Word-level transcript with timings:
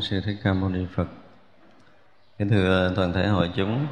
sư 0.00 0.20
thích 0.20 0.36
ca 0.42 0.52
mâu 0.52 0.68
ni 0.68 0.86
phật. 0.94 1.06
Kính 2.38 2.48
thưa 2.48 2.92
toàn 2.96 3.12
thể 3.12 3.26
hội 3.26 3.50
chúng. 3.56 3.86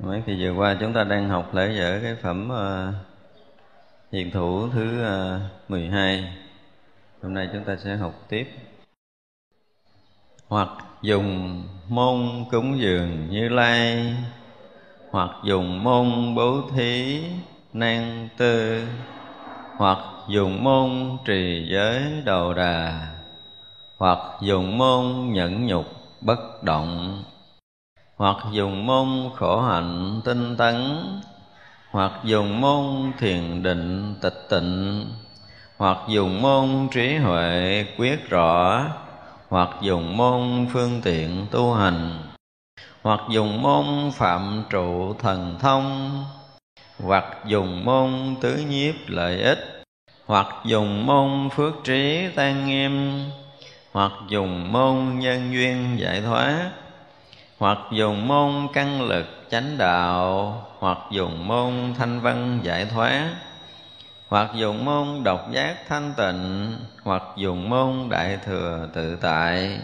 Mấy 0.00 0.22
kỳ 0.26 0.44
vừa 0.44 0.52
qua 0.52 0.76
chúng 0.80 0.92
ta 0.92 1.04
đang 1.04 1.28
học 1.28 1.54
lễ 1.54 1.72
dở 1.76 1.98
cái 2.02 2.14
phẩm 2.14 2.50
uh, 2.52 2.94
hiện 4.12 4.30
thủ 4.30 4.68
thứ 4.68 5.02
ờ, 5.02 5.40
uh, 5.64 5.70
12 5.70 6.36
hôm 7.22 7.34
nay 7.34 7.48
chúng 7.52 7.64
ta 7.64 7.76
sẽ 7.76 7.96
học 7.96 8.14
tiếp. 8.28 8.48
Hoặc 10.48 10.68
dùng 11.02 11.62
môn 11.88 12.44
cúng 12.50 12.80
dường 12.80 13.30
như 13.30 13.48
lai 13.48 14.14
hoặc 15.10 15.30
dùng 15.44 15.84
môn 15.84 16.34
bố 16.34 16.70
thí 16.76 17.22
nan 17.72 18.28
tư 18.36 18.82
hoặc 19.76 19.98
dùng 20.28 20.64
môn 20.64 21.18
trì 21.24 21.68
giới 21.70 22.22
đầu 22.24 22.54
đà 22.54 23.09
hoặc 24.00 24.18
dùng 24.40 24.78
môn 24.78 25.32
nhẫn 25.32 25.66
nhục 25.66 25.86
bất 26.20 26.62
động, 26.62 27.22
hoặc 28.16 28.36
dùng 28.52 28.86
môn 28.86 29.08
khổ 29.36 29.60
hạnh 29.60 30.20
tinh 30.24 30.56
tấn, 30.56 30.96
hoặc 31.90 32.12
dùng 32.24 32.60
môn 32.60 33.12
thiền 33.18 33.62
định 33.62 34.14
tịch 34.22 34.46
tịnh, 34.50 35.06
hoặc 35.76 35.98
dùng 36.08 36.42
môn 36.42 36.88
trí 36.92 37.16
huệ 37.16 37.86
quyết 37.98 38.28
rõ, 38.28 38.84
hoặc 39.48 39.70
dùng 39.80 40.16
môn 40.16 40.66
phương 40.72 41.00
tiện 41.04 41.46
tu 41.50 41.74
hành, 41.74 42.18
hoặc 43.02 43.20
dùng 43.30 43.62
môn 43.62 44.10
phạm 44.12 44.64
trụ 44.70 45.14
thần 45.14 45.56
thông, 45.60 46.24
hoặc 47.04 47.24
dùng 47.46 47.84
môn 47.84 48.36
tứ 48.40 48.56
nhiếp 48.56 48.94
lợi 49.06 49.42
ích, 49.42 49.82
hoặc 50.26 50.46
dùng 50.64 51.06
môn 51.06 51.48
phước 51.50 51.74
trí 51.84 52.28
tan 52.36 52.66
nghiêm 52.66 53.24
hoặc 53.92 54.12
dùng 54.28 54.72
môn 54.72 55.18
nhân 55.18 55.52
duyên 55.52 55.98
giải 55.98 56.20
thoát 56.20 56.70
hoặc 57.58 57.78
dùng 57.92 58.28
môn 58.28 58.68
căn 58.72 59.02
lực 59.02 59.26
chánh 59.50 59.78
đạo, 59.78 60.62
hoặc 60.78 60.98
dùng 61.10 61.48
môn 61.48 61.72
thanh 61.98 62.20
văn 62.20 62.60
giải 62.62 62.84
thoát 62.84 63.34
hoặc 64.30 64.50
dùng 64.54 64.84
môn 64.84 65.22
độc 65.24 65.50
giác 65.52 65.76
thanh 65.88 66.12
tịnh, 66.16 66.72
hoặc 67.02 67.22
dùng 67.36 67.70
môn 67.70 68.08
đại 68.08 68.38
thừa 68.44 68.88
tự 68.94 69.16
tại, 69.16 69.78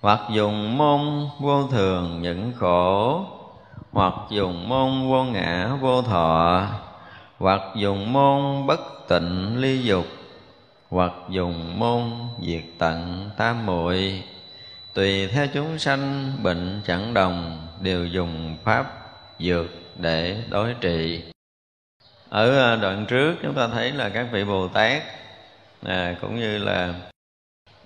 hoặc 0.00 0.20
dùng 0.30 0.78
môn 0.78 1.28
vô 1.38 1.66
thường 1.66 2.22
những 2.22 2.52
khổ, 2.56 3.24
hoặc 3.92 4.14
dùng 4.30 4.68
môn 4.68 5.08
vô 5.08 5.24
ngã 5.24 5.70
vô 5.80 6.02
thọ, 6.02 6.62
hoặc 7.38 7.62
dùng 7.76 8.12
môn 8.12 8.66
bất 8.66 8.80
tịnh 9.08 9.56
ly 9.60 9.82
dục 9.82 10.06
hoặc 10.88 11.12
dùng 11.30 11.78
môn 11.78 12.12
diệt 12.42 12.64
tận 12.78 13.30
tam 13.36 13.66
muội. 13.66 14.22
Tùy 14.94 15.28
theo 15.28 15.46
chúng 15.54 15.78
sanh 15.78 16.32
bệnh 16.42 16.80
chẳng 16.86 17.14
đồng 17.14 17.66
đều 17.80 18.06
dùng 18.06 18.56
pháp 18.64 18.86
dược 19.38 19.66
để 19.96 20.42
đối 20.50 20.74
trị. 20.80 21.22
Ở 22.28 22.72
à, 22.72 22.76
đoạn 22.76 23.06
trước 23.08 23.34
chúng 23.42 23.54
ta 23.54 23.68
thấy 23.68 23.92
là 23.92 24.08
các 24.08 24.26
vị 24.32 24.44
bồ 24.44 24.68
tát 24.68 25.02
à, 25.82 26.14
cũng 26.20 26.36
như 26.36 26.58
là 26.58 26.94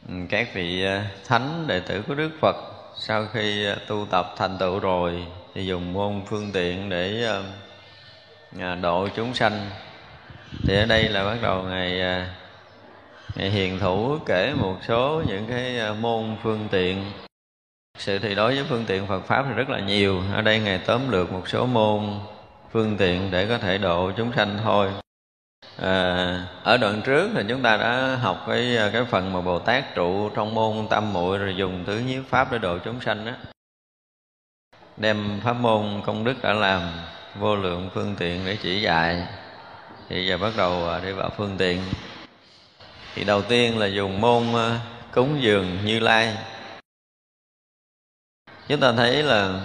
ừ, 0.09 0.15
các 0.31 0.55
vị 0.55 0.85
à, 0.85 1.07
thánh 1.27 1.67
đệ 1.67 1.81
tử 1.81 2.03
của 2.09 2.15
đức 2.15 2.31
phật 2.41 2.57
sau 2.97 3.27
khi 3.33 3.67
à, 3.67 3.77
tu 3.87 4.07
tập 4.11 4.35
thành 4.37 4.59
tựu 4.59 4.79
rồi 4.79 5.27
thì 5.55 5.67
dùng 5.67 5.93
môn 5.93 6.23
phương 6.27 6.51
tiện 6.53 6.89
để 6.89 7.29
độ 8.83 9.09
chúng 9.17 9.35
sanh. 9.35 9.71
Thì 10.67 10.77
ở 10.77 10.87
đây 10.87 11.09
là 11.09 11.25
bắt 11.25 11.37
đầu 11.43 11.63
ngày 11.63 12.01
hiền 13.35 13.79
thủ 13.79 14.19
kể 14.27 14.55
một 14.55 14.77
số 14.89 15.23
những 15.27 15.47
cái 15.49 15.79
à, 15.79 15.93
môn 16.01 16.37
phương 16.43 16.69
tiện. 16.71 17.13
Sự 17.99 18.19
thì 18.19 18.35
đối 18.35 18.55
với 18.55 18.65
phương 18.69 18.85
tiện 18.87 19.07
Phật 19.07 19.21
pháp 19.21 19.45
thì 19.49 19.55
rất 19.55 19.69
là 19.69 19.81
nhiều. 19.81 20.23
Ở 20.35 20.43
đây 20.43 20.61
ngài 20.61 20.79
tóm 20.79 21.11
lược 21.11 21.33
một 21.33 21.49
số 21.49 21.67
môn 21.67 22.19
phương 22.71 22.97
tiện 22.97 23.31
để 23.31 23.47
có 23.47 23.59
thể 23.59 23.79
độ 23.79 24.13
chúng 24.17 24.33
sanh 24.37 24.59
thôi. 24.65 24.91
À, 25.77 26.47
ở 26.63 26.77
đoạn 26.77 27.03
trước 27.05 27.31
thì 27.35 27.43
chúng 27.49 27.63
ta 27.63 27.77
đã 27.77 28.19
học 28.23 28.45
cái 28.47 28.77
à, 28.77 28.91
cái 28.93 29.05
phần 29.05 29.33
mà 29.33 29.41
bồ 29.41 29.59
tát 29.59 29.95
trụ 29.95 30.29
trong 30.29 30.55
môn 30.55 30.89
tam 30.91 31.13
muội 31.13 31.39
rồi 31.39 31.57
dùng 31.57 31.85
tứ 31.87 31.99
nhiếp 31.99 32.27
pháp 32.29 32.53
để 32.53 32.59
độ 32.59 32.79
chúng 32.79 33.01
sanh 33.01 33.25
đó 33.25 33.33
đem 35.01 35.41
pháp 35.45 35.53
môn 35.53 36.03
công 36.07 36.25
đức 36.25 36.35
đã 36.43 36.53
làm 36.53 36.83
vô 37.39 37.57
lượng 37.57 37.91
phương 37.95 38.15
tiện 38.19 38.47
để 38.47 38.57
chỉ 38.63 38.81
dạy. 38.81 39.27
Thì 40.09 40.27
giờ 40.27 40.39
bắt 40.39 40.53
đầu 40.57 40.89
à, 40.89 41.01
đi 41.05 41.13
vào 41.13 41.31
phương 41.37 41.57
tiện 41.59 41.83
thì 43.15 43.25
đầu 43.25 43.43
tiên 43.43 43.79
là 43.79 43.87
dùng 43.87 44.21
môn 44.21 44.53
ờ, 44.55 44.79
cúng 45.13 45.43
dường 45.43 45.85
như 45.85 46.01
lai. 46.01 46.37
Chúng 48.69 48.81
ta 48.81 48.93
thấy 48.93 49.23
là 49.23 49.61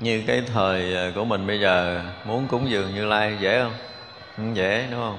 như 0.00 0.22
cái 0.26 0.42
thời 0.46 0.94
ờ, 0.94 1.12
của 1.14 1.24
mình 1.24 1.46
bây 1.46 1.60
giờ 1.60 2.02
muốn 2.24 2.48
cúng 2.48 2.70
dường 2.70 2.94
như 2.94 3.04
lai 3.06 3.36
dễ 3.40 3.62
không? 3.62 3.74
Không 4.36 4.56
dễ 4.56 4.86
đúng 4.90 5.00
không? 5.00 5.18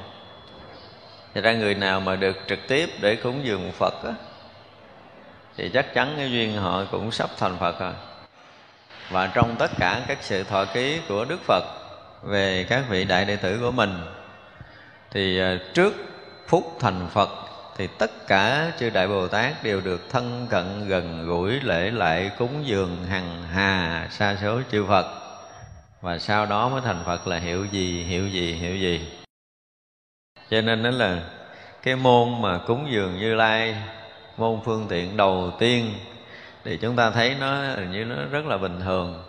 Thì 1.33 1.41
ra 1.41 1.53
người 1.53 1.75
nào 1.75 1.99
mà 1.99 2.15
được 2.15 2.37
trực 2.47 2.59
tiếp 2.67 2.89
để 3.01 3.15
cúng 3.15 3.41
dường 3.43 3.71
phật 3.71 3.93
á, 4.03 4.13
thì 5.57 5.69
chắc 5.73 5.93
chắn 5.93 6.13
cái 6.17 6.31
duyên 6.31 6.57
họ 6.57 6.85
cũng 6.91 7.11
sắp 7.11 7.29
thành 7.37 7.57
phật 7.59 7.79
rồi. 7.79 7.93
Và 9.09 9.27
trong 9.27 9.55
tất 9.59 9.71
cả 9.79 10.01
các 10.07 10.17
sự 10.21 10.43
thọ 10.43 10.65
ký 10.65 10.99
của 11.07 11.25
đức 11.25 11.39
phật 11.41 11.63
về 12.23 12.65
các 12.69 12.83
vị 12.89 13.05
đại 13.05 13.25
đệ 13.25 13.35
tử 13.35 13.59
của 13.61 13.71
mình 13.71 13.97
thì 15.11 15.39
ờ, 15.39 15.57
trước 15.73 16.12
phúc 16.47 16.77
thành 16.79 17.07
phật, 17.13 17.29
thì 17.77 17.87
tất 17.97 18.27
cả 18.27 18.71
chư 18.79 18.89
đại 18.89 19.07
bồ 19.07 19.27
tát 19.27 19.63
đều 19.63 19.81
được 19.81 20.01
thân 20.09 20.47
cận 20.49 20.87
gần 20.87 21.27
gũi 21.27 21.51
lễ 21.51 21.91
lại 21.91 22.31
cúng 22.37 22.63
dường 22.65 23.05
hằng 23.09 23.43
hà 23.53 24.07
sa 24.11 24.37
số 24.41 24.61
chư 24.71 24.85
phật. 24.85 25.05
Và 26.01 26.17
sau 26.17 26.45
đó 26.45 26.69
mới 26.69 26.81
thành 26.81 27.03
phật 27.05 27.27
là 27.27 27.37
hiểu 27.37 27.65
gì 27.65 28.03
hiểu 28.03 28.27
gì 28.27 28.53
hiểu 28.53 28.75
gì. 28.75 29.11
Cho 30.49 30.61
nên 30.61 30.83
đó 30.83 30.89
là 30.89 31.21
cái 31.83 31.95
môn 31.95 32.41
mà 32.41 32.57
cúng 32.57 32.87
dường 32.91 33.19
như 33.19 33.35
lai, 33.35 33.75
môn 34.37 34.59
phương 34.65 34.85
tiện 34.89 35.17
đầu 35.17 35.51
tiên, 35.59 35.93
thì 36.63 36.77
chúng 36.77 36.95
ta 36.95 37.11
thấy 37.11 37.35
nó 37.39 37.61
như 37.91 38.05
nó 38.05 38.15
rất 38.31 38.45
là 38.45 38.57
bình 38.57 38.79
thường. 38.83 39.23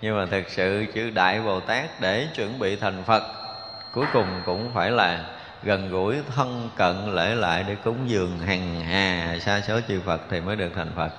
Nhưng 0.00 0.16
mà 0.16 0.26
thực 0.26 0.48
sự 0.48 0.86
chữ 0.94 1.10
đại 1.10 1.40
bồ 1.40 1.60
tát 1.60 2.00
để 2.00 2.28
chuẩn 2.34 2.58
bị 2.58 2.76
thành 2.76 3.02
phật, 3.06 3.22
cuối 3.92 4.06
cùng 4.12 4.42
cũng 4.46 4.70
phải 4.74 4.90
là 4.90 5.24
gần 5.64 5.90
gũi 5.90 6.16
thân 6.34 6.68
cận 6.76 7.14
lễ 7.14 7.34
lại 7.34 7.64
để 7.68 7.76
cúng 7.84 7.98
dường 8.06 8.38
hằng 8.38 8.80
hà 8.80 9.38
xa 9.40 9.60
số 9.60 9.80
chư 9.88 10.00
phật 10.00 10.20
thì 10.30 10.40
mới 10.40 10.56
được 10.56 10.70
thành 10.74 10.90
phật. 10.96 11.10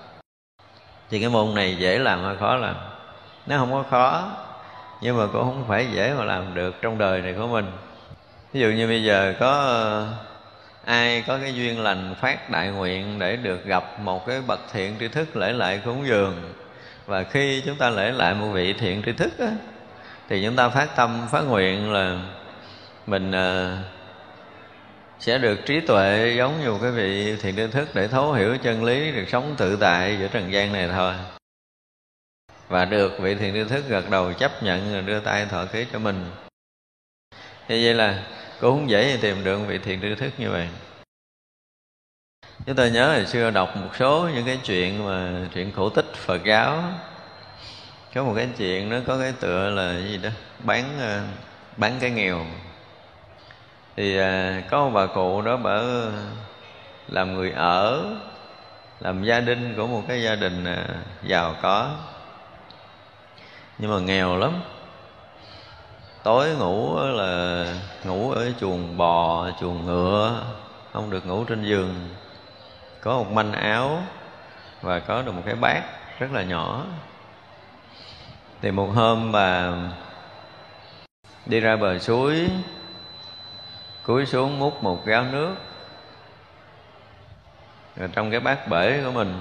Thì 1.10 1.20
cái 1.20 1.30
môn 1.30 1.56
này 1.56 1.78
dễ 1.78 2.00
làm 2.00 2.24
hay 2.24 2.36
khó 2.40 2.56
làm? 2.56 2.76
Nó 3.48 3.58
không 3.58 3.72
có 3.72 3.84
khó 3.90 4.32
nhưng 5.02 5.18
mà 5.18 5.28
cũng 5.34 5.44
không 5.44 5.66
phải 5.68 5.88
dễ 5.92 6.14
mà 6.14 6.24
làm 6.24 6.56
được 6.56 6.76
trong 6.82 6.98
đời 6.98 7.22
này 7.22 7.34
của 7.34 7.48
mình. 7.48 7.72
Ví 8.54 8.62
dụ 8.62 8.68
như 8.68 8.88
bây 8.88 9.04
giờ 9.04 9.34
có 9.40 9.82
ai 10.86 11.24
có 11.28 11.38
cái 11.38 11.56
duyên 11.56 11.80
lành 11.80 12.16
phát 12.22 12.50
đại 12.50 12.68
nguyện 12.68 13.20
để 13.20 13.36
được 13.36 13.66
gặp 13.66 14.00
một 14.00 14.28
cái 14.28 14.42
bậc 14.48 14.60
thiện 14.74 14.96
tri 15.00 15.08
thức 15.08 15.36
lễ 15.36 15.54
lại 15.54 15.82
cúng 15.86 16.08
dường 16.08 16.54
và 17.06 17.24
khi 17.24 17.64
chúng 17.66 17.78
ta 17.78 17.90
lễ 17.90 18.12
lại 18.12 18.34
một 18.34 18.48
vị 18.48 18.74
thiện 18.74 19.02
tri 19.06 19.12
thức 19.12 19.40
á, 19.40 19.52
thì 20.30 20.44
chúng 20.46 20.56
ta 20.56 20.70
phát 20.70 20.96
tâm 20.96 21.28
phát 21.32 21.42
nguyện 21.42 21.94
là 21.94 22.20
mình 23.08 23.32
uh, 23.32 24.05
sẽ 25.20 25.38
được 25.38 25.60
trí 25.66 25.80
tuệ 25.80 26.34
giống 26.38 26.62
như 26.62 26.78
cái 26.82 26.92
vị 26.92 27.36
thiện 27.42 27.56
tri 27.56 27.68
thức 27.68 27.90
để 27.94 28.08
thấu 28.08 28.34
hiểu 28.34 28.58
chân 28.58 28.84
lý, 28.84 29.12
được 29.12 29.26
sống 29.28 29.56
tự 29.58 29.78
tại 29.82 30.18
giữa 30.20 30.28
trần 30.28 30.52
gian 30.52 30.74
này 30.74 30.90
thôi. 30.94 31.14
Và 32.68 32.86
được 32.86 33.20
vị 33.20 33.36
thiện 33.36 33.54
tri 33.54 33.70
thức 33.70 33.84
gật 33.90 34.10
đầu 34.10 34.34
chấp 34.34 34.64
nhận 34.64 34.94
rồi 34.94 35.02
đưa 35.02 35.20
tay 35.20 35.46
thọ 35.46 35.66
ký 35.66 35.86
cho 35.94 36.00
mình. 36.00 36.26
Như 37.68 37.82
vậy 37.84 37.94
là 37.94 38.24
cũng 38.62 38.80
không 38.80 38.90
dễ 38.90 39.18
tìm 39.22 39.44
được 39.44 39.60
vị 39.68 39.78
thiện 39.78 40.02
tri 40.02 40.16
thức 40.16 40.32
như 40.38 40.50
vậy. 40.52 40.68
Chúng 42.66 42.76
ta 42.76 42.88
nhớ 42.88 43.14
hồi 43.14 43.26
xưa 43.26 43.52
đọc 43.52 43.78
một 43.78 43.90
số 44.00 44.30
những 44.36 44.46
cái 44.46 44.60
chuyện 44.64 45.06
mà 45.06 45.48
chuyện 45.54 45.72
cổ 45.76 45.90
tích 45.90 46.14
phật 46.14 46.44
giáo. 46.46 46.84
Có 48.16 48.24
một 48.24 48.34
cái 48.36 48.50
chuyện 48.58 48.90
nó 48.90 48.98
có 49.08 49.20
cái 49.20 49.34
tựa 49.40 49.70
là 49.70 50.00
gì 50.00 50.18
đó? 50.18 50.30
Bán 50.60 51.00
ờ, 51.00 51.24
bán 51.78 51.98
cái 52.00 52.12
nghèo 52.12 52.46
thì 53.96 54.18
à, 54.18 54.62
có 54.70 54.86
một 54.86 54.92
bà 54.94 55.06
cụ 55.06 55.42
đó 55.42 55.58
bà 55.58 55.82
làm 57.08 57.34
người 57.34 57.52
ở 57.52 58.06
làm 59.00 59.24
gia 59.24 59.40
đình 59.40 59.74
của 59.78 59.88
một 59.88 60.04
cái 60.08 60.24
gia 60.24 60.36
đình 60.36 60.64
à, 60.64 60.86
giàu 61.24 61.56
có. 61.62 61.92
Nhưng 63.78 63.92
mà 63.92 64.00
nghèo 64.00 64.38
lắm. 64.38 64.62
Tối 66.24 66.56
ngủ 66.56 67.00
là 67.00 67.66
ngủ 68.04 68.32
ở 68.32 68.52
chuồng 68.60 68.98
bò 68.98 69.48
chuồng 69.60 69.86
ngựa 69.86 70.44
không 70.94 71.10
được 71.10 71.26
ngủ 71.26 71.44
trên 71.44 71.64
giường. 71.64 72.10
Có 73.02 73.18
một 73.18 73.32
manh 73.32 73.54
áo 73.54 74.02
và 74.82 75.00
có 75.00 75.22
được 75.22 75.32
một 75.32 75.42
cái 75.46 75.56
bát 75.56 75.84
rất 76.20 76.32
là 76.32 76.44
nhỏ. 76.44 76.86
Thì 78.62 78.72
một 78.72 78.90
hôm 78.96 79.32
bà 79.32 79.72
đi 81.46 81.60
ra 81.60 81.76
bờ 81.76 82.00
suối 82.00 82.50
cúi 84.06 84.26
xuống 84.26 84.60
múc 84.60 84.84
một 84.84 85.06
gáo 85.06 85.26
nước. 85.32 85.56
Rồi 87.96 88.10
trong 88.14 88.32
cái 88.32 88.40
bát 88.40 88.68
bể 88.68 89.02
của 89.04 89.12
mình 89.12 89.40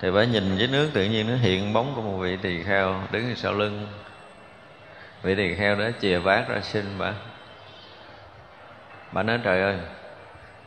thì 0.00 0.08
phải 0.14 0.26
nhìn 0.26 0.56
với 0.58 0.66
nước 0.66 0.90
tự 0.94 1.04
nhiên 1.04 1.28
nó 1.28 1.36
hiện 1.36 1.72
bóng 1.72 1.92
của 1.94 2.02
một 2.02 2.18
vị 2.18 2.36
tỳ 2.36 2.62
kheo 2.62 3.02
đứng 3.10 3.36
sau 3.36 3.52
lưng. 3.52 3.86
Vị 5.22 5.34
tỳ 5.34 5.54
kheo 5.54 5.76
đó 5.76 5.84
chìa 6.00 6.18
bát 6.18 6.48
ra 6.48 6.60
xin 6.60 6.84
bà. 6.98 7.12
Bà 9.12 9.22
nói 9.22 9.40
trời 9.44 9.62
ơi 9.62 9.76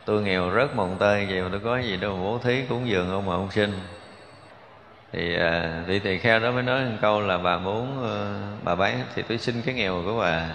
tôi 0.04 0.22
nghèo 0.22 0.50
rớt 0.54 0.76
mồng 0.76 0.96
tơi 0.98 1.26
vậy 1.26 1.42
mà 1.42 1.48
tôi 1.50 1.60
có 1.64 1.78
gì 1.78 1.96
đâu 1.96 2.16
bố 2.16 2.38
thí 2.38 2.62
cúng 2.68 2.88
dường 2.88 3.10
ông 3.10 3.26
mà 3.26 3.34
ông 3.34 3.50
xin. 3.50 3.80
Thì 5.12 5.36
à, 5.36 5.82
vị 5.86 5.98
tỳ 5.98 6.18
kheo 6.18 6.40
đó 6.40 6.50
mới 6.50 6.62
nói 6.62 6.84
một 6.84 6.96
câu 7.00 7.20
là 7.20 7.38
bà 7.38 7.58
muốn 7.58 8.02
ờ, 8.02 8.40
bà 8.62 8.74
bán 8.74 9.04
thì 9.14 9.22
tôi 9.22 9.38
xin 9.38 9.62
cái 9.62 9.74
nghèo 9.74 10.02
của 10.04 10.18
bà 10.20 10.48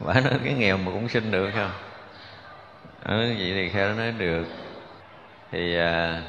bà 0.00 0.20
nói 0.20 0.40
cái 0.44 0.54
nghèo 0.54 0.76
mà 0.76 0.92
cũng 0.92 1.08
xin 1.08 1.30
được 1.30 1.50
không? 1.54 1.70
Ở 3.02 3.16
vậy 3.16 3.52
thì 3.54 3.68
kheo 3.68 3.94
nói 3.94 4.12
được. 4.12 4.46
Thì 5.50 5.76
à, 5.76 6.22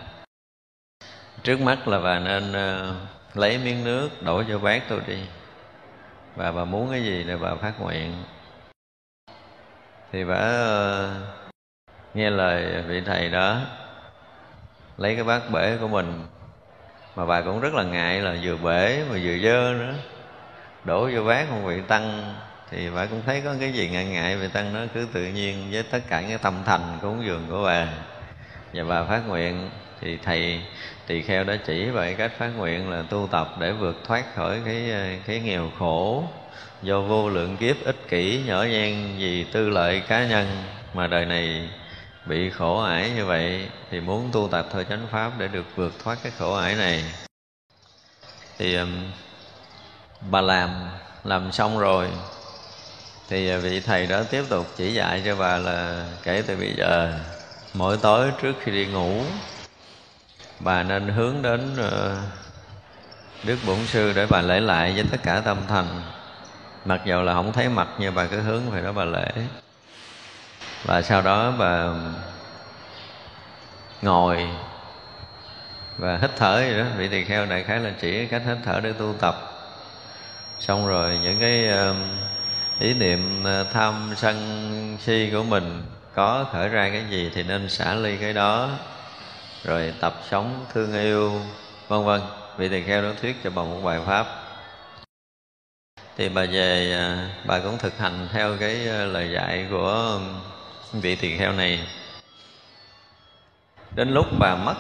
trước 1.44 1.62
mắt 1.62 1.88
là 1.88 2.00
bà 2.00 2.20
nên 2.20 2.54
à, 2.54 2.92
lấy 3.34 3.58
miếng 3.58 3.84
nước 3.84 4.10
đổ 4.22 4.44
cho 4.50 4.60
bác 4.60 4.84
tôi 4.90 5.02
đi. 5.08 5.20
Và 6.36 6.52
bà 6.52 6.66
muốn 6.66 6.92
cái 6.92 7.04
gì 7.04 7.24
là 7.24 7.38
bà 7.38 7.56
phát 7.56 7.74
nguyện. 7.80 8.24
Thì 10.12 10.24
bà 10.24 10.36
à, 10.36 11.16
nghe 12.14 12.30
lời 12.30 12.84
vị 12.88 13.02
thầy 13.06 13.30
đó 13.30 13.62
lấy 14.98 15.16
cái 15.16 15.24
bát 15.24 15.42
bể 15.52 15.78
của 15.82 15.88
mình. 15.88 16.28
Mà 17.16 17.26
bà 17.26 17.42
cũng 17.42 17.60
rất 17.60 17.74
là 17.74 17.84
ngại 17.84 18.20
là 18.20 18.36
vừa 18.44 18.58
bể 18.58 19.04
mà 19.10 19.20
vừa 19.24 19.38
dơ 19.44 19.74
nữa. 19.74 19.94
Đổ 20.84 21.10
vô 21.14 21.24
bát 21.24 21.46
không 21.50 21.66
vị 21.66 21.82
tăng 21.88 22.36
thì 22.72 22.90
bà 22.90 23.06
cũng 23.06 23.22
thấy 23.26 23.42
có 23.42 23.56
cái 23.60 23.74
gì 23.74 23.90
ngại 23.90 24.06
ngại 24.06 24.38
về 24.38 24.48
tăng 24.48 24.74
nó 24.74 24.80
cứ 24.94 25.08
tự 25.14 25.24
nhiên 25.24 25.68
với 25.72 25.84
tất 25.84 26.00
cả 26.10 26.22
cái 26.22 26.38
tâm 26.38 26.54
thành 26.66 26.98
cúng 27.02 27.24
dường 27.26 27.46
của 27.50 27.64
bà. 27.64 27.88
Và 28.74 28.84
bà 28.84 29.04
phát 29.04 29.22
nguyện 29.28 29.70
thì 30.02 30.18
thầy 30.18 30.62
tỳ 31.08 31.22
kheo 31.22 31.44
đã 31.44 31.58
chỉ 31.66 31.86
về 31.86 32.14
cách 32.14 32.32
phát 32.38 32.50
nguyện 32.58 32.90
là 32.90 33.02
tu 33.02 33.28
tập 33.32 33.56
để 33.60 33.72
vượt 33.72 34.02
thoát 34.08 34.36
khỏi 34.36 34.60
cái 34.66 34.92
ờ, 34.92 35.06
cái 35.26 35.40
nghèo 35.40 35.72
khổ. 35.80 36.24
Do 36.82 37.02
vô 37.02 37.30
lượng 37.30 37.58
kiếp 37.58 37.76
ích 37.84 38.08
kỷ 38.10 38.44
nhỏ 38.46 38.64
nhen 38.64 39.18
vì 39.18 39.44
tư 39.44 39.70
lợi 39.70 40.02
cá 40.08 40.26
nhân 40.26 40.64
mà 40.94 41.08
đời 41.08 41.26
này 41.26 41.70
bị 42.26 42.50
khổ 42.50 42.84
ải 42.84 43.10
như 43.10 43.26
vậy 43.26 43.70
thì 43.92 44.00
muốn 44.00 44.30
tu 44.34 44.48
tập 44.52 44.68
thời 44.72 44.86
chánh 44.86 45.08
pháp 45.12 45.32
để 45.38 45.48
được 45.48 45.66
vượt 45.76 45.94
thoát 46.04 46.18
cái 46.24 46.32
khổ 46.38 46.54
ải 46.54 46.76
này. 46.76 47.04
Thì 48.58 48.76
um, 48.76 49.12
bà 50.32 50.42
làm 50.42 50.70
làm 51.24 51.52
xong 51.52 51.80
rồi 51.80 52.10
thì 53.30 53.50
à, 53.50 53.58
vị 53.58 53.80
thầy 53.80 54.08
đó 54.08 54.24
tiếp 54.24 54.44
tục 54.50 54.68
chỉ 54.78 54.94
dạy 54.94 55.22
cho 55.26 55.36
bà 55.36 55.58
là 55.58 56.06
kể 56.24 56.44
từ 56.48 56.56
bây 56.58 56.74
giờ, 56.78 57.14
mỗi 57.74 57.98
tối 58.02 58.32
trước 58.42 58.54
khi 58.64 58.72
đi 58.72 58.86
ngủ, 58.86 59.24
bà 60.60 60.84
nên 60.84 61.08
hướng 61.08 61.42
đến 61.42 61.76
ờ, 61.78 62.18
đức 63.44 63.58
bổn 63.66 63.88
sư 63.88 64.14
để 64.14 64.26
bà 64.30 64.42
lễ 64.42 64.60
lại 64.60 64.94
với 64.96 65.06
tất 65.12 65.18
cả 65.24 65.42
tâm 65.46 65.58
thành. 65.68 66.02
Mặc 66.86 67.02
dầu 67.06 67.22
là 67.24 67.34
không 67.34 67.54
thấy 67.54 67.70
mặt, 67.70 67.88
nhưng 68.00 68.16
bà 68.16 68.26
cứ 68.26 68.40
hướng 68.42 68.70
về 68.70 68.82
đó 68.82 68.92
bà 68.92 69.06
lễ. 69.06 69.32
Và 70.84 71.02
sau 71.02 71.22
đó 71.22 71.54
bà 71.60 71.88
ngồi 74.02 74.48
và 75.98 76.18
hít 76.22 76.32
thở 76.36 76.56
vậy 76.56 76.78
đó. 76.78 76.86
Vị 76.98 77.08
tỳ 77.08 77.24
kheo 77.24 77.46
đại 77.46 77.64
khái 77.64 77.80
là 77.80 77.92
chỉ 78.02 78.26
cách 78.26 78.42
hít 78.46 78.58
thở 78.66 78.80
để 78.80 78.94
tu 78.94 79.14
tập. 79.20 79.36
Xong 80.60 80.88
rồi 80.88 81.20
những 81.24 81.40
cái 81.40 81.70
ý 82.80 82.94
niệm 82.94 83.44
à, 83.48 83.64
tham 83.74 84.14
sân 84.18 84.98
si 85.02 85.30
của 85.32 85.44
mình 85.44 85.84
có 86.16 86.46
khởi 86.52 86.70
ra 86.70 86.90
cái 86.90 87.04
gì 87.10 87.32
thì 87.36 87.44
nên 87.44 87.70
xả 87.70 87.94
ly 87.94 88.18
cái 88.18 88.34
đó, 88.34 88.70
rồi 89.64 89.94
tập 90.00 90.14
sống 90.30 90.66
thương 90.74 90.94
yêu, 90.94 91.42
vân 91.88 92.04
vân. 92.04 92.22
Vị 92.58 92.70
tỳ 92.70 92.84
kheo 92.84 93.02
đó 93.02 93.10
thuyết 93.22 93.36
cho 93.44 93.50
bằng 93.50 93.70
một 93.70 93.82
bài 93.84 94.00
pháp. 94.06 94.26
Thì 96.18 96.30
bà 96.30 96.46
về 96.46 96.94
à, 96.94 97.30
bà 97.46 97.60
cũng 97.60 97.78
thực 97.78 97.98
hành 97.98 98.28
theo 98.34 98.58
cái 98.60 98.90
à, 98.90 99.06
lời 99.06 99.32
dạy 99.34 99.68
của 99.70 100.20
vị 100.94 101.16
tỳ 101.16 101.38
kheo 101.38 101.52
này. 101.52 101.88
Đến 103.96 104.14
lúc 104.14 104.26
bà 104.40 104.56
mất, 104.56 104.76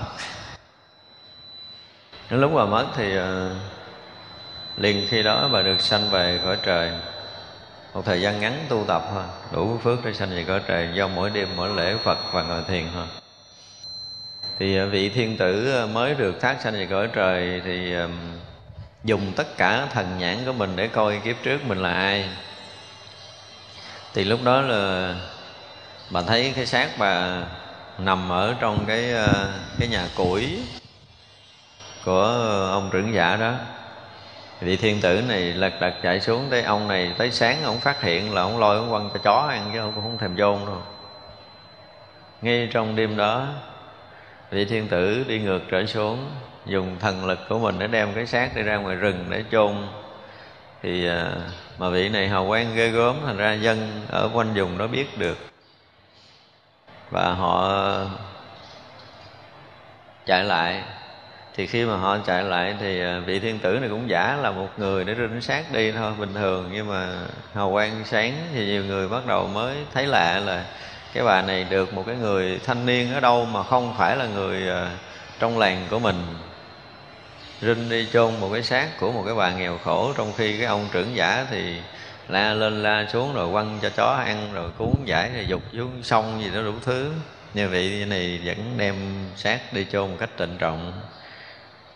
đến 2.29 2.41
lúc 2.41 2.51
bà 2.55 2.65
mất 2.65 2.85
thì 2.95 3.13
liền 4.77 5.07
khi 5.09 5.23
đó 5.23 5.49
bà 5.51 5.61
được 5.61 5.81
sanh 5.81 6.09
về 6.09 6.39
khỏi 6.43 6.57
trời 6.63 6.91
một 7.95 8.05
thời 8.05 8.21
gian 8.21 8.39
ngắn 8.39 8.65
tu 8.69 8.85
tập 8.87 9.03
thôi 9.11 9.23
đủ 9.51 9.79
phước 9.83 10.05
để 10.05 10.13
sanh 10.13 10.29
về 10.29 10.43
cõi 10.47 10.61
trời, 10.67 10.89
do 10.93 11.07
mỗi 11.07 11.29
đêm, 11.29 11.47
mỗi 11.55 11.69
lễ 11.69 11.95
phật 12.03 12.17
và 12.33 12.43
ngồi 12.43 12.61
thiền 12.67 12.83
thôi 12.93 13.05
thì 14.59 14.77
à, 14.77 14.85
vị 14.85 15.09
thiên 15.09 15.37
tử 15.37 15.81
à, 15.81 15.85
mới 15.85 16.15
được 16.15 16.41
thác 16.41 16.61
sanh 16.61 16.73
về 16.73 16.85
cõi 16.85 17.09
trời 17.13 17.61
thì 17.65 17.95
à, 17.95 18.07
dùng 19.03 19.33
tất 19.35 19.57
cả 19.57 19.87
thần 19.93 20.17
nhãn 20.17 20.37
của 20.45 20.53
mình 20.53 20.75
để 20.75 20.87
coi 20.87 21.21
kiếp 21.23 21.35
trước 21.43 21.65
mình 21.65 21.77
là 21.77 21.93
ai. 21.93 22.29
Thì 24.13 24.23
lúc 24.23 24.39
đó 24.43 24.61
là 24.61 25.15
bà 26.09 26.21
thấy 26.21 26.53
cái 26.55 26.65
xác 26.65 26.89
bà 26.97 27.43
nằm 27.97 28.31
ở 28.31 28.55
trong 28.59 28.85
cái 28.87 29.13
cái 29.79 29.87
nhà 29.87 30.07
củi 30.15 30.59
của 32.05 32.23
ông 32.71 32.89
trưởng 32.91 33.13
giả 33.13 33.35
đó 33.35 33.53
vị 34.59 34.77
thiên 34.77 35.01
tử 35.01 35.21
này 35.21 35.41
lật 35.41 35.73
đật 35.81 35.93
chạy 36.03 36.21
xuống 36.21 36.47
tới 36.49 36.61
ông 36.61 36.87
này, 36.87 37.13
tới 37.17 37.31
sáng 37.31 37.63
ông 37.63 37.79
phát 37.79 38.01
hiện 38.01 38.33
là 38.33 38.41
ông 38.41 38.59
lôi 38.59 38.77
ông 38.77 38.89
quăng 38.89 39.09
cho 39.13 39.19
chó 39.23 39.47
ăn 39.49 39.69
chứ 39.73 39.79
ông 39.79 39.91
cũng 39.95 40.03
không 40.03 40.17
thèm 40.17 40.35
vô 40.35 40.59
đâu. 40.65 40.81
Ngay 42.41 42.69
trong 42.71 42.95
đêm 42.95 43.17
đó, 43.17 43.47
vị 44.51 44.65
thiên 44.65 44.87
tử 44.87 45.25
đi 45.27 45.39
ngược 45.39 45.61
trở 45.69 45.85
xuống, 45.85 46.31
dùng 46.65 46.95
thần 46.99 47.25
lực 47.25 47.39
của 47.49 47.59
mình 47.59 47.79
để 47.79 47.87
đem 47.87 48.13
cái 48.13 48.25
xác 48.27 48.55
đi 48.55 48.61
ra 48.61 48.75
ngoài 48.75 48.95
rừng 48.95 49.25
để 49.29 49.43
chôn. 49.51 49.73
Thì 50.83 51.07
à, 51.07 51.31
mà 51.77 51.89
vị 51.89 52.09
này 52.09 52.27
hào 52.27 52.47
quang 52.47 52.75
ghê 52.75 52.89
gớm, 52.89 53.15
thành 53.25 53.37
ra 53.37 53.53
dân 53.53 54.05
ở 54.09 54.29
quanh 54.33 54.53
vùng 54.53 54.77
đó 54.77 54.87
biết 54.87 55.17
được. 55.17 55.37
Và 57.11 57.33
họ 57.33 57.71
chạy 60.25 60.43
lại 60.43 60.83
thì 61.57 61.67
khi 61.67 61.85
mà 61.85 61.95
họ 61.95 62.17
chạy 62.25 62.43
lại 62.43 62.75
thì 62.79 63.01
à, 63.01 63.19
vị 63.19 63.39
thiên 63.39 63.59
tử 63.59 63.77
này 63.79 63.89
cũng 63.89 64.09
giả 64.09 64.37
là 64.41 64.51
một 64.51 64.67
người 64.77 65.03
để 65.03 65.15
rinh 65.15 65.41
xác 65.41 65.71
đi 65.71 65.91
thôi, 65.91 66.13
bình 66.19 66.33
thường. 66.33 66.69
Nhưng 66.73 66.87
mà 66.87 67.07
hào 67.53 67.71
quang 67.71 68.05
sáng 68.05 68.33
thì 68.53 68.65
nhiều 68.65 68.83
người 68.83 69.07
bắt 69.07 69.25
đầu 69.27 69.47
mới 69.47 69.75
thấy 69.93 70.07
lạ 70.07 70.39
là 70.39 70.65
cái 71.13 71.23
bà 71.23 71.41
này 71.41 71.65
được 71.69 71.93
một 71.93 72.03
cái 72.07 72.15
người 72.15 72.59
thanh 72.65 72.85
niên 72.85 73.13
ở 73.13 73.19
đâu 73.19 73.45
mà 73.45 73.63
không 73.63 73.95
phải 73.97 74.15
là 74.15 74.25
người 74.25 74.69
à, 74.69 74.89
trong 75.39 75.57
làng 75.57 75.87
của 75.89 75.99
mình. 75.99 76.15
Rinh 77.61 77.89
đi 77.89 78.07
chôn 78.13 78.39
một 78.39 78.49
cái 78.53 78.63
xác 78.63 78.99
của 78.99 79.11
một 79.11 79.23
cái 79.25 79.35
bà 79.35 79.51
nghèo 79.51 79.77
khổ, 79.77 80.13
trong 80.17 80.33
khi 80.37 80.57
cái 80.57 80.65
ông 80.65 80.87
trưởng 80.91 81.15
giả 81.15 81.45
thì 81.51 81.77
la 82.27 82.53
lên 82.53 82.83
la 82.83 83.05
xuống 83.09 83.33
rồi 83.33 83.51
quăng 83.51 83.79
cho 83.81 83.89
chó 83.89 84.23
ăn, 84.25 84.49
rồi 84.53 84.71
cuốn 84.77 84.95
giải 85.05 85.29
rồi 85.35 85.45
dục 85.47 85.61
xuống 85.73 86.03
sông 86.03 86.41
gì 86.43 86.49
đó 86.55 86.61
đủ 86.61 86.73
thứ. 86.85 87.11
Như 87.53 87.69
vậy 87.69 88.05
này 88.07 88.41
vẫn 88.45 88.57
đem 88.77 88.95
xác 89.35 89.73
đi 89.73 89.85
chôn 89.91 90.09
một 90.09 90.17
cách 90.19 90.29
trịnh 90.39 90.57
trọng 90.57 90.93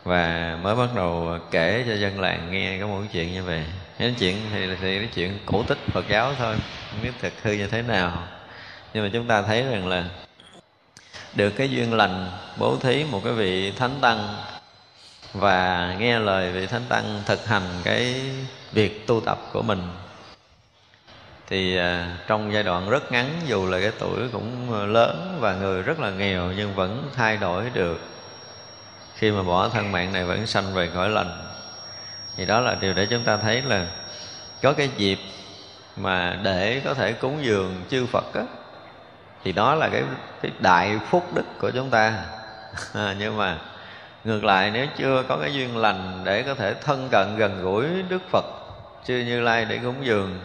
và 0.04 0.58
mới 0.64 0.76
bắt 0.76 0.90
đầu 0.96 1.40
kể 1.52 1.84
cho 1.88 1.96
dân 1.96 2.20
làng 2.20 2.52
nghe 2.52 2.80
có 2.82 2.88
một 2.88 3.00
cái 3.00 3.10
chuyện 3.14 3.34
như 3.34 3.44
vậy. 3.44 3.64
Cái 3.98 4.16
chuyện 4.20 4.36
thì, 4.52 4.68
thì 4.82 5.00
cái 5.00 5.10
chuyện 5.16 5.40
cổ 5.46 5.64
tích 5.64 5.78
Phật 5.94 6.06
giáo 6.10 6.34
thôi 6.38 6.56
không 6.92 7.02
biết 7.04 7.12
thực 7.22 7.34
hư 7.44 7.52
như 7.52 7.68
thế 7.68 7.82
nào. 7.82 8.24
Nhưng 8.94 9.04
mà 9.04 9.10
chúng 9.14 9.28
ta 9.28 9.42
thấy 9.42 9.64
rằng 9.64 9.88
là 9.88 10.04
được 11.34 11.50
cái 11.50 11.70
duyên 11.70 11.94
lành 11.94 12.32
bố 12.58 12.78
thí 12.78 13.04
một 13.12 13.22
cái 13.24 13.34
vị 13.34 13.72
thánh 13.72 13.96
tăng 14.02 14.36
và 15.34 15.96
nghe 16.00 16.20
lời 16.20 16.52
vị 16.52 16.68
thánh 16.68 16.86
tăng 16.90 17.22
thực 17.26 17.48
hành 17.48 17.64
cái 17.84 18.16
việc 18.72 19.08
tu 19.08 19.22
tập 19.22 19.40
của 19.54 19.62
mình. 19.62 19.82
Thì 21.48 21.78
à, 21.78 22.18
trong 22.28 22.54
giai 22.54 22.64
đoạn 22.64 22.90
rất 22.90 23.12
ngắn 23.12 23.30
dù 23.48 23.66
là 23.68 23.80
cái 23.80 23.92
tuổi 24.00 24.20
cũng 24.32 24.74
lớn 24.94 25.38
và 25.40 25.54
người 25.54 25.82
rất 25.82 26.00
là 26.00 26.10
nghèo 26.10 26.52
nhưng 26.58 26.76
vẫn 26.76 27.10
thay 27.16 27.38
đổi 27.38 27.70
được 27.74 28.00
khi 29.20 29.32
mà 29.32 29.44
bỏ 29.44 29.70
thân 29.70 29.92
mạng 29.92 30.14
này 30.14 30.24
vẫn 30.24 30.48
sanh 30.48 30.74
về 30.74 30.90
cõi 30.96 31.10
lành 31.10 31.42
thì 32.38 32.46
đó 32.46 32.60
là 32.60 32.76
điều 32.82 32.94
để 32.94 33.06
chúng 33.06 33.24
ta 33.24 33.38
thấy 33.38 33.62
là 33.62 33.88
có 34.62 34.74
cái 34.74 34.90
dịp 34.98 35.20
mà 35.96 36.40
để 36.44 36.82
có 36.86 36.94
thể 36.94 37.14
cúng 37.14 37.38
dường 37.42 37.84
chư 37.90 38.06
Phật 38.06 38.34
á 38.34 38.44
thì 39.44 39.52
đó 39.52 39.76
là 39.76 39.90
cái, 39.90 40.04
cái 40.42 40.52
đại 40.60 41.00
phúc 41.10 41.28
đức 41.34 41.46
của 41.60 41.72
chúng 41.72 41.90
ta. 41.90 42.14
À, 42.94 43.16
nhưng 43.20 43.38
mà 43.38 43.58
ngược 44.24 44.44
lại 44.44 44.72
nếu 44.74 44.86
chưa 44.98 45.24
có 45.28 45.38
cái 45.38 45.54
duyên 45.54 45.78
lành 45.78 46.22
để 46.24 46.44
có 46.44 46.54
thể 46.56 46.74
thân 46.74 47.10
cận 47.12 47.38
gần 47.38 47.62
gũi 47.64 47.86
Đức 48.10 48.22
Phật 48.32 48.46
chư 49.06 49.14
Như 49.14 49.42
Lai 49.42 49.66
để 49.66 49.80
cúng 49.84 50.06
dường 50.06 50.40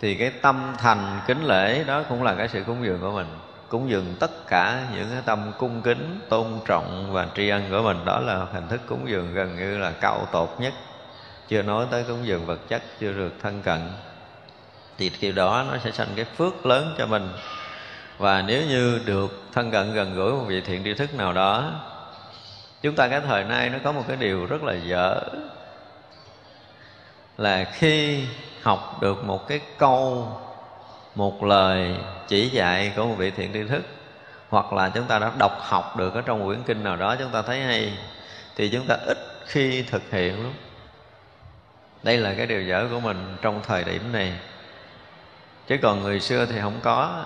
thì 0.00 0.14
cái 0.14 0.30
tâm 0.30 0.74
thành 0.78 1.20
kính 1.26 1.44
lễ 1.44 1.84
đó 1.84 2.02
cũng 2.08 2.22
là 2.22 2.34
cái 2.34 2.48
sự 2.48 2.62
cúng 2.66 2.84
dường 2.84 3.00
của 3.00 3.12
mình 3.12 3.26
cúng 3.72 3.90
dường 3.90 4.14
tất 4.20 4.46
cả 4.46 4.86
những 4.94 5.08
cái 5.12 5.22
tâm 5.24 5.52
cung 5.58 5.82
kính, 5.82 6.20
tôn 6.28 6.46
trọng 6.66 7.12
và 7.12 7.26
tri 7.36 7.48
ân 7.48 7.70
của 7.70 7.82
mình. 7.82 8.04
Đó 8.04 8.20
là 8.20 8.46
hình 8.52 8.68
thức 8.68 8.80
cúng 8.86 9.08
dường 9.08 9.34
gần 9.34 9.56
như 9.56 9.78
là 9.78 9.92
cao 10.00 10.28
tột 10.32 10.48
nhất. 10.58 10.72
Chưa 11.48 11.62
nói 11.62 11.86
tới 11.90 12.04
cúng 12.08 12.26
dường 12.26 12.46
vật 12.46 12.60
chất, 12.68 12.82
chưa 13.00 13.12
được 13.12 13.32
thân 13.42 13.62
cận. 13.62 13.80
Thì 14.98 15.10
điều 15.20 15.32
đó 15.32 15.64
nó 15.70 15.78
sẽ 15.78 15.90
sanh 15.90 16.08
cái 16.16 16.24
phước 16.24 16.66
lớn 16.66 16.94
cho 16.98 17.06
mình. 17.06 17.28
Và 18.18 18.42
nếu 18.42 18.62
như 18.66 19.00
được 19.04 19.42
thân 19.52 19.70
cận 19.70 19.94
gần 19.94 20.14
gũi 20.14 20.32
một 20.32 20.44
vị 20.46 20.60
thiện 20.60 20.84
tri 20.84 20.94
thức 20.94 21.14
nào 21.14 21.32
đó, 21.32 21.72
chúng 22.82 22.94
ta 22.94 23.08
cái 23.08 23.20
thời 23.20 23.44
nay 23.44 23.70
nó 23.70 23.78
có 23.84 23.92
một 23.92 24.04
cái 24.08 24.16
điều 24.16 24.46
rất 24.46 24.62
là 24.62 24.74
dở. 24.74 25.20
Là 27.38 27.64
khi 27.64 28.24
học 28.62 28.98
được 29.00 29.24
một 29.24 29.48
cái 29.48 29.60
câu 29.78 30.28
một 31.14 31.44
lời 31.44 31.96
chỉ 32.28 32.48
dạy 32.48 32.92
của 32.96 33.06
một 33.06 33.14
vị 33.18 33.30
thiện 33.30 33.52
tri 33.52 33.64
thức, 33.64 33.82
hoặc 34.48 34.72
là 34.72 34.88
chúng 34.88 35.04
ta 35.04 35.18
đã 35.18 35.32
đọc 35.38 35.58
học 35.60 35.96
được 35.96 36.14
ở 36.14 36.22
trong 36.22 36.46
quyển 36.46 36.62
kinh 36.62 36.84
nào 36.84 36.96
đó 36.96 37.16
chúng 37.18 37.30
ta 37.30 37.42
thấy 37.42 37.60
hay, 37.60 37.92
thì 38.56 38.68
chúng 38.68 38.86
ta 38.86 38.96
ít 39.06 39.18
khi 39.46 39.82
thực 39.82 40.10
hiện 40.10 40.42
lắm. 40.42 40.52
Đây 42.02 42.18
là 42.18 42.34
cái 42.34 42.46
điều 42.46 42.62
dở 42.62 42.86
của 42.90 43.00
mình 43.00 43.36
trong 43.42 43.60
thời 43.66 43.84
điểm 43.84 44.12
này. 44.12 44.32
Chứ 45.66 45.76
còn 45.82 46.02
người 46.02 46.20
xưa 46.20 46.46
thì 46.46 46.60
không 46.60 46.80
có. 46.82 47.24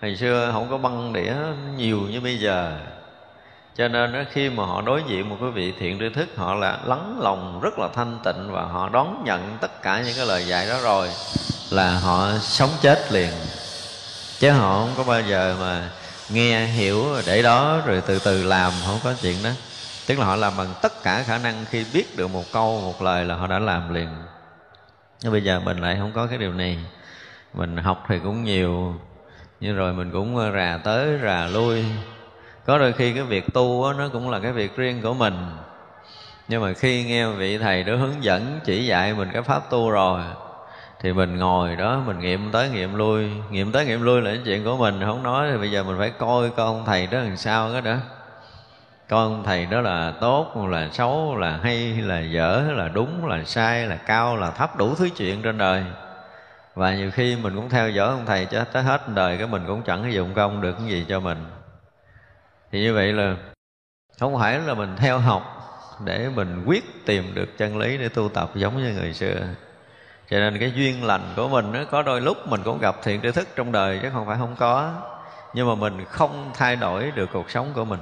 Ngày 0.00 0.16
xưa 0.16 0.50
không 0.52 0.70
có 0.70 0.78
băng 0.78 1.12
đĩa 1.12 1.34
nhiều 1.76 2.00
như 2.00 2.20
bây 2.20 2.38
giờ 2.38 2.78
cho 3.76 3.88
nên 3.88 4.12
đó, 4.12 4.22
khi 4.32 4.50
mà 4.50 4.66
họ 4.66 4.82
đối 4.82 5.02
diện 5.08 5.28
một 5.28 5.36
cái 5.40 5.50
vị 5.50 5.72
thiện 5.78 5.98
tri 5.98 6.08
thức 6.08 6.28
họ 6.36 6.54
là 6.54 6.78
lắng 6.84 7.18
lòng 7.20 7.60
rất 7.62 7.78
là 7.78 7.88
thanh 7.94 8.18
tịnh 8.24 8.52
và 8.52 8.62
họ 8.62 8.88
đón 8.88 9.22
nhận 9.24 9.58
tất 9.60 9.82
cả 9.82 10.02
những 10.02 10.14
cái 10.16 10.26
lời 10.26 10.46
dạy 10.46 10.66
đó 10.66 10.78
rồi 10.82 11.08
là 11.70 11.98
họ 11.98 12.28
sống 12.40 12.70
chết 12.80 13.12
liền. 13.12 13.30
Chứ 14.38 14.50
họ 14.50 14.78
không 14.80 14.90
có 14.96 15.04
bao 15.04 15.20
giờ 15.20 15.56
mà 15.60 15.90
nghe 16.30 16.66
hiểu 16.66 17.06
để 17.26 17.42
đó 17.42 17.80
rồi 17.86 18.02
từ 18.06 18.18
từ 18.18 18.42
làm 18.44 18.72
không 18.86 18.98
có 19.04 19.14
chuyện 19.22 19.42
đó. 19.44 19.50
Tức 20.06 20.18
là 20.18 20.26
họ 20.26 20.36
làm 20.36 20.52
bằng 20.56 20.74
tất 20.82 21.02
cả 21.02 21.22
khả 21.26 21.38
năng 21.38 21.64
khi 21.70 21.84
biết 21.94 22.16
được 22.16 22.28
một 22.28 22.44
câu 22.52 22.80
một 22.80 23.02
lời 23.02 23.24
là 23.24 23.34
họ 23.34 23.46
đã 23.46 23.58
làm 23.58 23.94
liền. 23.94 24.08
Nhưng 25.22 25.32
bây 25.32 25.44
giờ 25.44 25.60
mình 25.60 25.80
lại 25.80 25.96
không 25.98 26.12
có 26.14 26.26
cái 26.26 26.38
điều 26.38 26.52
này. 26.52 26.78
Mình 27.54 27.76
học 27.76 28.04
thì 28.08 28.18
cũng 28.18 28.44
nhiều 28.44 28.94
nhưng 29.60 29.76
rồi 29.76 29.92
mình 29.92 30.10
cũng 30.12 30.52
rà 30.54 30.78
tới 30.84 31.18
rà 31.22 31.46
lui 31.46 31.84
có 32.66 32.78
đôi 32.78 32.92
khi 32.92 33.12
cái 33.12 33.22
việc 33.22 33.52
tu 33.54 33.82
đó, 33.82 33.92
nó 33.92 34.08
cũng 34.12 34.30
là 34.30 34.38
cái 34.38 34.52
việc 34.52 34.76
riêng 34.76 35.02
của 35.02 35.14
mình. 35.14 35.34
Nhưng 36.48 36.62
mà 36.62 36.72
khi 36.72 37.04
nghe 37.04 37.26
vị 37.26 37.58
thầy 37.58 37.84
đó 37.84 37.96
hướng 37.96 38.24
dẫn 38.24 38.60
chỉ 38.64 38.86
dạy 38.86 39.14
mình 39.14 39.28
cái 39.32 39.42
pháp 39.42 39.70
tu 39.70 39.90
rồi 39.90 40.20
thì 41.00 41.12
mình 41.12 41.36
ngồi 41.36 41.76
đó 41.76 42.02
mình 42.06 42.18
nghiệm 42.18 42.50
tới 42.50 42.68
nghiệm 42.70 42.94
lui. 42.94 43.30
Nghiệm 43.50 43.72
tới 43.72 43.86
nghiệm 43.86 44.02
lui 44.02 44.22
là 44.22 44.30
cái 44.30 44.40
chuyện 44.44 44.64
của 44.64 44.76
mình 44.76 45.00
không 45.06 45.22
nói 45.22 45.48
thì 45.52 45.58
bây 45.58 45.70
giờ 45.70 45.82
mình 45.82 45.98
phải 45.98 46.10
coi 46.10 46.50
coi 46.50 46.66
ông 46.66 46.82
thầy 46.86 47.06
đó 47.06 47.18
làm 47.18 47.36
sao 47.36 47.72
đó 47.74 47.80
đó. 47.80 47.96
Coi 49.08 49.22
ông 49.22 49.42
thầy 49.46 49.66
đó 49.66 49.80
là 49.80 50.12
tốt 50.20 50.66
là 50.68 50.88
xấu 50.92 51.36
là 51.36 51.58
hay 51.62 51.76
là 51.92 52.20
dở 52.20 52.62
là 52.76 52.88
đúng 52.88 53.26
là 53.26 53.44
sai 53.44 53.86
là 53.86 53.96
cao 53.96 54.36
là 54.36 54.50
thấp 54.50 54.76
đủ 54.76 54.94
thứ 54.94 55.08
chuyện 55.16 55.42
trên 55.42 55.58
đời. 55.58 55.84
Và 56.74 56.94
nhiều 56.94 57.10
khi 57.10 57.36
mình 57.42 57.54
cũng 57.54 57.68
theo 57.68 57.90
dõi 57.90 58.08
ông 58.08 58.26
thầy 58.26 58.46
cho 58.46 58.64
tới 58.64 58.82
hết 58.82 59.08
đời 59.14 59.36
cái 59.36 59.46
mình 59.46 59.62
cũng 59.66 59.82
chẳng 59.82 60.12
dụng 60.12 60.34
công 60.34 60.60
được 60.60 60.72
cái 60.78 60.86
gì 60.86 61.06
cho 61.08 61.20
mình 61.20 61.44
thì 62.74 62.80
như 62.80 62.94
vậy 62.94 63.12
là 63.12 63.36
không 64.18 64.38
phải 64.38 64.58
là 64.58 64.74
mình 64.74 64.96
theo 64.96 65.18
học 65.18 65.42
để 66.04 66.28
mình 66.34 66.64
quyết 66.66 67.06
tìm 67.06 67.34
được 67.34 67.58
chân 67.58 67.78
lý 67.78 67.98
để 67.98 68.08
tu 68.08 68.28
tập 68.28 68.50
giống 68.54 68.82
như 68.82 68.92
người 68.92 69.12
xưa. 69.12 69.36
Cho 70.30 70.38
nên 70.38 70.58
cái 70.58 70.72
duyên 70.76 71.04
lành 71.04 71.32
của 71.36 71.48
mình 71.48 71.72
nó 71.72 71.84
có 71.90 72.02
đôi 72.02 72.20
lúc 72.20 72.48
mình 72.48 72.60
cũng 72.64 72.78
gặp 72.78 72.96
thiện 73.02 73.20
tri 73.22 73.30
thức 73.30 73.48
trong 73.56 73.72
đời 73.72 73.98
chứ 74.02 74.08
không 74.12 74.26
phải 74.26 74.36
không 74.38 74.56
có. 74.58 74.94
Nhưng 75.54 75.68
mà 75.68 75.74
mình 75.74 76.04
không 76.04 76.50
thay 76.54 76.76
đổi 76.76 77.10
được 77.10 77.30
cuộc 77.32 77.50
sống 77.50 77.70
của 77.74 77.84
mình. 77.84 78.00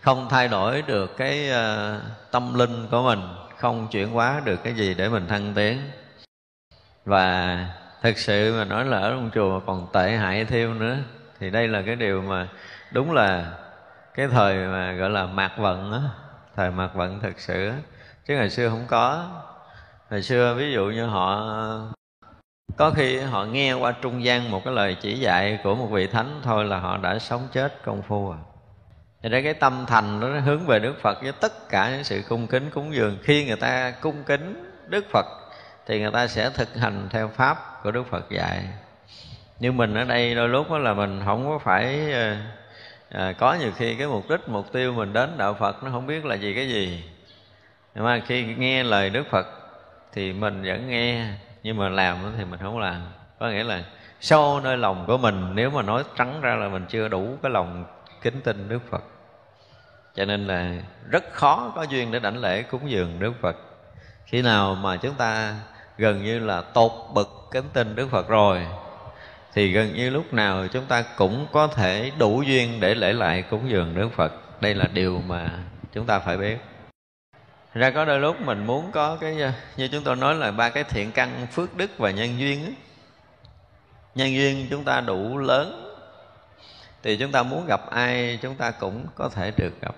Không 0.00 0.28
thay 0.30 0.48
đổi 0.48 0.82
được 0.82 1.16
cái 1.16 1.50
uh, 1.50 2.02
tâm 2.30 2.54
linh 2.54 2.86
của 2.90 3.02
mình. 3.02 3.20
Không 3.56 3.88
chuyển 3.90 4.10
hóa 4.10 4.40
được 4.44 4.60
cái 4.64 4.74
gì 4.74 4.94
để 4.94 5.08
mình 5.08 5.26
thăng 5.26 5.52
tiến. 5.54 5.90
Và 7.04 7.58
thực 8.02 8.18
sự 8.18 8.54
mà 8.58 8.64
nói 8.64 8.84
là 8.84 8.98
ở 8.98 9.10
trong 9.10 9.30
chùa 9.34 9.60
còn 9.66 9.86
tệ 9.92 10.10
hại 10.10 10.44
thêm 10.44 10.78
nữa. 10.78 10.96
Thì 11.40 11.50
đây 11.50 11.68
là 11.68 11.82
cái 11.86 11.96
điều 11.96 12.22
mà 12.22 12.48
đúng 12.92 13.12
là 13.12 13.52
cái 14.14 14.28
thời 14.28 14.66
mà 14.66 14.92
gọi 14.92 15.10
là 15.10 15.26
mạc 15.26 15.52
vận 15.58 15.92
á, 15.92 16.00
thời 16.56 16.70
mạc 16.70 16.94
vận 16.94 17.20
thực 17.20 17.40
sự 17.40 17.72
chứ 18.26 18.34
ngày 18.36 18.50
xưa 18.50 18.68
không 18.68 18.84
có. 18.88 19.28
Ngày 20.10 20.22
xưa 20.22 20.54
ví 20.54 20.72
dụ 20.72 20.86
như 20.86 21.06
họ, 21.06 21.50
có 22.76 22.90
khi 22.90 23.18
họ 23.18 23.44
nghe 23.44 23.72
qua 23.72 23.92
trung 23.92 24.24
gian 24.24 24.50
một 24.50 24.64
cái 24.64 24.74
lời 24.74 24.96
chỉ 25.00 25.18
dạy 25.18 25.58
của 25.64 25.74
một 25.74 25.86
vị 25.86 26.06
thánh 26.06 26.40
thôi 26.42 26.64
là 26.64 26.78
họ 26.78 26.96
đã 26.96 27.18
sống 27.18 27.48
chết 27.52 27.82
công 27.84 28.02
phu 28.02 28.30
à. 28.30 28.38
Thì 29.22 29.28
đấy, 29.28 29.42
cái 29.42 29.54
tâm 29.54 29.84
thành 29.86 30.20
nó 30.20 30.40
hướng 30.40 30.66
về 30.66 30.78
Đức 30.78 31.00
Phật 31.02 31.22
với 31.22 31.32
tất 31.32 31.68
cả 31.68 31.90
những 31.90 32.04
sự 32.04 32.22
cung 32.28 32.46
kính 32.46 32.70
cúng 32.70 32.94
dường. 32.94 33.18
Khi 33.22 33.46
người 33.46 33.56
ta 33.56 33.90
cung 33.90 34.24
kính 34.24 34.70
Đức 34.88 35.04
Phật 35.10 35.26
thì 35.86 36.00
người 36.00 36.10
ta 36.10 36.26
sẽ 36.26 36.50
thực 36.50 36.76
hành 36.76 37.08
theo 37.10 37.28
pháp 37.28 37.82
của 37.82 37.90
Đức 37.90 38.06
Phật 38.10 38.30
dạy. 38.30 38.64
Nhưng 39.60 39.76
mình 39.76 39.94
ở 39.94 40.04
đây 40.04 40.34
đôi 40.34 40.48
lúc 40.48 40.70
đó 40.70 40.78
là 40.78 40.94
mình 40.94 41.22
không 41.24 41.48
có 41.48 41.58
phải 41.58 42.12
ờ, 42.12 42.36
à, 43.10 43.32
có 43.32 43.54
nhiều 43.54 43.72
khi 43.76 43.94
cái 43.94 44.06
mục 44.06 44.28
đích 44.28 44.48
mục 44.48 44.72
tiêu 44.72 44.92
mình 44.92 45.12
đến 45.12 45.30
đạo 45.38 45.54
Phật 45.54 45.82
nó 45.82 45.90
không 45.90 46.06
biết 46.06 46.24
là 46.24 46.34
gì 46.34 46.54
cái 46.54 46.68
gì. 46.68 47.04
Nhưng 47.94 48.04
mà 48.04 48.22
khi 48.26 48.44
nghe 48.44 48.82
lời 48.82 49.10
Đức 49.10 49.26
Phật 49.30 49.46
thì 50.12 50.32
mình 50.32 50.62
vẫn 50.62 50.88
nghe 50.88 51.26
nhưng 51.62 51.76
mà 51.76 51.88
làm 51.88 52.16
thì 52.38 52.44
mình 52.44 52.60
không 52.62 52.78
làm. 52.78 53.02
Có 53.38 53.48
nghĩa 53.48 53.64
là 53.64 53.84
sâu 54.20 54.60
nơi 54.60 54.76
lòng 54.76 55.04
của 55.06 55.18
mình 55.18 55.54
nếu 55.54 55.70
mà 55.70 55.82
nói 55.82 56.04
trắng 56.16 56.40
ra 56.40 56.54
là 56.54 56.68
mình 56.68 56.86
chưa 56.88 57.08
đủ 57.08 57.38
cái 57.42 57.50
lòng 57.50 57.84
kính 58.22 58.40
tin 58.40 58.68
Đức 58.68 58.78
Phật. 58.90 59.02
Cho 60.14 60.24
nên 60.24 60.46
là 60.46 60.74
rất 61.10 61.24
khó 61.32 61.72
có 61.76 61.82
duyên 61.82 62.12
để 62.12 62.18
đảnh 62.18 62.38
lễ 62.38 62.62
cúng 62.62 62.90
dường 62.90 63.20
Đức 63.20 63.32
Phật. 63.40 63.56
Khi 64.24 64.42
nào 64.42 64.74
mà 64.74 64.96
chúng 64.96 65.14
ta 65.14 65.54
gần 65.98 66.24
như 66.24 66.38
là 66.38 66.60
tột 66.60 66.92
bậc 67.14 67.28
kính 67.50 67.68
tin 67.72 67.94
Đức 67.94 68.10
Phật 68.10 68.28
rồi 68.28 68.66
thì 69.54 69.72
gần 69.72 69.94
như 69.94 70.10
lúc 70.10 70.34
nào 70.34 70.66
chúng 70.68 70.86
ta 70.86 71.02
cũng 71.16 71.46
có 71.52 71.66
thể 71.66 72.10
đủ 72.18 72.42
duyên 72.42 72.80
để 72.80 72.94
lễ 72.94 73.12
lại 73.12 73.42
cúng 73.42 73.70
dường 73.70 73.94
Đức 73.94 74.08
Phật. 74.16 74.60
Đây 74.60 74.74
là 74.74 74.84
điều 74.92 75.22
mà 75.26 75.50
chúng 75.92 76.06
ta 76.06 76.18
phải 76.18 76.36
biết. 76.36 76.56
Ra 77.74 77.90
có 77.90 78.04
đôi 78.04 78.20
lúc 78.20 78.40
mình 78.40 78.66
muốn 78.66 78.92
có 78.92 79.16
cái, 79.20 79.36
như 79.76 79.88
chúng 79.88 80.04
tôi 80.04 80.16
nói 80.16 80.34
là 80.34 80.50
ba 80.50 80.70
cái 80.70 80.84
thiện 80.84 81.12
căn 81.12 81.46
phước 81.52 81.76
đức 81.76 81.98
và 81.98 82.10
nhân 82.10 82.38
duyên 82.38 82.64
Ấy. 82.64 82.74
nhân 84.14 84.34
duyên 84.34 84.66
chúng 84.70 84.84
ta 84.84 85.00
đủ 85.00 85.38
lớn. 85.38 85.94
Thì 87.02 87.16
chúng 87.16 87.32
ta 87.32 87.42
muốn 87.42 87.66
gặp 87.66 87.90
ai, 87.90 88.38
chúng 88.42 88.54
ta 88.54 88.70
cũng 88.70 89.06
có 89.14 89.28
thể 89.28 89.52
được 89.56 89.80
gặp 89.80 89.94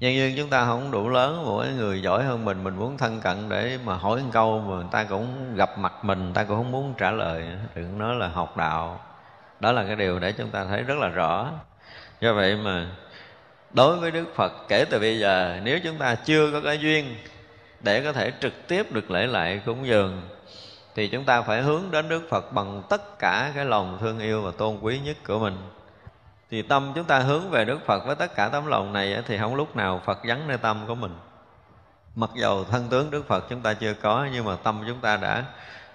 nhân 0.00 0.14
duyên 0.14 0.34
chúng 0.36 0.50
ta 0.50 0.64
không 0.64 0.90
đủ 0.90 1.08
lớn, 1.08 1.42
mỗi 1.46 1.68
người 1.68 2.02
giỏi 2.02 2.24
hơn 2.24 2.44
mình 2.44 2.64
mình 2.64 2.76
muốn 2.76 2.98
thân 2.98 3.20
cận 3.20 3.48
để 3.48 3.78
mà 3.84 3.94
hỏi 3.94 4.20
một 4.22 4.30
câu 4.32 4.60
mà 4.60 4.74
người 4.74 4.86
ta 4.90 5.04
cũng 5.04 5.56
gặp 5.56 5.78
mặt 5.78 5.92
mình, 6.04 6.24
người 6.24 6.34
ta 6.34 6.44
cũng 6.44 6.56
không 6.56 6.72
muốn 6.72 6.94
trả 6.98 7.10
lời. 7.10 7.44
Đừng 7.74 7.98
nói 7.98 8.14
là 8.14 8.28
học 8.28 8.56
đạo. 8.56 9.00
Đó 9.60 9.72
là 9.72 9.84
cái 9.86 9.96
điều 9.96 10.18
để 10.18 10.32
chúng 10.32 10.50
ta 10.50 10.64
thấy 10.64 10.82
rất 10.82 10.98
là 10.98 11.08
rõ. 11.08 11.50
Do 12.20 12.32
vậy 12.32 12.56
mà 12.56 12.86
đối 13.72 13.96
với 13.96 14.10
đức 14.10 14.34
phật, 14.34 14.52
kể 14.68 14.84
từ 14.90 14.98
bây 14.98 15.18
giờ, 15.18 15.60
nếu 15.62 15.78
chúng 15.84 15.98
ta 15.98 16.14
chưa 16.14 16.50
có 16.52 16.60
cái 16.60 16.78
duyên 16.78 17.16
để 17.80 18.00
có 18.00 18.12
thể 18.12 18.32
trực 18.40 18.68
tiếp 18.68 18.92
được 18.92 19.10
lễ 19.10 19.26
lại 19.26 19.60
cúng 19.66 19.86
dường, 19.86 20.22
thì 20.94 21.08
chúng 21.08 21.24
ta 21.24 21.42
phải 21.42 21.62
hướng 21.62 21.82
đến 21.90 22.08
đức 22.08 22.22
phật 22.30 22.52
bằng 22.52 22.82
tất 22.88 23.18
cả 23.18 23.52
cái 23.54 23.64
lòng 23.64 23.98
thương 24.00 24.18
yêu 24.18 24.42
và 24.42 24.50
tôn 24.58 24.78
quý 24.80 24.98
nhất 24.98 25.16
của 25.26 25.38
mình 25.38 25.56
thì 26.50 26.62
tâm 26.62 26.92
chúng 26.94 27.04
ta 27.04 27.18
hướng 27.18 27.50
về 27.50 27.64
đức 27.64 27.86
phật 27.86 28.06
với 28.06 28.14
tất 28.14 28.34
cả 28.34 28.48
tấm 28.48 28.66
lòng 28.66 28.92
này 28.92 29.22
thì 29.26 29.38
không 29.38 29.54
lúc 29.54 29.76
nào 29.76 30.02
phật 30.04 30.18
vắng 30.24 30.48
nơi 30.48 30.58
tâm 30.58 30.84
của 30.86 30.94
mình. 30.94 31.16
Mặc 32.14 32.30
dầu 32.34 32.64
thân 32.64 32.88
tướng 32.88 33.10
đức 33.10 33.28
phật 33.28 33.44
chúng 33.50 33.60
ta 33.60 33.74
chưa 33.74 33.94
có, 33.94 34.28
nhưng 34.32 34.44
mà 34.44 34.56
tâm 34.62 34.84
chúng 34.86 35.00
ta 35.00 35.16
đã 35.16 35.44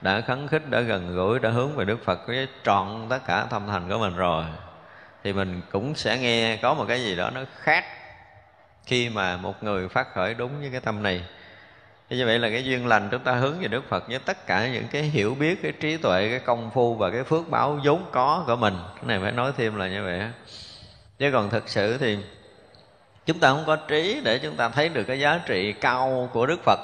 đã 0.01 0.21
khấn 0.21 0.47
khích, 0.47 0.69
đã 0.69 0.79
gần 0.79 1.15
gũi, 1.15 1.39
đã 1.39 1.49
hướng 1.49 1.75
về 1.75 1.85
đức 1.85 2.05
phật 2.05 2.27
với 2.27 2.47
trọn 2.63 3.05
tất 3.09 3.19
cả 3.25 3.45
tâm 3.49 3.67
thành 3.67 3.89
của 3.89 3.97
mình 3.97 4.15
rồi. 4.15 4.43
Thì 5.23 5.33
mình 5.33 5.61
cũng 5.71 5.95
sẽ 5.95 6.17
nghe 6.17 6.57
có 6.61 6.73
một 6.73 6.85
cái 6.87 7.03
gì 7.03 7.15
đó 7.15 7.29
nó 7.29 7.41
khác 7.59 7.85
khi 8.85 9.09
mà 9.09 9.37
một 9.37 9.63
người 9.63 9.89
phát 9.89 10.13
khởi 10.13 10.33
đúng 10.33 10.59
với 10.59 10.69
cái 10.71 10.81
tâm 10.81 11.03
này. 11.03 11.23
Thế 12.11 12.17
như 12.17 12.25
vậy 12.25 12.39
là 12.39 12.49
cái 12.49 12.65
duyên 12.65 12.87
lành 12.87 13.09
chúng 13.11 13.23
ta 13.23 13.31
hướng 13.31 13.59
về 13.59 13.67
Đức 13.67 13.89
Phật 13.89 14.07
với 14.07 14.19
tất 14.19 14.47
cả 14.47 14.67
những 14.67 14.87
cái 14.91 15.01
hiểu 15.01 15.35
biết, 15.35 15.61
cái 15.63 15.71
trí 15.71 15.97
tuệ, 15.97 16.29
cái 16.29 16.39
công 16.39 16.71
phu 16.71 16.95
và 16.95 17.09
cái 17.09 17.23
phước 17.23 17.49
báo 17.49 17.79
vốn 17.83 18.05
có 18.11 18.43
của 18.47 18.55
mình. 18.55 18.77
Cái 18.95 19.03
này 19.05 19.19
phải 19.21 19.31
nói 19.31 19.51
thêm 19.57 19.75
là 19.75 19.87
như 19.87 20.03
vậy. 20.03 20.21
Chứ 21.19 21.31
còn 21.33 21.49
thực 21.49 21.69
sự 21.69 21.97
thì 21.97 22.17
chúng 23.25 23.39
ta 23.39 23.49
không 23.49 23.63
có 23.67 23.75
trí 23.75 24.21
để 24.23 24.39
chúng 24.39 24.55
ta 24.55 24.69
thấy 24.69 24.89
được 24.89 25.03
cái 25.03 25.19
giá 25.19 25.39
trị 25.45 25.73
cao 25.73 26.29
của 26.33 26.45
Đức 26.45 26.59
Phật. 26.63 26.79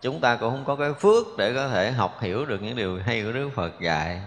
Chúng 0.00 0.20
ta 0.20 0.36
cũng 0.36 0.50
không 0.50 0.64
có 0.64 0.76
cái 0.76 0.92
phước 0.92 1.26
để 1.38 1.54
có 1.54 1.68
thể 1.68 1.90
học 1.90 2.18
hiểu 2.20 2.44
được 2.44 2.62
những 2.62 2.76
điều 2.76 3.00
hay 3.06 3.22
của 3.22 3.32
Đức 3.32 3.50
Phật 3.54 3.80
dạy. 3.80 4.20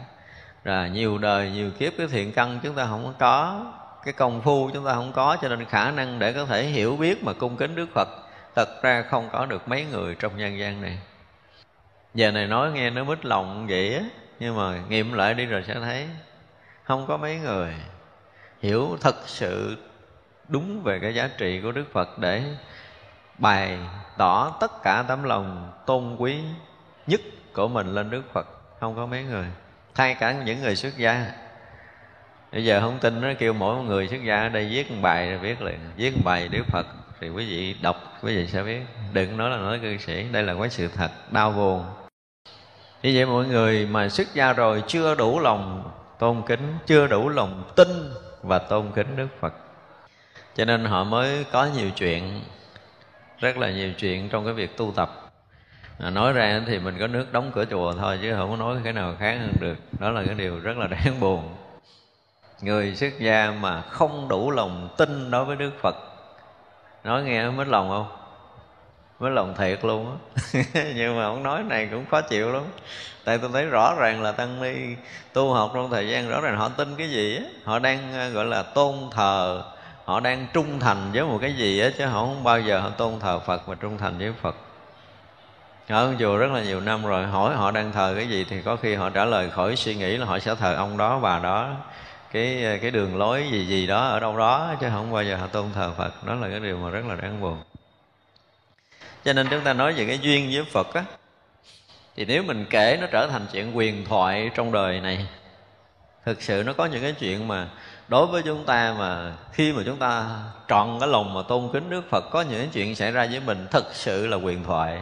là 0.63 0.87
nhiều 0.87 1.17
đời, 1.17 1.51
nhiều 1.51 1.71
kiếp 1.79 1.93
cái 1.97 2.07
thiện 2.07 2.31
căn 2.31 2.59
chúng 2.63 2.75
ta 2.75 2.85
không 2.85 3.13
có, 3.19 3.65
cái 4.05 4.13
công 4.13 4.41
phu 4.41 4.69
chúng 4.73 4.85
ta 4.85 4.93
không 4.93 5.11
có 5.13 5.37
cho 5.41 5.47
nên 5.47 5.65
khả 5.65 5.91
năng 5.91 6.19
để 6.19 6.33
có 6.33 6.45
thể 6.45 6.63
hiểu 6.63 6.95
biết 6.95 7.23
mà 7.23 7.33
cung 7.33 7.57
kính 7.57 7.75
Đức 7.75 7.87
Phật 7.93 8.24
thật 8.55 8.83
ra 8.83 9.01
không 9.01 9.29
có 9.31 9.45
được 9.45 9.67
mấy 9.67 9.85
người 9.85 10.15
trong 10.15 10.37
nhân 10.37 10.59
gian 10.59 10.81
này. 10.81 10.99
Giờ 12.13 12.31
này 12.31 12.47
nói 12.47 12.71
nghe 12.71 12.89
nó 12.89 13.03
mít 13.03 13.25
lòng 13.25 13.67
vậy 13.67 13.95
á, 13.95 14.03
nhưng 14.39 14.57
mà 14.57 14.79
nghiệm 14.89 15.13
lại 15.13 15.33
đi 15.33 15.45
rồi 15.45 15.63
sẽ 15.67 15.73
thấy. 15.73 16.07
Không 16.83 17.07
có 17.07 17.17
mấy 17.17 17.37
người. 17.37 17.73
Hiểu 18.61 18.97
thật 19.01 19.15
sự 19.25 19.77
đúng 20.47 20.83
về 20.83 20.99
cái 20.99 21.15
giá 21.15 21.29
trị 21.37 21.61
của 21.61 21.71
đức 21.71 21.85
phật 21.93 22.19
để 22.19 22.43
bày 23.37 23.77
tỏ 24.17 24.57
tất 24.59 24.71
cả 24.83 25.03
tấm 25.07 25.23
lòng 25.23 25.71
tôn 25.85 26.15
quý 26.19 26.39
nhất 27.07 27.21
của 27.53 27.67
mình 27.67 27.87
lên 27.87 28.09
đức 28.09 28.23
phật. 28.33 28.47
Không 28.79 28.95
có 28.95 29.05
mấy 29.05 29.23
người. 29.23 29.45
Thay 29.95 30.15
cả 30.15 30.31
những 30.31 30.61
người 30.61 30.75
xuất 30.75 30.97
gia. 30.97 31.31
Bây 32.51 32.65
giờ 32.65 32.81
không 32.81 32.99
tin 32.99 33.21
nó 33.21 33.27
kêu 33.39 33.53
mỗi 33.53 33.83
người 33.83 34.07
xuất 34.07 34.23
gia 34.23 34.41
ở 34.41 34.49
đây 34.49 34.69
viết 34.69 34.91
một 34.91 34.97
bài 35.01 35.29
rồi 35.29 35.39
viết 35.39 35.61
liền, 35.61 35.79
viết 35.95 36.13
một 36.15 36.21
bài 36.25 36.47
đức 36.47 36.63
phật 36.67 36.85
thì 37.19 37.29
quý 37.29 37.45
vị 37.49 37.75
đọc 37.81 38.19
quý 38.21 38.37
vị 38.37 38.47
sẽ 38.47 38.63
biết. 38.63 38.81
Đừng 39.13 39.37
nói 39.37 39.49
là 39.49 39.57
nói 39.57 39.79
cư 39.79 39.97
sĩ. 39.97 40.23
Đây 40.31 40.43
là 40.43 40.55
cái 40.59 40.69
sự 40.69 40.87
thật 40.87 41.11
đau 41.31 41.51
buồn. 41.51 41.83
Như 43.03 43.11
vậy 43.15 43.25
mọi 43.25 43.45
người 43.45 43.85
mà 43.85 44.09
xuất 44.09 44.33
gia 44.33 44.53
rồi 44.53 44.83
chưa 44.87 45.15
đủ 45.15 45.39
lòng 45.39 45.91
tôn 46.19 46.41
kính 46.47 46.77
chưa 46.85 47.07
đủ 47.07 47.29
lòng 47.29 47.63
tin 47.75 47.87
và 48.43 48.59
tôn 48.59 48.91
kính 48.95 49.15
đức 49.15 49.27
phật. 49.39 49.53
Cho 50.55 50.65
nên 50.65 50.85
họ 50.85 51.03
mới 51.03 51.45
có 51.51 51.67
nhiều 51.75 51.89
chuyện 51.95 52.41
rất 53.39 53.57
là 53.57 53.71
nhiều 53.71 53.93
chuyện 53.97 54.29
trong 54.29 54.45
cái 54.45 54.53
việc 54.53 54.77
tu 54.77 54.93
tập. 54.95 55.31
À, 55.99 56.09
nói 56.09 56.33
ra 56.33 56.61
thì 56.67 56.79
mình 56.79 56.97
có 56.99 57.07
nước 57.07 57.33
đóng 57.33 57.51
cửa 57.55 57.65
chùa 57.65 57.93
thôi 57.93 58.19
chứ 58.21 58.33
không 58.35 58.49
có 58.49 58.55
nói 58.55 58.77
cái 58.83 58.93
nào 58.93 59.15
khác 59.19 59.37
hơn 59.39 59.53
được. 59.59 59.75
Đó 59.99 60.11
là 60.11 60.23
cái 60.25 60.35
điều 60.35 60.59
rất 60.59 60.77
là 60.77 60.87
đáng 60.87 61.19
buồn. 61.19 61.55
Người 62.61 62.95
xuất 62.95 63.19
gia 63.19 63.51
mà 63.51 63.81
không 63.81 64.27
đủ 64.27 64.51
lòng 64.51 64.89
tin 64.97 65.31
đối 65.31 65.45
với 65.45 65.55
đức 65.55 65.71
phật 65.81 65.95
nói 67.05 67.23
nghe 67.23 67.49
mất 67.49 67.67
lòng 67.67 67.89
không? 67.89 68.07
Mất 69.19 69.29
lòng 69.29 69.55
thiệt 69.57 69.85
luôn 69.85 70.11
á. 70.11 70.17
Nhưng 70.95 71.17
mà 71.17 71.25
ông 71.25 71.43
nói 71.43 71.63
này 71.63 71.87
cũng 71.91 72.05
khó 72.11 72.21
chịu 72.21 72.51
lắm. 72.51 72.63
Tại 73.23 73.37
tôi 73.37 73.49
thấy 73.53 73.65
rõ 73.65 73.95
ràng 73.99 74.21
là 74.21 74.31
tăng 74.31 74.61
ni 74.61 74.95
tu 75.33 75.53
học 75.53 75.71
trong 75.73 75.91
thời 75.91 76.09
gian 76.09 76.29
rõ 76.29 76.41
ràng 76.41 76.57
họ 76.57 76.69
tin 76.69 76.95
cái 76.95 77.09
gì 77.09 77.37
á. 77.37 77.43
Họ 77.63 77.79
đang 77.79 78.13
ờ, 78.13 78.29
gọi 78.29 78.45
là 78.45 78.63
tôn 78.63 78.95
thờ, 79.11 79.63
họ 80.05 80.19
đang 80.19 80.47
trung 80.53 80.79
thành 80.79 81.11
với 81.13 81.23
một 81.23 81.37
cái 81.41 81.53
gì 81.53 81.79
á, 81.79 81.89
chứ 81.97 82.05
họ 82.05 82.19
không 82.19 82.43
bao 82.43 82.61
giờ 82.61 82.79
họ 82.79 82.89
tôn 82.89 83.19
thờ 83.19 83.39
phật 83.39 83.67
và 83.67 83.75
trung 83.75 83.97
thành 83.97 84.17
với 84.17 84.33
phật. 84.41 84.55
Ở 85.87 86.13
chùa 86.19 86.37
rất 86.37 86.51
là 86.51 86.61
nhiều 86.61 86.81
năm 86.81 87.05
rồi, 87.05 87.25
hỏi 87.25 87.55
họ 87.55 87.71
đang 87.71 87.91
thờ 87.91 88.13
cái 88.17 88.27
gì 88.29 88.45
thì 88.49 88.61
có 88.61 88.75
khi 88.75 88.95
họ 88.95 89.09
trả 89.09 89.25
lời 89.25 89.49
khỏi 89.49 89.75
suy 89.75 89.95
nghĩ 89.95 90.17
là 90.17 90.25
họ 90.25 90.39
sẽ 90.39 90.55
thờ 90.55 90.75
ông 90.75 90.97
đó, 90.97 91.19
bà 91.19 91.39
đó 91.39 91.75
cái 92.35 92.63
ờ, 92.63 92.77
cái 92.81 92.91
đường 92.91 93.17
lối 93.17 93.47
gì 93.51 93.65
gì 93.65 93.87
đó 93.87 94.07
ở 94.07 94.19
đâu 94.19 94.37
đó, 94.37 94.75
chứ 94.81 94.87
không 94.91 95.11
bao 95.11 95.23
giờ 95.23 95.35
họ 95.35 95.47
tôn 95.47 95.65
thờ 95.73 95.91
Phật. 95.97 96.23
Đó 96.25 96.35
là 96.35 96.49
cái 96.49 96.59
điều 96.59 96.77
mà 96.77 96.89
rất 96.89 97.05
là 97.05 97.15
đáng 97.15 97.41
buồn. 97.41 97.57
Cho 99.25 99.33
nên 99.33 99.47
chúng 99.51 99.61
ta 99.61 99.73
nói 99.73 99.93
về 99.93 100.05
cái 100.05 100.19
duyên 100.19 100.49
với 100.53 100.63
Phật 100.71 100.93
á, 100.93 101.03
thì 102.15 102.25
nếu 102.25 102.43
mình 102.43 102.65
kể 102.69 102.97
nó 103.01 103.07
trở 103.11 103.27
thành 103.27 103.45
chuyện 103.51 103.77
quyền 103.77 104.05
thoại 104.05 104.51
trong 104.55 104.71
đời 104.71 105.01
này, 105.01 105.27
thực 106.25 106.41
sự 106.41 106.63
nó 106.65 106.73
có 106.73 106.85
những 106.85 107.01
cái 107.01 107.13
chuyện 107.19 107.47
mà 107.47 107.67
đối 108.07 108.25
với 108.25 108.41
chúng 108.45 108.65
ta 108.65 108.95
mà 108.99 109.33
khi 109.53 109.73
mà 109.73 109.81
chúng 109.85 109.97
ta 109.97 110.25
trọn 110.69 110.97
cái 110.99 111.09
lòng 111.09 111.33
mà 111.33 111.41
tôn 111.41 111.69
kính 111.73 111.89
Đức 111.89 112.09
Phật, 112.09 112.23
có 112.31 112.41
những 112.41 112.69
chuyện 112.69 112.95
xảy 112.95 113.11
ra 113.11 113.27
với 113.31 113.39
mình, 113.39 113.67
thực 113.71 113.85
sự 113.93 114.27
là 114.27 114.37
quyền 114.37 114.63
thoại. 114.63 114.99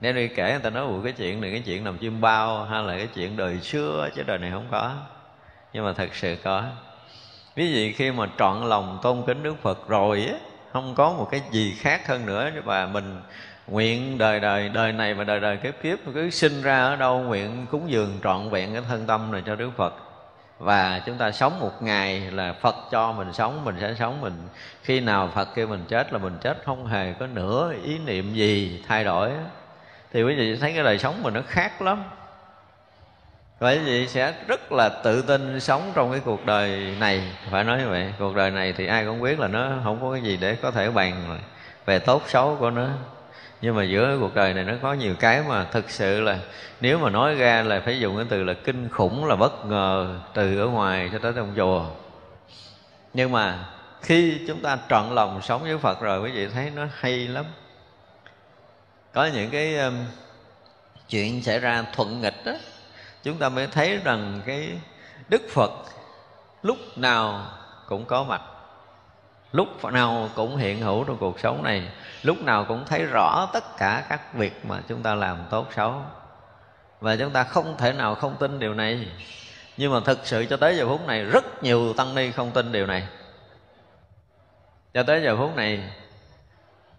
Nếu 0.00 0.12
đi 0.12 0.28
kể 0.28 0.50
người 0.50 0.60
ta 0.60 0.70
nói 0.70 0.86
cái 1.04 1.12
chuyện 1.12 1.40
này, 1.40 1.50
cái 1.50 1.62
chuyện 1.66 1.84
nằm 1.84 1.98
chim 1.98 2.20
bao 2.20 2.64
hay 2.64 2.82
là 2.82 2.96
cái 2.96 3.08
chuyện 3.14 3.36
đời 3.36 3.60
xưa? 3.60 4.08
Chứ 4.16 4.22
đời 4.22 4.38
này 4.38 4.50
không 4.50 4.66
có 4.70 4.92
nhưng 5.76 5.84
mà 5.84 5.92
thật 5.92 6.14
sự 6.14 6.36
có. 6.44 6.64
Ví 7.54 7.72
dụ 7.72 7.96
khi 7.96 8.12
mà 8.12 8.26
trọn 8.38 8.68
lòng 8.68 8.98
tôn 9.02 9.22
kính 9.26 9.42
đức 9.42 9.54
phật 9.62 9.88
rồi 9.88 10.26
á, 10.32 10.38
không 10.72 10.94
có 10.94 11.12
một 11.12 11.28
cái 11.30 11.42
gì 11.50 11.74
khác 11.78 12.08
hơn 12.08 12.26
nữa. 12.26 12.50
Và 12.64 12.86
mình 12.86 13.20
nguyện 13.66 14.18
đời 14.18 14.40
đời 14.40 14.68
đời 14.68 14.92
này 14.92 15.14
và 15.14 15.24
đời 15.24 15.40
đời 15.40 15.56
kiếp 15.56 15.74
kiếp 15.82 15.98
cứ 16.14 16.30
sinh 16.30 16.62
ra 16.62 16.78
ở 16.78 16.96
đâu, 16.96 17.18
nguyện 17.18 17.66
cúng 17.70 17.90
dường 17.90 18.18
trọn 18.24 18.50
vẹn 18.50 18.72
cái 18.72 18.82
thân 18.88 19.06
tâm 19.06 19.32
này 19.32 19.42
cho 19.46 19.56
đức 19.56 19.70
phật. 19.76 19.94
Và 20.58 21.02
chúng 21.06 21.18
ta 21.18 21.30
sống 21.30 21.60
một 21.60 21.82
ngày 21.82 22.20
là 22.20 22.52
phật 22.52 22.76
cho 22.90 23.12
mình 23.12 23.32
sống, 23.32 23.64
mình 23.64 23.76
sẽ 23.80 23.94
sống. 23.98 24.20
Mình 24.20 24.48
khi 24.82 25.00
nào 25.00 25.30
phật 25.34 25.48
kêu 25.54 25.66
mình 25.66 25.84
chết 25.88 26.12
là 26.12 26.18
mình 26.18 26.38
chết, 26.40 26.58
không 26.64 26.86
hề 26.86 27.12
có 27.12 27.26
nửa 27.26 27.72
ý 27.84 27.98
niệm 27.98 28.34
gì 28.34 28.84
thay 28.88 29.04
đổi 29.04 29.30
thì 30.12 30.22
quý 30.22 30.34
vị 30.34 30.56
thấy 30.56 30.72
cái 30.72 30.84
đời 30.84 30.98
sống 30.98 31.22
mình 31.22 31.34
nó 31.34 31.40
khác 31.46 31.82
lắm 31.82 32.04
vậy 33.58 33.78
vì 33.78 34.08
sẽ 34.08 34.34
rất 34.46 34.72
là 34.72 34.88
tự 34.88 35.22
tin 35.22 35.60
sống 35.60 35.92
trong 35.94 36.10
cái 36.10 36.20
cuộc 36.24 36.46
đời 36.46 36.96
này. 37.00 37.22
Phải 37.50 37.64
nói 37.64 37.78
như 37.78 37.88
vậy 37.88 38.12
cuộc 38.18 38.34
đời 38.34 38.50
này 38.50 38.72
thì 38.76 38.86
ai 38.86 39.04
cũng 39.04 39.20
biết 39.20 39.40
là 39.40 39.48
nó 39.48 39.72
không 39.84 39.98
có 40.02 40.12
cái 40.12 40.22
gì 40.22 40.36
để 40.36 40.56
có 40.62 40.70
thể 40.70 40.90
bàn 40.90 41.38
về 41.86 41.98
tốt 41.98 42.22
xấu 42.26 42.56
của 42.60 42.70
nó. 42.70 42.88
Nhưng 43.60 43.76
mà 43.76 43.84
giữa 43.84 44.16
cuộc 44.20 44.34
đời 44.34 44.54
này 44.54 44.64
nó 44.64 44.72
có 44.82 44.92
nhiều 44.92 45.14
cái 45.20 45.42
mà 45.48 45.64
thực 45.64 45.90
sự 45.90 46.20
là 46.20 46.38
nếu 46.80 46.98
mà 46.98 47.10
nói 47.10 47.34
ra 47.34 47.62
là 47.62 47.80
phải 47.84 48.00
dùng 48.00 48.16
cái 48.16 48.26
từ 48.28 48.44
là 48.44 48.54
kinh 48.64 48.88
khủng 48.88 49.24
là 49.24 49.36
bất 49.36 49.66
ngờ 49.66 50.18
từ 50.34 50.58
ở 50.60 50.66
ngoài 50.66 51.10
cho 51.12 51.18
tới 51.18 51.32
trong 51.36 51.52
chùa. 51.56 51.86
Nhưng 53.14 53.32
mà 53.32 53.64
khi 54.02 54.40
chúng 54.48 54.62
ta 54.62 54.78
trọn 54.90 55.14
lòng 55.14 55.42
sống 55.42 55.62
với 55.62 55.78
phật 55.78 56.00
rồi 56.00 56.20
quý 56.20 56.30
vị 56.30 56.48
thấy 56.48 56.70
nó 56.76 56.86
hay 57.00 57.28
lắm. 57.28 57.44
Có 59.12 59.26
những 59.34 59.50
cái 59.50 59.78
um, 59.78 59.94
chuyện 61.08 61.42
xảy 61.42 61.60
ra 61.60 61.84
thuận 61.92 62.20
nghịch 62.20 62.44
đó 62.44 62.52
chúng 63.26 63.38
ta 63.38 63.48
mới 63.48 63.66
thấy 63.66 63.96
rằng 64.04 64.40
cái 64.46 64.80
đức 65.28 65.42
phật 65.50 65.70
lúc 66.62 66.78
nào 66.96 67.46
cũng 67.88 68.04
có 68.04 68.24
mặt. 68.24 68.42
Lúc 69.52 69.84
nào 69.84 70.28
cũng 70.34 70.56
hiện 70.56 70.80
hữu 70.80 71.04
trong 71.04 71.16
cuộc 71.16 71.40
sống 71.40 71.62
này. 71.62 71.88
Lúc 72.22 72.42
nào 72.42 72.64
cũng 72.68 72.84
thấy 72.86 73.04
rõ 73.04 73.48
tất 73.52 73.64
cả 73.78 74.06
các 74.08 74.34
việc 74.34 74.66
mà 74.66 74.80
chúng 74.88 75.02
ta 75.02 75.14
làm 75.14 75.38
tốt 75.50 75.66
xấu. 75.76 76.02
Và 77.00 77.16
chúng 77.16 77.30
ta 77.30 77.44
không 77.44 77.76
thể 77.78 77.92
nào 77.92 78.14
không 78.14 78.36
tin 78.36 78.58
điều 78.58 78.74
này. 78.74 79.08
Nhưng 79.76 79.92
mà 79.92 80.00
thực 80.04 80.26
sự 80.26 80.46
cho 80.50 80.56
tới 80.56 80.76
giờ 80.76 80.88
phút 80.88 81.06
này, 81.06 81.24
rất 81.24 81.62
nhiều 81.62 81.92
tăng 81.92 82.14
ni 82.14 82.30
không 82.30 82.50
tin 82.50 82.72
điều 82.72 82.86
này. 82.86 83.08
Cho 84.94 85.02
tới 85.02 85.22
giờ 85.22 85.36
phút 85.36 85.56
này, 85.56 85.92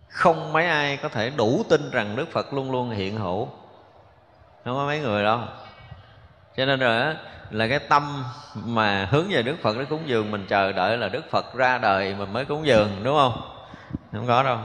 không 0.09 0.53
mấy 0.53 0.65
ai 0.65 0.97
có 0.97 1.09
thể 1.09 1.29
đủ 1.29 1.63
tin 1.69 1.91
rằng 1.91 2.15
đức 2.15 2.31
phật 2.31 2.53
luôn 2.53 2.71
luôn 2.71 2.89
hiện 2.89 3.17
hữu. 3.17 3.49
Không 4.65 4.75
có 4.75 4.85
mấy 4.85 4.99
người 4.99 5.23
đâu 5.23 5.39
cho 6.57 6.65
nên 6.65 6.79
là 6.79 7.15
là 7.51 7.67
cái 7.67 7.79
tâm 7.79 8.23
mà 8.55 9.07
hướng 9.11 9.25
về 9.29 9.43
đức 9.43 9.55
phật 9.61 9.77
để 9.77 9.85
cúng 9.85 10.01
dường, 10.05 10.31
mình 10.31 10.45
chờ 10.49 10.71
đợi 10.71 10.97
là 10.97 11.09
đức 11.09 11.31
phật 11.31 11.53
ra 11.53 11.77
đời 11.77 12.15
mình 12.19 12.33
mới 12.33 12.45
cúng 12.45 12.67
dường, 12.67 12.89
đúng 13.03 13.17
không? 13.17 13.41
Không 14.11 14.27
có 14.27 14.43
đâu, 14.43 14.57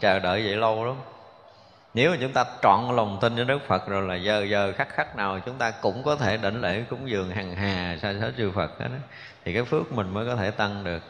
chờ 0.00 0.18
đợi 0.18 0.42
vậy 0.46 0.56
lâu 0.56 0.84
lắm. 0.84 0.94
Nếu 1.94 2.10
mà 2.10 2.16
chúng 2.20 2.32
ta 2.32 2.44
trọn 2.62 2.96
lòng 2.96 3.18
tin 3.20 3.36
với 3.36 3.44
đức 3.44 3.58
phật 3.66 3.88
rồi 3.88 4.08
là 4.08 4.14
giờ 4.14 4.46
giờ 4.50 4.72
khắc 4.76 4.88
khắc 4.94 5.16
nào 5.16 5.40
chúng 5.46 5.54
ta 5.54 5.70
cũng 5.70 6.02
có 6.02 6.16
thể 6.16 6.36
đảnh 6.36 6.60
lễ 6.60 6.84
cúng 6.90 7.10
dường 7.10 7.30
hằng 7.30 7.54
hà 7.56 7.96
sa 8.02 8.14
số 8.20 8.26
chư 8.36 8.50
phật 8.50 8.80
đó 8.80 8.86
thì 9.44 9.54
cái 9.54 9.64
phước 9.64 9.92
mình 9.92 10.14
mới 10.14 10.26
có 10.26 10.36
thể 10.36 10.50
tăng 10.50 10.84
được. 10.84 11.02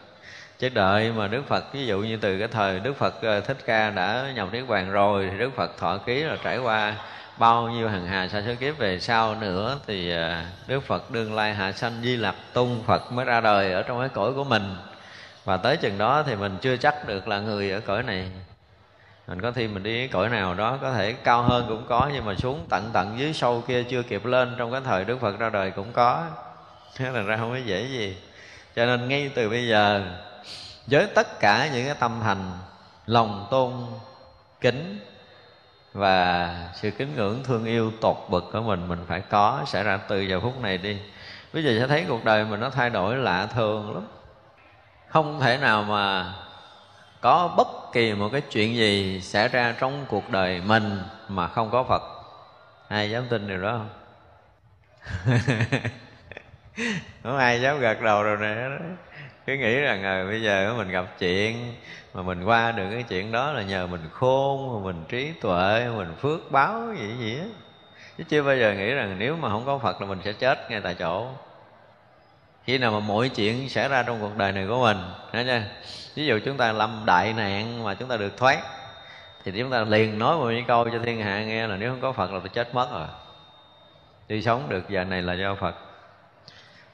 Chứ 0.58 0.68
đợi 0.68 1.12
mà 1.12 1.28
đức 1.28 1.42
phật, 1.48 1.74
ví 1.74 1.86
dụ 1.86 1.98
như 1.98 2.16
từ 2.16 2.38
cái 2.38 2.48
thời 2.48 2.80
đức 2.80 2.96
phật 2.96 3.22
ờ, 3.22 3.40
thích 3.40 3.56
ca 3.66 3.90
đã 3.90 4.32
nhập 4.34 4.48
niết 4.52 4.68
bàn 4.68 4.90
rồi, 4.90 5.28
thì 5.32 5.38
đức 5.38 5.50
phật 5.56 5.78
thọ 5.78 5.98
ký 5.98 6.22
là 6.22 6.36
trải 6.44 6.58
qua 6.58 6.94
bao 7.40 7.68
nhiêu 7.68 7.88
hàng 7.88 8.06
hà 8.06 8.28
sa 8.28 8.42
số 8.46 8.52
kiếp 8.60 8.78
về 8.78 9.00
sau 9.00 9.34
nữa 9.34 9.78
thì 9.86 10.12
à, 10.12 10.46
đức 10.66 10.80
phật 10.80 11.10
đương 11.10 11.34
lai 11.34 11.54
hạ 11.54 11.72
sanh 11.72 11.92
di 12.02 12.16
lặc 12.16 12.34
tung 12.52 12.82
phật 12.86 13.12
mới 13.12 13.24
ra 13.24 13.40
đời 13.40 13.72
ở 13.72 13.82
trong 13.82 14.00
cái 14.00 14.08
cõi 14.08 14.32
của 14.32 14.44
mình. 14.44 14.76
Và 15.44 15.56
tới 15.56 15.76
chừng 15.76 15.98
đó 15.98 16.22
thì 16.26 16.34
mình 16.36 16.58
chưa 16.60 16.76
chắc 16.76 17.08
được 17.08 17.28
là 17.28 17.40
người 17.40 17.70
ở 17.70 17.80
cõi 17.80 18.02
này. 18.02 18.30
Mình 19.26 19.40
có 19.40 19.52
thi 19.52 19.68
mình 19.68 19.82
đi 19.82 20.08
cõi 20.08 20.28
nào 20.28 20.54
đó 20.54 20.78
có 20.82 20.92
thể 20.92 21.12
cao 21.12 21.42
hơn 21.42 21.64
cũng 21.68 21.86
có, 21.88 22.10
nhưng 22.14 22.24
mà 22.24 22.34
xuống 22.34 22.66
tận 22.68 22.90
tận 22.92 23.18
dưới 23.18 23.32
sâu 23.32 23.62
kia 23.68 23.82
chưa 23.82 24.02
kịp 24.02 24.24
lên 24.24 24.54
trong 24.58 24.72
cái 24.72 24.80
thời 24.84 25.04
đức 25.04 25.20
phật 25.20 25.38
ra 25.38 25.50
đời 25.50 25.70
cũng 25.70 25.92
có. 25.92 26.26
Thế 26.96 27.10
là 27.10 27.22
ra 27.22 27.36
không 27.36 27.50
có 27.50 27.58
dễ 27.64 27.82
gì. 27.82 28.16
Cho 28.76 28.86
nên 28.86 29.08
ngay 29.08 29.30
từ 29.34 29.48
bây 29.48 29.68
giờ, 29.68 30.02
với 30.86 31.06
tất 31.14 31.40
cả 31.40 31.68
những 31.74 31.86
cái 31.86 31.96
tâm 32.00 32.20
thành, 32.22 32.50
lòng 33.06 33.46
tôn, 33.50 33.72
kính 34.60 35.00
và 35.92 36.54
sự 36.74 36.90
kính 36.90 37.14
ngưỡng, 37.16 37.42
thương 37.44 37.64
yêu, 37.64 37.92
tột 38.00 38.16
bực 38.28 38.44
của 38.52 38.60
mình 38.60 38.88
mình 38.88 39.04
phải 39.08 39.20
có 39.20 39.62
xảy 39.66 39.84
ra 39.84 39.96
từ 39.96 40.20
giờ 40.20 40.40
phút 40.40 40.60
này 40.60 40.78
đi. 40.78 40.98
Bây 41.52 41.64
giờ 41.64 41.76
sẽ 41.78 41.86
thấy 41.86 42.04
cuộc 42.08 42.24
đời 42.24 42.44
mình 42.44 42.60
nó 42.60 42.70
thay 42.70 42.90
đổi 42.90 43.16
lạ 43.16 43.46
thường 43.46 43.94
lắm. 43.94 44.06
Không 45.08 45.40
thể 45.40 45.58
nào 45.58 45.82
mà 45.82 46.34
có 47.20 47.54
bất 47.56 47.92
kỳ 47.92 48.14
một 48.14 48.28
cái 48.32 48.40
chuyện 48.40 48.76
gì 48.76 49.20
xảy 49.20 49.48
ra 49.48 49.74
trong 49.78 50.06
cuộc 50.08 50.30
đời 50.30 50.62
mình 50.66 51.02
mà 51.28 51.48
không 51.48 51.70
có 51.70 51.84
phật. 51.84 52.02
Ai 52.88 53.10
dám 53.10 53.24
tin 53.28 53.48
điều 53.48 53.62
đó 53.62 53.78
không? 53.78 53.88
Không 57.22 57.38
ai 57.38 57.60
dám 57.60 57.80
gật 57.80 58.00
đầu 58.00 58.22
rồi 58.22 58.36
nè 58.40 58.68
cứ 59.50 59.56
nghĩ 59.56 59.80
rằng 59.80 60.02
à, 60.02 60.24
bây 60.24 60.42
giờ 60.42 60.74
mình 60.76 60.90
gặp 60.90 61.04
chuyện 61.18 61.74
mà 62.14 62.22
mình 62.22 62.44
qua 62.44 62.72
được 62.72 62.86
cái 62.90 63.02
chuyện 63.02 63.32
đó 63.32 63.52
là 63.52 63.62
nhờ 63.62 63.86
mình 63.86 64.00
khôn 64.12 64.84
mình 64.84 65.04
trí 65.08 65.32
tuệ 65.40 65.88
mình 65.96 66.14
phước 66.20 66.50
báo 66.50 66.94
gì 66.98 67.16
gì 67.18 67.38
á. 67.38 67.44
Chứ 68.18 68.24
chưa 68.28 68.42
bao 68.42 68.56
giờ 68.56 68.74
nghĩ 68.74 68.94
rằng 68.94 69.16
nếu 69.18 69.36
mà 69.36 69.48
không 69.48 69.66
có 69.66 69.78
phật 69.78 70.00
là 70.00 70.06
mình 70.06 70.18
sẽ 70.24 70.32
chết 70.32 70.70
ngay 70.70 70.80
tại 70.80 70.94
chỗ. 70.94 71.28
Khi 72.64 72.78
nào 72.78 72.92
mà 72.92 73.00
mọi 73.00 73.28
chuyện 73.28 73.68
xảy 73.68 73.88
ra 73.88 74.02
trong 74.02 74.20
cuộc 74.20 74.36
đời 74.36 74.52
này 74.52 74.66
của 74.68 74.80
mình 74.80 74.96
thấy 75.32 75.44
chưa? 75.44 75.62
Ví 76.14 76.26
dụ 76.26 76.38
chúng 76.44 76.56
ta 76.56 76.72
lâm 76.72 77.02
đại 77.06 77.32
nạn 77.32 77.84
mà 77.84 77.94
chúng 77.94 78.08
ta 78.08 78.16
được 78.16 78.36
thoát 78.36 78.58
thì 79.44 79.52
chúng 79.58 79.70
ta 79.70 79.84
liền 79.84 80.18
nói 80.18 80.36
một 80.36 80.50
những 80.50 80.66
câu 80.66 80.90
cho 80.90 80.98
thiên 81.04 81.20
hạ 81.20 81.44
nghe 81.44 81.66
là 81.66 81.76
nếu 81.76 81.90
không 81.90 82.00
có 82.00 82.12
phật 82.12 82.32
là 82.32 82.38
tôi 82.38 82.48
chết 82.48 82.74
mất 82.74 82.88
rồi. 82.92 83.06
Tôi 84.28 84.42
sống 84.42 84.68
được 84.68 84.88
giờ 84.88 85.04
này 85.04 85.22
là 85.22 85.34
do 85.34 85.54
phật 85.54 85.89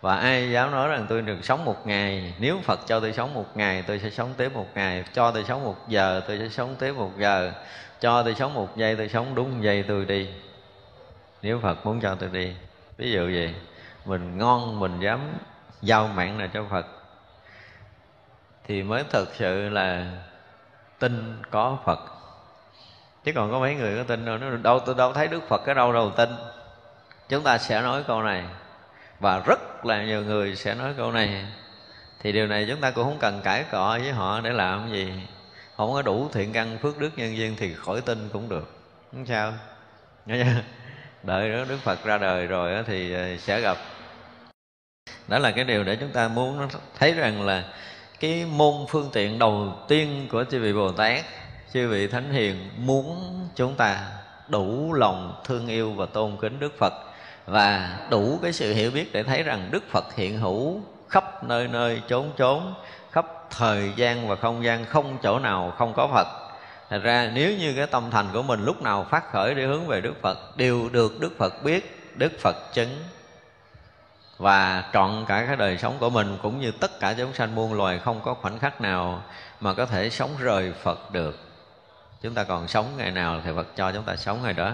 và 0.07 0.17
ai 0.17 0.51
dám 0.51 0.71
nói 0.71 0.89
rằng 0.89 1.07
tôi 1.09 1.23
được 1.23 1.45
sống 1.45 1.65
một 1.65 1.87
ngày, 1.87 2.35
nếu 2.39 2.61
phật 2.65 2.81
cho 2.87 3.01
tôi 3.01 3.13
sống 3.13 3.35
một 3.35 3.47
ngày, 3.55 3.83
tôi 3.87 3.99
sẽ 3.99 4.11
sống 4.11 4.35
tới 4.37 4.49
một 4.49 4.67
ngày. 4.75 5.05
Cho 5.13 5.31
tôi 5.31 5.45
sống 5.45 5.65
một 5.65 5.89
giờ, 5.89 6.21
tôi 6.29 6.39
sẽ 6.39 6.49
sống 6.49 6.77
tới 6.79 6.93
một 6.93 7.11
giờ. 7.19 7.53
Cho 8.01 8.23
tôi 8.23 8.35
sống 8.35 8.55
một 8.55 8.77
giây, 8.77 8.97
tôi 8.97 9.09
sống 9.09 9.35
đúng 9.35 9.51
một 9.51 9.59
giây 9.61 9.85
tôi 9.89 10.05
đi. 10.05 10.29
Nếu 11.43 11.61
phật 11.63 11.87
muốn 11.87 12.01
cho 12.01 12.15
tôi 12.15 12.29
đi, 12.33 12.55
ví 12.97 13.13
dụ 13.13 13.29
gì 13.29 13.55
mình 14.05 14.39
ngon, 14.39 14.81
mình 14.81 15.01
dám 15.01 15.21
giao 15.83 16.09
mạng 16.09 16.39
này 16.39 16.49
cho 16.55 16.65
phật, 16.71 16.87
thì 18.67 18.83
mới 18.83 19.05
thực 19.11 19.35
sự 19.35 19.69
là 19.69 20.07
tin 20.99 21.43
có 21.51 21.79
phật. 21.85 22.01
Chứ 23.25 23.33
còn 23.35 23.51
có 23.51 23.59
mấy 23.61 23.75
người 23.75 23.97
có 23.97 24.03
tin 24.03 24.25
đâu, 24.25 24.39
nó 24.39 24.51
đâu, 24.51 24.81
tôi 24.81 24.95
đâu 24.95 25.13
thấy 25.13 25.29
đức 25.29 25.49
phật 25.49 25.63
cái 25.67 25.75
đâu 25.75 25.93
đâu 25.93 26.11
tin. 26.11 26.29
Chúng 27.29 27.43
ta 27.43 27.59
sẽ 27.59 27.81
nói 27.83 28.05
câu 28.07 28.23
này 28.23 28.45
và 29.21 29.43
rất 29.47 29.87
là 29.87 30.05
nhiều 30.05 30.23
người 30.23 30.57
sẽ 30.57 30.75
nói 30.75 30.95
câu 30.97 31.13
này. 31.13 31.45
Thì 32.21 32.33
điều 32.33 32.47
này 32.47 32.67
chúng 32.69 32.81
ta 32.81 32.91
cũng 32.91 33.05
không 33.05 33.19
cần 33.19 33.41
cãi 33.45 33.65
cọ 33.71 33.99
với 34.03 34.13
họ 34.13 34.41
để 34.41 34.51
làm 34.51 34.93
gì. 34.93 35.13
Không 35.77 35.93
có 35.93 36.03
đủ 36.03 36.29
thiện 36.33 36.53
căn 36.53 36.79
phước 36.79 36.99
đức 36.99 37.11
nhân 37.17 37.37
duyên 37.37 37.55
thì 37.59 37.75
khỏi 37.75 38.01
tin 38.01 38.29
cũng 38.33 38.49
được. 38.49 38.77
Không 39.13 39.27
sao. 39.27 39.53
Đợi 41.23 41.53
đó 41.53 41.65
đức 41.69 41.79
phật 41.83 42.05
ra 42.05 42.19
đời 42.19 42.47
rồi 42.47 42.85
thì 42.87 43.15
ờ, 43.15 43.37
sẽ 43.37 43.61
gặp. 43.61 43.77
Đó 45.29 45.39
là 45.39 45.51
cái 45.51 45.65
điều 45.65 45.85
để 45.85 45.97
chúng 45.97 46.11
ta 46.11 46.29
muốn 46.29 46.69
thấy 46.99 47.13
rằng 47.13 47.47
là 47.47 47.65
cái 48.21 48.45
môn 48.45 48.75
phương 48.89 49.11
tiện 49.13 49.39
đầu 49.39 49.73
tiên 49.89 50.29
của 50.31 50.45
chư 50.51 50.61
vị 50.61 50.73
bồ 50.73 50.93
tát, 50.93 51.25
chư 51.73 51.89
vị 51.89 52.07
thánh 52.07 52.33
hiền 52.33 52.71
muốn 52.77 53.19
chúng 53.55 53.75
ta 53.75 54.07
đủ 54.49 54.93
lòng 54.93 55.41
thương 55.45 55.69
yêu 55.69 55.93
và 55.93 56.07
tôn 56.07 56.37
kính 56.41 56.61
đức 56.61 56.79
phật 56.79 56.93
và 57.47 57.99
đủ 58.11 58.39
cái 58.43 58.53
sự 58.53 58.75
hiểu 58.75 58.91
biết 58.91 59.13
để 59.13 59.23
thấy 59.23 59.43
rằng 59.43 59.69
đức 59.71 59.85
phật 59.91 60.15
hiện 60.15 60.39
hữu 60.39 60.81
khắp 61.09 61.45
nơi 61.45 61.69
nơi 61.69 62.03
chốn 62.09 62.31
chốn 62.39 62.75
khắp 63.17 63.27
thời 63.51 63.93
gian 63.97 64.29
và 64.29 64.37
không 64.37 64.65
gian 64.65 64.85
không 64.85 65.19
chỗ 65.23 65.39
nào 65.39 65.73
không 65.79 65.93
có 65.97 66.09
phật. 66.13 66.27
Thật 66.91 67.01
ra 67.03 67.31
nếu 67.35 67.57
như 67.59 67.75
cái 67.77 67.87
tâm 67.87 68.11
thành 68.11 68.27
của 68.33 68.43
mình 68.43 68.65
lúc 68.65 68.83
nào 68.83 69.07
phát 69.11 69.33
khởi 69.33 69.55
để 69.55 69.67
hướng 69.67 69.87
về 69.87 70.01
Đức 70.01 70.15
Phật 70.23 70.57
Đều 70.57 70.89
được 70.89 71.21
Đức 71.21 71.33
Phật 71.39 71.63
biết, 71.65 72.13
Đức 72.15 72.33
Phật 72.41 72.57
chứng. 72.73 73.05
Và 74.39 74.91
trọn 74.93 75.25
cả 75.29 75.45
cái 75.47 75.57
đời 75.57 75.79
sống 75.79 75.97
của 76.01 76.11
mình 76.11 76.39
Cũng 76.43 76.61
như 76.61 76.71
tất 76.71 77.01
cả 77.01 77.15
chúng 77.19 77.35
sanh 77.35 77.55
muôn 77.55 77.75
loài 77.75 77.99
Không 77.99 78.21
có 78.21 78.35
khoảnh 78.35 78.59
khắc 78.59 78.81
nào 78.81 79.23
mà 79.61 79.75
có 79.75 79.87
thể 79.87 80.11
sống 80.11 80.31
rời 80.39 80.73
Phật 80.83 81.13
được. 81.13 81.39
Chúng 82.23 82.35
ta 82.35 82.45
còn 82.45 82.69
sống 82.69 82.87
ngày 82.97 83.11
nào 83.11 83.41
thì 83.45 83.51
Phật 83.57 83.67
cho 83.77 83.93
chúng 83.93 84.05
ta 84.05 84.17
sống 84.17 84.43
ngày 84.43 84.53
đó 84.53 84.73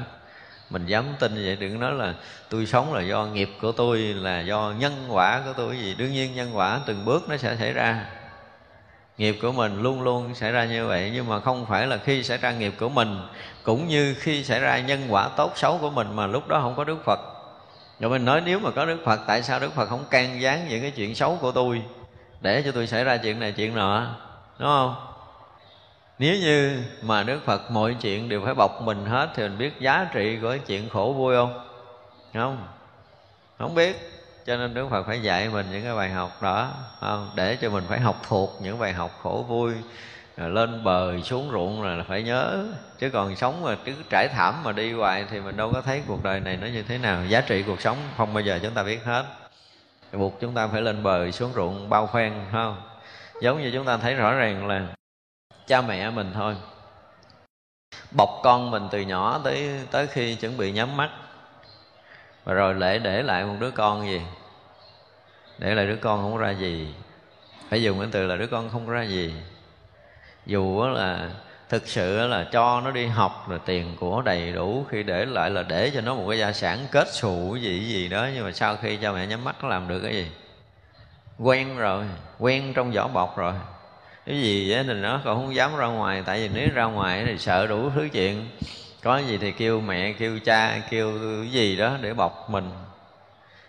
mình 0.73 0.87
dám 0.87 1.05
tin 1.19 1.35
vậy, 1.35 1.57
đừng 1.57 1.81
nói 1.81 1.93
là 1.93 2.15
tôi 2.49 2.67
sống 2.67 2.95
là 2.95 3.03
do 3.03 3.27
nghiệp 3.27 3.51
của 3.61 3.73
tôi, 3.73 3.99
là 3.99 4.41
do 4.41 4.73
nhân 4.79 4.93
quả 5.11 5.43
của 5.47 5.53
tôi 5.57 5.79
gì. 5.79 5.95
Đương 5.95 6.13
nhiên 6.13 6.35
nhân 6.35 6.51
quả 6.55 6.81
từng 6.87 7.05
bước 7.05 7.29
nó 7.29 7.37
sẽ 7.37 7.57
xảy 7.57 7.73
ra. 7.73 8.07
Nghiệp 9.19 9.39
của 9.43 9.53
mình 9.53 9.83
luôn 9.83 10.03
luôn 10.03 10.35
xảy 10.35 10.53
ra 10.53 10.65
như 10.65 10.87
vậy, 10.87 11.11
nhưng 11.15 11.29
mà 11.29 11.41
không 11.41 11.67
phải 11.67 11.87
là 11.87 11.97
khi 11.97 12.23
xảy 12.23 12.39
ra 12.39 12.53
nghiệp 12.53 12.75
của 12.79 12.89
mình, 12.89 13.23
cũng 13.63 13.89
như 13.89 14.15
khi 14.19 14.45
xảy 14.45 14.61
ra 14.61 14.79
nhân 14.79 15.07
quả 15.09 15.29
tốt 15.29 15.53
xấu 15.57 15.79
của 15.79 15.91
mình 15.91 16.17
mà 16.17 16.27
lúc 16.27 16.49
đó 16.49 16.61
không 16.61 16.75
có 16.75 16.85
đức 16.85 17.05
phật. 17.05 17.21
Rồi 18.01 18.11
mình 18.11 18.25
nói 18.25 18.41
nếu 18.41 18.59
mà 18.59 18.71
có 18.71 18.85
đức 18.85 18.99
phật, 19.05 19.21
tại 19.27 19.43
sao 19.43 19.61
đức 19.61 19.73
phật 19.73 19.89
không 19.89 20.05
can 20.11 20.41
gián 20.41 20.69
những 20.69 20.83
cái 20.83 20.91
chuyện 20.91 21.15
xấu 21.15 21.39
của 21.41 21.53
tôi 21.53 21.83
để 22.41 22.63
cho 22.65 22.73
tôi 22.73 22.87
xảy 22.87 23.05
ra 23.05 23.17
chuyện 23.17 23.41
này, 23.41 23.53
chuyện 23.53 23.75
nọ, 23.75 24.07
đúng 24.59 24.69
không? 24.69 25.12
Nếu 26.23 26.37
như 26.37 26.83
mà 27.03 27.23
đức 27.23 27.41
phật 27.45 27.71
mọi 27.71 27.97
chuyện 28.01 28.29
đều 28.29 28.45
phải 28.45 28.55
bọc 28.55 28.83
mình 28.83 29.07
hết 29.07 29.31
thì 29.35 29.43
mình 29.43 29.59
biết 29.59 29.81
giá 29.81 30.09
trị 30.13 30.39
của 30.43 30.57
chuyện 30.67 30.89
khổ 30.89 31.15
vui 31.17 31.35
không? 31.35 31.67
Không. 32.35 32.67
Không 33.59 33.75
biết. 33.75 33.97
Cho 34.47 34.57
nên 34.57 34.75
đức 34.75 34.89
phật 34.91 35.07
phải 35.07 35.23
dạy 35.23 35.49
mình 35.49 35.67
những 35.73 35.83
cái 35.83 35.95
bài 35.95 36.11
học 36.11 36.43
đó 36.43 36.71
không? 37.01 37.31
để 37.35 37.57
cho 37.57 37.71
mình 37.71 37.85
phải 37.89 38.01
học 38.01 38.23
thuộc 38.29 38.59
những 38.63 38.79
bài 38.79 38.93
học 38.93 39.11
khổ 39.23 39.45
vui, 39.49 39.73
rồi 40.37 40.51
lên 40.51 40.85
bờ, 40.85 41.21
xuống 41.21 41.49
ruộng 41.53 41.83
là 41.83 42.05
phải 42.09 42.23
nhớ. 42.23 42.65
Chứ 42.99 43.11
còn 43.11 43.37
sống 43.37 43.63
mà 43.63 43.77
cứ 43.85 43.93
trải 44.11 44.29
thảm 44.29 44.55
mà 44.65 44.73
đi 44.73 44.93
hoài 44.93 45.27
thì 45.31 45.41
mình 45.41 45.57
đâu 45.57 45.71
có 45.73 45.81
thấy 45.81 46.03
cuộc 46.07 46.23
đời 46.23 46.41
này 46.41 46.57
nó 46.57 46.67
như 46.67 46.83
thế 46.83 46.99
nào. 46.99 47.27
Giá 47.27 47.41
trị 47.41 47.63
cuộc 47.67 47.81
sống 47.81 47.97
không 48.17 48.35
bao 48.35 48.43
giờ 48.43 48.59
chúng 48.63 48.75
ta 48.75 48.83
biết 48.83 49.05
hết. 49.05 49.25
Buộc 50.13 50.41
chúng 50.41 50.55
ta 50.55 50.67
phải 50.67 50.83
lên 50.83 51.03
bờ, 51.03 51.31
xuống 51.31 51.53
ruộng, 51.55 51.89
bao 51.89 52.11
phen 52.13 52.33
không? 52.53 52.77
Giống 53.43 53.63
như 53.63 53.71
chúng 53.75 53.87
ta 53.87 53.97
thấy 53.97 54.15
rõ 54.15 54.35
ràng 54.35 54.67
là 54.67 54.87
cha 55.67 55.81
mẹ 55.81 56.11
mình 56.11 56.31
thôi. 56.35 56.57
Bọc 58.11 58.41
con 58.43 58.71
mình 58.71 58.89
từ 58.91 59.01
nhỏ 59.01 59.41
tới 59.45 59.71
tới 59.91 60.07
khi 60.07 60.35
chuẩn 60.35 60.57
bị 60.57 60.73
nhắm 60.73 60.97
mắt. 60.97 61.11
Và 62.45 62.55
rồi 62.55 62.75
lễ 62.75 62.99
để 62.99 63.23
lại 63.23 63.45
một 63.45 63.55
đứa 63.61 63.71
con 63.71 64.09
gì? 64.09 64.21
Để 65.59 65.75
lại 65.75 65.87
đứa 65.87 65.97
con 65.97 66.23
không 66.23 66.37
ra 66.39 66.51
gì. 66.51 66.95
Phải 67.69 67.83
dùng 67.83 67.99
cái 67.99 68.09
từ 68.13 68.27
là 68.27 68.37
đứa 68.37 68.47
con 68.47 68.71
không 68.71 68.89
ra 68.89 69.03
gì. 69.03 69.35
Dù 70.47 70.85
là, 70.87 71.31
thực 71.69 71.89
sự 71.89 72.29
là 72.29 72.49
cho 72.53 72.81
nó 72.81 72.91
đi 72.91 73.07
học 73.07 73.45
rồi 73.49 73.61
tiền 73.65 73.97
của 74.01 74.23
đầy 74.23 74.53
đủ, 74.53 74.87
khi 74.91 75.03
để 75.03 75.25
lại 75.25 75.51
là 75.51 75.63
để 75.63 75.91
cho 75.95 76.01
nó 76.01 76.15
một 76.15 76.27
cái 76.29 76.39
gia 76.39 76.53
sản 76.53 76.87
kết 76.91 77.09
xù 77.13 77.57
gì 77.57 77.85
gì 77.85 78.09
đó, 78.09 78.29
nhưng 78.35 78.45
mà 78.45 78.53
sau 78.53 78.77
khi 78.77 78.97
cha 78.97 79.13
mẹ 79.13 79.27
nhắm 79.27 79.45
mắt 79.45 79.57
nó 79.63 79.69
làm 79.69 79.89
được 79.89 80.01
cái 80.01 80.13
gì? 80.13 80.31
Quen 81.39 81.77
rồi, 81.77 82.05
quen 82.39 82.73
trong 82.75 82.93
vỏ 82.93 83.09
bọc 83.09 83.37
rồi 83.37 83.55
cái 84.27 84.43
gì 84.43 84.73
á 84.73 84.85
thì 84.87 84.95
nó 84.95 85.21
còn 85.25 85.37
không 85.37 85.55
dám 85.55 85.77
ra 85.77 85.87
ngoài. 85.87 86.23
Tại 86.27 86.41
vì 86.41 86.51
nếu 86.55 86.69
ra 86.75 86.85
ngoài 86.85 87.25
thì 87.27 87.39
sợ 87.39 87.67
đủ 87.67 87.91
thứ 87.91 88.09
chuyện. 88.13 88.49
Có 89.03 89.19
gì 89.19 89.39
thì 89.39 89.53
kêu 89.53 89.81
mẹ, 89.81 90.13
kêu 90.13 90.39
cha, 90.45 90.81
kêu 90.91 91.13
gì 91.45 91.77
đó 91.77 91.97
để 92.01 92.15
bọc 92.15 92.51
mình. 92.51 92.71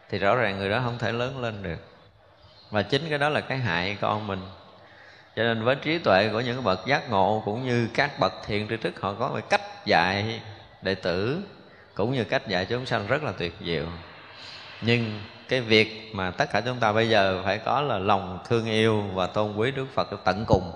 Thì 0.09 0.19
rõ 0.19 0.35
ràng 0.35 0.57
người 0.57 0.69
đó 0.69 0.81
không 0.83 0.97
thể 0.97 1.11
lớn 1.11 1.41
lên 1.41 1.63
được. 1.63 1.79
Và 2.71 2.81
chính 2.81 3.09
cái 3.09 3.17
đó 3.17 3.29
là 3.29 3.41
cái 3.41 3.57
hại 3.57 3.97
con 4.01 4.27
mình. 4.27 4.41
Cho 5.35 5.43
nên 5.43 5.63
với 5.63 5.75
trí 5.75 5.97
tuệ 5.97 6.29
của 6.29 6.41
những 6.41 6.63
bậc 6.63 6.85
giác 6.87 7.09
ngộ 7.09 7.41
cũng 7.45 7.65
như 7.65 7.87
các 7.93 8.19
bậc 8.19 8.33
thiện 8.45 8.67
tri 8.69 8.77
thức, 8.77 9.01
họ 9.01 9.13
có 9.13 9.29
một 9.29 9.49
cách 9.49 9.61
dạy 9.85 10.41
đệ 10.81 10.95
tử 10.95 11.41
cũng 11.93 12.13
như 12.13 12.23
cách 12.23 12.47
dạy 12.47 12.65
chúng 12.65 12.85
sanh 12.85 13.07
rất 13.07 13.23
là 13.23 13.31
tuyệt 13.31 13.53
diệu. 13.65 13.85
Nhưng 14.81 15.21
cái 15.49 15.61
việc 15.61 16.11
mà 16.13 16.31
tất 16.31 16.49
cả 16.51 16.61
chúng 16.61 16.79
ta 16.79 16.91
bây 16.91 17.09
giờ 17.09 17.41
phải 17.45 17.57
có 17.57 17.81
là 17.81 17.97
lòng 17.97 18.39
thương 18.49 18.65
yêu 18.65 19.03
và 19.13 19.27
tôn 19.27 19.55
quý 19.55 19.71
Đức 19.71 19.85
Phật 19.93 20.09
tận 20.23 20.45
cùng. 20.47 20.71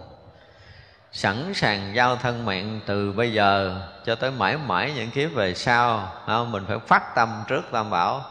Sẵn 1.11 1.53
sàng 1.53 1.95
giao 1.95 2.15
thân 2.15 2.45
mạng 2.45 2.79
từ 2.85 3.11
bây 3.11 3.33
giờ 3.33 3.81
cho 4.05 4.15
tới 4.15 4.31
mãi 4.31 4.57
mãi 4.57 4.93
những 4.95 5.11
kiếp 5.11 5.33
về 5.33 5.53
sau 5.53 6.11
không? 6.25 6.51
mình 6.51 6.63
phải 6.67 6.79
phát 6.79 7.15
tâm 7.15 7.43
trước 7.47 7.61
tam 7.71 7.89
bảo. 7.89 8.25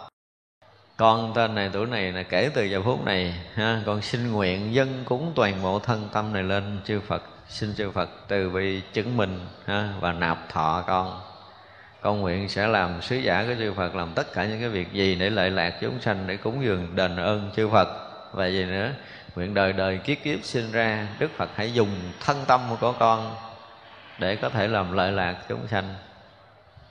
Con 0.96 1.32
tên 1.34 1.54
này 1.54 1.70
tuổi 1.72 1.86
này 1.86 2.12
là 2.12 2.22
kể 2.22 2.50
từ 2.54 2.64
giờ 2.64 2.82
phút 2.84 3.04
này 3.04 3.34
ha, 3.54 3.82
con 3.86 4.02
xin 4.02 4.32
nguyện 4.32 4.74
dân 4.74 5.02
cúng 5.04 5.32
toàn 5.34 5.62
bộ 5.62 5.78
thân 5.78 6.08
tâm 6.12 6.32
này 6.32 6.42
lên 6.42 6.80
chư 6.84 7.00
Phật. 7.00 7.22
Xin 7.48 7.74
chư 7.74 7.90
Phật 7.90 8.10
từ 8.28 8.50
bi 8.50 8.82
chứng 8.92 9.16
minh 9.16 9.46
ha, 9.66 9.88
và 10.00 10.12
nạp 10.12 10.48
thọ 10.48 10.84
con 10.86 11.20
con 12.00 12.20
nguyện 12.20 12.48
sẽ 12.48 12.66
làm 12.66 13.02
sứ 13.02 13.16
giả 13.16 13.44
của 13.48 13.54
chư 13.58 13.72
Phật 13.72 13.94
làm 13.94 14.12
tất 14.14 14.32
cả 14.32 14.44
những 14.44 14.60
cái 14.60 14.68
việc 14.68 14.92
gì 14.92 15.14
để 15.14 15.30
lợi 15.30 15.50
lạc 15.50 15.74
chúng 15.80 16.00
sanh 16.00 16.24
để 16.26 16.36
cúng 16.36 16.64
dường 16.64 16.96
đền 16.96 17.16
ơn 17.16 17.50
chư 17.56 17.68
Phật. 17.68 17.88
Và 18.32 18.46
gì 18.46 18.64
nữa? 18.64 18.90
Nguyện 19.36 19.54
đời 19.54 19.72
đời 19.72 19.98
kiếp 19.98 20.16
kiếp 20.22 20.38
sinh 20.42 20.72
ra 20.72 21.06
Đức 21.18 21.30
Phật 21.36 21.50
hãy 21.54 21.72
dùng 21.72 21.88
thân 22.20 22.44
tâm 22.46 22.60
của 22.80 22.92
con 22.92 23.34
để 24.18 24.36
có 24.36 24.48
thể 24.48 24.68
làm 24.68 24.92
lợi 24.92 25.12
lạc 25.12 25.36
chúng 25.48 25.66
sanh. 25.68 25.94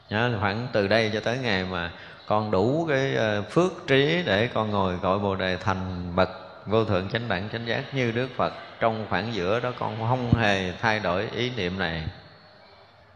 Nhớ, 0.10 0.32
khoảng 0.40 0.68
từ 0.72 0.88
đây 0.88 1.12
cho 1.14 1.20
tới 1.20 1.38
ngày 1.38 1.66
mà 1.72 1.92
con 2.28 2.52
đủ 2.52 2.86
cái 2.90 3.16
ờ, 3.16 3.42
phước 3.42 3.72
trí 3.88 4.24
để 4.26 4.50
con 4.54 4.72
ngồi 4.72 4.96
gọi 4.96 5.20
bồ 5.20 5.36
đề 5.36 5.58
thành 5.58 6.16
bậc 6.16 6.30
vô 6.66 6.86
thượng 6.86 7.10
chánh 7.10 7.28
đẳng 7.28 7.50
chánh 7.52 7.68
giác 7.68 7.84
như 7.94 8.12
Đức 8.12 8.28
Phật. 8.36 8.54
Trong 8.80 9.06
khoảng 9.10 9.34
giữa 9.34 9.60
đó 9.60 9.72
con 9.80 9.98
không 10.00 10.34
hề 10.34 10.72
thay 10.82 11.00
đổi 11.00 11.28
ý 11.36 11.52
niệm 11.58 11.80
này. 11.80 12.04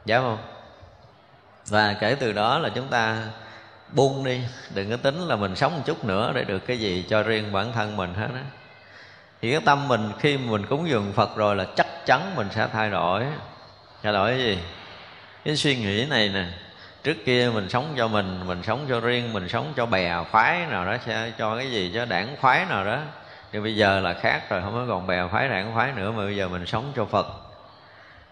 Dám 0.05 0.21
không? 0.23 0.37
Và 1.69 1.95
kể 1.99 2.15
từ 2.15 2.31
đó 2.31 2.59
là 2.59 2.69
chúng 2.69 2.87
ta 2.87 3.17
buông 3.91 4.23
đi, 4.23 4.41
đừng 4.75 4.89
có 4.89 4.97
tính 4.97 5.27
là 5.27 5.35
mình 5.35 5.55
sống 5.55 5.75
một 5.75 5.81
chút 5.85 6.05
nữa 6.05 6.31
để 6.35 6.43
được 6.43 6.59
cái 6.59 6.79
gì 6.79 7.05
cho 7.09 7.23
riêng 7.23 7.51
bản 7.51 7.73
thân 7.73 7.97
mình 7.97 8.13
hết 8.13 8.27
á. 8.33 8.41
Thì 9.41 9.51
cái 9.51 9.61
tâm 9.65 9.87
mình 9.87 10.11
khi 10.19 10.37
mình 10.37 10.65
cúng 10.65 10.89
dường 10.89 11.13
phật 11.13 11.35
rồi 11.35 11.55
là 11.55 11.65
chắc 11.75 11.87
chắn 12.05 12.35
mình 12.35 12.47
sẽ 12.51 12.67
thay 12.73 12.89
đổi. 12.89 13.23
Thay 14.03 14.13
đổi 14.13 14.29
cái 14.29 14.39
gì? 14.39 14.59
Cái 15.45 15.55
suy 15.55 15.75
nghĩ 15.75 16.05
này 16.05 16.29
nè, 16.29 16.45
trước 17.03 17.17
kia 17.25 17.51
mình 17.53 17.69
sống 17.69 17.93
cho 17.97 18.07
mình 18.07 18.47
mình 18.47 18.63
sống 18.63 18.85
cho 18.89 18.99
riêng, 18.99 19.33
mình 19.33 19.49
sống 19.49 19.73
cho 19.75 19.85
bè 19.85 20.23
phái 20.31 20.65
nào 20.65 20.85
đó, 20.85 20.97
sẽ 21.05 21.31
cho 21.37 21.55
cái 21.55 21.71
gì 21.71 21.91
cho 21.93 22.05
đảng 22.05 22.35
phái 22.41 22.65
nào 22.65 22.85
đó. 22.85 22.99
Nhưng 23.51 23.63
bây 23.63 23.75
giờ 23.75 23.99
là 23.99 24.13
khác 24.13 24.49
rồi, 24.49 24.61
không 24.61 24.73
có 24.73 24.85
còn 24.93 25.07
bè 25.07 25.27
phái 25.31 25.49
đảng 25.49 25.75
phái 25.75 25.91
nữa, 25.91 26.11
mà 26.11 26.23
bây 26.23 26.35
giờ 26.35 26.47
mình 26.47 26.65
sống 26.65 26.91
cho 26.95 27.05
phật. 27.05 27.27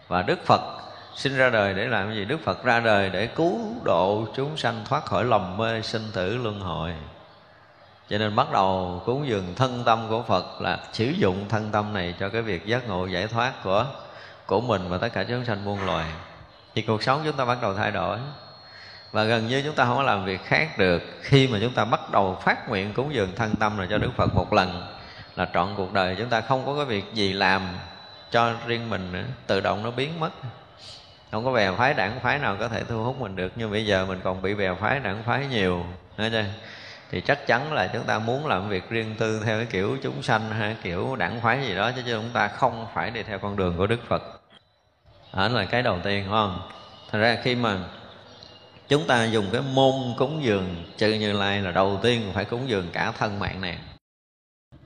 Và 0.07 0.21
đức 0.21 0.45
phật 0.45 0.61
sinh 1.17 1.37
ra 1.37 1.49
đời 1.49 1.73
để 1.73 1.87
làm 1.87 2.13
gì? 2.13 2.25
Đức 2.25 2.37
phật 2.43 2.63
ra 2.63 2.79
đời 2.79 3.09
để 3.09 3.27
cứu 3.27 3.59
độ 3.83 4.25
chúng 4.35 4.57
sanh 4.57 4.81
thoát 4.85 5.05
khỏi 5.05 5.25
lầm 5.25 5.57
mê 5.57 5.81
sinh 5.81 6.01
tử 6.13 6.37
luân 6.37 6.59
hồi. 6.59 6.93
Cho 8.09 8.17
nên 8.17 8.35
bắt 8.35 8.51
đầu 8.51 9.01
cúng 9.05 9.27
dường 9.27 9.55
thân 9.55 9.83
tâm 9.85 10.05
của 10.09 10.23
phật 10.23 10.61
là 10.61 10.79
sử 10.93 11.05
dụng 11.05 11.49
thân 11.49 11.69
tâm 11.71 11.93
này 11.93 12.15
cho 12.19 12.29
cái 12.29 12.41
việc 12.41 12.65
giác 12.65 12.87
ngộ 12.87 13.05
giải 13.05 13.27
thoát 13.27 13.53
của 13.63 13.85
của 14.45 14.61
mình 14.61 14.89
và 14.89 14.97
tất 14.97 15.13
cả 15.13 15.23
chúng 15.23 15.45
sanh 15.45 15.65
muôn 15.65 15.85
loài. 15.85 16.05
Thì 16.75 16.81
cuộc 16.81 17.03
sống 17.03 17.21
chúng 17.25 17.35
ta 17.37 17.45
bắt 17.45 17.57
đầu 17.61 17.73
thay 17.73 17.91
đổi. 17.91 18.17
Và 19.11 19.23
gần 19.23 19.47
như 19.47 19.61
chúng 19.65 19.75
ta 19.75 19.85
không 19.85 19.97
có 19.97 20.03
làm 20.03 20.25
việc 20.25 20.45
khác 20.45 20.77
được 20.77 21.01
khi 21.21 21.47
mà 21.47 21.57
chúng 21.61 21.73
ta 21.73 21.85
bắt 21.85 22.11
đầu 22.11 22.37
phát 22.41 22.69
nguyện 22.69 22.93
cúng 22.93 23.13
dường 23.13 23.35
thân 23.35 23.55
tâm 23.55 23.77
này 23.77 23.87
cho 23.89 23.97
đức 23.97 24.11
phật 24.17 24.35
một 24.35 24.53
lần 24.53 24.93
là 25.35 25.49
trọn 25.53 25.73
cuộc 25.77 25.93
đời. 25.93 26.15
Chúng 26.19 26.29
ta 26.29 26.41
không 26.41 26.65
có 26.65 26.75
cái 26.75 26.85
việc 26.85 27.13
gì 27.13 27.33
làm 27.33 27.61
cho 28.31 28.53
riêng 28.65 28.89
mình 28.89 29.11
nữa, 29.11 29.23
tự 29.47 29.61
động 29.61 29.83
nó 29.83 29.91
biến 29.91 30.19
mất 30.19 30.29
không 31.31 31.45
có 31.45 31.51
bè 31.51 31.71
phái 31.71 31.93
đảng 31.93 32.19
phái 32.19 32.39
nào 32.39 32.57
có 32.59 32.67
thể 32.67 32.83
thu 32.83 33.03
hút 33.03 33.21
mình 33.21 33.35
được, 33.35 33.51
nhưng 33.55 33.71
bây 33.71 33.85
giờ 33.85 34.05
mình 34.05 34.19
còn 34.23 34.41
bị 34.41 34.55
bè 34.55 34.73
phái 34.73 34.99
đảng 34.99 35.23
phái 35.23 35.47
nhiều 35.47 35.85
thấy 36.17 36.29
chưa 36.29 36.43
thì 37.11 37.21
chắc 37.21 37.47
chắn 37.47 37.73
là 37.73 37.87
chúng 37.93 38.03
ta 38.03 38.19
muốn 38.19 38.47
làm 38.47 38.69
việc 38.69 38.89
riêng 38.89 39.15
tư 39.19 39.41
theo 39.45 39.57
cái 39.57 39.65
kiểu 39.65 39.97
chúng 40.03 40.23
sanh 40.23 40.51
hay 40.51 40.75
kiểu 40.83 41.15
đảng 41.15 41.41
phái 41.41 41.61
gì 41.67 41.75
đó, 41.75 41.91
chứ 41.95 42.01
chúng 42.05 42.29
ta 42.33 42.47
không 42.47 42.87
phải 42.93 43.11
đi 43.11 43.23
theo 43.23 43.39
con 43.39 43.55
đường 43.55 43.77
của 43.77 43.87
đức 43.87 43.99
phật. 44.07 44.23
Đó 45.33 45.47
là 45.47 45.65
cái 45.65 45.81
đầu 45.81 45.99
tiên 46.03 46.25
không? 46.29 46.69
Thật 47.11 47.19
ra 47.19 47.37
khi 47.43 47.55
mà 47.55 47.77
chúng 48.87 49.07
ta 49.07 49.25
dùng 49.25 49.45
cái 49.51 49.61
môn 49.73 49.93
cúng 50.17 50.43
dường, 50.43 50.83
chư 50.97 51.07
như 51.07 51.33
lai 51.33 51.61
là 51.61 51.71
đầu 51.71 51.99
tiên 52.03 52.31
phải 52.33 52.45
cúng 52.45 52.69
dường 52.69 52.89
cả 52.93 53.11
thân 53.11 53.39
mạng 53.39 53.61
này. 53.61 53.77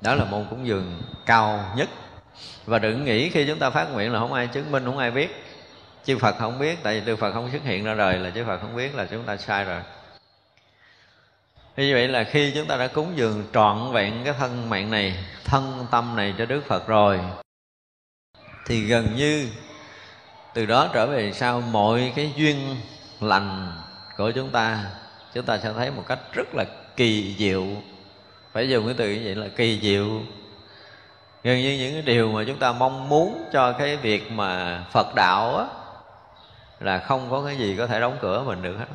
Đó 0.02 0.16
là 0.16 0.26
môn 0.26 0.46
cúng 0.50 0.68
dường 0.68 1.02
cao 1.26 1.74
nhất. 1.76 1.90
Và 2.66 2.80
đừng 2.80 3.06
nghĩ 3.06 3.30
khi 3.30 3.48
chúng 3.48 3.60
ta 3.60 3.70
phát 3.70 3.94
nguyện 3.94 4.14
là 4.14 4.20
không 4.20 4.34
ai 4.34 4.48
chứng 4.48 4.72
minh, 4.72 4.86
không 4.86 4.98
ai 4.98 5.12
biết 5.12 5.46
chư 6.06 6.18
Phật 6.18 6.36
không 6.40 6.60
biết, 6.60 6.80
tại 6.84 7.00
vì 7.00 7.06
chư 7.06 7.16
Phật 7.16 7.32
không 7.32 7.50
xuất 7.52 7.64
hiện 7.64 7.84
ra 7.84 7.94
đời 7.94 8.20
là 8.20 8.30
chư 8.30 8.46
Phật 8.46 8.58
không 8.62 8.76
biết 8.76 8.96
là 8.96 9.06
chúng 9.12 9.24
ta 9.24 9.38
sai 9.38 9.64
rồi. 9.64 9.82
Như 11.78 11.94
vậy 11.94 12.08
là 12.08 12.24
khi 12.24 12.52
chúng 12.56 12.68
ta 12.68 12.78
đã 12.78 12.88
cúng 12.88 13.14
dường 13.16 13.44
trọn 13.54 13.92
vẹn 13.92 14.14
cái 14.26 14.34
thân 14.40 14.70
mạng 14.70 14.92
này, 14.92 15.16
thân 15.44 15.88
tâm 15.92 16.16
này 16.16 16.34
cho 16.38 16.46
Đức 16.46 16.62
Phật 16.68 16.88
rồi, 16.88 17.20
thì 18.66 18.82
gần 18.82 19.16
như 19.16 19.48
từ 20.54 20.66
đó 20.66 20.90
trở 20.94 21.08
về 21.08 21.32
sau 21.34 21.62
mọi 21.62 22.14
cái 22.16 22.34
duyên 22.36 22.76
lành 23.20 23.72
của 24.18 24.32
chúng 24.32 24.50
ta 24.50 24.86
chúng 25.34 25.46
ta 25.46 25.58
sẽ 25.58 25.74
thấy 25.74 25.92
một 25.92 26.04
cách 26.08 26.20
rất 26.34 26.56
là 26.56 26.66
kỳ 26.96 27.36
diệu. 27.38 27.66
Phải 28.54 28.70
dùng 28.70 28.86
cái 28.86 28.96
từ 28.98 29.10
như 29.10 29.22
vậy 29.24 29.36
là 29.36 29.48
kỳ 29.56 29.80
diệu. 29.82 30.22
Gần 31.44 31.62
như 31.62 31.78
những 31.80 31.94
cái 31.94 32.02
điều 32.02 32.32
mà 32.32 32.44
chúng 32.48 32.60
ta 32.60 32.72
mong 32.72 33.10
muốn 33.10 33.44
cho 33.54 33.72
cái 33.72 33.98
việc 33.98 34.32
mà 34.32 34.84
Phật 34.92 35.16
đạo 35.16 35.58
á 35.58 35.66
là 36.82 37.00
không 37.00 37.28
có 37.32 37.44
cái 37.46 37.58
gì 37.58 37.76
có 37.78 37.88
thể 37.88 38.00
đóng 38.00 38.18
cửa 38.22 38.44
mình 38.44 38.62
được 38.62 38.78
hết. 38.78 38.86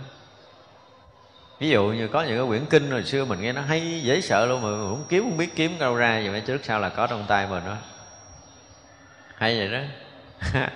Ví 1.59 1.69
dụ 1.69 1.85
như 1.85 2.09
có 2.09 2.23
những 2.23 2.39
cái 2.39 2.47
quyển 2.47 2.67
kinh 2.67 2.91
hồi 2.91 3.05
xưa 3.05 3.25
mình 3.25 3.41
nghe 3.41 3.53
nó 3.53 3.61
hay, 3.61 4.01
dễ 4.03 4.21
sợ 4.21 4.47
luôn 4.47 4.63
mà 4.63 4.69
mình 4.69 4.91
cũng 4.91 5.05
kiếm, 5.09 5.23
không 5.23 5.37
biết 5.37 5.57
kiếm 5.57 5.79
đâu 5.79 5.95
ra 5.95 6.21
vậy 6.25 6.31
mà 6.31 6.43
trước 6.47 6.65
sau 6.65 6.81
là 6.81 6.89
có 6.89 7.07
trong 7.07 7.25
tay 7.29 7.47
mình 7.47 7.63
đó. 7.67 7.77
Hay 9.35 9.59
vậy 9.59 9.69
đó. 9.69 9.81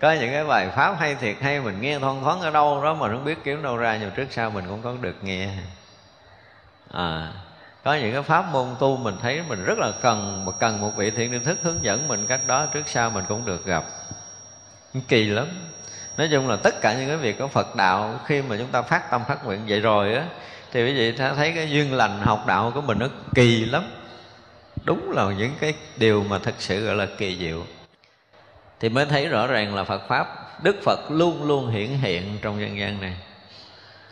Có 0.00 0.12
những 0.12 0.30
cái 0.32 0.44
bài 0.44 0.70
pháp 0.70 0.96
hay 0.98 1.14
thiệt 1.14 1.36
hay 1.40 1.60
mình 1.60 1.80
nghe 1.80 1.98
thon 1.98 2.20
thoáng 2.22 2.40
ở 2.40 2.50
đâu 2.50 2.84
đó 2.84 2.94
mà 2.94 3.08
không 3.08 3.24
biết 3.24 3.38
kiếm 3.44 3.62
đâu 3.62 3.76
ra 3.76 3.98
nhưng 4.00 4.10
trước 4.10 4.26
sau 4.30 4.50
mình 4.50 4.64
cũng 4.68 4.82
có 4.82 4.94
được 5.00 5.16
nghe. 5.24 5.48
À 6.90 7.32
có 7.84 7.94
những 7.94 8.12
cái 8.12 8.22
pháp 8.22 8.52
môn 8.52 8.66
tu 8.78 8.96
mình 8.96 9.14
thấy 9.22 9.42
mình 9.48 9.64
rất 9.64 9.78
là 9.78 9.92
cần, 10.02 10.44
mà 10.44 10.52
cần 10.52 10.80
một 10.80 10.96
vị 10.96 11.10
thiện 11.10 11.32
tri 11.32 11.38
thức 11.38 11.58
hướng 11.62 11.84
dẫn 11.84 12.08
mình 12.08 12.26
cách 12.26 12.40
đó, 12.46 12.66
trước 12.66 12.88
sau 12.88 13.10
mình 13.10 13.24
cũng 13.28 13.44
được 13.44 13.64
gặp. 13.64 13.84
Kỳ 15.08 15.24
lắm 15.24 15.46
nói 16.16 16.28
chung 16.30 16.48
là 16.48 16.56
tất 16.56 16.80
cả 16.80 16.94
những 16.94 17.08
cái 17.08 17.16
việc 17.16 17.38
của 17.38 17.48
phật 17.48 17.76
đạo, 17.76 18.20
khi 18.24 18.42
mà 18.42 18.56
chúng 18.58 18.68
ta 18.68 18.82
phát 18.82 19.10
tâm 19.10 19.22
phát 19.28 19.44
nguyện 19.44 19.60
vậy 19.68 19.80
rồi 19.80 20.14
á, 20.14 20.24
thì 20.72 20.86
quý 20.86 20.94
vị 20.94 21.12
thấy 21.12 21.52
cái 21.52 21.70
duyên 21.70 21.94
lành 21.94 22.20
học 22.20 22.44
đạo 22.46 22.72
của 22.74 22.80
mình 22.80 22.98
nó 22.98 23.06
kỳ 23.34 23.64
lắm. 23.64 23.84
Đúng 24.84 25.10
là 25.10 25.24
những 25.24 25.52
cái 25.60 25.74
điều 25.96 26.24
mà 26.28 26.38
thật 26.38 26.54
sự 26.58 26.86
gọi 26.86 26.94
là 26.94 27.06
kỳ 27.18 27.38
diệu. 27.38 27.64
Thì 28.80 28.88
mới 28.88 29.06
thấy 29.06 29.28
rõ 29.28 29.46
ràng 29.46 29.74
là 29.74 29.84
phật 29.84 30.08
pháp, 30.08 30.26
đức 30.62 30.76
phật 30.84 31.10
luôn 31.10 31.44
luôn 31.44 31.70
hiển 31.70 31.88
hiện 31.88 32.38
trong 32.42 32.60
dân 32.60 32.78
gian 32.78 33.00
này. 33.00 33.16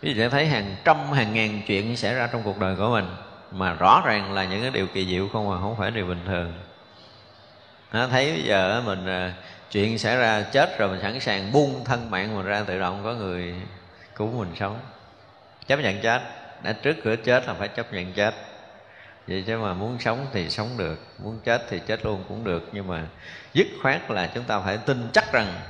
Quý 0.02 0.12
vị 0.12 0.20
sẽ 0.20 0.28
thấy 0.28 0.46
hàng 0.46 0.76
trăm, 0.84 1.12
hàng 1.12 1.34
ngàn 1.34 1.62
chuyện 1.66 1.96
xảy 1.96 2.14
ra 2.14 2.28
trong 2.32 2.42
cuộc 2.42 2.58
đời 2.58 2.76
của 2.76 2.88
mình, 2.88 3.06
mà 3.52 3.72
rõ 3.72 4.02
ràng 4.04 4.32
là 4.32 4.44
những 4.44 4.62
cái 4.62 4.70
điều 4.70 4.86
kỳ 4.86 5.06
diệu 5.06 5.28
không 5.32 5.50
mà 5.50 5.60
không 5.60 5.76
phải 5.78 5.90
điều 5.90 6.06
bình 6.06 6.20
thường. 6.26 6.52
Nó 7.92 8.06
thấy 8.06 8.32
bây 8.32 8.42
giờ 8.42 8.82
mình 8.86 9.06
à, 9.06 9.32
chuyện 9.70 9.98
xảy 9.98 10.16
ra 10.16 10.42
chết 10.42 10.78
rồi 10.78 10.88
mình 10.88 11.00
sẵn 11.02 11.20
sàng 11.20 11.52
buông 11.52 11.84
thân 11.84 12.10
mạng 12.10 12.36
mình 12.36 12.46
ra 12.46 12.62
tự 12.66 12.78
động, 12.78 13.00
có 13.04 13.14
người 13.14 13.54
cứu 14.14 14.26
mình 14.32 14.52
sống. 14.60 14.80
Chấp 15.66 15.76
nhận 15.76 16.00
chết. 16.00 16.22
Đã 16.62 16.72
trước 16.72 16.96
cửa 17.04 17.16
chết 17.16 17.46
là 17.46 17.54
phải 17.54 17.68
chấp 17.68 17.92
nhận 17.92 18.12
chết. 18.12 18.34
Vậy 19.26 19.44
chứ 19.46 19.58
mà 19.58 19.74
muốn 19.74 19.96
sống 20.00 20.26
thì 20.32 20.50
sống 20.50 20.68
được, 20.76 20.98
muốn 21.18 21.40
chết 21.44 21.62
thì 21.70 21.80
chết 21.86 22.04
luôn 22.04 22.24
cũng 22.28 22.44
được. 22.44 22.68
Nhưng 22.72 22.88
mà 22.88 23.02
dứt 23.54 23.66
khoát 23.82 24.10
là 24.10 24.30
chúng 24.34 24.44
ta 24.44 24.60
phải 24.60 24.78
tin 24.78 25.10
chắc 25.12 25.32
rằng 25.32 25.60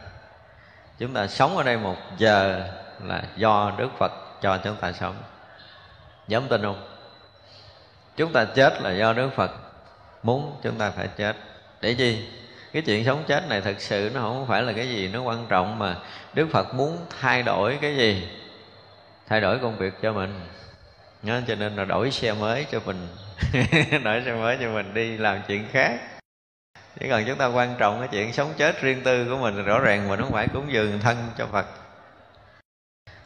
chúng 0.98 1.14
ta 1.14 1.26
sống 1.26 1.57
ở 1.57 1.62
đây 1.62 1.76
một 1.76 1.96
giờ 2.18 2.66
là 3.05 3.22
do 3.36 3.72
đức 3.78 3.88
phật 3.98 4.12
cho 4.42 4.59
chúng 4.64 4.76
ta 4.76 4.92
sống. 4.92 5.16
Dám 6.28 6.48
tin 6.48 6.62
không? 6.62 6.88
Chúng 8.16 8.32
ta 8.32 8.44
chết 8.44 8.82
là 8.82 8.92
do 8.92 9.12
đức 9.12 9.30
phật 9.36 9.51
muốn 10.22 10.57
chúng 10.62 10.78
ta 10.78 10.90
phải 10.90 11.09
chết. 11.16 11.36
Để 11.80 11.94
chi? 11.94 12.28
Cái 12.72 12.82
chuyện 12.82 13.04
sống 13.04 13.24
chết 13.26 13.48
này 13.48 13.60
thật 13.60 13.74
sự 13.78 14.10
nó 14.14 14.20
không 14.20 14.46
phải 14.48 14.62
là 14.62 14.72
cái 14.72 14.88
gì 14.88 15.08
nó 15.08 15.22
quan 15.22 15.46
trọng 15.48 15.78
mà 15.78 15.96
đức 16.34 16.48
phật 16.52 16.74
muốn 16.74 16.98
thay 17.20 17.42
đổi 17.42 17.78
cái 17.80 17.96
gì? 17.96 18.28
Thay 19.28 19.40
đổi 19.40 19.58
công 19.58 19.78
việc 19.78 19.94
cho 20.02 20.12
mình. 20.12 20.40
Nhớ, 21.22 21.42
cho 21.48 21.54
nên 21.54 21.76
là 21.76 21.84
đổi 21.84 22.10
xe 22.10 22.32
mới 22.32 22.66
cho 22.72 22.80
mình. 22.86 23.08
Đổi 24.04 24.22
xe 24.24 24.32
mới 24.32 24.58
cho 24.60 24.72
mình 24.72 24.94
đi 24.94 25.16
làm 25.16 25.40
chuyện 25.48 25.64
khác. 25.72 25.98
Chỉ 27.00 27.08
cần 27.08 27.24
chúng 27.26 27.38
ta 27.38 27.46
quan 27.46 27.74
trọng 27.78 27.98
cái 27.98 28.08
chuyện 28.12 28.32
sống 28.32 28.52
chết 28.56 28.82
riêng 28.82 29.00
tư 29.04 29.26
của 29.30 29.36
mình 29.36 29.64
rõ 29.64 29.78
ràng 29.80 30.08
mình 30.08 30.20
không 30.20 30.32
phải 30.32 30.48
cúng 30.48 30.72
dường 30.72 31.00
thân 31.00 31.16
cho 31.38 31.46
phật. 31.46 31.66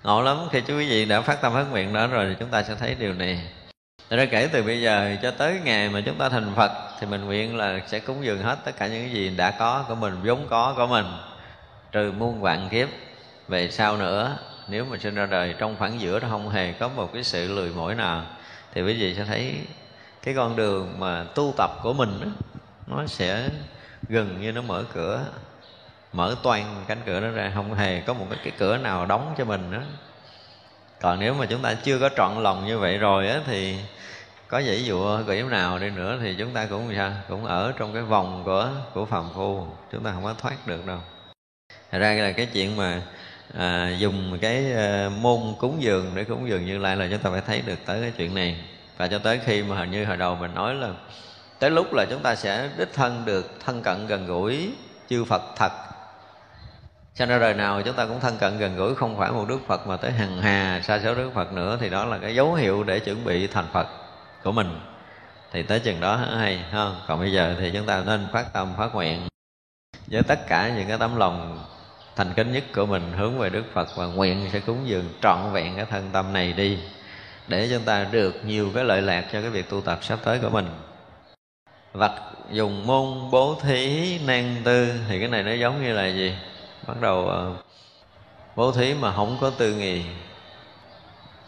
Ngộ 0.03 0.23
lắm. 0.23 0.39
Khi 0.53 0.61
chú 0.61 0.79
quý 0.79 0.89
vị 0.89 1.05
đã 1.05 1.21
phát 1.21 1.41
tâm 1.41 1.53
phát 1.53 1.65
nguyện 1.71 1.93
đó 1.93 2.07
rồi 2.07 2.27
thì 2.29 2.37
chúng 2.41 2.49
ta 2.49 2.63
sẽ 2.63 2.75
thấy 2.75 2.95
điều 2.95 3.13
này. 3.13 3.41
Thật 4.15 4.19
ra 4.19 4.27
kể 4.27 4.49
từ 4.53 4.63
bây 4.63 4.81
giờ 4.81 5.17
cho 5.23 5.31
tới 5.31 5.61
ngày 5.65 5.89
mà 5.89 6.01
chúng 6.01 6.19
ta 6.19 6.29
thành 6.29 6.53
Phật 6.57 6.73
Thì 7.01 7.07
mình 7.07 7.25
nguyện 7.25 7.57
là 7.57 7.81
sẽ 7.87 7.99
cúng 7.99 8.25
dường 8.25 8.43
hết 8.43 8.59
tất 8.65 8.73
cả 8.79 8.87
những 8.87 9.13
gì 9.13 9.29
đã 9.37 9.51
có 9.51 9.85
của 9.89 9.95
mình, 9.95 10.17
vốn 10.25 10.47
có 10.51 10.75
của 10.77 10.87
mình 10.87 11.05
Trừ 11.93 12.13
muôn 12.19 12.41
vạn 12.41 12.69
kiếp. 12.69 12.89
Về 13.49 13.71
sau 13.71 13.97
nữa 13.97 14.37
Nếu 14.69 14.85
mà 14.85 14.99
sinh 14.99 15.15
ra 15.15 15.27
đời 15.27 15.55
trong 15.59 15.77
khoảng 15.79 16.01
giữa 16.01 16.21
nó 16.21 16.29
không 16.31 16.49
hề 16.49 16.73
có 16.73 16.89
một 16.89 17.11
cái 17.13 17.25
sự 17.25 17.55
lười 17.55 17.69
mỏi 17.69 17.95
nào 17.95 18.23
Thì 18.75 18.83
quý 18.83 19.01
vị 19.01 19.15
sẽ 19.15 19.25
thấy 19.25 19.55
cái 20.23 20.35
con 20.35 20.57
đường 20.57 20.95
mà 20.99 21.25
tu 21.35 21.55
tập 21.57 21.71
của 21.83 21.93
mình 21.93 22.21
đó, 22.21 22.29
Nó 22.87 23.07
sẽ 23.07 23.49
gần 24.09 24.41
như 24.41 24.53
nó 24.53 24.63
mở 24.63 24.85
cửa 24.95 25.25
Mở 26.13 26.37
toàn 26.43 26.85
cánh 26.89 26.99
cửa 27.07 27.21
đó 27.21 27.29
ra 27.29 27.53
Không 27.55 27.75
hề 27.75 28.01
có 28.01 28.15
một 28.15 28.27
cái 28.45 28.53
cửa 28.59 28.77
nào 28.77 29.07
đóng 29.07 29.35
cho 29.39 29.45
mình 29.45 29.71
nữa 29.71 29.83
còn 31.05 31.21
nếu 31.21 31.35
mà 31.35 31.47
chúng 31.47 31.63
ta 31.63 31.75
chưa 31.75 31.99
có 31.99 32.09
trọn 32.17 32.43
lòng 32.43 32.67
như 32.67 32.79
vậy 32.79 32.99
rồi 32.99 33.29
á 33.29 33.41
thì 33.47 33.77
có 34.55 34.63
dãy 34.63 34.85
dụa 34.87 35.23
kiểu 35.27 35.49
nào 35.49 35.79
đi 35.79 35.91
nữa 35.91 36.19
thì 36.23 36.35
chúng 36.39 36.51
ta 36.55 36.67
cũng 36.67 36.93
sao? 36.97 37.13
Cũng 37.29 37.45
ở 37.45 37.73
trong 37.79 37.95
cái 37.95 38.03
vòng 38.03 38.43
của 38.45 38.69
của 38.95 39.05
phàm 39.05 39.25
phu 39.35 39.67
chúng 39.93 40.05
ta 40.05 40.13
không 40.13 40.25
có 40.25 40.35
thoát 40.39 40.67
được 40.67 40.87
đâu. 40.87 40.99
Thật 41.91 41.99
ra 41.99 42.13
là 42.13 42.33
cái 42.33 42.47
chuyện 42.53 42.77
mà 42.77 43.03
à, 43.59 43.91
dùng 43.99 44.39
cái 44.41 44.73
à, 44.73 45.11
môn 45.21 45.41
cúng 45.59 45.77
dường 45.81 46.13
để 46.15 46.25
cúng 46.25 46.49
dường 46.49 46.67
như 46.67 46.79
lai 46.79 46.97
là 46.97 47.09
chúng 47.11 47.19
ta 47.19 47.31
phải 47.31 47.41
thấy 47.47 47.63
được 47.67 47.79
tới 47.87 48.01
cái 48.01 48.13
chuyện 48.17 48.35
này. 48.35 48.65
Và 48.97 49.07
cho 49.07 49.19
tới 49.19 49.41
khi 49.45 49.63
mà 49.63 49.77
hình 49.77 49.91
như 49.91 50.05
hồi 50.05 50.17
đầu 50.17 50.35
mình 50.35 50.55
nói 50.55 50.75
là 50.75 50.89
tới 51.59 51.71
lúc 51.71 51.93
là 51.93 52.05
chúng 52.11 52.23
ta 52.23 52.35
sẽ 52.35 52.69
đích 52.79 52.93
thân 52.93 53.23
được 53.25 53.61
thân 53.65 53.83
cận 53.83 54.07
gần 54.07 54.27
gũi 54.27 54.73
chư 55.09 55.25
Phật 55.25 55.43
thật. 55.57 55.73
Cho 57.15 57.27
nên 57.27 57.41
đời 57.41 57.55
nào 57.55 57.83
chúng 57.83 57.97
ta 57.97 58.07
cũng 58.07 58.21
thân 58.21 58.37
cận 58.39 58.59
gần 58.59 58.77
gũi 58.77 58.95
không 58.95 59.19
phải 59.19 59.33
một 59.33 59.45
Đức 59.49 59.59
Phật 59.67 59.87
mà 59.87 59.97
tới 59.97 60.11
hằng 60.11 60.43
hà 60.43 60.81
xa 60.85 61.01
số 61.05 61.15
Đức 61.15 61.31
Phật 61.35 61.53
nữa 61.53 61.79
thì 61.81 61.91
đó 61.91 62.05
là 62.05 62.19
cái 62.19 62.35
dấu 62.35 62.55
hiệu 62.55 62.83
để 62.83 62.99
chuẩn 62.99 63.25
bị 63.25 63.47
thành 63.47 63.67
Phật 63.73 64.04
của 64.45 64.53
mình. 64.53 64.81
Thì 65.53 65.63
tới 65.63 65.81
chừng 65.81 66.01
đó 66.01 66.17
hay 66.17 66.65
không 66.73 67.01
còn 67.07 67.21
bây 67.21 67.33
giờ 67.33 67.57
thì 67.61 67.71
chúng 67.75 67.87
ta 67.87 68.03
nên 68.07 68.27
phát 68.33 68.53
tâm, 68.53 68.75
phát 68.79 68.95
nguyện 68.95 69.29
với 70.07 70.23
tất 70.23 70.47
cả 70.49 70.73
những 70.77 70.89
cái 70.89 70.99
tấm 70.99 71.17
lòng 71.17 71.65
thành 72.17 72.33
kính 72.37 72.53
nhất 72.53 72.65
của 72.75 72.87
mình, 72.87 73.13
hướng 73.17 73.39
về 73.39 73.51
Đức 73.51 73.65
Phật, 73.73 73.89
và 73.97 74.07
nguyện 74.07 74.49
sẽ 74.53 74.61
cúng 74.61 74.79
dường 74.85 75.05
trọn 75.23 75.53
vẹn 75.53 75.77
cái 75.77 75.85
thân 75.85 76.11
tâm 76.13 76.33
này 76.33 76.53
đi, 76.53 76.79
để 77.49 77.69
chúng 77.71 77.83
ta 77.83 78.05
được 78.05 78.45
nhiều 78.45 78.71
cái 78.75 78.85
lợi 78.85 79.03
lạc 79.03 79.25
cho 79.33 79.41
cái 79.41 79.51
việc 79.51 79.71
tu 79.71 79.81
tập 79.81 79.99
sắp 80.03 80.19
tới 80.25 80.39
của 80.39 80.51
mình. 80.51 80.67
Vật 81.93 82.21
dùng 82.51 82.87
môn 82.87 83.31
bố 83.31 83.59
thí 83.63 84.19
nan 84.27 84.57
tư, 84.65 84.93
thì 85.09 85.21
cái 85.21 85.29
này 85.29 85.43
nó 85.43 85.53
giống 85.53 85.83
như 85.83 85.93
là 85.93 86.07
gì? 86.07 86.35
Bắt 86.87 87.01
đầu 87.01 87.29
ờ, 87.29 87.55
bố 88.57 88.73
thí 88.73 88.95
mà 88.95 89.13
không 89.15 89.39
có 89.41 89.51
tư 89.51 89.75
nghì, 89.75 90.03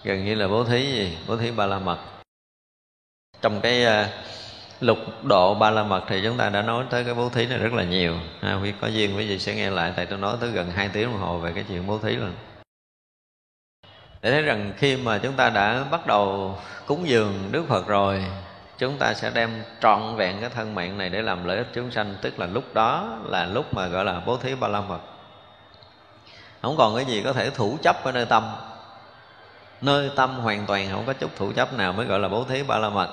gần 0.05 0.25
như 0.25 0.35
là 0.35 0.49
bố 0.49 0.65
thí 0.65 0.93
gì? 0.93 1.19
Bố 1.27 1.37
thí 1.37 1.51
ba 1.51 1.67
la 1.67 1.79
mật 1.79 1.99
trong 3.43 3.61
cái 3.61 3.87
uh, 3.87 4.11
lục 4.81 4.99
độ 5.23 5.55
ba 5.55 5.71
la 5.71 5.83
mật 5.83 6.03
thì 6.09 6.21
chúng 6.25 6.37
ta 6.37 6.49
đã 6.49 6.63
nói 6.63 6.85
tới 6.91 7.05
cái 7.05 7.15
bố 7.15 7.29
thí 7.29 7.47
này 7.47 7.59
rất 7.59 7.73
là 7.73 7.85
nhiều. 7.85 8.15
Ha, 8.43 8.59
quý 8.63 8.73
có 8.81 8.87
duyên 8.87 9.17
quý 9.17 9.29
vị 9.29 9.39
sẽ 9.39 9.55
nghe 9.55 9.71
lại 9.71 9.93
tại 9.97 10.07
tôi 10.07 10.19
nói 10.19 10.37
tới 10.41 10.51
gần 10.51 10.71
2 10.71 10.89
tiếng 10.89 11.05
đồng 11.05 11.21
hồ 11.21 11.39
về 11.39 11.53
cái 11.55 11.65
chuyện 11.69 11.87
bố 11.87 11.99
thí 11.99 12.11
luôn. 12.17 12.33
Để 14.23 14.31
thấy 14.31 14.43
rằng 14.43 14.73
khi 14.77 14.97
mà 14.97 15.19
chúng 15.19 15.33
ta 15.33 15.51
đã 15.51 15.85
bắt 15.91 16.07
đầu 16.07 16.55
cúng 16.87 17.09
dường 17.09 17.49
Đức 17.51 17.65
Phật 17.69 17.87
rồi 17.87 18.25
chúng 18.79 18.99
ta 18.99 19.15
sẽ 19.15 19.31
đem 19.35 19.63
trọn 19.81 20.17
vẹn 20.17 20.41
cái 20.41 20.51
thân 20.51 20.75
mạng 20.75 20.99
này 20.99 21.09
để 21.09 21.23
làm 21.23 21.45
lợi 21.45 21.57
ích 21.57 21.67
chúng 21.75 21.91
sanh 21.91 22.17
tức 22.23 22.39
là 22.39 22.47
lúc 22.47 22.75
đó 22.75 23.19
là 23.25 23.47
lúc 23.47 23.75
mà 23.75 23.87
gọi 23.87 24.05
là 24.05 24.21
bố 24.27 24.37
thí 24.37 24.55
ba 24.55 24.69
la 24.69 24.81
mật. 24.81 25.01
Không 26.63 26.77
còn 26.77 26.97
cái 26.97 27.05
gì 27.05 27.23
có 27.25 27.33
thể 27.33 27.51
thủ 27.51 27.79
chấp 27.83 28.05
ở 28.05 28.13
nơi 28.13 28.27
tâm. 28.27 28.51
Nơi 29.81 30.11
tâm 30.17 30.39
hoàn 30.39 30.67
toàn 30.67 30.89
không 30.91 31.07
có 31.07 31.13
chút 31.13 31.31
thủ 31.37 31.53
chấp 31.57 31.75
nào 31.75 31.93
mới 31.93 32.07
gọi 32.07 32.19
là 32.19 32.29
bố 32.29 32.45
thí 32.45 32.63
ba 32.63 32.79
la 32.79 32.89
mật 32.89 33.09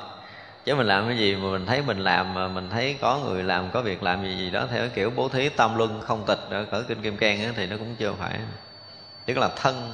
chứ 0.66 0.76
mình 0.76 0.88
làm 0.88 1.07
cái 1.07 1.18
gì 1.18 1.36
mà 1.36 1.49
mình 1.51 1.66
thấy 1.66 1.82
mình 1.82 1.99
làm 1.99 2.34
mà 2.34 2.47
mình 2.47 2.70
thấy 2.70 2.97
có 3.01 3.20
người 3.26 3.43
làm, 3.43 3.70
có 3.72 3.82
việc 3.82 4.03
làm 4.03 4.24
gì 4.24 4.38
gì 4.38 4.49
đó 4.49 4.66
theo 4.72 4.89
kiểu 4.95 5.11
bố 5.16 5.30
thí 5.30 5.49
tâm 5.49 5.78
luân 5.78 6.01
không 6.01 6.24
tịch 6.26 6.39
ở 6.49 6.66
cỡ 6.72 6.84
kinh 6.88 7.01
kim 7.01 7.18
cang 7.18 7.53
thì 7.55 7.68
nó 7.68 7.78
cũng 7.78 7.95
chưa 7.95 8.14
phải. 8.20 8.39
Tức 9.26 9.38
là 9.38 9.49
thân 9.55 9.91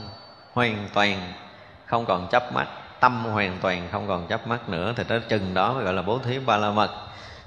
hoàn 0.53 0.89
toàn, 0.93 1.34
không 1.86 2.05
còn 2.05 2.28
chấp 2.32 2.53
mắt, 2.53 2.67
tâm 2.99 3.26
hoàn 3.26 3.57
toàn 3.61 3.88
không 3.91 4.07
còn 4.07 4.28
chấp 4.28 4.47
mắt 4.47 4.70
nữa, 4.70 4.93
thì 4.95 5.03
tới 5.03 5.20
chừng 5.20 5.53
đó 5.53 5.74
mới 5.74 5.84
gọi 5.84 5.93
là 5.93 6.01
bố 6.01 6.20
thí 6.20 6.39
ba 6.39 6.57
la 6.57 6.72
mật. 6.72 6.91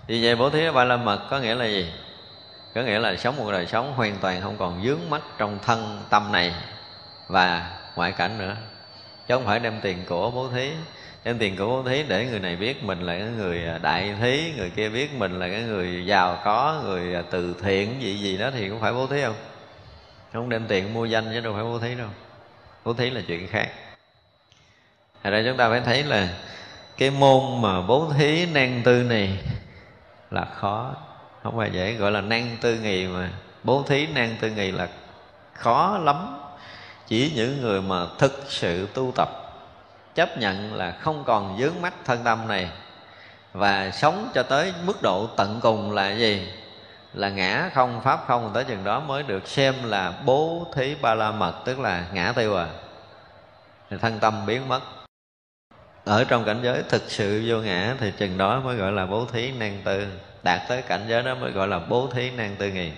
Thì 0.09 0.25
vậy 0.25 0.37
bố 0.37 0.51
thí 0.51 0.71
ba 0.71 0.85
la 0.85 0.97
mật 0.97 1.21
có 1.31 1.39
nghĩa 1.39 1.55
là 1.55 1.65
gì? 1.65 1.93
Có 2.75 2.83
nghĩa 2.83 2.99
là 2.99 3.17
sống 3.17 3.37
một 3.37 3.53
đời 3.53 3.67
sống 3.67 3.93
hoàn 3.97 4.17
toàn 4.21 4.41
không 4.41 4.57
còn 4.59 4.83
dướng 4.85 5.11
mắt 5.11 5.23
trong 5.39 5.59
thân 5.67 6.03
tâm 6.11 6.33
này 6.33 6.55
và 7.29 7.71
ngoại 7.97 8.13
cảnh 8.13 8.39
nữa. 8.39 8.57
Chứ 9.29 9.35
không 9.35 9.47
phải 9.47 9.61
đem 9.61 9.81
tiền 9.83 10.05
của 10.09 10.31
bố 10.31 10.49
thí 10.49 10.71
đem 11.25 11.39
tiền 11.39 11.57
của 11.57 11.67
bố 11.67 11.83
thí 11.83 12.03
để 12.03 12.27
người 12.27 12.41
này 12.41 12.57
biết 12.57 12.85
mình 12.85 13.01
là 13.01 13.19
cái 13.19 13.29
người 13.29 13.67
à, 13.67 13.79
đại 13.79 14.15
thí, 14.21 14.53
người 14.57 14.71
kia 14.71 14.89
biết 14.89 15.15
mình 15.15 15.39
là 15.39 15.49
cái 15.49 15.63
người 15.63 16.07
giàu 16.07 16.41
có, 16.45 16.83
người 16.85 17.15
à, 17.15 17.23
từ 17.31 17.55
thiện, 17.63 18.03
gì 18.03 18.19
gì 18.19 18.37
đó 18.37 18.51
thì 18.55 18.69
cũng 18.69 18.81
phải 18.81 18.93
bố 18.93 19.07
thí 19.07 19.23
không? 19.23 19.35
Không 20.33 20.49
đem 20.49 20.67
tiền 20.69 20.95
mua 20.95 21.05
danh 21.05 21.31
chứ 21.33 21.41
đâu 21.41 21.55
phải 21.55 21.65
bố 21.65 21.79
thí 21.79 21.95
đâu. 21.95 22.09
Bố 22.85 22.95
thí 22.95 23.11
là 23.11 23.21
chuyện 23.27 23.49
khác. 23.49 23.69
Thật 25.23 25.31
ra 25.31 25.43
chúng 25.47 25.57
ta 25.57 25.69
phải 25.69 25.81
thấy 25.81 26.03
là 26.03 26.29
cái 26.99 27.11
môn 27.11 27.63
mà 27.63 27.81
bố 27.81 28.13
thí 28.19 28.47
nan 28.47 28.83
tư 28.85 29.03
này 29.03 29.39
là 30.31 30.45
khó. 30.45 30.95
Không 31.43 31.57
phải 31.57 31.71
dễ, 31.73 31.95
gọi 31.95 32.11
là 32.11 32.21
nan 32.21 32.57
tư 32.61 32.79
nghì 32.79 33.07
mà. 33.07 33.31
Bố 33.65 33.85
thí 33.89 34.07
nan 34.07 34.37
tư 34.41 34.51
nghì 34.51 34.71
là 34.71 34.89
khó 35.55 35.99
lắm. 35.99 36.39
Chỉ 37.07 37.33
những 37.35 37.61
người 37.61 37.83
mà 37.83 38.07
thực 38.19 38.45
sự 38.49 38.89
tu 38.95 39.13
tập 39.17 39.42
chấp 40.15 40.39
nhận 40.39 40.75
là 40.75 40.91
không 41.01 41.25
còn 41.27 41.59
dướng 41.59 41.83
mắt 41.83 41.95
thân 42.05 42.25
tâm 42.25 42.49
này. 42.49 42.71
Và 43.53 43.91
sống 43.91 44.31
cho 44.35 44.43
tới 44.43 44.73
mức 44.85 45.03
độ 45.03 45.27
tận 45.37 45.59
cùng 45.63 45.93
là 45.93 46.11
gì? 46.11 46.53
Là 47.15 47.29
ngã 47.29 47.71
không, 47.75 48.01
pháp 48.01 48.25
không, 48.27 48.51
tới 48.55 48.65
chừng 48.65 48.85
đó 48.85 49.01
mới 49.01 49.23
được 49.23 49.49
xem 49.49 49.75
là 49.85 50.13
bố 50.25 50.67
thí 50.75 50.95
ba 50.95 51.15
la 51.15 51.31
mật, 51.31 51.55
tức 51.65 51.79
là 51.79 52.07
ngã 52.13 52.33
tiêu 52.37 52.57
à. 52.57 52.67
Thì 53.91 53.97
thân 53.97 54.19
tâm 54.21 54.47
biến 54.47 54.69
mất. 54.69 54.81
Ở 56.05 56.25
trong 56.25 56.45
cảnh 56.45 56.61
giới 56.63 56.83
thực 56.89 57.03
sự 57.11 57.45
vô 57.47 57.57
ngã 57.57 57.95
thì 58.01 58.13
chừng 58.19 58.39
đó 58.39 58.61
mới 58.61 58.77
gọi 58.77 58.93
là 58.93 59.07
bố 59.07 59.27
thí 59.33 59.53
năng 59.53 59.81
tư. 59.85 60.07
Đạt 60.43 60.61
tới 60.69 60.83
cảnh 60.83 61.05
giới 61.09 61.23
đó 61.23 61.35
mới 61.35 61.51
gọi 61.53 61.69
là 61.69 61.79
bố 61.79 62.09
thí 62.13 62.31
năng 62.31 62.57
tư 62.57 62.69
nghì 62.69 62.93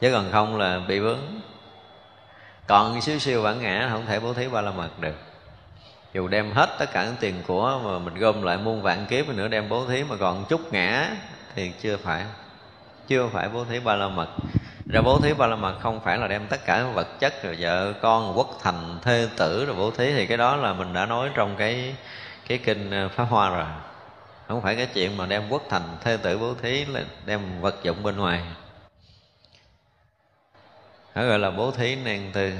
chứ 0.00 0.12
còn 0.12 0.32
không 0.32 0.58
là 0.58 0.80
bị 0.88 0.98
vướng 0.98 1.40
còn 2.70 3.00
xíu 3.00 3.18
siêu 3.18 3.42
bản 3.42 3.62
ngã 3.62 3.88
không 3.92 4.06
thể 4.06 4.20
bố 4.20 4.34
thí 4.34 4.48
ba 4.48 4.60
la 4.60 4.70
mật 4.70 4.98
được. 5.00 5.14
Dù 6.14 6.28
đem 6.28 6.52
hết 6.52 6.70
tất 6.78 6.92
cả 6.92 7.04
những 7.04 7.16
tiền 7.20 7.34
của 7.46 7.80
mà 7.84 7.98
mình 7.98 8.14
gom 8.14 8.42
lại 8.42 8.56
muôn 8.56 8.82
vạn 8.82 9.06
kiếp 9.06 9.28
nữa 9.28 9.48
đem 9.48 9.68
bố 9.68 9.86
thí 9.86 10.04
mà 10.04 10.16
còn 10.16 10.44
chút 10.48 10.72
ngã 10.72 11.10
thì 11.54 11.72
chưa 11.82 11.96
phải 11.96 12.24
chưa 13.08 13.28
phải 13.32 13.48
bố 13.48 13.64
thí 13.64 13.80
ba 13.80 13.94
la 13.96 14.08
mật. 14.08 14.28
Ra 14.92 15.00
bố 15.00 15.20
thí 15.20 15.34
ba 15.34 15.46
la 15.46 15.56
mật 15.56 15.74
không 15.80 16.00
phải 16.00 16.18
là 16.18 16.28
đem 16.28 16.46
tất 16.46 16.64
cả 16.66 16.84
vật 16.94 17.06
chất 17.20 17.42
rồi 17.42 17.56
vợ 17.60 17.92
con, 17.92 18.38
quốc 18.38 18.58
thành, 18.62 18.98
thê 19.02 19.28
tử 19.36 19.64
rồi 19.64 19.76
bố 19.76 19.90
thí 19.90 20.12
thì 20.12 20.26
cái 20.26 20.36
đó 20.36 20.56
là 20.56 20.72
mình 20.72 20.92
đã 20.92 21.06
nói 21.06 21.30
trong 21.34 21.56
cái 21.56 21.94
cái 22.48 22.58
kinh 22.58 22.90
ờ, 22.90 23.08
pháp 23.08 23.24
hoa 23.24 23.50
rồi. 23.50 23.66
Không 24.48 24.62
phải 24.62 24.76
cái 24.76 24.86
chuyện 24.86 25.16
mà 25.16 25.26
đem 25.26 25.48
quốc 25.48 25.62
thành, 25.70 25.96
thê 26.04 26.16
tử 26.16 26.38
bố 26.38 26.54
thí 26.62 26.84
là 26.84 27.00
đem 27.26 27.60
vật 27.60 27.74
dụng 27.82 28.02
bên 28.02 28.16
ngoài 28.16 28.42
đó 31.14 31.24
gọi 31.24 31.38
là 31.38 31.50
bố 31.50 31.70
thí 31.70 31.96
nan 31.96 32.30
tư 32.32 32.52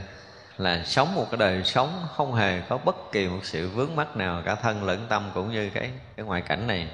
là 0.59 0.84
sống 0.84 1.14
một 1.14 1.26
cái 1.30 1.38
đời 1.38 1.64
sống 1.64 2.07
không 2.16 2.34
hề 2.34 2.61
có 2.68 2.78
bất 2.78 3.12
kỳ 3.12 3.28
một 3.28 3.40
sự 3.42 3.68
vướng 3.68 3.96
mắc 3.96 4.16
nào 4.16 4.42
cả 4.44 4.55
thân 4.55 4.84
lẫn 4.84 5.07
tâm 5.09 5.30
cũng 5.34 5.53
như 5.53 5.70
cái 5.70 5.90
cái 6.16 6.26
ngoại 6.26 6.42
cảnh 6.42 6.66
này. 6.66 6.88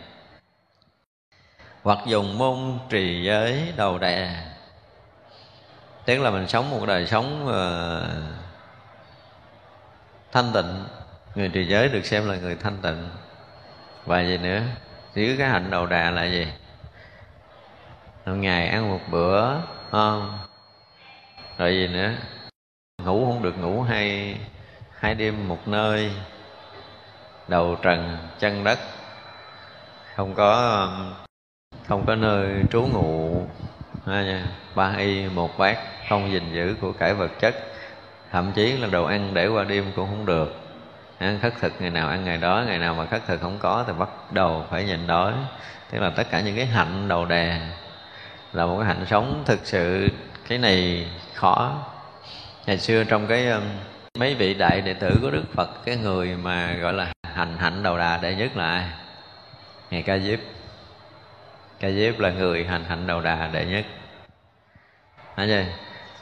Hoặc 1.82 1.98
dùng 2.06 2.38
môn 2.38 2.78
trì 2.90 3.24
giới 3.24 3.72
đầu 3.76 3.98
đè 3.98 4.46
tức 6.06 6.18
là 6.18 6.30
mình 6.30 6.48
sống 6.48 6.70
một 6.70 6.86
đời 6.86 7.06
sống 7.06 7.46
uh, 7.46 8.02
thanh 10.32 10.52
tịnh. 10.52 10.84
Người 11.34 11.48
trì 11.48 11.64
giới 11.64 11.88
được 11.88 12.06
xem 12.06 12.28
là 12.28 12.36
người 12.36 12.56
thanh 12.56 12.76
tịnh. 12.82 13.08
Và 14.04 14.20
gì 14.20 14.38
nữa? 14.38 14.62
Giữ 15.14 15.34
cái 15.38 15.48
hạnh 15.48 15.70
đầu 15.70 15.86
đà 15.86 16.10
là 16.10 16.24
gì? 16.24 16.46
Một 18.26 18.34
ngày 18.34 18.68
ăn 18.68 18.90
một 18.90 19.00
bữa 19.10 19.54
không 19.90 20.38
rồi 21.58 21.74
gì 21.74 21.88
nữa, 21.88 22.12
ngủ 23.04 23.26
không 23.26 23.42
được 23.42 23.58
ngủ 23.58 23.82
hai 23.82 24.36
hai 24.98 25.14
đêm 25.14 25.48
một 25.48 25.68
nơi, 25.68 26.12
đầu 27.48 27.76
trần 27.82 28.18
chân 28.38 28.64
đất, 28.64 28.78
không 30.16 30.34
có 30.34 30.88
không 31.88 32.06
có 32.06 32.14
nơi 32.14 32.62
trú 32.70 32.86
ngụ. 32.92 33.46
Ba 34.74 34.94
y 34.98 35.28
một 35.28 35.58
bát 35.58 35.78
không 36.08 36.32
gìn 36.32 36.54
giữ 36.54 36.74
của 36.80 36.92
cải 36.92 37.14
vật 37.14 37.30
chất, 37.40 37.54
thậm 38.30 38.52
chí 38.52 38.72
là 38.72 38.88
đồ 38.88 39.04
ăn 39.04 39.34
để 39.34 39.46
qua 39.46 39.64
đêm 39.64 39.84
cũng 39.96 40.06
không 40.06 40.26
được. 40.26 40.60
Ăn 41.18 41.38
khất 41.42 41.52
thực 41.60 41.72
ngày 41.78 41.90
nào 41.90 42.08
ăn 42.08 42.24
ngày 42.24 42.36
đó, 42.36 42.64
ngày 42.66 42.78
nào 42.78 42.94
mà 42.94 43.06
khất 43.06 43.26
thực 43.26 43.40
không 43.40 43.58
có 43.58 43.84
thì 43.86 43.92
bắt 43.98 44.08
đầu 44.32 44.64
phải 44.70 44.84
nhịn 44.84 45.06
đói. 45.06 45.32
Tức 45.90 45.98
là 45.98 46.10
tất 46.10 46.26
cả 46.30 46.40
những 46.40 46.56
cái 46.56 46.66
hạnh 46.66 47.08
đầu 47.08 47.24
đề 47.24 47.60
là 48.52 48.66
một 48.66 48.76
cái 48.78 48.86
hạnh 48.86 49.06
sống 49.06 49.42
thực 49.46 49.60
sự. 49.66 50.08
Cái 50.48 50.58
này 50.58 51.06
khó. 51.36 51.84
Ngày 52.66 52.78
xưa 52.78 53.04
trong 53.04 53.26
cái 53.26 53.48
um, 53.48 53.62
mấy 54.18 54.34
vị 54.34 54.54
đại 54.54 54.80
đệ 54.80 54.94
tử 54.94 55.18
của 55.22 55.30
đức 55.30 55.44
phật, 55.54 55.84
cái 55.84 55.96
người 55.96 56.36
mà, 56.36 56.74
gọi 56.80 56.92
là, 56.92 57.12
hành 57.22 57.56
hạnh 57.58 57.82
đầu 57.82 57.98
đà 57.98 58.16
đệ 58.16 58.34
nhất 58.34 58.56
là 58.56 58.70
ai? 58.70 58.88
Ngài 59.90 60.02
ca 60.02 60.18
diếp. 60.18 60.38
Ca 61.80 61.90
diếp 61.90 62.18
là 62.18 62.30
người 62.30 62.64
hành 62.64 62.84
hạnh 62.84 63.06
đầu 63.06 63.20
đà 63.20 63.50
đệ 63.52 63.66
nhất. 63.66 63.84
Thấy 65.36 65.48
chưa? 65.48 65.64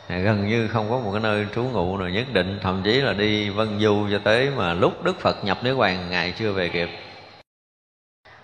gần 0.08 0.48
như 0.48 0.68
không 0.68 0.90
có 0.90 0.98
một 0.98 1.10
cái 1.12 1.20
nơi 1.20 1.46
trú 1.54 1.62
ngụ 1.62 1.98
nào 1.98 2.08
nhất 2.08 2.26
định, 2.32 2.58
thậm 2.62 2.82
chí 2.84 3.00
là 3.00 3.12
đi 3.12 3.50
vân 3.50 3.80
du 3.80 4.08
cho 4.10 4.18
tới 4.24 4.50
mà 4.50 4.74
lúc 4.74 5.04
đức 5.04 5.20
phật 5.20 5.44
nhập 5.44 5.58
niết 5.62 5.76
bàn, 5.76 6.10
ngài 6.10 6.32
chưa 6.32 6.52
về 6.52 6.68
kịp. 6.68 6.88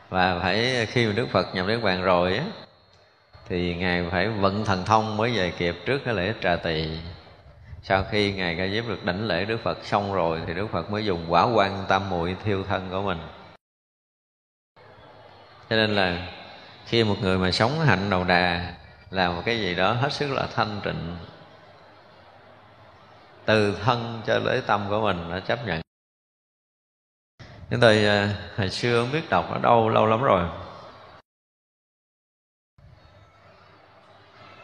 Và 0.09 0.39
phải 0.43 0.87
khi 0.87 1.07
mà 1.07 1.13
đức 1.13 1.29
phật 1.31 1.55
nhập 1.55 1.67
niết 1.67 1.83
bàn 1.83 2.03
rồi 2.03 2.37
á 2.37 2.45
thì 3.51 3.75
ngài 3.75 4.05
phải 4.11 4.29
vận 4.29 4.65
thần 4.65 4.85
thông 4.85 5.17
mới 5.17 5.37
về 5.37 5.51
kịp 5.51 5.77
trước 5.87 5.99
cái 6.05 6.15
lễ 6.15 6.35
trà 6.43 6.57
tỳ. 6.57 6.89
Sau 7.83 8.05
khi 8.11 8.33
ngài 8.33 8.57
ca 8.57 8.69
diếp 8.69 8.89
được 8.89 9.05
đảnh 9.05 9.27
lễ 9.27 9.45
đức 9.45 9.61
phật 9.63 9.79
xong 9.85 10.13
rồi, 10.13 10.41
thì 10.47 10.55
đức 10.55 10.67
phật 10.73 10.91
mới 10.91 11.05
dùng 11.05 11.27
quả 11.29 11.45
quan 11.55 11.85
tam 11.89 12.11
muội 12.11 12.37
thiêu 12.45 12.65
thân 12.69 12.89
của 12.91 13.03
mình. 13.03 13.19
Cho 15.71 15.77
nên 15.77 15.91
là 15.97 16.29
khi 16.87 17.05
một 17.05 17.17
người 17.23 17.39
mà 17.39 17.51
sống 17.51 17.81
hạnh 17.81 18.11
đầu 18.11 18.25
đà, 18.25 18.75
làm 19.11 19.37
một 19.37 19.43
cái 19.45 19.61
gì 19.61 19.75
đó 19.75 19.93
hết 19.93 20.13
sức 20.13 20.31
là 20.31 20.47
thanh 20.55 20.81
tịnh, 20.85 21.17
từ 23.45 23.79
thân 23.85 24.23
cho 24.27 24.41
tới 24.45 24.63
tâm 24.67 24.87
của 24.89 25.01
mình 25.01 25.31
đã 25.31 25.41
chấp 25.41 25.67
nhận. 25.67 25.81
Chúng 27.71 27.81
tôi 27.81 28.05
à, 28.07 28.35
hồi 28.57 28.71
xưa 28.71 29.01
không 29.01 29.13
biết 29.13 29.31
đọc 29.31 29.47
ở 29.51 29.59
đâu, 29.59 29.89
lâu 29.89 30.07
lắm 30.07 30.23
rồi. 30.23 30.49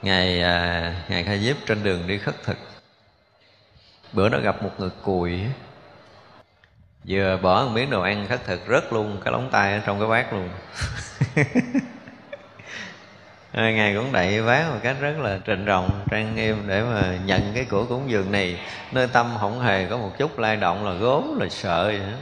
Ngày 0.07 0.43
à, 0.43 0.95
ngày 1.09 1.25
khai 1.25 1.39
diếp 1.39 1.57
trên 1.67 1.83
đường 1.83 2.07
đi 2.07 2.19
khất 2.19 2.43
thực. 2.43 2.57
Bữa 4.13 4.29
đó 4.29 4.39
gặp 4.39 4.63
một 4.63 4.71
người 4.79 4.91
cùi. 5.03 5.41
Vừa 7.09 7.39
bỏ 7.43 7.65
một 7.65 7.71
miếng 7.75 7.91
đồ 7.91 8.03
ăn 8.03 8.27
khất 8.29 8.45
thực 8.45 8.61
rớt 8.69 8.93
luôn 8.93 9.21
cái 9.25 9.33
lóng 9.33 9.49
tay 9.51 9.73
ở 9.73 9.81
trong 9.87 9.99
cái 10.01 10.09
bát 10.09 10.33
luôn. 10.33 10.49
Ngài 13.75 13.95
cũng 13.95 14.13
đậy 14.13 14.43
vác 14.43 14.71
một 14.71 14.79
cách 14.83 14.97
rất 15.01 15.19
là 15.19 15.39
trịnh 15.47 15.65
trọng 15.67 16.01
trang 16.11 16.35
nghiêm 16.35 16.63
để 16.67 16.83
mà 16.83 17.19
nhận 17.25 17.53
cái 17.55 17.65
của 17.65 17.85
cúng 17.85 18.11
dường 18.11 18.33
này. 18.33 18.61
Nơi 18.93 19.07
tâm 19.07 19.35
không 19.41 19.61
hề 19.61 19.87
có 19.91 19.99
một 19.99 20.13
chút 20.19 20.39
lay 20.39 20.57
động 20.57 20.87
là 20.87 20.93
gốm 20.93 21.39
là 21.41 21.49
sợ 21.49 21.85
vậy 21.85 21.99
đó. 21.99 22.19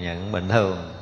nhận 0.00 0.32
bình 0.32 0.48
thường 0.48 0.95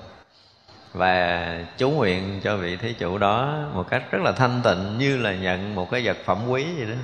và 0.95 1.59
chú 1.79 1.91
nguyện 1.91 2.41
cho 2.43 2.57
vị 2.57 2.77
thí 2.77 2.93
chủ 2.93 3.19
đó 3.19 3.65
một 3.75 3.91
cách 3.91 4.03
rất 4.11 4.23
là 4.23 4.33
thanh 4.33 4.61
tịnh, 4.65 4.99
như 4.99 5.17
là 5.17 5.35
nhận 5.35 5.75
một 5.75 5.91
cái 5.91 6.03
vật 6.05 6.17
phẩm 6.25 6.49
quý 6.49 6.67
vậy 6.77 6.87
đó. 6.87 6.97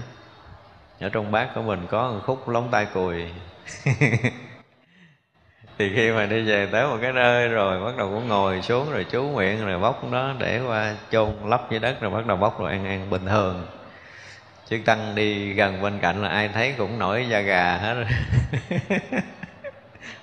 Ở 1.00 1.08
trong 1.08 1.32
bát 1.32 1.48
của 1.54 1.62
mình 1.62 1.86
có 1.90 2.10
một 2.12 2.20
khúc 2.26 2.48
lóng 2.48 2.68
tay 2.70 2.86
cùi. 2.94 3.24
Thì 5.78 5.92
khi 5.94 6.10
mà 6.10 6.26
đi 6.26 6.42
về 6.42 6.68
tới 6.72 6.86
một 6.86 6.98
cái 7.02 7.12
nơi 7.12 7.48
rồi, 7.48 7.84
bắt 7.84 7.96
đầu 7.96 8.10
cũng 8.10 8.28
ngồi 8.28 8.62
xuống 8.62 8.92
rồi 8.92 9.06
chú 9.10 9.22
nguyện 9.22 9.66
rồi 9.66 9.78
bóc 9.78 10.04
nó 10.10 10.34
để 10.38 10.60
qua 10.66 10.94
chôn 11.10 11.32
lấp 11.44 11.70
dưới 11.70 11.80
đất 11.80 12.00
rồi 12.00 12.10
bắt 12.10 12.26
đầu 12.26 12.36
bóc 12.36 12.60
rồi 12.60 12.70
ăn 12.70 12.86
ăn 12.86 13.10
bình 13.10 13.26
thường. 13.26 13.66
Chứ 14.68 14.78
tăng 14.84 15.14
đi 15.14 15.52
gần 15.52 15.82
bên 15.82 15.98
cạnh 15.98 16.22
là 16.22 16.28
ai 16.28 16.48
thấy 16.48 16.74
cũng 16.78 16.98
nổi 16.98 17.26
da 17.28 17.40
gà 17.40 17.76
hết. 17.76 17.94
rồi 17.94 18.06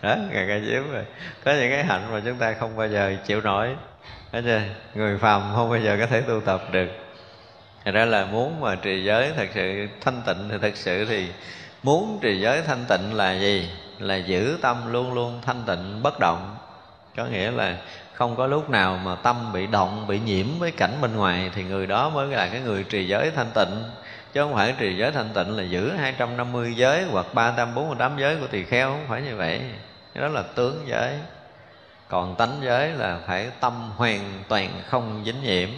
đó, 0.01 0.15
ngày 0.31 0.45
ca 0.47 0.59
chiếm 0.67 0.91
rồi. 0.91 1.03
Có 1.45 1.51
những 1.51 1.71
cái 1.71 1.83
hạnh 1.83 2.11
mà 2.11 2.21
chúng 2.25 2.37
ta 2.37 2.53
không 2.59 2.77
bao 2.77 2.87
giờ 2.87 3.15
chịu 3.25 3.41
nổi. 3.41 3.75
Thấy 4.31 4.41
chưa? 4.41 4.61
Người 4.93 5.17
phàm 5.17 5.41
không 5.55 5.69
bao 5.69 5.79
giờ 5.79 5.97
có 5.99 6.05
thể 6.05 6.21
tu 6.21 6.41
tập 6.41 6.61
được. 6.71 6.87
Thật 7.85 7.91
ra 7.91 8.05
là 8.05 8.25
muốn 8.25 8.61
mà 8.61 8.75
trì 8.75 9.03
giới 9.03 9.31
thật 9.35 9.47
sự 9.53 9.87
thanh 10.01 10.21
tịnh 10.25 10.49
thì 10.51 10.57
thật 10.61 10.75
sự 10.75 11.05
thì 11.05 11.27
muốn 11.83 12.19
trì 12.21 12.39
giới 12.39 12.61
thanh 12.61 12.85
tịnh 12.87 13.13
là 13.13 13.33
gì? 13.33 13.69
là 13.99 14.15
giữ 14.15 14.57
tâm 14.61 14.91
luôn 14.91 15.13
luôn 15.13 15.41
thanh 15.45 15.63
tịnh, 15.67 16.03
bất 16.03 16.19
động. 16.19 16.57
Có 17.17 17.25
nghĩa 17.25 17.51
là 17.51 17.77
không 18.13 18.35
có 18.35 18.47
lúc 18.47 18.69
nào 18.69 18.99
mà 19.03 19.15
tâm 19.15 19.53
bị 19.53 19.67
động, 19.67 20.07
bị 20.07 20.19
nhiễm 20.19 20.45
với 20.59 20.71
cảnh 20.71 20.97
bên 21.01 21.15
ngoài 21.15 21.51
thì 21.55 21.63
người 21.63 21.87
đó 21.87 22.09
mới 22.09 22.27
là 22.27 22.47
cái 22.47 22.61
người 22.61 22.83
trì 22.83 23.07
giới 23.07 23.31
thanh 23.31 23.51
tịnh 23.55 23.83
chứ 24.37 24.43
không 24.43 24.55
phải 24.55 24.75
trì 24.79 24.97
giới 24.97 25.11
thanh 25.11 25.29
tịnh 25.33 25.57
là 25.57 25.63
giữ 25.63 25.91
250 25.91 26.73
giới 26.75 27.03
hoặc 27.03 27.25
348 27.33 28.17
giới 28.19 28.35
của 28.35 28.47
tỳ 28.47 28.63
kheo, 28.63 28.89
không 28.89 29.05
phải 29.09 29.21
như 29.21 29.35
vậy. 29.35 29.61
Đó 30.15 30.27
là 30.27 30.43
tướng 30.55 30.83
giới. 30.87 31.19
Còn 32.07 32.35
tánh 32.35 32.57
giới 32.61 32.89
là 32.89 33.19
phải 33.27 33.49
tâm 33.59 33.91
hoàn 33.95 34.43
toàn 34.47 34.81
không 34.87 35.23
dính 35.25 35.43
nhiễm. 35.43 35.69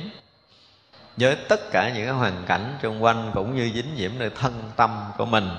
Với 1.17 1.37
tất 1.49 1.71
cả 1.71 1.91
những 1.95 2.05
cái 2.05 2.13
hoàn 2.13 2.43
cảnh 2.47 2.77
xung 2.81 3.03
quanh 3.03 3.31
cũng 3.33 3.55
như 3.55 3.71
dính 3.73 3.95
nhiễm 3.95 4.11
nơi 4.17 4.29
thân 4.29 4.71
tâm 4.75 5.11
của 5.17 5.25
mình, 5.25 5.49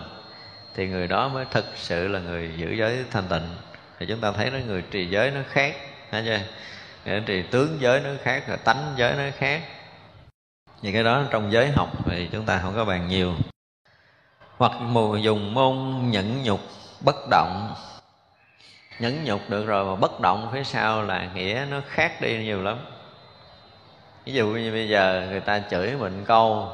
thì 0.75 0.89
người 0.89 1.07
đó 1.07 1.29
mới 1.29 1.45
thực 1.51 1.67
sự 1.77 2.09
là 2.09 2.19
người 2.19 2.51
giữ 2.57 2.73
giới 2.73 3.05
thanh 3.11 3.29
tịnh. 3.29 3.49
Thì 3.99 4.07
chúng 4.07 4.21
ta 4.21 4.33
thấy 4.33 4.51
nó 4.51 4.59
người 4.67 4.83
trì 4.91 5.07
giới 5.07 5.31
nó 5.31 5.41
khác, 5.51 5.77
thấy 6.11 6.23
chưa? 6.25 6.39
Thì 7.05 7.13
trì 7.27 7.43
tướng 7.43 7.77
giới 7.81 8.01
nó 8.01 8.11
khác, 8.23 8.49
rồi 8.49 8.57
tánh 8.65 8.95
giới 8.97 9.13
nó 9.13 9.25
khác 9.39 9.63
vì 10.83 10.93
cái 10.93 11.03
đó 11.03 11.23
trong 11.31 11.53
giới 11.53 11.71
học 11.71 11.89
thì 12.05 12.29
chúng 12.33 12.45
ta 12.45 12.59
không 12.63 12.75
có 12.77 12.85
bàn 12.85 13.09
nhiều. 13.09 13.35
Hoặc 14.57 14.73
mù 14.81 15.17
dùng 15.17 15.55
môn 15.55 16.01
nhẫn 16.11 16.43
nhục, 16.43 16.61
bất 17.01 17.17
động. 17.31 17.75
Nhẫn 18.99 19.25
nhục 19.25 19.41
được 19.51 19.67
rồi 19.67 19.85
mà 19.85 20.01
bất 20.01 20.21
động 20.21 20.51
phía 20.53 20.65
sau 20.65 21.03
là 21.03 21.29
nghĩa 21.35 21.67
nó 21.71 21.81
khác 21.89 22.21
đi 22.21 22.45
nhiều 22.45 22.63
lắm. 22.63 22.79
Ví 24.25 24.33
dụ 24.33 24.47
như 24.47 24.73
bây 24.73 24.89
giờ 24.89 25.27
người 25.31 25.41
ta 25.41 25.63
chửi 25.71 25.97
mình 25.97 26.25
câu, 26.27 26.69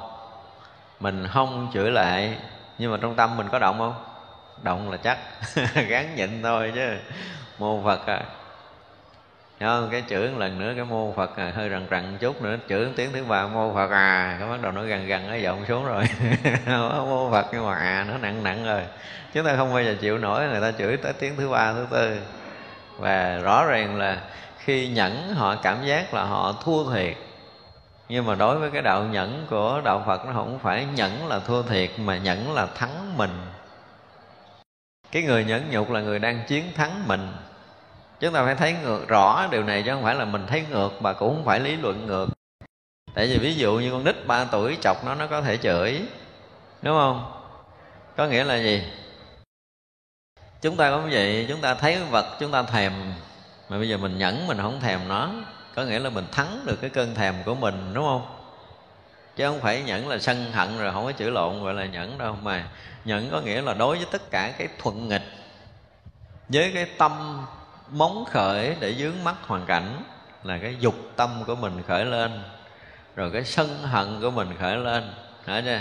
mình 1.01 1.27
không 1.33 1.71
chửi 1.75 1.91
lại, 1.91 2.39
nhưng 2.79 2.93
mà 2.93 2.99
trong 3.03 3.15
tâm 3.15 3.37
mình 3.37 3.49
có 3.53 3.59
động 3.59 3.79
không? 3.79 3.95
Động 4.63 4.91
là 4.91 4.97
chắc 4.97 5.19
gán 5.89 6.17
nhịn 6.17 6.43
thôi 6.43 6.73
chứ. 6.75 6.97
Mô 7.59 7.83
phật 7.85 8.07
à 8.07 8.23
không? 9.61 9.89
cái 9.93 10.03
chữ 10.03 10.31
lần 10.39 10.59
nữa 10.59 10.73
cái 10.77 10.85
mô 10.85 11.13
phật 11.13 11.37
à, 11.37 11.53
hơi 11.55 11.71
rần 11.71 11.87
rần 11.91 12.19
chút 12.21 12.43
nữa. 12.43 12.57
Chữ 12.69 12.89
tiếng 12.97 13.13
thứ 13.13 13.25
ba 13.25 13.47
mô 13.47 13.75
phật 13.75 13.91
à. 13.91 14.37
Cái 14.41 14.49
bắt 14.49 14.63
đầu 14.63 14.73
nó 14.73 14.83
gần 14.83 15.07
gần 15.07 15.31
nó 15.31 15.35
giọng 15.35 15.65
xuống 15.69 15.85
rồi. 15.87 16.05
Mô 17.07 17.31
phật 17.31 17.47
nhưng 17.53 17.67
mà 17.67 17.75
à 17.75 18.07
nó 18.09 18.19
nặng 18.19 18.45
nặng 18.45 18.65
rồi. 18.65 18.83
Chúng 19.33 19.45
ta 19.45 19.57
không 19.57 19.75
bao 19.75 19.83
giờ 19.83 19.95
chịu 20.01 20.19
nổi 20.19 20.49
người 20.49 20.61
ta 20.61 20.73
chửi 20.79 20.97
tới 20.97 21.13
tiếng 21.13 21.37
thứ 21.37 21.49
ba 21.49 21.73
thứ 21.73 21.87
tư. 21.91 22.17
Và 22.99 23.39
rõ 23.39 23.67
ràng 23.67 23.97
là 23.97 24.21
khi 24.59 24.89
nhẫn 24.89 25.35
họ 25.35 25.57
cảm 25.63 25.85
giác 25.85 26.15
là 26.15 26.25
họ 26.25 26.55
thua 26.65 26.93
thiệt. 26.93 27.17
Nhưng 28.09 28.27
mà 28.27 28.35
đối 28.35 28.59
với 28.59 28.71
cái 28.71 28.83
đạo 28.83 29.05
nhẫn 29.05 29.47
của 29.51 29.81
đạo 29.85 30.03
phật 30.07 30.27
nó 30.27 30.33
không 30.33 30.59
phải 30.59 30.87
nhẫn 30.95 31.29
là 31.29 31.39
thua 31.39 31.63
thiệt 31.63 31.91
mà 31.99 32.19
nhẫn 32.19 32.55
là 32.55 32.67
thắng 32.67 33.17
mình. 33.17 33.31
Cái 35.13 35.23
người 35.23 35.45
nhẫn 35.45 35.71
nhục 35.71 35.91
là 35.91 36.01
người 36.01 36.19
đang 36.19 36.41
chiến 36.47 36.65
thắng 36.75 37.09
mình 37.09 37.29
chúng 38.21 38.33
ta 38.33 38.45
phải 38.45 38.55
thấy 38.55 38.73
ngược, 38.83 39.09
rõ 39.09 39.49
điều 39.51 39.63
này 39.63 39.83
chứ 39.83 39.91
không 39.91 40.03
phải 40.03 40.15
là 40.15 40.25
mình 40.25 40.47
thấy 40.47 40.65
ngược, 40.71 41.03
mà 41.03 41.13
cũng 41.13 41.35
không 41.37 41.45
phải 41.45 41.61
lý 41.61 41.77
luận 41.77 42.07
ngược. 42.07 42.27
Tại 43.15 43.27
vì 43.27 43.39
ví 43.39 43.55
dụ 43.55 43.75
như 43.75 43.91
con 43.91 44.05
nít 44.05 44.27
3 44.27 44.45
tuổi 44.45 44.79
chọc 44.83 45.05
nó 45.05 45.15
nó 45.15 45.27
có 45.27 45.43
thể 45.43 45.57
chửi, 45.57 46.03
đúng 46.83 46.97
không? 46.97 47.33
Có 48.17 48.27
nghĩa 48.27 48.45
là 48.45 48.57
gì? 48.57 48.83
Chúng 50.63 50.77
ta 50.77 50.91
cũng 50.91 51.11
vậy, 51.11 51.47
chúng 51.49 51.61
ta 51.61 51.75
thấy 51.75 51.99
vật, 52.11 52.37
chúng 52.41 52.53
ta 52.53 52.63
thèm, 52.63 52.93
mà 53.69 53.79
bây 53.79 53.89
giờ 53.89 53.97
mình 53.97 54.19
nhẫn 54.19 54.47
mình 54.47 54.59
không 54.63 54.81
thèm 54.81 55.09
nó, 55.09 55.31
có 55.75 55.85
nghĩa 55.85 55.99
là 55.99 56.11
mình 56.11 56.27
thắng 56.33 56.61
được 56.67 56.77
cái 56.81 56.91
cơn 56.91 57.15
thèm 57.15 57.35
của 57.45 57.55
mình, 57.55 57.95
đúng 57.95 58.05
không? 58.05 58.27
Chứ 59.37 59.47
không 59.49 59.61
phải 59.61 59.83
nhẫn 59.83 60.09
là 60.09 60.19
sân 60.19 60.53
hận 60.53 60.79
rồi 60.79 60.93
không 60.93 61.05
có 61.05 61.13
chữ 61.13 61.31
lộn, 61.31 61.63
gọi 61.63 61.75
là 61.75 61.87
nhẫn 61.87 62.19
đâu. 62.19 62.37
Mà 62.43 62.69
nhẫn 63.05 63.29
có 63.31 63.41
nghĩa 63.41 63.63
là 63.63 63.75
đối 63.75 63.97
với 63.97 64.07
tất 64.11 64.31
cả 64.31 64.53
cái 64.59 64.69
thuận 64.79 65.09
nghịch, 65.09 65.25
với 66.49 66.71
cái 66.75 66.87
tâm 66.99 67.47
móng 67.91 68.25
khởi 68.31 68.77
để 68.81 68.95
dướng 68.95 69.25
mắt 69.25 69.35
hoàn 69.47 69.67
cảnh 69.67 70.03
là 70.43 70.59
cái 70.63 70.77
dục 70.81 70.95
tâm 71.17 71.45
của 71.47 71.55
mình 71.55 71.83
khởi 71.89 72.05
lên, 72.05 72.43
rồi 73.17 73.31
cái 73.33 73.45
sân 73.45 73.83
hận 73.83 74.21
của 74.21 74.31
mình 74.31 74.49
khởi 74.61 74.77
lên. 74.77 75.13
Hả 75.47 75.63
chưa 75.65 75.81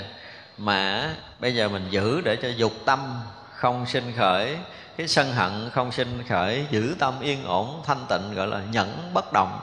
mà 0.57 1.09
bây 1.39 1.55
giờ 1.55 1.69
mình 1.69 1.87
giữ 1.89 2.21
để 2.21 2.35
cho 2.41 2.49
dục 2.49 2.71
tâm 2.85 3.21
không 3.53 3.85
sinh 3.85 4.13
khởi, 4.17 4.57
cái 4.97 5.07
sân 5.07 5.33
hận 5.33 5.69
không 5.73 5.91
sinh 5.91 6.23
khởi, 6.29 6.65
giữ 6.71 6.95
tâm 6.99 7.19
yên 7.21 7.45
ổn, 7.45 7.81
thanh 7.85 8.05
tịnh 8.09 8.33
gọi 8.33 8.47
là 8.47 8.61
nhẫn 8.71 9.11
bất 9.13 9.33
động. 9.33 9.59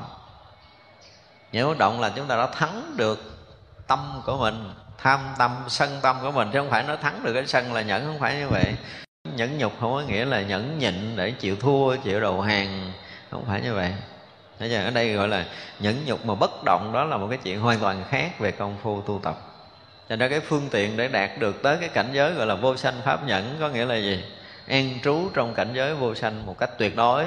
Nhẫn 1.53 1.68
bất 1.68 1.78
động 1.78 2.01
là 2.01 2.12
chúng 2.16 2.26
ta 2.26 2.36
đã 2.36 2.47
thắng 2.47 2.97
được 2.97 3.18
tâm 3.86 4.22
của 4.26 4.36
mình, 4.36 4.72
tham 4.99 5.20
tâm, 5.38 5.51
sân 5.68 5.99
tâm 6.03 6.16
của 6.22 6.30
mình, 6.30 6.51
chứ 6.53 6.59
không 6.59 6.70
phải 6.70 6.82
nó 6.82 6.97
thắng 6.97 7.22
được 7.24 7.32
cái 7.34 7.47
sân 7.47 7.72
là 7.72 7.82
nhẫn, 7.82 8.07
không 8.07 8.18
phải 8.18 8.36
như 8.36 8.49
vậy 8.49 8.74
nhẫn 9.37 9.59
nhục 9.59 9.73
không 9.81 9.93
có 9.93 10.01
nghĩa 10.01 10.25
là 10.25 10.43
nhẫn 10.43 10.79
nhịn 10.79 11.16
để 11.16 11.31
chịu 11.31 11.57
thua, 11.57 11.97
chịu 11.97 12.20
đầu 12.20 12.41
hàng. 12.41 12.93
Không 13.31 13.45
phải 13.45 13.61
như 13.61 13.75
vậy. 13.75 13.95
Thế 14.59 14.66
giờ 14.66 14.85
ở 14.85 14.91
đây 14.91 15.12
gọi 15.12 15.29
là 15.29 15.47
nhẫn 15.81 16.05
nhục 16.07 16.27
mà 16.27 16.35
bất 16.35 16.64
động, 16.64 16.91
đó 16.93 17.05
là 17.05 17.16
một 17.16 17.27
cái 17.31 17.39
chuyện 17.43 17.61
hoàn 17.61 17.79
toàn 17.79 18.05
khác 18.09 18.39
về 18.39 18.51
công 18.51 18.77
phu 18.83 19.01
tu 19.01 19.20
tập. 19.23 19.37
Cho 20.09 20.16
nên 20.16 20.31
cái 20.31 20.41
phương 20.41 20.68
tiện 20.70 20.97
để 20.97 21.09
đạt 21.09 21.31
được 21.39 21.62
tới 21.62 21.77
cái 21.81 21.89
cảnh 21.89 22.09
giới 22.12 22.33
gọi 22.33 22.47
là 22.47 22.55
vô 22.55 22.77
sanh 22.77 22.95
pháp 23.05 23.27
nhẫn 23.27 23.57
có 23.61 23.68
nghĩa 23.68 23.85
là 23.85 23.97
gì? 23.97 24.25
An 24.68 24.99
trú 25.05 25.31
trong 25.35 25.55
cảnh 25.55 25.70
giới 25.75 25.95
vô 25.95 26.14
sanh 26.14 26.47
một 26.47 26.59
cách 26.59 26.70
tuyệt 26.79 26.97
đối. 26.97 27.25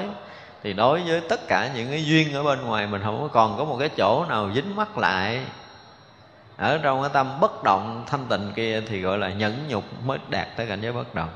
Thì 0.62 0.72
đối 0.72 1.02
với 1.02 1.20
tất 1.28 1.40
cả 1.48 1.70
những 1.74 1.90
cái 1.90 2.04
duyên 2.04 2.34
ở 2.34 2.42
bên 2.42 2.62
ngoài 2.62 2.86
mình 2.86 3.02
không 3.04 3.28
còn 3.32 3.58
có 3.58 3.64
một 3.64 3.76
cái 3.78 3.88
chỗ 3.96 4.24
nào 4.28 4.50
dính 4.54 4.76
mắc 4.76 4.98
lại. 4.98 5.40
Ở 6.56 6.78
trong 6.78 7.02
cái 7.02 7.10
tâm 7.12 7.40
bất 7.40 7.62
động, 7.64 8.04
thanh 8.06 8.26
tịnh 8.28 8.52
kia 8.56 8.82
thì 8.88 9.00
gọi 9.00 9.18
là 9.18 9.28
nhẫn 9.28 9.68
nhục 9.68 9.84
mới 10.04 10.18
đạt 10.28 10.56
tới 10.56 10.66
cảnh 10.66 10.80
giới 10.80 10.92
bất 10.92 11.14
động 11.14 11.28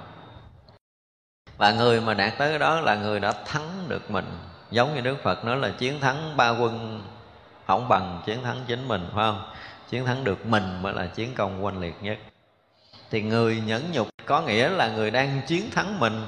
và 1.60 1.72
người 1.72 2.00
mà 2.00 2.14
đạt 2.14 2.38
tới 2.38 2.48
cái 2.50 2.58
đó 2.58 2.80
là 2.80 2.94
người 2.94 3.20
đã 3.20 3.32
thắng 3.32 3.84
được 3.88 4.10
mình. 4.10 4.24
Giống 4.70 4.94
như 4.94 5.00
đức 5.00 5.22
phật 5.22 5.44
nói 5.44 5.56
là 5.56 5.70
chiến 5.78 6.00
thắng 6.00 6.36
ba 6.36 6.50
quân 6.50 7.02
không 7.66 7.88
bằng 7.88 8.22
chiến 8.26 8.42
thắng 8.42 8.64
chính 8.66 8.88
mình, 8.88 9.08
phải 9.14 9.24
không? 9.24 9.52
Chiến 9.88 10.06
thắng 10.06 10.24
được 10.24 10.46
mình 10.46 10.82
mới 10.82 10.92
là 10.92 11.06
chiến 11.06 11.34
công 11.34 11.64
oanh 11.64 11.80
liệt 11.80 11.94
nhất. 12.02 12.18
Thì 13.10 13.22
người 13.22 13.62
nhẫn 13.66 13.92
nhục 13.92 14.08
có 14.26 14.40
nghĩa 14.42 14.68
là 14.68 14.88
người 14.88 15.10
đang 15.10 15.40
chiến 15.46 15.70
thắng 15.70 16.00
mình. 16.00 16.22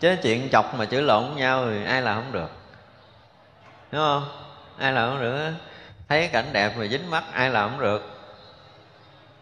Chứ 0.00 0.16
chuyện 0.22 0.48
chọc 0.52 0.74
mà 0.74 0.84
chửi 0.84 1.02
lộn 1.02 1.24
nhau 1.36 1.66
thì 1.70 1.84
ai 1.84 2.02
là 2.02 2.14
không 2.14 2.32
được. 2.32 2.50
Đúng 3.92 4.00
không? 4.00 4.28
Ai 4.78 4.92
là 4.92 5.06
không 5.06 5.20
được 5.20 5.50
thấy 6.08 6.28
cảnh 6.28 6.52
đẹp 6.52 6.74
mà 6.78 6.86
dính 6.86 7.10
mắt, 7.10 7.24
ai 7.32 7.50
là 7.50 7.68
không 7.68 7.80
được 7.80 8.17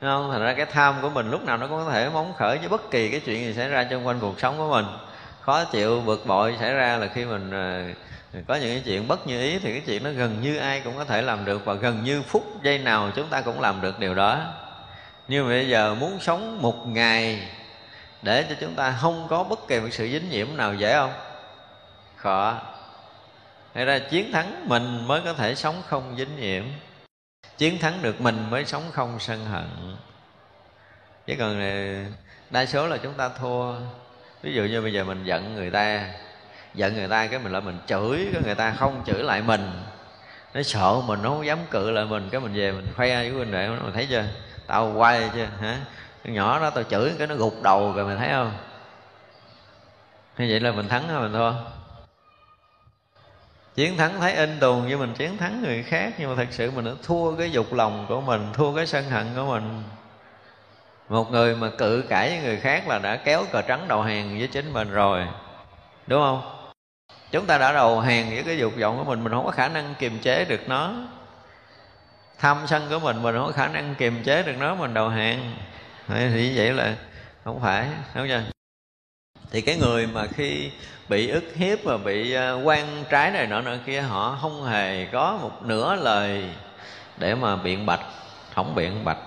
đúng 0.01 0.11
không? 0.11 0.31
Thành 0.33 0.43
ra 0.43 0.55
cái 0.55 0.67
tham 0.67 0.95
của 1.03 1.11
mình 1.11 1.31
lúc 1.31 1.45
nào 1.45 1.57
nó 1.57 1.67
cũng 1.67 1.85
có 1.85 1.93
thể 1.93 2.09
móng 2.09 2.35
khởi 2.37 2.59
với 2.59 2.69
bất 2.69 2.91
kỳ 2.91 3.11
cái 3.11 3.21
chuyện 3.21 3.45
gì 3.45 3.55
xảy 3.55 3.69
ra 3.69 3.85
trong 3.85 4.07
quanh 4.07 4.21
cuộc 4.21 4.41
sống 4.41 4.59
của 4.59 4.71
mình. 4.71 4.87
Khó 5.41 5.65
chịu, 5.65 6.01
bực 6.01 6.27
bội 6.27 6.57
xảy 6.61 6.73
ra 6.73 6.97
là 6.97 7.07
khi 7.07 7.25
mình 7.25 7.51
ờ, 7.51 7.83
có 8.47 8.55
những 8.55 8.71
cái 8.71 8.83
chuyện 8.85 9.09
bất 9.09 9.27
như 9.27 9.41
ý 9.41 9.59
thì 9.59 9.73
cái 9.73 9.83
chuyện 9.87 10.05
nó 10.05 10.11
gần 10.11 10.41
như 10.43 10.57
ai 10.57 10.81
cũng 10.81 10.97
có 10.97 11.05
thể 11.05 11.23
làm 11.23 11.45
được, 11.45 11.65
và 11.65 11.75
gần 11.75 12.05
như 12.05 12.23
phút 12.23 12.63
giây 12.63 12.79
nào 12.79 13.11
chúng 13.17 13.29
ta 13.29 13.41
cũng 13.41 13.61
làm 13.61 13.81
được 13.81 13.99
điều 13.99 14.15
đó. 14.15 14.41
Nhưng 15.29 15.49
bây 15.49 15.69
giờ 15.69 15.95
muốn 15.95 16.19
sống 16.21 16.63
một 16.63 16.87
ngày 16.87 17.49
để 18.23 18.45
cho 18.49 18.55
chúng 18.61 18.75
ta 18.75 18.99
không 19.01 19.27
có 19.31 19.43
bất 19.43 19.69
kỳ 19.69 19.81
một 19.81 19.89
sự 19.91 20.09
dính 20.09 20.31
nhiễm 20.31 20.57
nào 20.57 20.75
dễ 20.75 20.95
không? 20.95 21.13
Khó. 22.17 22.55
Thế 23.75 23.85
ra 23.85 23.99
chiến 23.99 24.33
thắng 24.33 24.69
mình 24.69 25.09
mới 25.09 25.21
có 25.21 25.33
thể 25.33 25.55
sống 25.55 25.83
không 25.87 26.15
dính 26.19 26.37
nhiễm. 26.41 26.65
Chiến 27.59 27.79
thắng 27.79 28.03
được 28.03 28.21
mình 28.21 28.51
mới 28.51 28.65
sống 28.65 28.83
không 28.93 29.17
sân 29.21 29.45
hận. 29.45 29.97
Chứ 31.27 31.35
còn 31.39 31.61
ờ, 31.61 32.05
đa 32.51 32.67
số 32.67 32.87
là 32.87 32.97
chúng 32.97 33.15
ta 33.15 33.29
thua. 33.29 33.75
Ví 34.43 34.55
dụ 34.55 34.63
như 34.63 34.83
bây 34.83 34.93
giờ 34.93 35.05
mình 35.05 35.25
giận 35.25 35.55
người 35.55 35.71
ta, 35.71 36.11
Giận 36.75 36.95
người 36.95 37.09
ta 37.09 37.27
cái 37.27 37.39
mình 37.39 37.53
lại 37.53 37.63
mình 37.63 37.79
chửi, 37.87 38.29
Cái 38.33 38.43
người 38.45 38.55
ta 38.55 38.75
không 38.79 39.03
chửi 39.07 39.23
lại 39.23 39.43
mình. 39.43 39.71
Nó 40.55 40.63
sợ 40.63 41.01
mình, 41.07 41.23
nó 41.23 41.29
không 41.29 41.47
dám 41.47 41.59
cự 41.71 41.91
lại 41.91 42.05
mình, 42.05 42.29
Cái 42.33 42.41
mình 42.41 42.55
về 42.55 42.73
mình 42.73 42.87
khoe 42.97 43.09
với 43.09 43.31
huynh 43.31 43.53
đệ 43.53 43.69
Mình, 43.69 43.93
thấy 43.95 44.07
chưa? 44.11 44.25
Tao 44.67 44.93
quay 44.97 45.31
chưa, 45.35 45.49
hả? 45.61 45.79
Cái 46.25 46.35
nhỏ 46.35 46.61
đó 46.61 46.71
tao 46.71 46.85
chửi 46.85 47.13
cái 47.19 47.27
nó 47.27 47.35
gục 47.35 47.63
đầu 47.63 47.93
rồi 47.93 48.05
mày 48.05 48.17
thấy 48.17 48.29
không? 48.29 48.53
Như 50.39 50.47
vậy 50.51 50.61
là 50.61 50.73
mình 50.73 50.89
thắng 50.89 51.09
hay 51.09 51.21
mình 51.21 51.33
thua 51.33 51.53
chiến 53.77 53.97
thắng 53.97 54.21
thấy 54.21 54.33
in 54.33 54.61
tùn 54.61 54.89
như 54.89 54.99
mình 54.99 55.15
chiến 55.15 55.37
thắng 55.37 55.63
người 55.63 55.83
khác, 55.83 56.15
nhưng 56.19 56.31
mà 56.31 56.37
thật 56.37 56.49
sự 56.51 56.71
mình 56.71 56.85
đã 56.85 56.91
thua 57.03 57.37
cái 57.37 57.51
dục 57.51 57.73
lòng 57.73 58.07
của 58.09 58.21
mình, 58.21 58.47
thua 58.53 58.77
cái 58.77 58.87
sân 58.87 59.11
hận 59.11 59.27
của 59.37 59.45
mình. 59.45 59.83
Một 61.09 61.31
người 61.31 61.57
mà 61.57 61.71
cự 61.79 62.05
cãi 62.09 62.29
với 62.31 62.39
người 62.39 62.57
khác 62.57 62.89
là 62.89 62.99
đã 62.99 63.17
kéo 63.17 63.45
cờ 63.53 63.63
trắng 63.63 63.89
đầu 63.89 64.03
hàng 64.03 64.39
với 64.39 64.49
chính 64.49 64.73
mình 64.73 64.91
rồi. 64.91 65.27
Đúng 66.07 66.21
không? 66.21 66.69
Chúng 67.31 67.47
ta 67.47 67.59
đã 67.59 67.73
đầu 67.73 68.01
hàng 68.01 68.31
với 68.31 68.43
cái 68.43 68.59
dục 68.59 68.73
vọng 68.81 68.99
của 68.99 69.05
mình 69.05 69.25
mình 69.25 69.33
không 69.33 69.45
có 69.45 69.51
khả 69.51 69.69
năng 69.69 69.95
kiềm 69.99 70.19
chế 70.19 70.45
được 70.45 70.69
nó. 70.69 70.95
Tham 72.39 72.67
sân 72.67 72.87
của 72.91 72.99
mình 72.99 73.23
mình 73.23 73.35
không 73.35 73.47
có 73.47 73.53
khả 73.53 73.69
năng 73.69 73.95
kiềm 73.95 74.23
chế 74.25 74.43
được 74.43 74.55
nó, 74.59 74.75
mình 74.75 74.95
đầu 74.95 75.09
hàng. 75.09 75.57
Thì 76.09 76.57
vậy 76.57 76.73
là 76.73 76.95
không 77.45 77.61
phải, 77.61 77.87
đúng 78.15 78.29
chưa? 78.29 78.56
Thì 79.51 79.61
cái 79.61 79.77
người 79.77 80.07
mà 80.07 80.27
khi 80.27 80.71
bị 81.09 81.29
ức 81.29 81.45
hiếp 81.55 81.79
và 81.85 81.97
bị 81.97 82.33
à, 82.33 82.53
quan 82.53 83.05
trái 83.11 83.31
này 83.31 83.47
nọ 83.47 83.61
nọ 83.61 83.77
kia, 83.87 84.01
họ 84.01 84.39
không 84.43 84.65
hề 84.65 85.05
có 85.05 85.39
một 85.43 85.63
nửa 85.63 85.95
lời 85.95 86.45
để 87.17 87.35
mà 87.35 87.57
biện 87.57 87.87
bạch, 87.87 88.01
không 88.55 88.75
biện 88.75 89.05
bạch. 89.05 89.19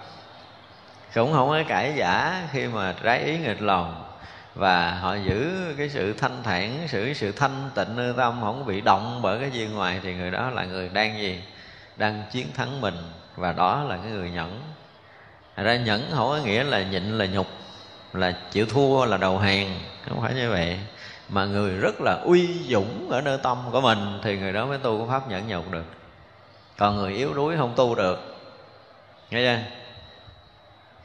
Cũng 1.15 1.33
không 1.33 1.49
có 1.49 1.63
cãi 1.67 1.93
giả 1.95 2.43
khi 2.51 2.67
mà 2.67 2.95
trái 3.03 3.19
ý 3.19 3.37
nghịch 3.37 3.61
lòng 3.61 4.03
và 4.55 4.91
họ 4.91 5.15
giữ 5.15 5.53
cái 5.77 5.89
sự 5.89 6.13
thanh 6.13 6.43
thản, 6.43 6.87
sự 6.87 7.13
sự 7.13 7.31
thanh 7.31 7.69
tịnh 7.75 7.95
nơi 7.95 8.13
tâm, 8.17 8.39
không 8.41 8.65
bị 8.65 8.81
động 8.81 9.19
bởi 9.21 9.39
cái 9.39 9.51
duyên 9.51 9.73
ngoài 9.73 9.99
thì 10.03 10.13
người 10.13 10.31
đó 10.31 10.49
là 10.49 10.65
người 10.65 10.89
đang 10.89 11.19
gì? 11.19 11.41
Đang 11.97 12.23
chiến 12.31 12.47
thắng 12.53 12.81
mình 12.81 12.95
và 13.35 13.51
đó 13.51 13.83
là 13.83 13.97
cái 13.97 14.11
người 14.11 14.31
nhẫn. 14.31 14.61
Thật 15.55 15.63
ra 15.63 15.75
nhẫn 15.75 16.07
không 16.11 16.29
có 16.29 16.39
nghĩa 16.45 16.63
là 16.63 16.83
nhịn 16.83 17.03
là 17.03 17.25
nhục, 17.25 17.47
là 18.13 18.31
chịu 18.51 18.65
thua, 18.65 19.05
là 19.05 19.17
đầu 19.17 19.37
hàng 19.37 19.79
không 20.09 20.21
phải 20.21 20.33
như 20.33 20.49
vậy. 20.49 20.79
Mà 21.29 21.45
người 21.45 21.77
rất 21.77 22.01
là 22.01 22.13
uy 22.13 22.47
dũng 22.69 23.09
ở 23.11 23.21
nơi 23.21 23.37
tâm 23.43 23.57
của 23.71 23.81
mình 23.81 24.19
thì 24.23 24.37
người 24.37 24.53
đó 24.53 24.65
mới 24.65 24.77
tu 24.77 24.97
cái 24.97 25.07
pháp 25.09 25.29
nhẫn 25.29 25.47
nhục 25.47 25.71
được. 25.71 25.85
Còn 26.77 26.95
người 26.95 27.13
yếu 27.13 27.33
đuối 27.33 27.57
không 27.57 27.73
tu 27.75 27.95
được. 27.95 28.19
Nghe 29.29 29.55
chưa? 29.55 29.63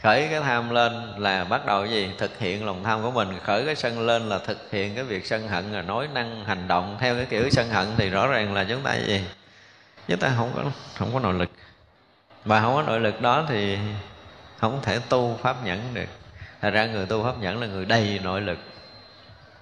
Khởi 0.02 0.28
cái 0.30 0.40
tham 0.40 0.70
lên 0.70 1.12
là 1.18 1.44
bắt 1.44 1.66
đầu 1.66 1.82
cái 1.82 1.90
gì? 1.90 2.10
Thực 2.18 2.38
hiện 2.38 2.66
lòng 2.66 2.84
tham 2.84 3.02
của 3.02 3.10
mình. 3.10 3.28
Khởi 3.44 3.66
cái 3.66 3.74
sân 3.74 4.06
lên 4.06 4.28
là 4.28 4.38
thực 4.38 4.70
hiện 4.70 4.94
cái 4.94 5.04
việc 5.04 5.26
sân 5.26 5.48
hận, 5.48 5.72
là 5.72 5.82
nói 5.82 6.08
năng, 6.14 6.44
hành 6.44 6.68
động 6.68 6.96
theo 7.00 7.14
cái 7.14 7.26
kiểu 7.26 7.50
sân 7.50 7.70
hận 7.70 7.86
thì 7.96 8.10
rõ 8.10 8.26
ràng 8.26 8.54
là 8.54 8.64
chúng 8.68 8.82
ta 8.82 8.94
gì? 8.94 9.24
Chúng 10.08 10.18
ta 10.18 10.32
không 10.36 10.50
có 10.56 10.62
không 10.98 11.10
có 11.14 11.20
nội 11.20 11.34
lực. 11.34 11.50
Mà 12.44 12.60
không 12.60 12.74
có 12.74 12.82
nội 12.82 13.00
lực 13.00 13.20
đó 13.20 13.44
thì 13.48 13.78
không 14.58 14.78
thể 14.82 14.98
tu 15.08 15.38
pháp 15.42 15.64
nhẫn 15.64 15.80
được. 15.94 16.08
Thật 16.60 16.70
ra 16.70 16.86
người 16.86 17.06
tu 17.06 17.24
pháp 17.24 17.38
nhẫn 17.40 17.60
là 17.60 17.66
người 17.66 17.84
đầy 17.84 18.20
nội 18.22 18.40
lực 18.40 18.58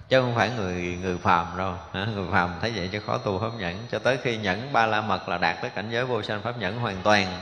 chứ 0.09 0.21
không 0.21 0.35
phải 0.35 0.49
người 0.49 0.97
người 1.01 1.17
phàm 1.17 1.47
đâu. 1.57 1.73
Người 1.93 2.25
phàm 2.31 2.49
thấy 2.61 2.71
vậy 2.75 2.89
chứ 2.91 2.99
khó 2.99 3.17
tu 3.17 3.39
pháp 3.39 3.57
nhẫn. 3.57 3.77
Cho 3.91 3.99
tới 3.99 4.17
khi 4.23 4.37
nhẫn 4.37 4.73
ba 4.73 4.85
la 4.85 5.01
mật 5.01 5.29
là 5.29 5.37
đạt 5.37 5.61
tới 5.61 5.69
cảnh 5.69 5.89
giới 5.91 6.05
vô 6.05 6.21
sanh 6.21 6.41
pháp 6.41 6.57
nhẫn 6.59 6.79
hoàn 6.79 6.97
toàn. 7.03 7.39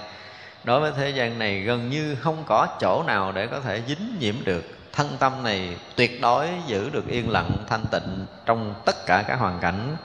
Đối 0.64 0.80
với 0.80 0.91
thế 0.97 1.09
gian 1.09 1.39
này 1.39 1.59
gần 1.59 1.89
như 1.89 2.16
không 2.16 2.43
có 2.47 2.68
chỗ 2.80 3.03
nào 3.07 3.32
để 3.32 3.47
có 3.47 3.59
thể 3.59 3.82
dính 3.88 4.18
nhiễm 4.20 4.36
được. 4.43 4.64
Thân 4.93 5.18
tâm 5.20 5.43
này 5.43 5.78
tuyệt 5.95 6.22
đối 6.22 6.49
giữ 6.68 6.89
được 6.89 7.07
yên 7.07 7.30
lặng, 7.30 7.51
thanh 7.68 7.86
tịnh 7.91 8.26
trong 8.45 8.76
tất 8.86 9.05
cả 9.05 9.24
các 9.28 9.39
hoàn 9.39 9.59
cảnh. 9.59 9.95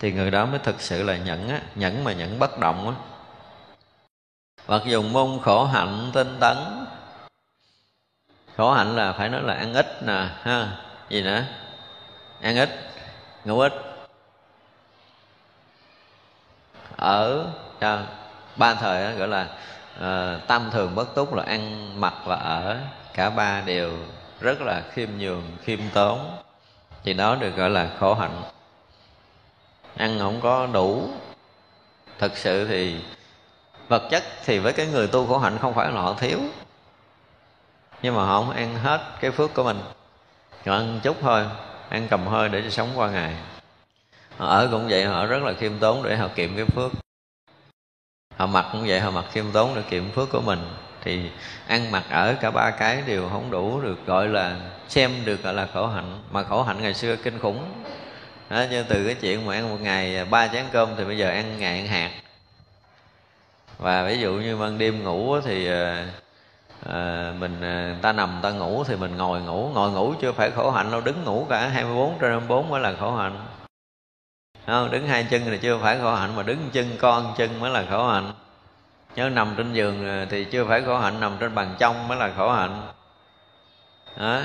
Thì 0.00 0.12
người 0.12 0.30
đó 0.30 0.46
mới 0.46 0.58
thực 0.58 0.80
sự 0.80 1.02
là 1.02 1.16
nhẫn 1.16 1.48
á. 1.48 1.60
Nhẫn 1.74 2.04
mà 2.04 2.12
nhẫn 2.12 2.38
bất 2.38 2.58
động 2.58 2.88
á. 2.88 2.94
Hoặc 4.66 4.82
dùng 4.86 5.12
môn 5.12 5.38
khổ 5.42 5.64
hạnh 5.64 6.10
tinh 6.14 6.36
tấn, 6.40 6.56
khổ 8.56 8.72
hạnh 8.72 8.96
là 8.96 9.12
phải 9.12 9.28
nói 9.28 9.42
là 9.42 9.54
ăn 9.54 9.74
ít 9.74 10.02
nè, 10.02 10.28
ha, 10.42 10.68
gì 11.08 11.22
nữa? 11.22 11.42
Ăn 12.42 12.56
ít. 12.56 12.70
Ngủ 13.44 13.60
ít. 13.60 13.72
Ở 16.96 17.46
à, 17.80 18.06
ba 18.56 18.74
thời 18.74 19.04
đó 19.04 19.18
gọi 19.18 19.28
là 19.28 19.48
ờ, 19.98 20.34
à, 20.34 20.40
tam 20.46 20.70
thường 20.70 20.94
bất 20.94 21.14
túc 21.14 21.34
là 21.34 21.42
ăn 21.42 21.90
mặc 22.00 22.14
và 22.24 22.36
ở. 22.36 22.78
Cả 23.14 23.30
ba 23.30 23.60
đều 23.60 23.92
rất 24.40 24.60
là 24.60 24.82
khiêm 24.92 25.08
nhường 25.18 25.42
khiêm 25.64 25.80
tốn. 25.94 26.36
Thì 27.04 27.12
đó 27.12 27.34
được 27.34 27.56
gọi 27.56 27.70
là 27.70 27.90
khổ 28.00 28.14
hạnh. 28.14 28.42
Ăn 29.96 30.18
không 30.18 30.40
có 30.40 30.66
đủ. 30.66 31.10
Thực 32.18 32.36
sự 32.36 32.66
thì 32.68 33.00
vật 33.88 34.02
chất 34.10 34.22
thì 34.44 34.58
với 34.58 34.72
cái 34.72 34.86
người 34.86 35.06
tu 35.06 35.26
khổ 35.26 35.38
hạnh 35.38 35.58
không 35.60 35.74
phải 35.74 35.92
là 35.92 36.00
họ 36.00 36.14
thiếu. 36.14 36.38
Nhưng 38.02 38.14
mà 38.14 38.24
họ 38.24 38.40
không 38.40 38.50
ăn 38.50 38.74
hết 38.74 39.00
cái 39.20 39.30
phước 39.30 39.54
của 39.54 39.64
mình. 39.64 39.80
Họ 40.66 40.72
ăn 40.72 41.00
chút 41.02 41.16
thôi 41.20 41.46
ăn 41.92 42.06
cầm 42.10 42.26
hơi 42.26 42.48
để 42.48 42.62
cho 42.64 42.70
sống 42.70 42.88
qua 42.94 43.10
ngày. 43.10 43.34
Họ 44.36 44.46
ở 44.46 44.68
cũng 44.70 44.88
vậy 44.88 45.04
họ 45.04 45.26
rất 45.26 45.42
là 45.42 45.52
khiêm 45.52 45.72
tốn 45.78 46.02
để 46.02 46.16
họ 46.16 46.28
kiệm 46.34 46.56
cái 46.56 46.64
phước. 46.64 46.92
Họ 48.36 48.46
mặc 48.46 48.66
cũng 48.72 48.84
vậy 48.86 49.00
họ 49.00 49.10
mặc 49.10 49.24
khiêm 49.32 49.44
tốn 49.52 49.74
để 49.74 49.82
kiệm 49.90 50.10
phước 50.10 50.30
của 50.30 50.40
mình. 50.40 50.58
Thì 51.04 51.30
ăn 51.66 51.90
mặc 51.90 52.04
ở 52.10 52.34
cả 52.40 52.50
ba 52.50 52.70
cái 52.70 53.02
đều 53.06 53.28
không 53.28 53.50
đủ 53.50 53.80
được 53.80 54.06
gọi 54.06 54.28
là 54.28 54.56
xem 54.88 55.10
được 55.24 55.42
gọi 55.42 55.54
là 55.54 55.68
khổ 55.74 55.86
hạnh 55.86 56.22
mà 56.30 56.42
khổ 56.42 56.62
hạnh 56.62 56.82
ngày 56.82 56.94
xưa 56.94 57.16
kinh 57.16 57.38
khủng. 57.38 57.84
Đó, 58.50 58.64
như 58.70 58.82
từ 58.82 59.06
cái 59.06 59.14
chuyện 59.14 59.46
mà 59.46 59.54
ăn 59.54 59.70
một 59.70 59.78
ngày 59.80 60.24
ba 60.24 60.48
chén 60.48 60.64
cơm 60.72 60.88
thì 60.96 61.04
bây 61.04 61.18
giờ 61.18 61.28
ăn 61.28 61.58
ngày 61.58 61.78
ăn 61.78 61.86
hạt. 61.86 62.10
Và 63.78 64.04
ví 64.04 64.18
dụ 64.18 64.32
như 64.32 64.56
ban 64.56 64.78
đêm 64.78 65.04
ngủ 65.04 65.40
thì 65.40 65.66
ờ, 65.66 66.04
à, 66.86 67.32
mình 67.38 67.60
ờ, 67.60 67.94
ta 68.02 68.12
nằm 68.12 68.38
ta 68.42 68.50
ngủ 68.50 68.84
thì 68.84 68.96
mình 68.96 69.16
ngồi 69.16 69.40
ngủ 69.40 69.70
ngồi 69.74 69.90
ngủ 69.90 70.14
chưa 70.20 70.32
phải 70.32 70.50
khổ 70.50 70.70
hạnh 70.70 70.90
đâu 70.90 71.00
đứng 71.00 71.24
ngủ 71.24 71.46
cả 71.48 71.68
24 71.68 72.18
trên 72.20 72.30
24 72.30 72.68
mới 72.68 72.80
là 72.80 72.94
khổ 73.00 73.16
hạnh. 73.16 73.36
Không, 74.66 74.90
đứng 74.90 75.06
hai 75.06 75.26
chân 75.30 75.42
thì 75.44 75.58
chưa 75.58 75.78
phải 75.78 75.98
khổ 75.98 76.14
hạnh 76.14 76.36
mà 76.36 76.42
đứng 76.42 76.58
chân 76.72 76.86
con 77.00 77.34
chân 77.36 77.60
mới 77.60 77.70
là 77.70 77.84
khổ 77.90 78.08
hạnh. 78.08 78.32
Nhớ 79.16 79.28
nằm 79.28 79.54
trên 79.56 79.72
giường 79.72 80.08
ờ, 80.08 80.26
thì 80.30 80.44
chưa 80.44 80.64
phải 80.64 80.82
khổ 80.82 80.98
hạnh 80.98 81.20
nằm 81.20 81.32
trên 81.40 81.54
bàn 81.54 81.74
trong 81.78 82.08
mới 82.08 82.18
là 82.18 82.30
khổ 82.36 82.52
hạnh. 82.52 82.82
Đó 84.16 84.40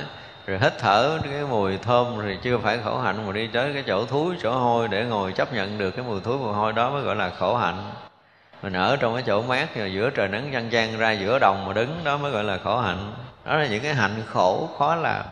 rồi 0.47 0.59
hít 0.61 0.73
thở 0.79 1.19
cái 1.23 1.43
mùi 1.49 1.77
thơm 1.77 2.07
thì 2.23 2.37
chưa 2.41 2.57
phải 2.57 2.79
khổ 2.83 2.97
hạnh 2.97 3.27
mà 3.27 3.31
đi 3.31 3.47
tới 3.47 3.73
cái 3.73 3.83
chỗ 3.87 4.05
thúi 4.05 4.35
chỗ 4.41 4.51
hôi 4.51 4.87
để 4.87 5.05
ngồi 5.05 5.31
chấp 5.31 5.53
nhận 5.53 5.77
được 5.77 5.91
cái 5.91 6.05
mùi 6.05 6.21
thúi 6.21 6.37
mùi 6.37 6.53
hôi 6.53 6.73
đó 6.73 6.89
mới 6.89 7.01
gọi 7.01 7.15
là 7.15 7.29
khổ 7.29 7.55
hạnh 7.55 7.91
mình 8.61 8.73
ở 8.73 8.95
trong 8.95 9.13
cái 9.13 9.23
chỗ 9.27 9.41
mát 9.41 9.75
rồi 9.75 9.93
giữa 9.93 10.09
trời 10.09 10.27
nắng 10.27 10.49
chang 10.53 10.71
chang 10.71 10.97
ra 10.97 11.11
giữa 11.11 11.39
đồng 11.39 11.65
mà 11.67 11.73
đứng, 11.73 12.01
đó 12.03 12.17
mới 12.17 12.31
gọi 12.31 12.43
là 12.43 12.57
khổ 12.63 12.77
hạnh. 12.79 13.13
Đó 13.45 13.57
là 13.57 13.67
những 13.67 13.83
cái 13.83 13.93
hạnh 13.93 14.23
khổ 14.27 14.69
khó 14.77 14.95
làm 14.95 15.25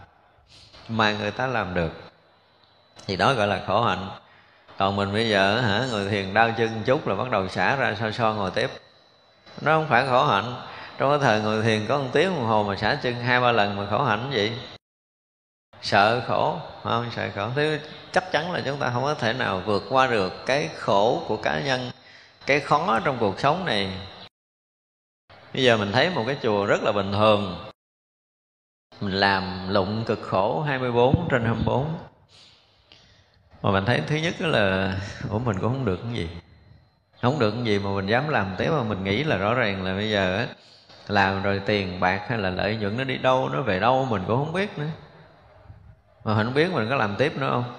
mà 0.89 1.11
người 1.11 1.31
ta 1.31 1.47
làm 1.47 1.73
được. 1.73 1.91
Thì 3.07 3.15
đó 3.15 3.33
gọi 3.33 3.47
là 3.47 3.61
khổ 3.67 3.83
hạnh. 3.83 4.09
Còn 4.77 4.95
mình 4.95 5.13
bây 5.13 5.29
giờ 5.29 5.61
hả 5.61 5.85
người 5.91 6.09
thiền 6.09 6.33
đau 6.33 6.51
chân 6.57 6.83
chút 6.85 7.07
là 7.07 7.15
bắt 7.15 7.31
đầu 7.31 7.47
xả 7.47 7.75
ra 7.75 7.95
so 7.99 8.11
so 8.11 8.33
ngồi 8.33 8.51
tiếp. 8.51 8.71
Nó 9.61 9.71
không 9.71 9.87
phải 9.89 10.05
khổ 10.07 10.25
hạnh. 10.25 10.55
Trong 10.97 11.09
cái 11.09 11.19
thời 11.19 11.41
người 11.41 11.63
thiền 11.63 11.85
có 11.87 11.97
một 11.97 12.09
tiếng 12.13 12.35
đồng 12.35 12.45
hồ 12.45 12.63
mà 12.63 12.75
xả 12.75 12.95
chân 13.03 13.15
hai 13.15 13.41
ba 13.41 13.51
lần 13.51 13.75
mà 13.75 13.85
khổ 13.89 14.03
hạnh 14.03 14.31
gì? 14.33 14.51
Sợ 15.81 16.21
khổ 16.27 16.57
không? 16.83 17.11
Sợ 17.15 17.29
khổ. 17.35 17.47
Thế 17.55 17.79
chắc 18.11 18.31
chắn 18.31 18.51
là 18.51 18.61
chúng 18.65 18.79
ta 18.79 18.89
không 18.93 19.03
có 19.03 19.13
thể 19.13 19.33
nào 19.33 19.61
vượt 19.65 19.83
qua 19.89 20.07
được 20.07 20.45
cái 20.45 20.69
khổ 20.77 21.23
của 21.27 21.37
cá 21.37 21.59
nhân 21.59 21.91
cái 22.45 22.59
khó 22.59 22.99
trong 22.99 23.17
cuộc 23.19 23.39
sống 23.39 23.65
này. 23.65 23.91
Bây 25.53 25.63
giờ 25.63 25.77
mình 25.77 25.91
thấy 25.91 26.09
một 26.09 26.23
cái 26.27 26.37
chùa 26.41 26.65
rất 26.65 26.83
là 26.83 26.91
bình 26.91 27.11
thường. 27.11 27.55
Mình 29.01 29.13
làm 29.13 29.69
lụng 29.69 30.03
cực 30.05 30.21
khổ 30.21 30.61
24 30.61 31.27
trên 31.31 31.45
24 31.45 31.85
mà 33.61 33.71
mình 33.71 33.85
thấy 33.85 34.01
thứ 34.07 34.15
nhất 34.15 34.41
là, 34.41 34.93
ủa, 35.29 35.39
mình 35.39 35.57
cũng 35.61 35.73
không 35.73 35.85
được 35.85 35.99
cái 36.03 36.13
gì. 36.13 36.29
Không 37.21 37.39
được 37.39 37.51
cái 37.51 37.63
gì 37.63 37.79
mà 37.79 37.89
mình 37.89 38.07
dám 38.07 38.29
làm. 38.29 38.55
Thế 38.57 38.69
mà 38.69 38.83
mình 38.83 39.03
nghĩ 39.03 39.23
là 39.23 39.37
rõ 39.37 39.53
ràng 39.53 39.83
là 39.83 39.93
bây 39.93 40.09
giờ 40.11 40.37
á, 40.37 40.47
làm 41.07 41.43
rồi 41.43 41.61
tiền 41.65 41.99
bạc 41.99 42.21
hay 42.27 42.37
là 42.37 42.49
lợi 42.49 42.75
nhuận 42.75 42.97
nó 42.97 43.03
đi 43.03 43.17
đâu, 43.17 43.49
nó 43.49 43.61
về 43.61 43.79
đâu 43.79 44.05
mình 44.05 44.23
cũng 44.27 44.45
không 44.45 44.53
biết 44.53 44.77
nữa. 44.77 44.87
Mà 46.23 46.35
mình 46.35 46.45
không 46.45 46.53
biết 46.53 46.71
mình 46.73 46.89
có 46.89 46.95
làm 46.95 47.15
tiếp 47.15 47.37
nữa 47.37 47.49
không? 47.51 47.75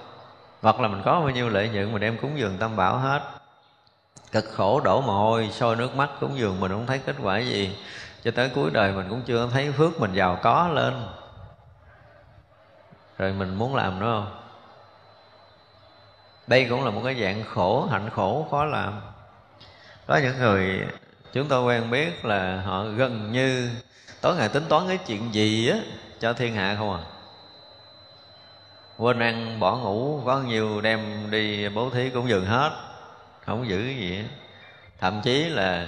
Hoặc 0.62 0.80
là 0.80 0.88
mình 0.88 1.02
có 1.04 1.20
bao 1.20 1.30
nhiêu 1.30 1.48
lợi 1.48 1.68
nhuận 1.68 1.92
mình 1.92 2.02
đem 2.02 2.18
cúng 2.18 2.38
dường 2.38 2.58
tam 2.58 2.76
bảo 2.76 2.98
hết 2.98 3.35
cực 4.42 4.54
khổ 4.54 4.80
đổ 4.80 5.00
mồ 5.00 5.12
hôi, 5.12 5.48
sôi 5.52 5.76
nước 5.76 5.96
mắt 5.96 6.10
cúng 6.20 6.38
dường 6.38 6.60
mình 6.60 6.72
không 6.72 6.86
thấy 6.86 7.00
kết 7.06 7.16
quả 7.22 7.38
gì. 7.38 7.76
Cho 8.24 8.30
tới 8.30 8.50
cuối 8.54 8.70
đời 8.70 8.92
mình 8.92 9.06
cũng 9.08 9.22
chưa 9.22 9.48
thấy 9.52 9.72
phước 9.72 10.00
mình 10.00 10.12
giàu 10.12 10.38
có 10.42 10.68
lên. 10.72 11.06
Rồi 13.18 13.32
mình 13.32 13.54
muốn 13.54 13.74
làm 13.74 14.00
nữa 14.00 14.06
không? 14.24 14.40
Đây 16.46 16.66
cũng 16.70 16.84
là 16.84 16.90
một 16.90 17.00
cái 17.04 17.14
dạng 17.22 17.44
khổ, 17.44 17.86
hạnh 17.90 18.10
khổ 18.10 18.46
khó 18.50 18.64
làm. 18.64 19.00
Có 20.06 20.16
những 20.16 20.38
người, 20.38 20.86
chúng 21.32 21.48
tôi 21.48 21.64
quen 21.64 21.90
biết 21.90 22.24
là 22.24 22.60
họ 22.60 22.84
gần 22.84 23.32
như 23.32 23.70
tối 24.20 24.36
ngày 24.36 24.48
tính 24.48 24.64
toán 24.68 24.88
cái 24.88 24.98
chuyện 25.06 25.34
gì 25.34 25.68
á, 25.68 25.76
cho 26.20 26.32
thiên 26.32 26.54
hạ 26.54 26.74
không 26.78 26.92
à. 26.92 27.02
Quên 28.98 29.18
ăn, 29.18 29.60
bỏ 29.60 29.76
ngủ, 29.76 30.20
có 30.26 30.38
nhiều 30.38 30.80
đem 30.80 31.30
đi 31.30 31.68
bố 31.68 31.90
thí 31.90 32.10
cũng 32.10 32.28
dừng 32.28 32.46
hết 32.46 32.85
không 33.46 33.68
giữ 33.68 33.82
cái 33.84 33.96
gì 33.96 34.24
thậm 34.98 35.20
chí 35.22 35.44
là 35.44 35.86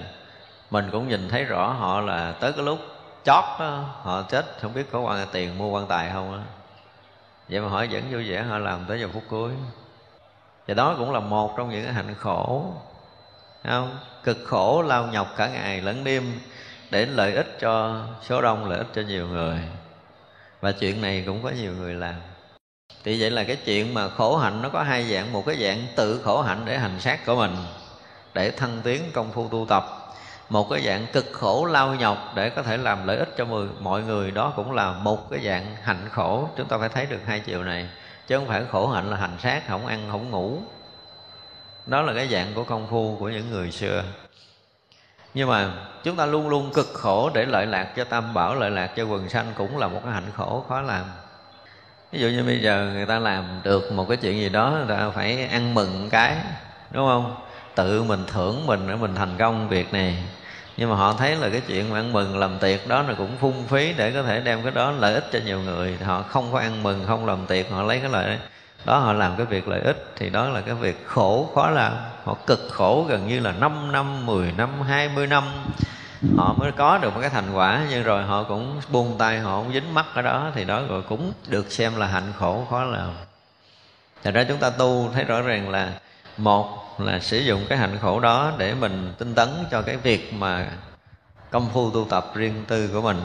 mình 0.70 0.88
cũng 0.92 1.08
nhìn 1.08 1.28
thấy 1.28 1.44
rõ 1.44 1.72
họ 1.72 2.00
là 2.00 2.32
tới 2.40 2.52
cái 2.52 2.64
lúc 2.64 2.78
chót 3.24 3.44
đó, 3.60 3.84
họ 4.02 4.22
chết 4.22 4.46
không 4.60 4.74
biết 4.74 4.84
có 4.92 5.00
quan 5.00 5.26
tiền 5.32 5.58
mua 5.58 5.68
quan 5.68 5.86
tài 5.86 6.10
không 6.12 6.32
á. 6.32 6.40
Vậy 7.48 7.60
mà 7.60 7.68
họ 7.68 7.84
vẫn 7.90 8.02
vui 8.12 8.30
vẻ 8.30 8.42
họ 8.42 8.58
làm 8.58 8.84
tới 8.88 9.00
giờ 9.00 9.08
phút 9.12 9.22
cuối. 9.28 9.50
Và 10.68 10.74
đó 10.74 10.94
cũng 10.98 11.12
là 11.12 11.20
một 11.20 11.54
trong 11.56 11.70
những 11.70 11.84
cái 11.84 11.92
hạnh 11.92 12.14
khổ 12.18 12.72
không? 13.64 13.98
Cực 14.24 14.38
khổ 14.46 14.82
lao 14.86 15.06
nhọc 15.06 15.34
cả 15.36 15.48
ngày 15.48 15.80
lẫn 15.80 16.04
đêm 16.04 16.40
để 16.90 17.06
lợi 17.06 17.34
ích 17.34 17.56
cho 17.60 18.04
số 18.22 18.42
đông 18.42 18.68
lợi 18.68 18.78
ích 18.78 18.88
cho 18.94 19.02
nhiều 19.02 19.28
người. 19.28 19.58
Và 20.60 20.72
chuyện 20.72 21.02
này 21.02 21.22
cũng 21.26 21.42
có 21.42 21.50
nhiều 21.50 21.72
người 21.72 21.94
làm 21.94 22.14
thì 23.04 23.20
vậy 23.20 23.30
là 23.30 23.44
cái 23.44 23.56
chuyện 23.56 23.94
mà 23.94 24.08
khổ 24.08 24.36
hạnh 24.36 24.62
nó 24.62 24.68
có 24.68 24.82
hai 24.82 25.04
dạng. 25.04 25.32
Một 25.32 25.46
cái 25.46 25.56
dạng 25.56 25.86
tự 25.96 26.20
khổ 26.24 26.42
hạnh 26.42 26.62
để 26.64 26.78
hành 26.78 27.00
sát 27.00 27.26
của 27.26 27.34
mình, 27.34 27.56
để 28.34 28.50
thăng 28.50 28.80
tiến 28.84 29.02
công 29.12 29.32
phu 29.32 29.48
tu 29.48 29.66
tập. 29.68 30.14
Một 30.48 30.70
cái 30.70 30.82
dạng 30.86 31.06
cực 31.12 31.26
khổ 31.32 31.64
lao 31.64 31.94
nhọc 31.94 32.32
để 32.34 32.50
có 32.50 32.62
thể 32.62 32.76
làm 32.76 33.06
lợi 33.06 33.16
ích 33.16 33.34
cho 33.36 33.46
mọi 33.80 34.02
người. 34.02 34.30
Đó 34.30 34.52
cũng 34.56 34.72
là 34.72 34.92
một 34.92 35.30
cái 35.30 35.40
dạng 35.44 35.76
hạnh 35.82 36.08
khổ. 36.12 36.48
Chúng 36.56 36.68
ta 36.68 36.78
phải 36.78 36.88
thấy 36.88 37.06
được 37.06 37.20
hai 37.26 37.40
chiều 37.40 37.62
này. 37.62 37.88
Chứ 38.26 38.38
không 38.38 38.46
phải 38.46 38.62
khổ 38.70 38.88
hạnh 38.88 39.10
là 39.10 39.16
hành 39.16 39.36
sát 39.42 39.62
không 39.68 39.86
ăn, 39.86 40.08
không 40.10 40.30
ngủ. 40.30 40.58
Đó 41.86 42.02
là 42.02 42.12
cái 42.14 42.28
dạng 42.28 42.54
của 42.54 42.64
công 42.64 42.86
phu 42.90 43.16
của 43.20 43.28
những 43.28 43.50
người 43.50 43.70
xưa. 43.70 44.04
Nhưng 45.34 45.48
mà 45.48 45.70
chúng 46.04 46.16
ta 46.16 46.26
luôn 46.26 46.48
luôn 46.48 46.70
cực 46.74 46.88
khổ 46.94 47.30
để 47.34 47.46
lợi 47.46 47.66
lạc 47.66 47.92
cho 47.96 48.04
tam 48.04 48.34
bảo, 48.34 48.54
lợi 48.54 48.70
lạc 48.70 48.86
cho 48.96 49.04
quần 49.04 49.28
sanh 49.28 49.52
cũng 49.56 49.78
là 49.78 49.88
một 49.88 50.00
cái 50.04 50.12
hạnh 50.12 50.30
khổ 50.36 50.64
khó 50.68 50.80
làm 50.80 51.04
ví 52.12 52.20
dụ 52.20 52.28
như 52.28 52.44
bây 52.44 52.60
giờ 52.60 52.90
người 52.94 53.06
ta 53.06 53.18
làm 53.18 53.44
được 53.64 53.92
một 53.92 54.08
cái 54.08 54.16
chuyện 54.16 54.40
gì 54.40 54.48
đó, 54.48 54.70
người 54.70 54.96
ta 54.96 55.10
phải 55.10 55.48
ăn 55.48 55.74
mừng 55.74 56.08
cái, 56.10 56.36
đúng 56.90 57.06
không? 57.06 57.34
Tự 57.74 58.02
mình 58.02 58.24
thưởng 58.32 58.66
mình 58.66 58.88
để 58.88 58.94
mình 58.94 59.14
thành 59.14 59.34
công 59.38 59.68
việc 59.68 59.92
này. 59.92 60.16
Nhưng 60.76 60.90
mà 60.90 60.96
họ 60.96 61.12
thấy 61.12 61.36
là 61.36 61.48
cái 61.48 61.60
chuyện 61.66 61.90
mà 61.90 61.98
ăn 61.98 62.12
mừng 62.12 62.38
làm 62.38 62.58
tiệc 62.58 62.88
đó 62.88 63.02
là 63.02 63.14
cũng 63.14 63.36
phung 63.40 63.66
phí 63.68 63.94
để 63.96 64.10
có 64.10 64.22
thể 64.22 64.40
đem 64.40 64.62
cái 64.62 64.72
đó 64.72 64.90
lợi 64.90 65.14
ích 65.14 65.24
cho 65.32 65.38
nhiều 65.44 65.60
người. 65.60 65.98
Họ 66.04 66.22
không 66.22 66.52
có 66.52 66.58
ăn 66.58 66.82
mừng, 66.82 67.04
không 67.06 67.26
làm 67.26 67.46
tiệc, 67.46 67.70
họ 67.70 67.82
lấy 67.82 67.98
cái 68.00 68.10
lợi 68.10 68.38
đó, 68.84 68.98
họ 68.98 69.12
làm 69.12 69.36
cái 69.36 69.46
việc 69.46 69.68
lợi 69.68 69.80
ích 69.80 70.12
thì 70.16 70.30
đó 70.30 70.48
là 70.48 70.60
cái 70.60 70.74
việc 70.74 71.06
khổ 71.06 71.50
khó 71.54 71.70
làm. 71.70 71.92
Họ 72.24 72.36
cực 72.46 72.68
khổ 72.70 73.06
gần 73.08 73.28
như 73.28 73.40
là 73.40 73.52
5 73.52 73.92
năm 73.92 74.26
10 74.26 74.52
năm 74.52 74.82
20 74.82 75.26
năm 75.26 75.44
họ 76.36 76.52
mới 76.52 76.72
có 76.72 76.98
được 76.98 77.14
một 77.14 77.20
cái 77.20 77.30
thành 77.30 77.52
quả, 77.54 77.86
nhưng 77.90 78.02
rồi 78.02 78.24
họ 78.24 78.42
cũng 78.42 78.80
buông 78.88 79.18
tay, 79.18 79.38
họ 79.38 79.50
không 79.50 79.72
dính 79.72 79.94
mắt 79.94 80.06
ở 80.14 80.22
đó, 80.22 80.50
thì 80.54 80.64
đó 80.64 80.82
rồi 80.88 81.02
cũng 81.08 81.32
được 81.48 81.72
xem 81.72 81.96
là 81.96 82.06
hạnh 82.06 82.32
khổ, 82.38 82.66
khó 82.70 82.84
làm 82.84 83.10
Thật 84.22 84.30
ra 84.34 84.44
chúng 84.48 84.58
ta 84.58 84.70
tu 84.70 85.10
thấy 85.14 85.24
rõ 85.24 85.42
ràng 85.42 85.70
là 85.70 85.92
một 86.36 87.00
là 87.00 87.20
sử 87.20 87.38
dụng 87.38 87.60
cái 87.68 87.78
hạnh 87.78 87.98
khổ 88.02 88.20
đó 88.20 88.52
để 88.58 88.74
mình 88.74 89.12
tinh 89.18 89.34
tấn 89.34 89.48
cho 89.70 89.82
cái 89.82 89.96
việc 89.96 90.34
mà 90.34 90.66
công 91.50 91.68
phu 91.72 91.90
tu 91.90 92.06
tập 92.10 92.30
riêng 92.34 92.64
tư 92.68 92.90
của 92.92 93.00
mình. 93.00 93.20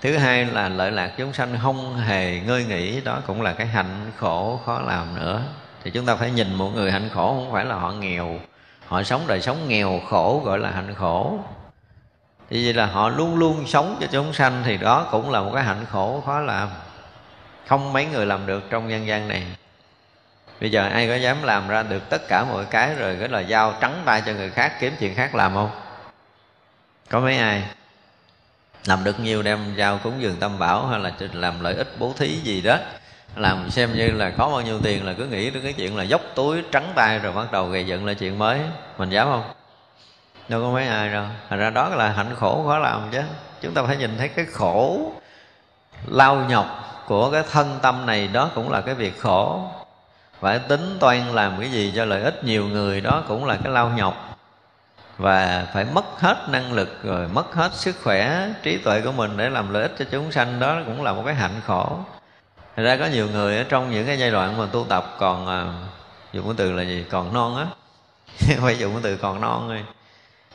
Thứ 0.00 0.16
hai 0.16 0.44
là 0.44 0.68
lợi 0.68 0.92
lạc 0.92 1.12
chúng 1.18 1.32
sanh 1.32 1.58
không 1.62 1.96
hề 1.96 2.40
ngơi 2.40 2.64
nghỉ, 2.64 3.00
đó 3.00 3.18
cũng 3.26 3.42
là 3.42 3.52
cái 3.52 3.66
hạnh 3.66 4.10
khổ, 4.18 4.60
khó 4.66 4.80
làm 4.80 5.14
nữa. 5.14 5.42
Thì 5.84 5.90
chúng 5.90 6.06
ta 6.06 6.16
phải 6.16 6.30
nhìn 6.30 6.54
một 6.54 6.70
người 6.74 6.92
hạnh 6.92 7.08
khổ 7.14 7.26
không 7.26 7.52
phải 7.52 7.64
là 7.64 7.74
họ 7.74 7.92
nghèo. 7.92 8.40
Họ 8.86 9.02
sống 9.02 9.24
đời 9.26 9.40
sống 9.40 9.68
nghèo 9.68 10.00
khổ 10.10 10.42
gọi 10.44 10.58
là 10.58 10.70
hạnh 10.70 10.94
khổ 10.94 11.38
vì 12.52 12.64
vậy 12.64 12.74
là 12.74 12.86
họ 12.86 13.08
luôn 13.08 13.36
luôn 13.36 13.66
sống 13.66 13.96
cho 14.00 14.06
chúng 14.10 14.32
sanh 14.32 14.62
thì 14.64 14.76
đó 14.76 15.08
cũng 15.10 15.30
là 15.30 15.40
một 15.40 15.50
cái 15.54 15.64
hạnh 15.64 15.86
khổ 15.90 16.22
khó 16.26 16.40
làm. 16.40 16.68
Không 17.66 17.92
mấy 17.92 18.06
người 18.06 18.26
làm 18.26 18.46
được 18.46 18.62
trong 18.70 18.88
nhân 18.88 19.06
gian 19.06 19.28
này. 19.28 19.46
Bây 20.60 20.70
giờ 20.70 20.88
ai 20.88 21.08
có 21.08 21.14
dám 21.14 21.42
làm 21.42 21.68
ra 21.68 21.82
được 21.82 22.02
tất 22.10 22.28
cả 22.28 22.44
mọi 22.44 22.64
cái 22.64 22.94
rồi 22.94 23.16
cái 23.20 23.28
là 23.28 23.40
giao 23.40 23.74
trắng 23.80 24.02
tay 24.04 24.22
cho 24.26 24.32
người 24.32 24.50
khác, 24.50 24.72
kiếm 24.80 24.92
chuyện 25.00 25.14
khác 25.14 25.34
làm 25.34 25.54
không? 25.54 25.70
Có 27.10 27.20
mấy 27.20 27.38
ai? 27.38 27.62
Làm 28.86 29.04
được 29.04 29.20
nhiều 29.20 29.42
đem 29.42 29.74
giao 29.76 29.98
cúng 29.98 30.14
dường 30.18 30.36
tâm 30.36 30.58
bảo 30.58 30.86
hay 30.86 31.00
là 31.00 31.12
làm 31.32 31.60
lợi 31.60 31.74
ích 31.74 31.88
bố 31.98 32.12
thí 32.18 32.28
gì 32.28 32.60
đó. 32.60 32.78
Làm 33.36 33.70
xem 33.70 33.94
như 33.94 34.10
là 34.10 34.30
có 34.30 34.48
bao 34.48 34.60
nhiêu 34.60 34.80
tiền 34.82 35.06
là 35.06 35.12
cứ 35.12 35.26
nghĩ 35.26 35.50
đến 35.50 35.62
cái 35.62 35.72
chuyện 35.72 35.96
là 35.96 36.02
dốc 36.02 36.20
túi 36.34 36.62
trắng 36.72 36.92
tay 36.94 37.18
rồi 37.18 37.32
bắt 37.32 37.52
đầu 37.52 37.66
gây 37.66 37.86
dựng 37.86 38.06
lại 38.06 38.14
chuyện 38.14 38.38
mới. 38.38 38.60
Mình 38.98 39.10
dám 39.10 39.26
không? 39.28 39.61
Đâu 40.48 40.62
có 40.62 40.70
mấy 40.70 40.86
ai 40.88 41.12
đâu. 41.12 41.24
Thành 41.48 41.58
ra 41.58 41.70
đó 41.70 41.88
là 41.88 42.08
hạnh 42.08 42.34
khổ 42.38 42.64
khó 42.66 42.78
làm 42.78 43.08
chứ. 43.12 43.22
Chúng 43.60 43.74
ta 43.74 43.82
phải 43.82 43.96
nhìn 43.96 44.18
thấy 44.18 44.28
cái 44.28 44.44
khổ 44.44 45.12
lao 46.06 46.36
nhọc 46.36 46.66
của 47.06 47.30
cái 47.30 47.42
thân 47.50 47.78
tâm 47.82 48.06
này, 48.06 48.28
đó 48.28 48.50
cũng 48.54 48.70
là 48.70 48.80
cái 48.80 48.94
việc 48.94 49.20
khổ. 49.20 49.70
Phải 50.40 50.58
tính 50.58 50.96
toan 51.00 51.28
làm 51.28 51.60
cái 51.60 51.70
gì 51.70 51.92
cho 51.96 52.04
lợi 52.04 52.22
ích 52.22 52.44
nhiều 52.44 52.66
người, 52.66 53.00
đó 53.00 53.22
cũng 53.28 53.44
là 53.44 53.58
cái 53.64 53.72
lao 53.72 53.88
nhọc. 53.88 54.38
Và 55.18 55.66
phải 55.74 55.84
mất 55.84 56.04
hết 56.20 56.48
năng 56.48 56.72
lực, 56.72 57.02
rồi 57.02 57.28
mất 57.28 57.54
hết 57.54 57.74
sức 57.74 57.96
khỏe, 58.02 58.48
trí 58.62 58.78
tuệ 58.78 59.00
của 59.00 59.12
mình 59.12 59.36
để 59.36 59.50
làm 59.50 59.72
lợi 59.72 59.82
ích 59.82 59.94
cho 59.98 60.04
chúng 60.10 60.32
sanh, 60.32 60.60
đó 60.60 60.80
cũng 60.86 61.02
là 61.02 61.12
một 61.12 61.22
cái 61.26 61.34
hạnh 61.34 61.60
khổ. 61.66 61.98
Thật 62.76 62.82
ra 62.82 62.96
có 62.96 63.06
nhiều 63.06 63.28
người 63.28 63.56
ở 63.56 63.64
trong 63.68 63.90
những 63.90 64.06
cái 64.06 64.18
giai 64.18 64.30
đoạn 64.30 64.58
mà 64.58 64.66
tu 64.72 64.86
tập 64.88 65.16
còn 65.18 65.46
à, 65.46 65.66
dùng 66.32 66.44
cái 66.44 66.54
từ 66.56 66.72
là 66.72 66.82
gì? 66.82 67.04
Còn 67.10 67.34
non 67.34 67.56
á. 67.56 67.66
Phải 68.60 68.78
dùng 68.78 68.92
cái 68.92 69.00
từ 69.02 69.16
còn 69.16 69.40
non 69.40 69.64
thôi 69.68 69.84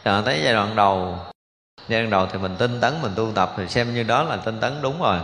rồi 0.07 0.21
tới 0.25 0.41
giai 0.43 0.53
đoạn 0.53 0.75
đầu. 0.75 1.19
Giai 1.87 2.01
đoạn 2.01 2.09
đầu 2.09 2.27
thì 2.31 2.39
mình 2.39 2.55
tinh 2.57 2.81
tấn, 2.81 2.93
mình 3.01 3.11
tu 3.15 3.31
tập 3.35 3.53
thì 3.57 3.67
xem 3.67 3.93
như 3.93 4.03
đó 4.03 4.23
là 4.23 4.37
tinh 4.37 4.59
tấn 4.59 4.81
đúng 4.81 5.01
rồi. 5.01 5.17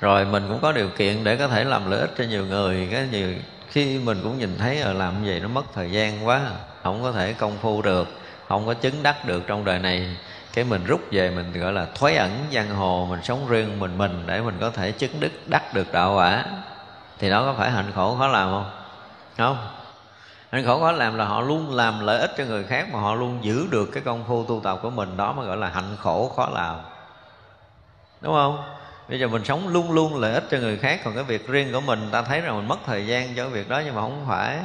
Rồi 0.00 0.24
mình 0.24 0.44
cũng 0.48 0.58
có 0.62 0.72
điều 0.72 0.88
kiện 0.88 1.24
để 1.24 1.36
có 1.36 1.48
thể 1.48 1.64
làm 1.64 1.90
lợi 1.90 2.00
ích 2.00 2.10
cho 2.18 2.24
nhiều 2.24 2.46
người. 2.46 2.88
Cái 2.92 3.08
nhiều, 3.10 3.34
khi 3.68 3.98
mình 3.98 4.20
cũng 4.22 4.38
nhìn 4.38 4.58
thấy 4.58 4.80
ở 4.80 4.92
làm 4.92 5.24
gì 5.24 5.40
nó 5.40 5.48
mất 5.48 5.64
thời 5.74 5.90
gian 5.90 6.26
quá, 6.26 6.40
không 6.82 7.02
có 7.02 7.12
thể 7.12 7.32
công 7.32 7.56
phu 7.62 7.82
được, 7.82 8.08
không 8.48 8.66
có 8.66 8.74
chứng 8.74 9.02
đắc 9.02 9.24
được 9.26 9.42
trong 9.46 9.64
đời 9.64 9.78
này. 9.78 10.16
Cái 10.52 10.64
mình 10.64 10.84
rút 10.84 11.00
về 11.10 11.30
mình 11.30 11.60
gọi 11.60 11.72
là 11.72 11.86
thoái 11.94 12.16
ẩn 12.16 12.30
giang 12.52 12.68
hồ, 12.68 13.06
mình 13.10 13.22
sống 13.22 13.48
riêng 13.48 13.80
mình 13.80 13.98
mình 13.98 14.22
để 14.26 14.40
mình 14.40 14.58
có 14.60 14.70
thể 14.70 14.92
chứng 14.92 15.20
đức 15.20 15.32
đắc 15.46 15.74
được 15.74 15.92
đạo 15.92 16.14
quả. 16.16 16.44
Thì 17.18 17.30
đó 17.30 17.42
có 17.42 17.54
phải 17.58 17.70
hạnh 17.70 17.92
khổ 17.94 18.16
khó 18.18 18.26
làm 18.28 18.50
không? 18.50 18.70
Không? 19.38 19.81
Hạnh 20.52 20.64
khổ 20.66 20.80
khó 20.80 20.92
làm 20.92 21.16
là 21.16 21.24
họ 21.24 21.40
luôn 21.40 21.74
làm 21.74 22.00
lợi 22.00 22.20
ích 22.20 22.30
cho 22.38 22.44
người 22.44 22.64
khác 22.64 22.88
mà 22.92 23.00
họ 23.00 23.14
luôn 23.14 23.38
giữ 23.42 23.66
được 23.70 23.86
cái 23.92 24.02
công 24.02 24.24
phu 24.24 24.44
tu 24.44 24.60
tập 24.64 24.78
của 24.82 24.90
mình. 24.90 25.16
Đó 25.16 25.32
mới 25.32 25.46
gọi 25.46 25.56
là 25.56 25.68
hạnh 25.68 25.96
khổ 26.00 26.32
khó 26.36 26.48
làm. 26.52 26.76
Đúng 28.20 28.32
không? 28.32 28.62
Bây 29.08 29.20
giờ 29.20 29.28
mình 29.28 29.44
sống 29.44 29.68
luôn 29.68 29.92
luôn 29.92 30.20
lợi 30.20 30.34
ích 30.34 30.44
cho 30.50 30.58
người 30.58 30.78
khác, 30.78 31.00
còn 31.04 31.14
cái 31.14 31.24
việc 31.24 31.48
riêng 31.48 31.72
của 31.72 31.80
mình, 31.80 32.08
ta 32.12 32.22
thấy 32.22 32.40
rằng 32.40 32.56
mình 32.56 32.68
mất 32.68 32.78
thời 32.86 33.06
gian 33.06 33.34
cho 33.36 33.42
cái 33.42 33.52
việc 33.52 33.68
đó 33.68 33.82
nhưng 33.84 33.94
mà 33.94 34.00
không 34.00 34.24
phải. 34.28 34.58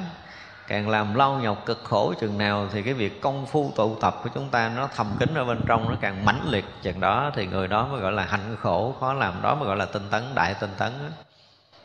Càng 0.67 0.89
làm 0.89 1.15
lau 1.15 1.39
nhọc 1.39 1.65
cực 1.65 1.83
khổ 1.83 2.13
chừng 2.19 2.38
nào 2.38 2.67
thì 2.71 2.81
cái 2.81 2.93
việc 2.93 3.21
công 3.21 3.45
phu 3.45 3.71
tụ 3.75 3.95
tập 3.95 4.19
của 4.23 4.29
chúng 4.35 4.49
ta 4.49 4.71
nó 4.75 4.89
thầm 4.95 5.07
kín 5.19 5.33
ở 5.35 5.45
bên 5.45 5.61
trong, 5.67 5.89
nó 5.89 5.95
càng 6.01 6.25
mãnh 6.25 6.41
liệt 6.49 6.65
chừng 6.81 6.99
đó 6.99 7.31
thì 7.35 7.47
người 7.47 7.67
đó 7.67 7.88
mới 7.91 8.01
gọi 8.01 8.11
là 8.11 8.23
hạnh 8.23 8.55
khổ 8.61 8.95
khó 8.99 9.13
làm. 9.13 9.33
Đó 9.41 9.55
mới 9.55 9.67
gọi 9.67 9.77
là 9.77 9.85
tinh 9.85 10.07
tấn, 10.11 10.23
đại 10.35 10.53
tinh 10.53 10.71
tấn 10.77 10.91
đó. 11.03 11.09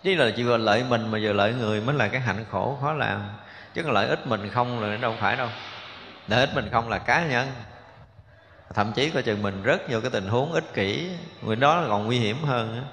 chứ 0.02 0.14
là 0.14 0.30
chỉ 0.36 0.42
vừa 0.42 0.56
lợi 0.56 0.84
mình 0.88 1.10
mà 1.10 1.18
vừa 1.22 1.32
lợi 1.32 1.52
người 1.52 1.80
mới 1.80 1.94
là 1.94 2.08
cái 2.08 2.20
hạnh 2.20 2.44
khổ 2.50 2.78
khó 2.80 2.92
làm 2.92 3.20
chứ 3.74 3.82
lợi 3.82 4.08
ích 4.08 4.26
mình 4.26 4.50
không 4.50 4.80
là 4.80 4.96
đâu 4.96 5.14
phải 5.20 5.36
đâu. 5.36 5.48
Lợi 6.28 6.40
ích 6.40 6.54
mình 6.54 6.68
không 6.72 6.88
là 6.88 6.98
cá 6.98 7.26
nhân. 7.26 7.48
Thậm 8.74 8.92
chí 8.92 9.10
coi 9.10 9.22
chừng 9.22 9.42
mình 9.42 9.62
rất 9.62 9.90
nhiều 9.90 10.00
cái 10.00 10.10
tình 10.10 10.28
huống 10.28 10.52
ích 10.52 10.74
kỷ, 10.74 11.10
người 11.42 11.56
đó 11.56 11.84
còn 11.88 12.06
nguy 12.06 12.18
hiểm 12.18 12.36
hơn 12.44 12.84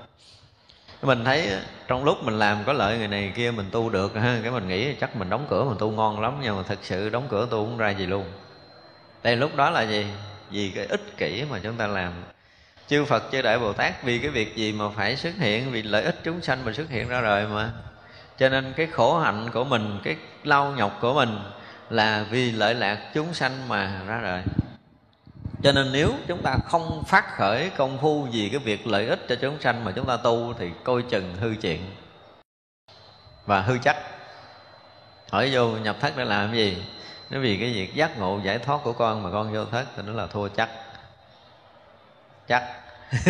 mình 1.02 1.26
thấy 1.26 1.52
trong 1.88 2.04
lúc 2.04 2.18
mình 2.24 2.40
làm 2.40 2.64
có 2.66 2.74
lợi 2.74 2.98
người 2.98 3.08
này 3.08 3.32
kia 3.36 3.52
mình 3.52 3.70
tu 3.72 3.90
được, 3.90 4.16
ha, 4.16 4.40
cái 4.42 4.52
mình 4.52 4.68
nghĩ 4.68 4.96
chắc 4.96 5.16
mình 5.16 5.30
đóng 5.30 5.48
cửa 5.50 5.64
mình 5.64 5.78
tu 5.80 5.92
ngon 5.92 6.20
lắm, 6.20 6.40
nhưng 6.42 6.58
mà 6.58 6.64
thật 6.68 6.80
sự 6.82 7.10
đóng 7.10 7.28
cửa 7.30 7.48
tu 7.52 7.66
không 7.66 7.78
ra 7.78 7.90
gì 7.90 8.06
luôn. 8.06 8.26
Đây 9.24 9.36
lúc 9.36 9.56
đó 9.56 9.70
là 9.70 9.82
gì? 9.82 10.08
Vì 10.52 10.72
cái 10.76 10.86
ích 10.86 11.18
kỷ 11.18 11.44
mà 11.50 11.60
chúng 11.64 11.78
ta 11.78 11.88
làm. 11.88 12.14
Chư 12.88 13.06
Phật, 13.06 13.24
chư 13.32 13.42
Đại 13.42 13.60
Bồ 13.60 13.74
Tát 13.74 14.04
vì 14.04 14.20
cái 14.20 14.30
việc 14.30 14.56
gì 14.56 14.72
mà 14.72 14.86
phải 14.96 15.16
xuất 15.16 15.36
hiện, 15.36 15.72
vì 15.72 15.82
lợi 15.82 16.04
ích 16.04 16.16
chúng 16.24 16.42
sanh 16.42 16.66
mình 16.66 16.74
xuất 16.74 16.90
hiện 16.90 17.10
ra 17.10 17.22
rồi 17.22 17.48
mà 17.48 17.72
cho 18.40 18.50
nên 18.50 18.74
cái 18.76 18.88
khổ 18.88 19.20
hạnh 19.20 19.50
của 19.54 19.64
mình, 19.64 20.00
cái 20.04 20.16
lau 20.44 20.72
nhọc 20.72 20.98
của 21.02 21.14
mình 21.14 21.40
là 21.90 22.26
vì 22.30 22.52
lợi 22.52 22.76
lạc 22.76 23.12
chúng 23.14 23.34
sanh 23.34 23.68
mà 23.68 24.02
ra 24.08 24.22
đời. 24.24 24.44
Cho 25.64 25.72
nên 25.72 25.92
nếu 25.92 26.14
chúng 26.28 26.42
ta 26.42 26.58
không 26.66 27.04
phát 27.08 27.26
khởi 27.38 27.70
công 27.78 27.98
phu 27.98 28.28
vì 28.32 28.50
cái 28.50 28.60
việc 28.60 28.88
lợi 28.88 29.08
ích 29.08 29.20
cho 29.30 29.36
chúng 29.36 29.62
sanh 29.62 29.86
mà 29.86 29.92
chúng 29.96 30.06
ta 30.06 30.18
tu 30.18 30.54
thì 30.60 30.70
coi 30.84 31.02
chừng 31.02 31.36
hư 31.36 31.56
chuyện. 31.62 31.82
Và 33.46 33.62
hư 33.62 33.78
chắc 33.78 33.98
hỏi 35.32 35.50
vô 35.54 35.68
nhập 35.68 35.96
thất 36.00 36.14
để 36.18 36.26
làm 36.26 36.52
cái 36.52 36.58
gì? 36.58 36.84
Nó 37.30 37.40
vì 37.40 37.58
cái 37.58 37.74
việc 37.74 37.96
giác 37.96 38.20
ngộ 38.20 38.40
giải 38.44 38.60
thoát 38.60 38.80
của 38.84 38.94
con 38.94 39.24
mà 39.24 39.32
con 39.32 39.54
vô 39.54 39.66
thất, 39.66 39.86
thì 39.96 40.04
nó 40.06 40.14
là 40.14 40.28
thua 40.28 40.48
chắc. 40.48 40.70
Chắc. 42.48 42.64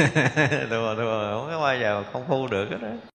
Thua 0.69 0.95
thua, 0.95 1.31
không 1.31 1.47
có 1.51 1.59
bao 1.61 1.77
giờ 1.77 2.03
công 2.13 2.27
phu 2.27 2.47
được 2.47 2.67
hết 2.69 2.77
đó 2.81 3.08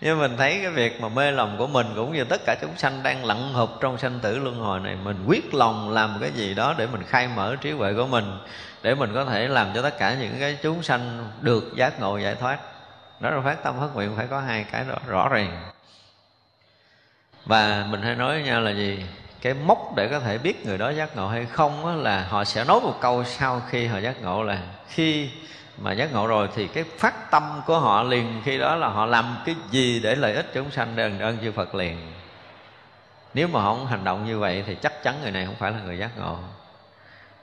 nhưng 0.00 0.18
mình 0.18 0.36
thấy 0.36 0.58
cái 0.62 0.70
việc 0.70 1.00
mà 1.00 1.08
mê 1.08 1.30
lòng 1.30 1.56
của 1.58 1.66
mình 1.66 1.86
cũng 1.96 2.12
như 2.12 2.24
tất 2.24 2.40
cả 2.46 2.56
chúng 2.60 2.76
sanh 2.76 3.02
đang 3.02 3.24
lặn 3.24 3.52
hụp 3.52 3.70
trong 3.80 3.98
sanh 3.98 4.18
tử 4.22 4.38
luân 4.38 4.58
hồi 4.58 4.80
này, 4.80 4.96
mình 5.04 5.24
quyết 5.26 5.54
lòng 5.54 5.90
làm 5.90 6.18
cái 6.20 6.30
gì 6.30 6.54
đó 6.54 6.74
để 6.78 6.86
mình 6.86 7.02
khai 7.02 7.28
mở 7.36 7.56
trí 7.60 7.70
huệ 7.70 7.94
của 7.94 8.06
mình, 8.06 8.38
để 8.82 8.94
mình 8.94 9.14
có 9.14 9.24
thể 9.24 9.48
làm 9.48 9.68
cho 9.74 9.82
tất 9.82 9.98
cả 9.98 10.16
những 10.20 10.36
cái 10.40 10.58
chúng 10.62 10.82
sanh 10.82 11.30
được 11.40 11.72
giác 11.76 12.00
ngộ 12.00 12.18
giải 12.18 12.34
thoát. 12.34 12.58
Đó 13.20 13.30
là 13.30 13.40
phát 13.40 13.62
tâm 13.62 13.74
phát 13.80 13.88
nguyện 13.94 14.16
phải 14.16 14.26
có 14.26 14.40
hai 14.40 14.64
cái 14.72 14.84
đó 14.88 14.94
rõ 15.06 15.28
ràng. 15.28 15.70
Và 17.44 17.86
mình 17.90 18.02
hay 18.02 18.14
nói 18.14 18.34
với 18.34 18.42
nhau 18.42 18.60
là 18.60 18.70
gì? 18.70 19.06
Cái 19.40 19.54
mốc 19.54 19.96
để 19.96 20.08
có 20.08 20.20
thể 20.20 20.38
biết 20.38 20.66
người 20.66 20.78
đó 20.78 20.90
giác 20.90 21.16
ngộ 21.16 21.28
hay 21.28 21.46
không 21.46 22.02
là 22.02 22.26
họ 22.28 22.44
sẽ 22.44 22.64
nói 22.64 22.80
một 22.80 22.98
câu 23.00 23.24
sau 23.24 23.62
khi 23.70 23.86
họ 23.86 23.98
giác 23.98 24.22
ngộ 24.22 24.42
là 24.42 24.58
khi 24.88 25.30
mà 25.78 25.92
giác 25.92 26.12
ngộ 26.12 26.26
rồi 26.26 26.48
thì 26.54 26.68
cái 26.68 26.84
phát 26.98 27.30
tâm 27.30 27.62
của 27.66 27.78
họ 27.78 28.02
liền, 28.02 28.42
khi 28.44 28.58
đó 28.58 28.76
là 28.76 28.88
họ 28.88 29.06
làm 29.06 29.36
cái 29.46 29.54
gì 29.70 30.00
để 30.00 30.14
lợi 30.14 30.34
ích 30.34 30.50
chúng 30.54 30.70
sanh 30.70 30.96
đền 30.96 31.18
ơn 31.18 31.38
chư 31.38 31.52
Phật 31.52 31.74
liền. 31.74 32.12
Nếu 33.34 33.48
mà 33.48 33.60
họ 33.60 33.74
không 33.74 33.86
hành 33.86 34.04
động 34.04 34.26
như 34.26 34.38
vậy 34.38 34.64
thì 34.66 34.74
chắc 34.74 35.02
chắn 35.02 35.14
người 35.22 35.30
này 35.30 35.46
không 35.46 35.54
phải 35.58 35.72
là 35.72 35.78
người 35.84 35.98
giác 35.98 36.18
ngộ. 36.18 36.38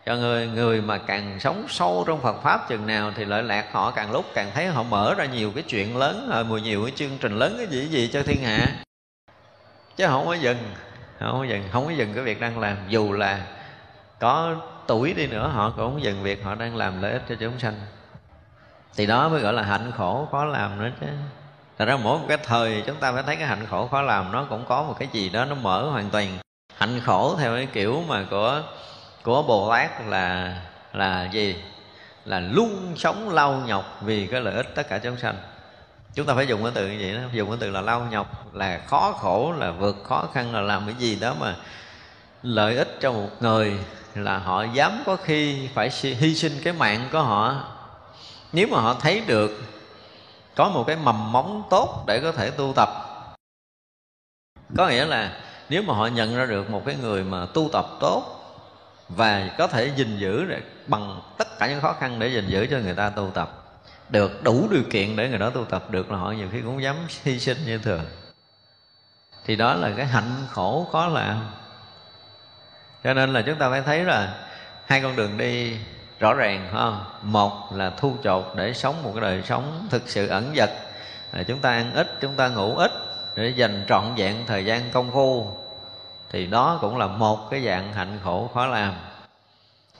Cho 0.05 0.15
người 0.15 0.47
người 0.47 0.81
mà 0.81 0.97
càng 0.97 1.39
sống 1.39 1.65
sâu 1.69 2.03
trong 2.07 2.21
Phật 2.21 2.43
pháp 2.43 2.69
chừng 2.69 2.87
nào 2.87 3.11
thì 3.15 3.25
lợi 3.25 3.43
lạc 3.43 3.65
họ 3.71 3.91
càng 3.91 4.11
lúc 4.11 4.25
càng 4.33 4.51
thấy 4.53 4.67
họ 4.67 4.83
mở 4.83 5.13
ra 5.17 5.25
nhiều 5.25 5.51
cái 5.55 5.63
chuyện 5.63 5.97
lớn 5.97 6.29
rồi 6.33 6.43
mùi 6.43 6.61
nhiều 6.61 6.83
cái 6.85 6.93
chương 6.95 7.17
trình 7.21 7.39
lớn 7.39 7.55
cái 7.57 7.67
gì 7.67 7.87
gì 7.87 8.09
cho 8.13 8.23
thiên 8.23 8.43
hạ. 8.43 8.67
Chứ 9.95 10.07
không 10.07 10.25
có 10.25 10.33
dừng, 10.33 10.57
không 11.19 11.39
có 11.39 11.43
dừng, 11.43 11.63
không 11.71 11.85
có 11.85 11.91
dừng 11.91 12.13
cái 12.13 12.23
việc 12.23 12.41
đang 12.41 12.59
làm. 12.59 12.77
Dù 12.87 13.13
là 13.13 13.45
có 14.19 14.55
tuổi 14.87 15.13
đi 15.13 15.27
nữa, 15.27 15.47
họ 15.47 15.69
cũng 15.69 15.91
không 15.91 16.03
dừng 16.03 16.23
việc 16.23 16.43
họ 16.43 16.55
đang 16.55 16.75
làm 16.75 17.01
lợi 17.01 17.11
ích 17.11 17.21
cho 17.29 17.35
chúng 17.39 17.59
sanh 17.59 17.73
thì 18.95 19.05
đó 19.05 19.29
mới 19.29 19.41
gọi 19.41 19.53
là 19.53 19.63
hạnh 19.63 19.91
khổ 19.97 20.27
khó 20.31 20.45
làm 20.45 20.79
nữa 20.79 20.89
chứ. 21.01 21.07
Thật 21.77 21.85
ra 21.85 21.97
mỗi 22.03 22.19
một 22.19 22.25
cái 22.27 22.37
thời 22.43 22.83
chúng 22.87 22.95
ta 22.95 23.11
phải 23.11 23.23
thấy 23.23 23.35
cái 23.35 23.47
hạnh 23.47 23.65
khổ 23.69 23.87
khó 23.87 24.01
làm 24.01 24.31
nó 24.31 24.45
cũng 24.49 24.65
có 24.65 24.83
một 24.83 24.95
cái 24.99 25.07
gì 25.11 25.29
đó 25.29 25.45
nó 25.45 25.55
mở 25.55 25.89
hoàn 25.89 26.09
toàn. 26.09 26.37
Hạnh 26.77 27.01
khổ 27.05 27.35
theo 27.39 27.55
cái 27.55 27.67
kiểu 27.73 28.03
mà 28.07 28.25
của 28.29 28.61
của 29.23 29.43
Bồ 29.43 29.71
Tát 29.71 29.91
là 30.07 30.55
là 30.93 31.29
gì? 31.31 31.55
Là 32.25 32.39
luôn 32.39 32.93
sống 32.97 33.29
lau 33.29 33.53
nhọc 33.65 33.97
vì 34.01 34.27
cái 34.27 34.41
lợi 34.41 34.55
ích 34.55 34.75
tất 34.75 34.89
cả 34.89 34.97
chúng 34.97 35.17
sanh. 35.17 35.35
Chúng 36.13 36.25
ta 36.25 36.33
phải 36.33 36.47
dùng 36.47 36.63
cái 36.63 36.71
từ 36.75 36.87
như 36.87 36.97
vậy 36.99 37.15
đó. 37.15 37.21
Dùng 37.33 37.49
cái 37.49 37.57
từ 37.61 37.69
là 37.69 37.81
lau 37.81 38.07
nhọc, 38.11 38.55
là 38.55 38.79
khó 38.87 39.11
khổ, 39.11 39.53
là 39.57 39.71
vượt 39.71 40.03
khó 40.03 40.27
khăn, 40.33 40.53
là 40.53 40.61
làm 40.61 40.85
cái 40.85 40.95
gì 40.95 41.15
đó 41.15 41.35
mà 41.39 41.55
lợi 42.43 42.77
ích 42.77 42.97
cho 43.01 43.11
một 43.11 43.29
người 43.39 43.73
là 44.15 44.37
họ 44.37 44.63
dám 44.63 45.03
có 45.05 45.15
khi 45.15 45.69
phải 45.73 45.89
hy 46.01 46.35
sinh 46.35 46.51
cái 46.63 46.73
mạng 46.73 47.07
của 47.11 47.21
họ 47.21 47.63
nếu 48.53 48.67
mà 48.67 48.81
họ 48.81 48.93
thấy 48.93 49.21
được 49.27 49.61
có 50.55 50.69
một 50.69 50.83
cái 50.87 50.95
mầm 50.95 51.31
móng 51.31 51.63
tốt 51.69 52.03
để 52.07 52.19
có 52.19 52.31
thể 52.31 52.51
tu 52.51 52.73
tập, 52.75 52.89
có 54.77 54.87
nghĩa 54.87 55.05
là 55.05 55.39
nếu 55.69 55.83
mà 55.83 55.93
họ 55.93 56.07
nhận 56.07 56.35
ra 56.35 56.45
được 56.45 56.69
một 56.69 56.81
cái 56.85 56.95
người 56.95 57.23
mà 57.23 57.45
tu 57.53 57.69
tập 57.73 57.85
tốt 57.99 58.39
và 59.09 59.49
có 59.57 59.67
thể 59.67 59.91
gìn 59.95 60.17
giữ 60.17 60.45
bằng 60.87 61.21
tất 61.37 61.59
cả 61.59 61.67
những 61.67 61.81
khó 61.81 61.93
khăn 61.93 62.19
để 62.19 62.27
gìn 62.27 62.47
giữ 62.47 62.67
cho 62.71 62.77
người 62.77 62.95
ta 62.95 63.09
tu 63.09 63.31
tập, 63.33 63.63
được 64.09 64.43
đủ 64.43 64.67
điều 64.71 64.83
kiện 64.91 65.15
để 65.15 65.29
người 65.29 65.39
đó 65.39 65.49
tu 65.49 65.65
tập 65.65 65.91
được 65.91 66.11
là 66.11 66.17
họ 66.17 66.31
nhiều 66.31 66.49
khi 66.51 66.61
cũng 66.61 66.83
dám 66.83 66.95
hy 67.23 67.39
sinh 67.39 67.57
như 67.65 67.77
thường. 67.77 68.05
Thì 69.45 69.55
đó 69.55 69.73
là 69.73 69.91
cái 69.97 70.05
hạnh 70.05 70.31
khổ 70.49 70.87
khó 70.91 71.07
làm. 71.07 71.51
Cho 73.03 73.13
nên 73.13 73.33
là 73.33 73.41
chúng 73.41 73.55
ta 73.55 73.69
phải 73.69 73.81
thấy 73.81 74.03
là 74.03 74.47
hai 74.85 75.01
con 75.01 75.15
đường 75.15 75.37
đi 75.37 75.77
rõ 76.23 76.33
ràng 76.33 76.67
không 76.71 77.03
một 77.21 77.75
là 77.75 77.89
thu 77.89 78.15
chột 78.23 78.43
để 78.55 78.73
sống 78.73 79.03
một 79.03 79.11
cái 79.15 79.21
đời 79.21 79.43
sống 79.43 79.87
thực 79.89 80.09
sự 80.09 80.27
ẩn 80.27 80.53
dật. 80.55 80.69
À, 81.31 81.43
chúng 81.43 81.59
ta 81.59 81.69
ăn 81.69 81.93
ít 81.93 82.17
chúng 82.21 82.35
ta 82.35 82.47
ngủ 82.47 82.75
ít 82.75 82.91
để 83.35 83.49
dành 83.49 83.85
trọn 83.89 84.03
vẹn 84.17 84.35
thời 84.47 84.65
gian 84.65 84.91
công 84.91 85.11
phu. 85.11 85.47
Thì 86.31 86.45
đó 86.45 86.77
cũng 86.81 86.97
là 86.97 87.07
một 87.07 87.49
cái 87.51 87.65
dạng 87.65 87.93
hạnh 87.93 88.19
khổ 88.23 88.49
khó 88.53 88.65
làm. 88.65 88.93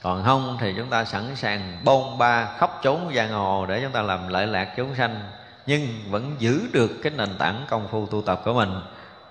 Còn 0.02 0.24
không 0.24 0.58
thì 0.60 0.74
chúng 0.78 0.90
ta 0.90 1.06
sẵn 1.06 1.36
sàng 1.36 1.78
bôn 1.84 2.18
ba 2.18 2.46
khóc 2.58 2.80
trốn 2.84 3.12
giang 3.16 3.30
hồ 3.30 3.66
để 3.66 3.80
chúng 3.82 3.92
ta 3.92 4.02
làm 4.02 4.28
lợi 4.28 4.48
lạc 4.48 4.74
chúng 4.78 4.96
sanh 4.96 5.16
nhưng 5.66 5.88
vẫn 6.10 6.36
giữ 6.40 6.62
được 6.74 6.92
cái 7.04 7.14
nền 7.18 7.30
tảng 7.38 7.66
công 7.70 7.88
phu 7.88 8.06
tu 8.06 8.22
tập 8.22 8.42
của 8.46 8.54
mình. 8.54 8.74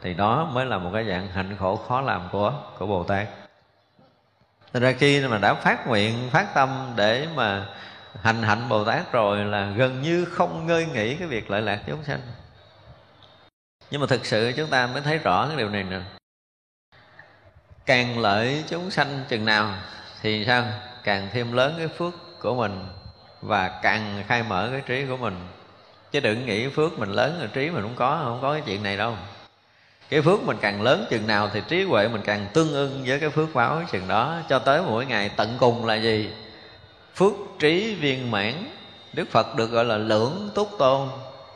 Thì 0.03 0.15
đó 0.15 0.49
mới 0.53 0.67
là 0.67 0.79
một 0.79 0.91
cái 0.95 1.05
dạng 1.09 1.29
hạnh 1.29 1.57
khổ 1.59 1.77
khó 1.77 2.01
làm 2.01 2.29
của 2.33 2.53
của 2.79 2.87
bồ 2.87 3.05
tát. 3.05 3.42
Thành 4.73 4.83
ra 4.83 4.93
khi 4.93 5.21
mà 5.21 5.39
đã 5.39 5.55
phát 5.55 5.87
nguyện, 5.87 6.29
phát 6.33 6.55
tâm 6.55 6.93
để 6.97 7.27
mà 7.35 7.67
hành 8.23 8.43
hạnh 8.43 8.69
Bồ 8.69 8.85
Tát 8.85 9.13
rồi 9.13 9.45
là 9.45 9.73
gần 9.77 10.03
như 10.03 10.25
không 10.25 10.67
ngơi 10.67 10.87
nghĩ 10.87 11.17
cái 11.17 11.29
việc 11.29 11.51
lợi 11.51 11.63
lạc 11.63 11.81
chúng 11.87 12.05
sanh. 12.05 12.21
Nhưng 13.91 14.01
mà 14.01 14.07
thực 14.07 14.27
sự 14.27 14.53
chúng 14.57 14.71
ta 14.71 14.87
mới 14.87 15.03
thấy 15.03 15.19
rõ 15.19 15.47
cái 15.49 15.57
điều 15.57 15.69
này 15.69 15.83
nè. 15.83 16.01
Càng 17.87 18.19
lợi 18.19 18.65
chúng 18.69 18.91
sanh 18.91 19.25
chừng 19.29 19.45
nào 19.45 19.75
thì 20.23 20.45
sao? 20.45 20.65
Càng 21.05 21.29
thêm 21.33 21.53
lớn 21.53 21.75
cái 21.79 21.89
phước 21.89 22.15
của 22.41 22.55
mình 22.55 22.87
và 23.41 23.81
càng 23.83 24.25
khai 24.29 24.43
mở 24.43 24.69
cái 24.73 24.83
trí 24.87 25.07
của 25.07 25.17
mình. 25.17 25.49
Chứ 26.11 26.21
đừng 26.21 26.47
nghĩ 26.47 26.69
phước 26.69 26.99
mình 26.99 27.11
lớn 27.11 27.37
rồi 27.39 27.49
trí 27.53 27.71
mình 27.71 27.83
không 27.83 27.97
có, 27.97 28.21
không 28.25 28.39
có 28.43 28.53
cái 28.53 28.63
chuyện 28.67 28.83
này 28.83 28.97
đâu 28.97 29.17
cái 30.13 30.23
phước 30.23 30.43
mình 30.43 30.57
càng 30.61 30.83
lớn 30.83 31.07
chừng 31.11 31.27
nào 31.27 31.51
thì 31.53 31.63
trí 31.69 31.83
huệ 31.83 32.09
mình 32.09 32.21
càng 32.25 32.47
tương 32.53 32.73
ưng 32.73 33.05
với 33.07 33.21
cái 33.21 33.31
phước 33.31 33.55
báo 33.55 33.83
chừng 33.93 34.09
đó. 34.09 34.37
Cho 34.49 34.59
tới 34.59 34.83
mỗi 34.83 35.07
ngày 35.07 35.29
tận 35.37 35.57
cùng 35.61 35.85
là 35.85 35.95
gì? 35.95 36.31
Phước 37.15 37.33
trí 37.59 37.95
viên 37.95 38.31
mãn. 38.31 38.55
Đức 39.13 39.31
phật 39.31 39.57
được 39.57 39.71
gọi 39.71 39.85
là 39.85 39.97
lưỡng 39.97 40.51
túc 40.55 40.71
tôn. 40.79 41.09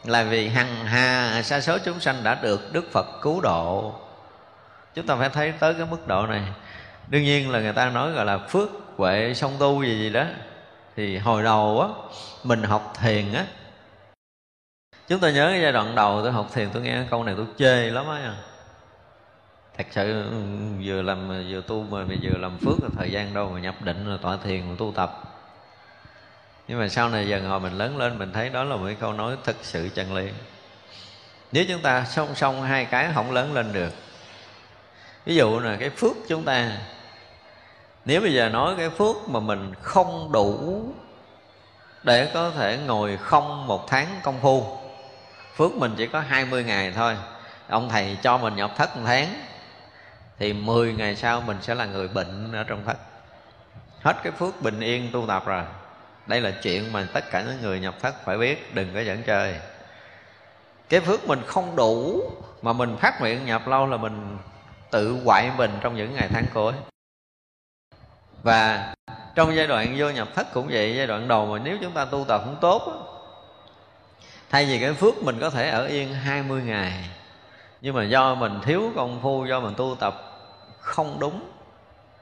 Là 0.04 0.22
vì 0.22 0.48
hằng 0.48 0.84
hà 0.84 1.42
sa 1.44 1.60
số 1.60 1.78
chúng 1.84 2.00
sanh 2.00 2.16
đã 2.22 2.34
được 2.34 2.72
đức 2.72 2.92
phật 2.92 3.06
cứu 3.22 3.40
độ. 3.40 3.94
Chúng 4.94 5.06
ta 5.06 5.16
phải 5.16 5.28
thấy 5.28 5.52
tới 5.60 5.74
cái 5.74 5.86
mức 5.90 6.08
độ 6.08 6.26
này. 6.26 6.42
Đương 7.08 7.22
nhiên 7.22 7.50
là 7.50 7.60
người 7.60 7.72
ta 7.72 7.90
nói 7.90 8.12
gọi 8.12 8.24
là 8.24 8.38
phước 8.38 8.68
huệ 8.96 9.32
song 9.34 9.52
tu 9.58 9.82
gì 9.82 9.98
gì 9.98 10.10
đó. 10.10 10.24
Thì 10.96 11.18
hồi 11.18 11.42
đầu 11.42 11.80
á, 11.80 11.88
mình 12.44 12.62
học 12.62 12.92
thiền 13.02 13.32
á. 13.32 13.44
Chúng 15.08 15.20
ta 15.20 15.30
nhớ 15.30 15.48
cái 15.50 15.60
giai 15.62 15.72
đoạn 15.72 15.94
đầu 15.94 16.20
tôi 16.22 16.32
học 16.32 16.46
thiền, 16.54 16.68
tôi 16.72 16.82
nghe 16.82 17.02
câu 17.10 17.24
này 17.24 17.34
tôi 17.36 17.46
chê 17.58 17.90
lắm 17.90 18.06
á 18.08 18.34
thật 19.78 19.86
sự, 19.90 20.30
vừa 20.84 21.02
làm, 21.02 21.28
vừa 21.50 21.60
tu 21.60 21.82
mà 21.82 22.04
vừa 22.22 22.38
làm 22.38 22.58
phước 22.58 22.76
thời 22.98 23.10
gian 23.10 23.34
đâu 23.34 23.50
mà 23.54 23.60
nhập 23.60 23.82
định 23.82 24.06
rồi 24.06 24.18
tọa 24.22 24.36
thiền 24.44 24.68
mà 24.68 24.74
tu 24.78 24.92
tập. 24.96 25.22
Nhưng 26.68 26.78
mà 26.78 26.88
sau 26.88 27.08
này 27.08 27.28
dần 27.28 27.44
hồi 27.44 27.60
mình 27.60 27.72
lớn 27.72 27.96
lên 27.96 28.18
mình 28.18 28.32
thấy 28.32 28.48
đó 28.48 28.64
là 28.64 28.76
một 28.76 28.86
cái 28.86 28.96
câu 29.00 29.12
nói 29.12 29.36
thực 29.44 29.56
sự 29.62 29.88
chân 29.94 30.14
lý. 30.14 30.28
Nếu 31.52 31.64
chúng 31.68 31.80
ta 31.80 32.04
song 32.04 32.34
song 32.34 32.62
hai 32.62 32.84
cái 32.84 33.10
không 33.14 33.32
lớn 33.32 33.54
lên 33.54 33.72
được, 33.72 33.92
ví 35.26 35.36
dụ 35.36 35.58
là 35.58 35.76
cái 35.76 35.90
phước 35.90 36.16
chúng 36.28 36.44
ta, 36.44 36.72
nếu 38.04 38.20
bây 38.20 38.32
giờ 38.34 38.48
nói 38.48 38.74
cái 38.78 38.90
phước 38.90 39.28
mà 39.28 39.40
mình 39.40 39.74
không 39.82 40.32
đủ 40.32 40.82
để 42.02 42.30
có 42.34 42.50
thể 42.50 42.78
ngồi 42.86 43.16
không 43.16 43.66
một 43.66 43.88
tháng 43.88 44.06
công 44.22 44.40
phu, 44.40 44.78
phước 45.56 45.72
mình 45.72 45.94
chỉ 45.96 46.06
có 46.06 46.20
20 46.20 46.64
ngày 46.64 46.92
thôi, 46.92 47.16
ông 47.68 47.88
thầy 47.88 48.18
cho 48.22 48.38
mình 48.38 48.56
nhập 48.56 48.72
thất 48.76 48.96
một 48.96 49.02
tháng 49.06 49.46
thì 50.38 50.52
10 50.52 50.92
ngày 50.92 51.16
sau 51.16 51.40
mình 51.40 51.56
sẽ 51.60 51.74
là 51.74 51.86
người 51.86 52.08
bệnh 52.08 52.52
ở 52.52 52.64
trong 52.64 52.84
thất 52.84 52.96
hết 54.02 54.16
cái 54.22 54.32
phước 54.32 54.62
bình 54.62 54.80
yên 54.80 55.10
tu 55.12 55.24
tập 55.28 55.46
rồi. 55.46 55.64
Đây 56.26 56.40
là 56.40 56.50
chuyện 56.62 56.92
mà 56.92 57.06
tất 57.12 57.30
cả 57.30 57.42
những 57.42 57.62
người 57.62 57.80
nhập 57.80 57.94
thất 58.02 58.24
phải 58.24 58.38
biết, 58.38 58.74
đừng 58.74 58.94
có 58.94 59.00
dẫn 59.00 59.22
chơi. 59.22 59.54
Cái 60.88 61.00
phước 61.00 61.28
mình 61.28 61.42
không 61.46 61.76
đủ 61.76 62.22
mà 62.62 62.72
mình 62.72 62.96
phát 62.96 63.20
nguyện 63.20 63.46
nhập 63.46 63.68
lâu 63.68 63.86
là 63.86 63.96
mình 63.96 64.38
tự 64.90 65.20
quại 65.24 65.50
mình 65.56 65.70
trong 65.80 65.96
những 65.96 66.14
ngày 66.14 66.28
tháng 66.32 66.44
cuối 66.54 66.72
và 68.42 68.94
trong 69.34 69.56
giai 69.56 69.66
đoạn 69.66 69.94
vô 69.98 70.10
nhập 70.10 70.28
thất 70.34 70.52
cũng 70.52 70.68
vậy, 70.70 70.94
giai 70.96 71.06
đoạn 71.06 71.28
đầu 71.28 71.46
mà 71.46 71.58
nếu 71.58 71.78
chúng 71.82 71.92
ta 71.92 72.04
tu 72.04 72.24
tập 72.28 72.42
không 72.44 72.58
tốt 72.60 73.02
thay 74.50 74.66
vì 74.66 74.78
cái 74.80 74.92
phước 74.92 75.22
mình 75.22 75.40
có 75.40 75.50
thể 75.50 75.68
ở 75.70 75.86
yên 75.86 76.14
20 76.14 76.62
ngày, 76.62 77.10
nhưng 77.80 77.94
mà 77.94 78.04
do 78.04 78.34
mình 78.34 78.60
thiếu 78.62 78.92
công 78.96 79.20
phu, 79.22 79.46
do 79.46 79.60
mình 79.60 79.74
tu 79.76 79.96
tập 80.00 80.25
không 80.86 81.18
đúng. 81.20 81.40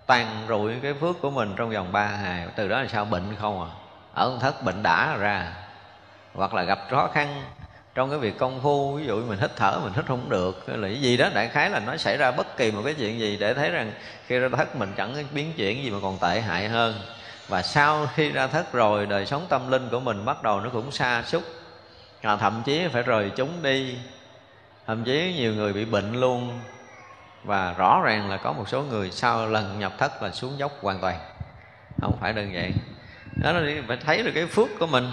Tàn 0.06 0.44
rụi 0.48 0.74
cái 0.82 0.94
phước 0.94 1.20
của 1.20 1.30
mình 1.30 1.54
trong 1.56 1.70
vòng 1.70 1.92
3 1.92 2.18
ngày. 2.22 2.46
Từ 2.56 2.68
đó 2.68 2.80
là 2.80 2.88
sao? 2.88 3.04
Bệnh 3.04 3.36
không 3.40 3.62
à? 3.62 3.70
Ở 4.14 4.38
thất 4.40 4.62
bệnh 4.62 4.82
đã 4.82 5.16
ra. 5.16 5.52
Hoặc 6.34 6.54
là 6.54 6.62
gặp 6.62 6.78
khó 6.90 7.08
khăn 7.14 7.42
trong 7.94 8.10
cái 8.10 8.18
việc 8.18 8.38
công 8.38 8.60
phu. 8.62 8.92
Ví 8.94 9.06
dụ 9.06 9.22
mình 9.26 9.38
hít 9.38 9.56
thở 9.56 9.80
mình 9.84 9.92
hít 9.96 10.06
không 10.06 10.28
được. 10.28 10.64
Hay 10.68 10.76
là 10.76 10.88
cái 10.88 11.00
gì 11.00 11.16
đó 11.16 11.28
đại 11.34 11.48
khái 11.48 11.70
là 11.70 11.80
nó 11.80 11.96
xảy 11.96 12.16
ra 12.16 12.30
bất 12.30 12.56
kỳ 12.56 12.70
một 12.70 12.82
cái 12.84 12.94
chuyện 12.94 13.20
gì 13.20 13.36
để 13.36 13.54
thấy 13.54 13.70
rằng 13.70 13.92
khi 14.26 14.38
ra 14.38 14.48
thất 14.56 14.76
mình 14.76 14.92
chẳng 14.96 15.24
biến 15.32 15.52
chuyển 15.56 15.84
gì 15.84 15.90
mà 15.90 15.98
còn 16.02 16.18
tệ 16.18 16.40
hại 16.40 16.68
hơn. 16.68 16.94
Và 17.48 17.62
sau 17.62 18.06
khi 18.14 18.30
ra 18.30 18.46
thất 18.46 18.72
rồi 18.72 19.06
đời 19.06 19.26
sống 19.26 19.46
tâm 19.48 19.70
linh 19.70 19.88
của 19.90 20.00
mình 20.00 20.24
bắt 20.24 20.42
đầu 20.42 20.60
nó 20.60 20.70
cũng 20.70 20.90
xa 20.90 21.22
xúc 21.26 21.42
à, 22.22 22.36
thậm 22.36 22.62
chí 22.64 22.88
phải 22.88 23.02
rời 23.02 23.30
chúng 23.36 23.62
đi. 23.62 23.96
Thậm 24.86 25.04
chí 25.04 25.34
nhiều 25.36 25.54
người 25.54 25.72
bị 25.72 25.84
bệnh 25.84 26.20
luôn 26.20 26.60
và 27.44 27.74
rõ 27.78 28.02
ràng 28.04 28.30
là 28.30 28.36
có 28.36 28.52
một 28.52 28.68
số 28.68 28.82
người 28.82 29.10
sau 29.10 29.48
lần 29.48 29.78
nhập 29.78 29.92
thất 29.98 30.22
là 30.22 30.30
xuống 30.30 30.58
dốc 30.58 30.72
hoàn 30.80 31.00
toàn. 31.00 31.18
Không 32.00 32.16
phải 32.20 32.32
đơn 32.32 32.54
giản. 32.54 32.72
Đó 33.36 33.52
là 33.52 33.82
phải 33.88 33.96
thấy 33.96 34.22
được 34.22 34.32
cái 34.34 34.46
phước 34.46 34.68
của 34.78 34.86
mình. 34.86 35.08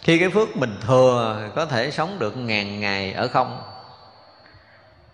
Khi 0.00 0.18
cái 0.18 0.30
phước 0.30 0.56
mình 0.56 0.76
thừa 0.80 1.50
có 1.54 1.66
thể 1.66 1.90
sống 1.90 2.18
được 2.18 2.36
ngàn 2.36 2.80
ngày 2.80 3.12
ở 3.12 3.28
không. 3.28 3.62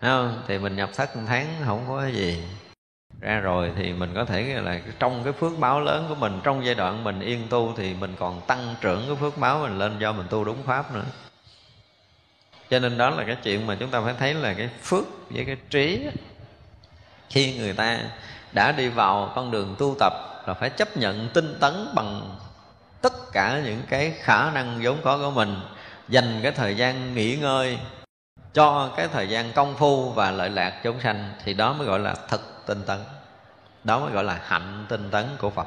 Không? 0.01 0.43
thì 0.47 0.59
mình 0.59 0.77
nhập 0.77 0.91
thất 0.97 1.17
một 1.17 1.23
tháng 1.27 1.47
không 1.65 1.85
có 1.89 2.07
gì. 2.07 2.43
Ra 3.21 3.41
rồi 3.41 3.73
thì 3.77 3.93
mình 3.93 4.13
có 4.15 4.25
thể 4.25 4.61
là 4.63 4.81
trong 4.99 5.25
cái 5.25 5.33
phước 5.33 5.59
báo 5.59 5.81
lớn 5.81 6.07
của 6.09 6.15
mình, 6.15 6.41
trong 6.45 6.65
giai 6.65 6.75
đoạn 6.75 7.05
mình 7.05 7.21
yên 7.21 7.47
tu 7.51 7.75
thì 7.77 7.95
mình 7.95 8.15
còn 8.19 8.41
tăng 8.47 8.75
trưởng 8.81 9.05
cái 9.07 9.17
phước 9.17 9.39
báo 9.39 9.59
mình 9.59 9.79
lên 9.79 9.99
do 9.99 10.13
mình 10.13 10.27
tu 10.31 10.45
đúng 10.45 10.63
pháp 10.63 10.95
nữa 10.95 11.05
cho 12.71 12.79
nên 12.79 12.99
đó 12.99 13.11
là 13.11 13.25
cái 13.25 13.37
chuyện 13.43 13.67
mà 13.67 13.77
chúng 13.81 13.91
ta 13.91 14.01
phải 14.01 14.15
thấy 14.19 14.35
là 14.35 14.55
cái 14.55 14.69
phước 14.83 15.05
với 15.31 15.45
cái 15.45 15.57
trí 15.71 16.07
khi 17.31 17.59
người 17.59 17.73
ta 17.73 17.99
đã 18.53 18.73
đi 18.73 18.89
vào 18.89 19.33
con 19.35 19.51
đường 19.51 19.77
tu 19.79 19.97
tập 20.01 20.13
là 20.47 20.55
phải 20.55 20.71
chấp 20.71 20.97
nhận 20.97 21.29
tinh 21.35 21.57
tấn 21.61 21.89
bằng 21.95 22.37
tất 23.03 23.33
cả 23.33 23.61
những 23.65 23.83
cái 23.89 24.15
khả 24.19 24.51
năng 24.51 24.81
vốn 24.83 24.99
có 25.05 25.19
của 25.19 25.31
mình 25.31 25.61
dành 26.09 26.41
cái 26.43 26.53
thời 26.53 26.77
gian 26.77 27.15
nghỉ 27.15 27.37
ngơi 27.37 27.79
cho 28.55 28.91
cái 28.97 29.09
thời 29.13 29.29
gian 29.29 29.53
công 29.53 29.75
phu 29.77 30.11
và 30.11 30.31
lợi 30.31 30.51
lạc 30.51 30.81
chúng 30.83 31.01
sanh 31.01 31.33
thì 31.45 31.55
đó 31.55 31.73
mới 31.73 31.87
gọi 31.87 31.99
là 31.99 32.15
thực 32.29 32.63
tinh 32.67 32.83
tấn. 32.87 32.99
Đó 33.85 34.01
mới 34.01 34.13
gọi 34.13 34.25
là 34.25 34.41
hạnh 34.45 34.87
tinh 34.89 35.11
tấn 35.11 35.25
của 35.39 35.51
phật. 35.51 35.67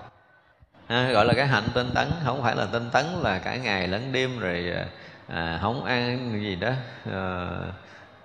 À, 0.87 1.09
gọi 1.11 1.25
là 1.25 1.33
cái 1.33 1.47
hạnh 1.47 1.67
tinh 1.73 1.89
tấn 1.93 2.11
không 2.25 2.41
phải 2.41 2.55
là 2.55 2.65
tinh 2.71 2.89
tấn 2.91 3.05
là 3.21 3.39
cả 3.39 3.55
ngày 3.55 3.87
lẫn 3.87 4.11
đêm 4.11 4.39
rồi 4.39 4.73
à, 4.75 4.85
à, 5.33 5.59
không 5.61 5.85
ăn 5.85 6.39
gì 6.41 6.55
đó. 6.55 6.71
À, 7.11 7.49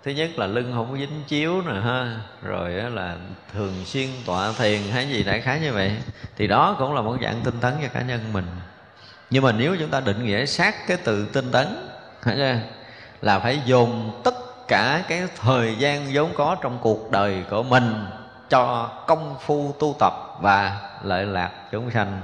thứ 0.05 0.11
nhất 0.11 0.31
là 0.37 0.47
lưng 0.47 0.73
không 0.75 0.91
có 0.91 0.97
dính 0.99 1.23
chiếu 1.27 1.63
nè 1.63 1.81
ha. 1.81 2.21
Rồi 2.43 2.71
là 2.73 3.17
thường 3.53 3.73
xuyên 3.85 4.09
tọa 4.27 4.53
thiền 4.59 4.81
hay 4.93 5.09
gì 5.09 5.23
đại 5.23 5.41
khái 5.41 5.61
như 5.61 5.73
vậy. 5.73 5.97
Thì 6.37 6.47
đó 6.47 6.77
cũng 6.79 6.95
là 6.95 7.01
một 7.01 7.17
dạng 7.23 7.41
tinh 7.45 7.61
tấn 7.61 7.75
cho 7.83 7.89
cá 7.89 8.03
nhân 8.03 8.21
mình. 8.33 8.47
Nhưng 9.31 9.43
mà 9.43 9.53
nếu 9.53 9.77
chúng 9.81 9.91
ta 9.91 10.01
định 10.01 10.25
nghĩa 10.25 10.47
sát 10.47 10.75
cái 10.87 10.97
từ 11.05 11.27
tinh 11.33 11.51
tấn 11.53 11.67
là 13.21 13.39
phải 13.39 13.61
dồn 13.65 14.21
tất 14.25 14.35
cả 14.69 15.03
cái 15.09 15.23
thời 15.41 15.77
gian 15.79 16.07
vốn 16.13 16.31
có 16.35 16.57
trong 16.63 16.79
cuộc 16.83 17.11
đời 17.11 17.45
của 17.51 17.63
mình 17.63 18.07
cho 18.49 18.91
công 19.07 19.37
phu 19.41 19.75
tu 19.81 19.97
tập 19.99 20.15
và 20.41 20.81
lợi 21.03 21.27
lạc 21.27 21.51
chúng 21.73 21.91
sanh. 21.91 22.21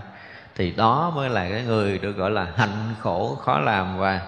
Thì 0.56 0.70
đó 0.70 1.12
mới 1.14 1.28
là 1.28 1.48
cái 1.48 1.62
người 1.62 1.98
được 1.98 2.12
gọi 2.12 2.30
là 2.30 2.46
hạnh 2.56 2.94
khổ 3.00 3.38
khó 3.44 3.58
làm 3.58 3.98
và 3.98 4.20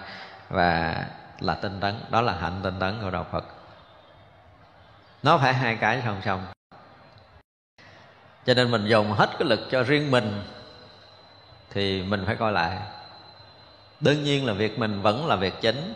và 0.49 1.05
là 1.39 1.55
tinh 1.55 1.79
tấn. 1.79 1.95
Đó 2.09 2.21
là 2.21 2.33
hạnh 2.33 2.59
tinh 2.63 2.79
tấn 2.79 3.01
của 3.01 3.09
đạo 3.09 3.25
phật. 3.31 3.45
Nó 5.23 5.37
phải 5.37 5.53
hai 5.53 5.75
cái 5.75 6.01
song 6.05 6.21
song. 6.25 6.45
Cho 8.45 8.53
nên 8.53 8.71
mình 8.71 8.85
dùng 8.85 9.11
hết 9.11 9.29
cái 9.39 9.49
lực 9.49 9.59
cho 9.71 9.83
riêng 9.83 10.11
mình 10.11 10.43
thì 11.69 12.03
mình 12.03 12.23
phải 12.25 12.35
coi 12.35 12.51
lại. 12.51 12.77
Đương 13.99 14.23
nhiên 14.23 14.45
là 14.45 14.53
việc 14.53 14.79
mình 14.79 15.01
vẫn 15.01 15.27
là 15.27 15.35
việc 15.35 15.53
chính. 15.61 15.93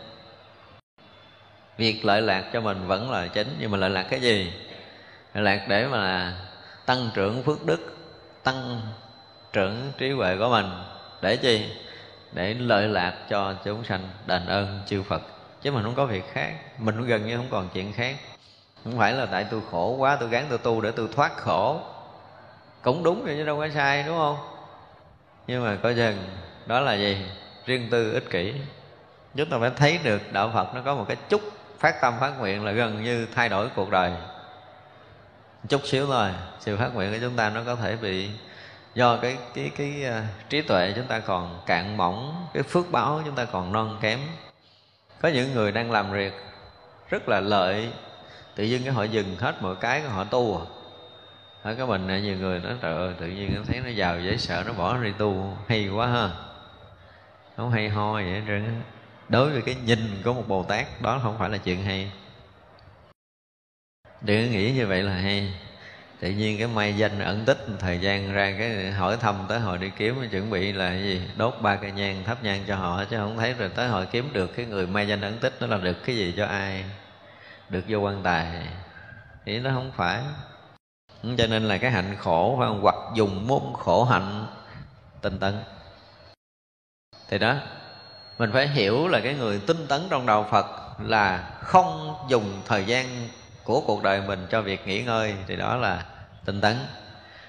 Việc 1.76 2.04
lợi 2.04 2.22
lạc 2.22 2.50
cho 2.52 2.60
mình 2.60 2.86
vẫn 2.86 3.10
là 3.10 3.26
chính. 3.26 3.56
Nhưng 3.60 3.70
mà 3.70 3.78
lợi 3.78 3.90
lạc 3.90 4.06
cái 4.10 4.20
gì? 4.20 4.52
Lợi 5.34 5.44
lạc 5.44 5.66
để 5.68 5.86
mà 5.86 6.34
tăng 6.86 7.10
trưởng 7.14 7.42
phước 7.42 7.66
đức, 7.66 7.96
tăng 8.42 8.80
trưởng 9.52 9.92
trí 9.98 10.10
huệ 10.10 10.36
của 10.36 10.48
mình. 10.48 10.66
Để 11.20 11.36
chi? 11.36 11.72
Để 12.32 12.54
lợi 12.54 12.88
lạc 12.88 13.14
cho 13.28 13.54
chúng 13.64 13.84
sanh 13.84 14.08
đền 14.26 14.46
ơn 14.46 14.80
chư 14.86 15.02
Phật. 15.02 15.22
Chứ 15.62 15.72
mình 15.72 15.84
không 15.84 15.94
có 15.94 16.06
việc 16.06 16.24
khác. 16.32 16.54
Mình 16.78 17.06
gần 17.06 17.26
như 17.26 17.36
không 17.36 17.48
còn 17.50 17.68
chuyện 17.74 17.92
khác. 17.92 18.16
Không 18.84 18.98
phải 18.98 19.12
là 19.12 19.26
tại 19.26 19.46
tôi 19.50 19.60
khổ 19.70 19.96
quá, 19.98 20.16
tôi 20.20 20.28
gắng 20.28 20.46
tôi 20.48 20.58
tu 20.58 20.80
để 20.80 20.90
tôi 20.90 21.08
thoát 21.14 21.36
khổ. 21.36 21.80
Cũng 22.82 23.02
đúng 23.02 23.24
rồi 23.24 23.34
chứ 23.36 23.44
đâu 23.44 23.58
có 23.58 23.68
sai, 23.74 24.02
đúng 24.02 24.16
không? 24.16 24.36
Nhưng 25.46 25.64
mà 25.64 25.76
coi 25.82 25.94
chừng, 25.94 26.16
đó 26.66 26.80
là 26.80 26.94
gì? 26.94 27.26
Riêng 27.66 27.88
tư 27.90 28.12
ích 28.12 28.30
kỷ. 28.30 28.54
Chúng 29.34 29.50
ta 29.50 29.56
phải 29.60 29.70
thấy 29.76 29.98
được 30.04 30.32
đạo 30.32 30.50
phật 30.54 30.74
nó 30.74 30.80
có 30.84 30.94
một 30.94 31.04
cái 31.08 31.16
chút 31.28 31.40
phát 31.78 32.00
tâm 32.00 32.14
phát 32.20 32.38
nguyện 32.38 32.64
là 32.64 32.72
gần 32.72 33.02
như 33.02 33.26
thay 33.34 33.48
đổi 33.48 33.68
cuộc 33.76 33.90
đời. 33.90 34.12
Chút 35.68 35.86
xíu 35.86 36.06
thôi, 36.06 36.30
sự 36.60 36.76
phát 36.76 36.94
nguyện 36.94 37.12
của 37.12 37.18
chúng 37.20 37.36
ta 37.36 37.50
nó 37.50 37.60
có 37.66 37.74
thể 37.74 37.96
bị 37.96 38.30
do 38.94 39.16
cái 39.16 39.38
cái 39.54 39.70
cái 39.76 40.04
uh, 40.08 40.48
trí 40.48 40.62
tuệ 40.62 40.92
chúng 40.96 41.06
ta 41.06 41.18
còn 41.18 41.62
cạn 41.66 41.96
mỏng 41.96 42.46
cái 42.54 42.62
phước 42.62 42.90
báo 42.90 43.22
chúng 43.24 43.34
ta 43.34 43.44
còn 43.44 43.72
non 43.72 43.98
kém. 44.00 44.18
Có 45.20 45.28
những 45.28 45.54
người 45.54 45.72
đang 45.72 45.90
làm 45.90 46.12
việc 46.12 46.32
rất 47.08 47.28
là 47.28 47.40
lợi 47.40 47.92
tự 48.54 48.64
nhiên 48.64 48.80
cái 48.84 48.92
họ 48.92 49.04
dừng 49.04 49.36
hết 49.36 49.62
mọi 49.62 49.76
cái 49.76 50.00
họ 50.00 50.24
tu. 50.24 50.66
À 51.62 51.74
cái 51.74 51.86
mình 51.86 52.06
này 52.06 52.20
nhiều 52.20 52.36
người 52.36 52.60
nói 52.60 52.72
trời 52.80 52.94
ơi 52.94 53.14
tự 53.20 53.26
nhiên 53.26 53.52
nó 53.56 53.62
thấy 53.66 53.80
nó 53.80 53.90
giàu 53.90 54.20
dễ 54.20 54.36
sợ 54.36 54.64
nó 54.66 54.72
bỏ 54.72 54.96
đi 54.96 55.12
tu. 55.18 55.56
Hay 55.68 55.88
quá 55.88 56.06
ha. 56.06 56.30
Không 57.56 57.70
hay 57.70 57.88
ho 57.88 58.12
vậy 58.12 58.24
hết 58.24 58.42
trơn 58.46 58.82
đối 59.28 59.50
với 59.50 59.62
cái 59.62 59.76
nhìn 59.84 60.22
của 60.24 60.34
một 60.34 60.48
bồ 60.48 60.62
tát 60.62 61.02
đó 61.02 61.20
không 61.22 61.38
phải 61.38 61.50
là 61.50 61.58
chuyện 61.58 61.84
hay. 61.84 62.12
Đừng 64.20 64.50
nghĩ 64.50 64.72
như 64.72 64.86
vậy 64.86 65.02
là 65.02 65.12
hay 65.12 65.54
tự 66.20 66.30
nhiên 66.30 66.58
cái 66.58 66.66
may 66.66 66.96
danh 66.96 67.18
ẩn 67.18 67.44
tích 67.44 67.66
thời 67.78 67.98
gian 67.98 68.32
ra 68.32 68.54
cái 68.58 68.90
hỏi 68.90 69.16
thăm 69.16 69.46
tới 69.48 69.60
hồi 69.60 69.78
đi 69.78 69.90
kiếm 69.96 70.28
chuẩn 70.30 70.50
bị 70.50 70.72
là 70.72 70.88
cái 70.88 71.02
gì? 71.02 71.22
Đốt 71.36 71.54
ba 71.60 71.76
cây 71.76 71.92
nhang, 71.92 72.24
thắp 72.24 72.44
nhang 72.44 72.64
cho 72.66 72.76
họ, 72.76 73.04
chứ 73.04 73.16
không 73.16 73.36
thấy 73.38 73.54
rồi 73.54 73.68
tới 73.68 73.88
hồi 73.88 74.06
kiếm 74.06 74.30
được 74.32 74.56
cái 74.56 74.66
người 74.66 74.86
may 74.86 75.08
danh 75.08 75.20
ẩn 75.20 75.38
tích 75.38 75.54
nó 75.60 75.66
là 75.66 75.76
được 75.76 76.04
cái 76.04 76.16
gì 76.16 76.34
cho 76.36 76.46
ai? 76.46 76.84
Được 77.68 77.84
vô 77.88 77.98
quan 77.98 78.22
tài. 78.22 78.66
Thì 79.46 79.58
nó 79.58 79.70
không 79.74 79.92
phải. 79.96 80.20
Cho 81.22 81.46
nên 81.46 81.62
là 81.62 81.78
cái 81.78 81.90
hạnh 81.90 82.16
khổ 82.18 82.56
phải 82.58 82.68
không? 82.68 82.80
Hoặc 82.82 82.96
dùng 83.14 83.46
môn 83.46 83.62
khổ 83.78 84.04
hạnh, 84.04 84.46
tinh 85.20 85.38
tấn. 85.38 85.54
Thì 87.28 87.38
đó, 87.38 87.54
mình 88.38 88.50
phải 88.52 88.68
hiểu 88.68 89.08
là 89.08 89.20
cái 89.20 89.34
người 89.34 89.60
tinh 89.66 89.86
tấn 89.88 90.00
trong 90.10 90.26
đạo 90.26 90.48
phật 90.50 90.66
là 91.00 91.50
không 91.60 92.16
dùng 92.28 92.62
thời 92.66 92.84
gian 92.84 93.28
của 93.64 93.80
cuộc 93.80 94.02
đời 94.02 94.22
mình 94.26 94.46
cho 94.50 94.62
việc 94.62 94.86
nghỉ 94.86 95.02
ngơi. 95.02 95.34
Thì 95.46 95.56
đó 95.56 95.76
là 95.76 96.04
tinh 96.44 96.60
tấn. 96.60 96.76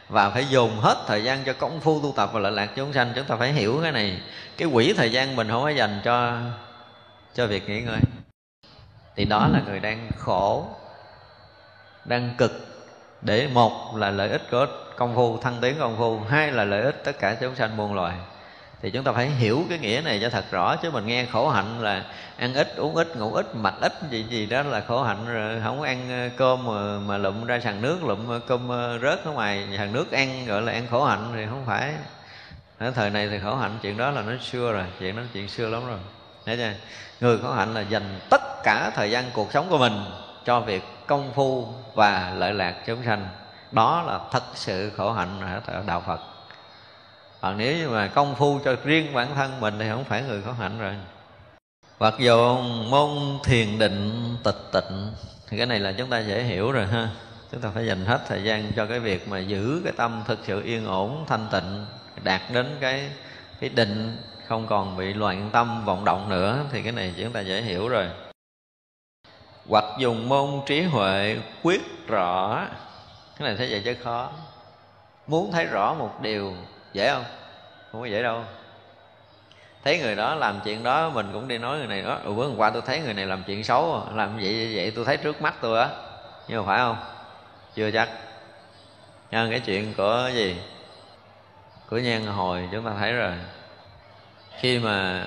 Và 0.09 0.29
phải 0.29 0.47
dùng 0.49 0.79
hết 0.79 0.97
thời 1.07 1.23
gian 1.23 1.43
cho 1.45 1.53
công 1.53 1.81
phu 1.81 2.01
tu 2.01 2.13
tập 2.15 2.29
và 2.33 2.39
lợi 2.39 2.51
lạc 2.51 2.69
chúng 2.75 2.93
sanh. 2.93 3.11
Chúng 3.15 3.25
ta 3.25 3.35
phải 3.35 3.53
hiểu 3.53 3.79
cái 3.83 3.91
này. 3.91 4.21
Cái 4.57 4.69
quỹ 4.73 4.93
thời 4.93 5.11
gian 5.11 5.35
mình 5.35 5.49
không 5.49 5.63
có 5.63 5.69
dành 5.69 6.01
cho 6.03 6.37
cho 7.33 7.47
việc 7.47 7.69
nghỉ 7.69 7.81
ngơi. 7.81 7.99
Thì 9.15 9.25
đó 9.25 9.47
là 9.53 9.61
người 9.65 9.79
đang 9.79 10.09
khổ, 10.17 10.67
đang 12.05 12.35
cực 12.37 12.51
để 13.21 13.47
một 13.53 13.95
là 13.95 14.09
lợi 14.09 14.29
ích 14.29 14.41
của 14.51 14.67
công 14.97 15.15
phu, 15.15 15.37
thăng 15.37 15.57
tiến 15.61 15.75
công 15.79 15.97
phu, 15.97 16.19
hai 16.19 16.51
là 16.51 16.63
lợi 16.63 16.81
ích 16.81 17.01
tất 17.03 17.19
cả 17.19 17.37
chúng 17.41 17.55
sanh 17.55 17.77
muôn 17.77 17.93
loài 17.93 18.17
thì 18.81 18.91
chúng 18.91 19.03
ta 19.03 19.11
phải 19.11 19.29
hiểu 19.29 19.65
cái 19.69 19.79
nghĩa 19.79 20.01
này 20.05 20.19
cho 20.21 20.29
thật 20.29 20.45
rõ 20.51 20.75
chứ 20.75 20.91
mình 20.91 21.05
nghe 21.05 21.25
khổ 21.25 21.49
hạnh 21.49 21.81
là 21.81 22.03
ăn 22.37 22.53
ít 22.53 22.75
uống 22.77 22.95
ít 22.95 23.15
ngủ 23.17 23.33
ít 23.33 23.55
mặc 23.55 23.73
ít 23.81 23.93
gì 24.09 24.25
gì 24.29 24.45
đó 24.45 24.63
là 24.63 24.81
khổ 24.87 25.03
hạnh 25.03 25.25
rồi 25.27 25.61
không 25.63 25.81
ăn 25.81 26.09
ờ, 26.09 26.29
cơm 26.37 26.65
mà, 26.65 26.99
mà 26.99 27.17
lụm 27.17 27.45
ra 27.45 27.59
sàn 27.59 27.81
nước 27.81 28.03
lụm 28.03 28.29
ờ, 28.29 28.39
cơm 28.47 28.69
ờ, 28.69 28.99
rớt 28.99 29.25
ở 29.25 29.31
ngoài 29.31 29.67
sàn 29.77 29.93
nước 29.93 30.11
ăn 30.11 30.45
gọi 30.45 30.61
là 30.61 30.71
ăn 30.71 30.87
khổ 30.91 31.05
hạnh 31.05 31.31
thì 31.35 31.45
không 31.49 31.63
phải. 31.65 31.93
Ở 32.77 32.91
thời 32.91 33.09
này 33.09 33.29
thì 33.29 33.39
khổ 33.39 33.55
hạnh 33.55 33.77
chuyện 33.81 33.97
đó 33.97 34.11
là 34.11 34.21
nó 34.21 34.33
xưa 34.41 34.71
rồi 34.71 34.85
chuyện 34.99 35.15
đó 35.15 35.21
chuyện 35.33 35.47
xưa 35.47 35.67
lắm 35.67 35.87
rồi. 35.87 35.99
Thấy 36.45 36.57
chưa? 36.57 36.71
Người 37.19 37.37
khổ 37.37 37.51
hạnh 37.51 37.73
là 37.73 37.81
dành 37.81 38.19
tất 38.29 38.41
cả 38.63 38.91
thời 38.95 39.11
gian 39.11 39.25
cuộc 39.33 39.51
sống 39.51 39.67
của 39.69 39.77
mình 39.77 39.93
cho 40.45 40.59
việc 40.59 40.83
công 41.07 41.31
phu 41.33 41.67
và 41.95 42.33
lợi 42.37 42.53
lạc 42.53 42.75
chúng 42.85 43.03
sanh. 43.05 43.27
Đó 43.71 44.03
là 44.07 44.19
thật 44.31 44.43
sự 44.55 44.91
khổ 44.97 45.11
hạnh 45.11 45.61
ở 45.65 45.83
đạo 45.87 46.03
phật 46.07 46.30
còn 47.41 47.57
nếu 47.57 47.77
như 47.77 47.89
mà 47.89 48.07
công 48.07 48.35
phu 48.35 48.59
cho 48.65 48.75
riêng 48.83 49.13
bản 49.13 49.35
thân 49.35 49.59
mình 49.59 49.73
thì 49.79 49.89
không 49.89 50.03
phải 50.03 50.23
người 50.23 50.41
có 50.45 50.51
hạnh 50.53 50.79
rồi. 50.79 50.95
Hoặc 51.97 52.13
dù 52.19 52.57
môn 52.89 53.09
thiền 53.43 53.79
định, 53.79 54.35
tịch 54.43 54.61
tịnh, 54.71 55.11
thì 55.47 55.57
cái 55.57 55.65
này 55.65 55.79
là 55.79 55.91
chúng 55.91 56.09
ta 56.09 56.19
dễ 56.19 56.43
hiểu 56.43 56.71
rồi 56.71 56.87
ha. 56.87 57.09
Chúng 57.51 57.61
ta 57.61 57.69
phải 57.73 57.87
dành 57.87 58.05
hết 58.05 58.21
thời 58.27 58.43
gian 58.43 58.71
cho 58.75 58.85
cái 58.85 58.99
việc 58.99 59.27
mà 59.27 59.39
giữ 59.39 59.81
cái 59.83 59.93
tâm 59.97 60.23
thực 60.27 60.39
sự 60.43 60.63
yên 60.63 60.85
ổn, 60.85 61.25
thanh 61.27 61.47
tịnh, 61.51 61.85
đạt 62.23 62.41
đến 62.53 62.77
cái 62.81 63.09
cái 63.59 63.69
định, 63.69 64.17
không 64.47 64.67
còn 64.67 64.97
bị 64.97 65.13
loạn 65.13 65.49
tâm, 65.53 65.85
vọng 65.85 66.05
động 66.05 66.29
nữa, 66.29 66.65
thì 66.71 66.81
cái 66.81 66.91
này 66.91 67.13
chúng 67.17 67.31
ta 67.31 67.39
dễ 67.39 67.61
hiểu 67.61 67.87
rồi. 67.87 68.07
Hoặc 69.69 69.85
dùng 69.99 70.29
môn 70.29 70.49
trí 70.65 70.81
huệ 70.81 71.37
quyết 71.63 72.07
rõ, 72.07 72.67
cái 73.39 73.47
này 73.47 73.55
thấy 73.57 73.67
vậy 73.71 73.81
chứ 73.85 73.95
khó. 74.03 74.29
Muốn 75.27 75.51
thấy 75.51 75.65
rõ 75.65 75.93
một 75.93 76.21
điều 76.21 76.53
dễ 76.93 77.09
không? 77.13 77.25
Không 77.91 78.01
có 78.01 78.07
dễ 78.07 78.23
đâu. 78.23 78.43
Thấy 79.83 79.99
người 79.99 80.15
đó 80.15 80.35
làm 80.35 80.59
chuyện 80.63 80.83
đó 80.83 81.09
mình 81.09 81.29
cũng 81.33 81.47
đi 81.47 81.57
nói 81.57 81.77
người 81.77 81.87
này 81.87 82.01
đó. 82.01 82.17
Ừ, 82.23 82.33
bữa 82.33 82.47
hôm 82.47 82.57
qua 82.57 82.69
tôi 82.69 82.81
thấy 82.85 82.99
người 82.99 83.13
này 83.13 83.25
làm 83.25 83.43
chuyện 83.43 83.63
xấu 83.63 84.03
làm 84.13 84.37
vậy 84.37 84.71
vậy 84.75 84.91
tôi 84.95 85.05
thấy 85.05 85.17
trước 85.17 85.41
mắt 85.41 85.53
tôi 85.61 85.79
á. 85.79 85.89
Nhưng 86.47 86.57
mà 86.59 86.67
phải 86.67 86.79
không? 86.79 86.97
Chưa 87.75 87.91
chắc. 87.91 88.09
Nhân 89.31 89.49
cái 89.49 89.59
chuyện 89.59 89.93
của 89.97 90.29
gì? 90.33 90.61
Của 91.89 91.97
nhan 91.97 92.25
hồi 92.25 92.69
chúng 92.71 92.85
ta 92.85 92.91
thấy 92.99 93.13
rồi. 93.13 93.33
Khi 94.59 94.79
mà 94.79 95.25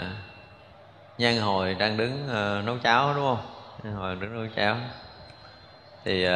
nhan 1.19 1.37
hồi 1.37 1.75
đang 1.75 1.97
đứng 1.97 2.25
uh, 2.25 2.65
nấu 2.65 2.79
cháo 2.79 3.15
đúng 3.15 3.25
không? 3.25 3.47
Nhan 3.83 3.95
hồi 3.95 4.17
đứng 4.17 4.35
nấu 4.35 4.55
cháo. 4.57 4.77
Thì 6.05 6.27
uh, 6.27 6.33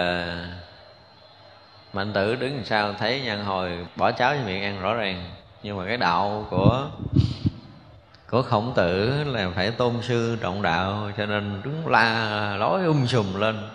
mạnh 1.93 2.12
tử 2.12 2.34
đứng 2.34 2.57
làm 2.57 2.64
sao 2.64 2.95
thấy 2.99 3.20
nhân 3.20 3.45
hồi 3.45 3.86
bỏ 3.97 4.12
cháo 4.12 4.34
cho 4.34 4.47
miệng 4.47 4.62
ăn 4.62 4.80
rõ 4.80 4.95
ràng. 4.95 5.30
Nhưng 5.62 5.76
mà 5.76 5.84
cái 5.86 5.97
đạo 5.97 6.47
của 6.51 6.89
của 8.30 8.43
khổng 8.43 8.72
tử 8.76 9.24
là 9.24 9.49
phải 9.55 9.70
tôn 9.70 9.95
sư 10.03 10.36
trọng 10.41 10.62
đạo 10.62 11.11
cho 11.16 11.26
nên 11.26 11.61
đứng 11.64 11.89
la 11.89 12.57
lối 12.57 12.84
um 12.84 13.07
sùm 13.07 13.41
lên. 13.41 13.68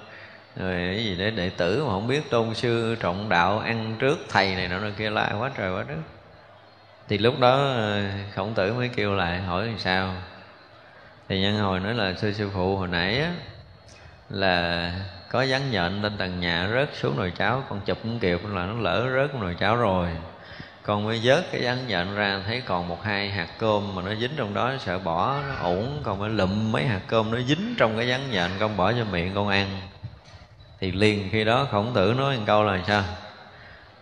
Rồi 0.56 0.74
cái 0.96 1.06
gì 1.06 1.16
để 1.16 1.32
đệ 1.32 1.50
tử 1.50 1.84
mà 1.86 1.92
không 1.92 2.08
biết 2.08 2.30
tôn 2.30 2.54
sư 2.54 2.96
trọng 3.00 3.30
đạo 3.30 3.60
ăn 3.60 3.96
trước 4.00 4.20
thầy 4.30 4.56
này 4.56 4.68
nọ 4.68 4.78
kia 4.98 5.10
la 5.10 5.34
quá 5.40 5.52
trời 5.58 5.74
quá 5.74 5.84
đất. 5.88 5.96
Thì 7.08 7.18
lúc 7.18 7.40
đó 7.40 7.76
khổng 8.36 8.54
tử 8.54 8.74
mới 8.74 8.90
kêu 8.96 9.14
lại 9.14 9.42
hỏi 9.42 9.66
làm 9.66 9.80
sao. 9.80 10.14
Thì 11.30 11.42
nhân 11.42 11.58
hồi 11.58 11.80
nói 11.80 11.94
là 11.94 12.14
sư 12.18 12.34
sư 12.34 12.50
phụ 12.54 12.78
hồi 12.78 12.88
nãy 12.88 13.20
á, 13.20 13.32
là 14.30 14.92
có 15.34 15.46
vắng 15.50 15.72
nhện 15.72 16.02
lên 16.02 16.18
tầng 16.18 16.40
nhà 16.40 16.70
rớt 16.74 16.90
xuống 16.94 17.18
nồi 17.18 17.32
cháo? 17.38 17.64
Con 17.70 17.82
chụp 17.86 17.98
cũng 18.04 18.20
kịp 18.20 18.40
là 18.44 18.66
nó 18.66 18.74
lỡ 18.74 19.08
rớt 19.16 19.36
nồi 19.36 19.56
cháo 19.60 19.76
rồi. 19.76 20.10
Con 20.84 21.04
mới 21.04 21.22
vớt 21.24 21.46
cái 21.52 21.62
vắng 21.64 21.88
nhện 21.88 22.16
ra, 22.16 22.42
thấy 22.46 22.62
còn 22.62 22.88
một 22.88 23.04
hai 23.04 23.30
hạt 23.30 23.48
cơm 23.60 23.96
mà 23.96 24.02
nó 24.02 24.16
dính 24.16 24.32
trong 24.38 24.54
đó, 24.54 24.74
sợ 24.80 25.00
bỏ, 25.00 25.40
nó 25.48 25.56
ổn. 25.56 26.02
Còn 26.04 26.20
mới 26.20 26.30
lụm 26.30 26.72
mấy 26.72 26.86
hạt 26.86 27.02
cơm 27.08 27.32
nó 27.32 27.40
dính 27.42 27.76
trong 27.78 27.98
cái 27.98 28.10
vắng 28.10 28.32
nhện, 28.32 28.52
con 28.60 28.78
bỏ 28.78 28.92
cho 28.92 29.06
miệng 29.12 29.32
con 29.36 29.48
ăn. 29.48 29.82
Thì 30.80 30.92
liền 30.92 31.30
khi 31.32 31.44
đó 31.44 31.68
khổng 31.72 31.94
tử 31.94 32.14
nói 32.18 32.38
một 32.38 32.44
câu 32.46 32.64
là 32.64 32.80
sao? 32.88 33.04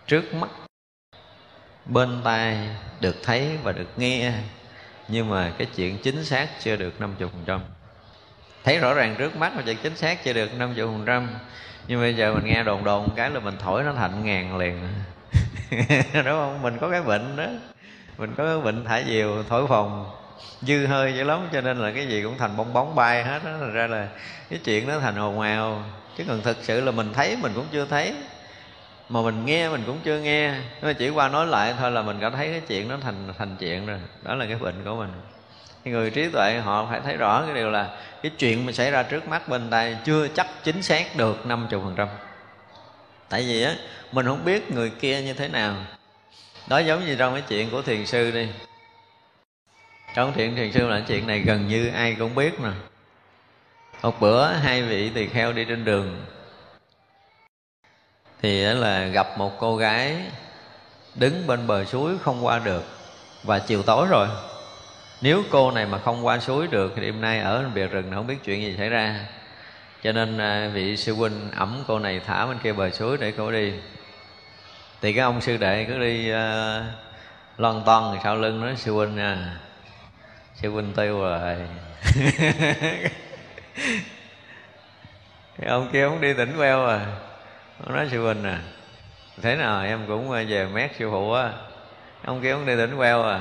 Trước 0.06 0.34
mắt, 0.34 0.48
bên 1.86 2.20
tai 2.24 2.68
được 3.00 3.16
thấy 3.22 3.58
và 3.62 3.72
được 3.72 3.88
nghe, 3.96 4.32
nhưng 5.08 5.30
mà 5.30 5.52
cái 5.58 5.66
chuyện 5.76 5.98
chính 5.98 6.24
xác 6.24 6.48
chưa 6.62 6.76
được 6.76 7.00
50% 7.00 7.60
thấy 8.64 8.78
rõ 8.78 8.94
ràng 8.94 9.14
trước 9.18 9.36
mắt 9.36 9.52
mà 9.56 9.62
chuyện 9.66 9.76
chính 9.82 9.96
xác 9.96 10.24
chưa 10.24 10.32
được 10.32 10.50
50% 10.58 11.26
nhưng 11.88 12.00
bây 12.00 12.14
giờ 12.14 12.34
mình 12.34 12.44
nghe 12.44 12.62
đồn 12.62 12.84
đồn 12.84 13.08
cái 13.16 13.30
là 13.30 13.40
mình 13.40 13.54
thổi 13.58 13.82
nó 13.82 13.92
thành 13.92 14.24
ngàn 14.24 14.58
liền. 14.58 14.78
Đúng 16.14 16.24
không? 16.24 16.62
Mình 16.62 16.78
có 16.80 16.90
cái 16.90 17.02
bệnh 17.02 17.36
đó. 17.36 17.46
Mình 18.18 18.34
có 18.36 18.44
cái 18.44 18.60
bệnh 18.60 18.84
thả 18.84 19.02
diều, 19.02 19.42
thổi 19.48 19.66
phòng 19.68 20.10
dư 20.62 20.86
hơi 20.86 21.14
dữ 21.16 21.24
lắm, 21.24 21.48
cho 21.52 21.60
nên 21.60 21.78
là 21.78 21.92
cái 21.92 22.06
gì 22.06 22.22
cũng 22.22 22.38
thành 22.38 22.56
bong 22.56 22.72
bóng 22.72 22.94
bay 22.94 23.24
hết 23.24 23.44
đó 23.44 23.50
thành 23.60 23.72
ra 23.72 23.86
là 23.86 24.08
cái 24.50 24.58
chuyện 24.64 24.88
nó 24.88 25.00
thành 25.00 25.18
ồn 25.18 25.40
ào. 25.40 25.84
Chứ 26.18 26.24
còn 26.28 26.42
thực 26.42 26.56
sự 26.62 26.80
là 26.80 26.92
mình 26.92 27.12
thấy, 27.12 27.36
mình 27.42 27.52
cũng 27.54 27.66
chưa 27.72 27.86
thấy. 27.86 28.14
Mà 29.08 29.22
mình 29.22 29.44
nghe, 29.44 29.68
mình 29.68 29.82
cũng 29.86 29.98
chưa 30.04 30.20
nghe. 30.20 30.48
Nhưng 30.50 30.90
mà 30.90 30.92
chỉ 30.92 31.08
qua 31.08 31.28
nói 31.28 31.46
lại 31.46 31.74
thôi 31.78 31.90
là 31.90 32.02
mình 32.02 32.18
cảm 32.20 32.32
thấy 32.32 32.48
cái 32.50 32.60
chuyện 32.68 32.88
nó 32.88 32.96
thành 33.02 33.32
thành 33.38 33.56
chuyện 33.58 33.86
rồi. 33.86 33.98
Đó 34.22 34.34
là 34.34 34.46
cái 34.46 34.56
bệnh 34.56 34.84
của 34.84 34.94
mình 34.96 35.10
người 35.84 36.10
trí 36.10 36.28
tuệ 36.28 36.60
họ 36.64 36.86
phải 36.90 37.00
thấy 37.04 37.16
rõ 37.16 37.42
cái 37.46 37.54
điều 37.54 37.70
là 37.70 37.96
cái 38.22 38.32
chuyện 38.38 38.66
mà 38.66 38.72
xảy 38.72 38.90
ra 38.90 39.02
trước 39.02 39.28
mắt 39.28 39.48
bên 39.48 39.70
tay 39.70 39.96
chưa 40.04 40.28
chắc 40.28 40.46
chính 40.64 40.82
xác 40.82 41.16
được 41.16 41.36
50% 41.46 42.06
tại 43.32 43.42
vì 43.42 43.62
á, 43.62 43.76
mình 44.12 44.26
không 44.26 44.44
biết 44.44 44.70
người 44.70 44.90
kia 44.90 45.22
như 45.22 45.32
thế 45.32 45.48
nào. 45.48 45.76
Đó 46.66 46.78
giống 46.78 47.06
như 47.06 47.16
trong 47.16 47.32
cái 47.32 47.42
chuyện 47.48 47.70
của 47.70 47.82
thiền 47.82 48.06
sư 48.06 48.30
đi. 48.30 48.48
Trong 50.14 50.32
chuyện 50.36 50.56
thiền 50.56 50.72
sư 50.72 50.88
là 50.88 51.02
chuyện 51.08 51.26
này 51.26 51.38
gần 51.38 51.68
như 51.68 51.88
ai 51.88 52.16
cũng 52.18 52.34
biết 52.34 52.60
mà. 52.60 52.72
một 54.02 54.20
bữa 54.20 54.46
hai 54.46 54.82
vị 54.82 55.10
tỳ 55.14 55.26
kheo 55.26 55.52
đi 55.52 55.64
trên 55.64 55.84
đường. 55.84 56.24
Thì 58.42 58.62
là 58.62 59.06
gặp 59.06 59.38
một 59.38 59.52
cô 59.58 59.76
gái 59.76 60.16
đứng 61.14 61.46
bên 61.46 61.66
bờ 61.66 61.84
suối 61.84 62.18
không 62.18 62.46
qua 62.46 62.58
được 62.58 62.84
và 63.42 63.58
chiều 63.58 63.82
tối 63.82 64.06
rồi 64.10 64.28
nếu 65.22 65.42
cô 65.50 65.70
này 65.70 65.86
mà 65.86 65.98
không 65.98 66.26
qua 66.26 66.38
suối 66.38 66.66
được 66.66 66.92
thì 66.96 67.02
đêm 67.02 67.20
nay 67.20 67.40
ở 67.40 67.64
bìa 67.74 67.86
rừng 67.86 68.10
không 68.14 68.26
biết 68.26 68.36
chuyện 68.44 68.62
gì 68.62 68.74
xảy 68.78 68.88
ra. 68.88 69.26
Cho 70.02 70.12
nên 70.12 70.38
à, 70.38 70.70
vị 70.74 70.96
sư 70.96 71.14
huynh 71.14 71.50
ẩm 71.56 71.84
cô 71.86 71.98
này 71.98 72.20
thả 72.26 72.46
bên 72.46 72.58
kia 72.62 72.72
bờ 72.72 72.90
suối 72.90 73.16
để 73.20 73.32
cô 73.36 73.52
đi. 73.52 73.72
Thì 75.00 75.12
cái 75.12 75.22
ông 75.22 75.40
sư 75.40 75.56
đệ 75.56 75.84
cứ 75.84 75.98
đi 75.98 76.32
uh, 76.32 76.36
lon 77.58 77.82
ton 77.86 78.18
sau 78.24 78.36
lưng 78.36 78.60
nói 78.60 78.76
sư 78.76 78.92
huynh 78.92 79.16
nha 79.16 79.60
sư 80.54 80.70
huynh 80.70 80.92
tiêu 80.92 81.20
rồi. 81.20 81.56
Cái 85.58 85.68
ông 85.68 85.88
kia 85.92 86.08
không 86.08 86.20
đi 86.20 86.32
tỉnh 86.34 86.56
queo 86.56 86.86
à. 86.86 87.06
Ông 87.84 87.94
nói 87.94 88.08
sư 88.10 88.22
huynh 88.22 88.44
à 88.44 88.60
thế 89.42 89.56
nào 89.56 89.84
em 89.84 90.00
cũng 90.08 90.30
về 90.30 90.66
mét 90.72 90.90
sư 90.98 91.08
phụ 91.10 91.32
á. 91.32 91.50
Ông 92.24 92.42
kia 92.42 92.52
không 92.52 92.66
đi 92.66 92.76
tỉnh 92.76 92.96
queo 92.96 93.22
à 93.22 93.40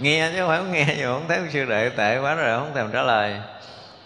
nghe 0.00 0.30
chứ 0.32 0.38
không 0.38 0.48
phải 0.48 0.58
không 0.58 0.72
nghe, 0.72 0.86
nhưng 0.98 1.12
không 1.12 1.24
thấy 1.28 1.38
sư 1.50 1.64
đệ 1.64 1.88
tệ 1.88 2.18
quá 2.18 2.34
rồi, 2.34 2.58
không 2.58 2.74
thèm 2.74 2.90
trả 2.92 3.02
lời. 3.02 3.34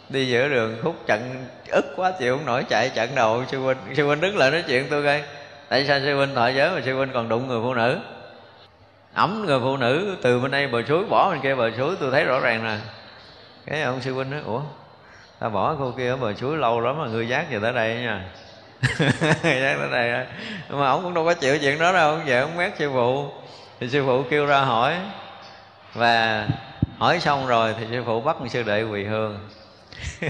Đi 0.09 0.27
giữa 0.27 0.49
đường, 0.49 0.79
khúc 0.83 1.07
trận 1.07 1.47
ức 1.69 1.85
quá 1.97 2.13
chịu 2.19 2.37
không 2.37 2.47
nổi, 2.47 2.65
chạy 2.69 2.89
trận 2.89 3.11
đầu. 3.15 3.45
Sư 3.51 3.59
huynh 3.59 3.77
sư 3.97 4.07
huynh 4.07 4.21
đứng 4.21 4.37
lại 4.37 4.51
nói 4.51 4.65
chuyện 4.69 4.87
tôi 4.91 5.05
coi. 5.05 5.23
Tại 5.69 5.87
sao 5.87 6.01
sư 6.01 6.17
huynh 6.17 6.35
thọ 6.35 6.49
giới 6.49 6.71
mà 6.71 6.81
sư 6.85 6.97
huynh 6.97 7.11
còn 7.15 7.29
đụng 7.29 7.49
người 7.49 7.61
phụ 7.63 7.75
nữ? 7.75 7.99
Ẩm 9.15 9.45
người 9.47 9.61
phụ 9.61 9.77
nữ, 9.77 10.17
từ 10.23 10.41
bên 10.41 10.51
đây 10.51 10.67
bờ 10.67 10.83
suối, 10.89 11.05
bỏ 11.05 11.31
bên 11.31 11.41
kia 11.41 11.55
bờ 11.55 11.71
suối, 11.77 11.97
tôi 12.01 12.11
thấy 12.11 12.25
rõ 12.25 12.41
ràng 12.41 12.65
nè. 12.65 12.77
Cái 13.67 13.83
ông 13.83 14.01
sư 14.01 14.15
huynh 14.15 14.31
nói, 14.31 14.41
ủa 14.47 14.61
ta 15.41 15.49
bỏ 15.49 15.77
cô 15.79 15.93
kia 15.97 16.11
ở 16.11 16.17
bờ 16.17 16.35
suối 16.35 16.57
lâu 16.57 16.81
lắm 16.81 16.99
mà 16.99 17.07
người 17.07 17.29
giác 17.29 17.51
về 17.51 17.59
tới 17.63 17.73
đây 17.73 17.95
nha. 17.95 18.25
Giác 19.43 19.77
tới 19.79 19.89
đây 19.93 20.27
mà 20.69 20.89
ông 20.89 21.03
cũng 21.03 21.15
đâu 21.15 21.25
có 21.25 21.35
chịu 21.35 21.59
chuyện 21.59 21.79
đó 21.79 21.93
đâu, 21.93 22.11
ông 22.11 22.23
về 22.27 22.41
ông 22.41 22.57
mét 22.57 22.73
sư 22.79 22.91
phụ. 22.93 23.29
Thì 23.81 23.89
sư 23.89 24.05
phụ 24.07 24.23
kêu 24.31 24.47
ra 24.47 24.61
hỏi 24.61 24.97
và 25.95 26.49
hỏi 26.99 27.21
xong 27.21 27.47
rồi 27.47 27.75
thì 27.79 27.87
sư 27.91 28.03
phụ 28.07 28.21
bắt 28.21 28.37
sư 28.51 28.63
đệ 28.63 28.83
quỳ 28.83 29.05
hương. 29.05 29.49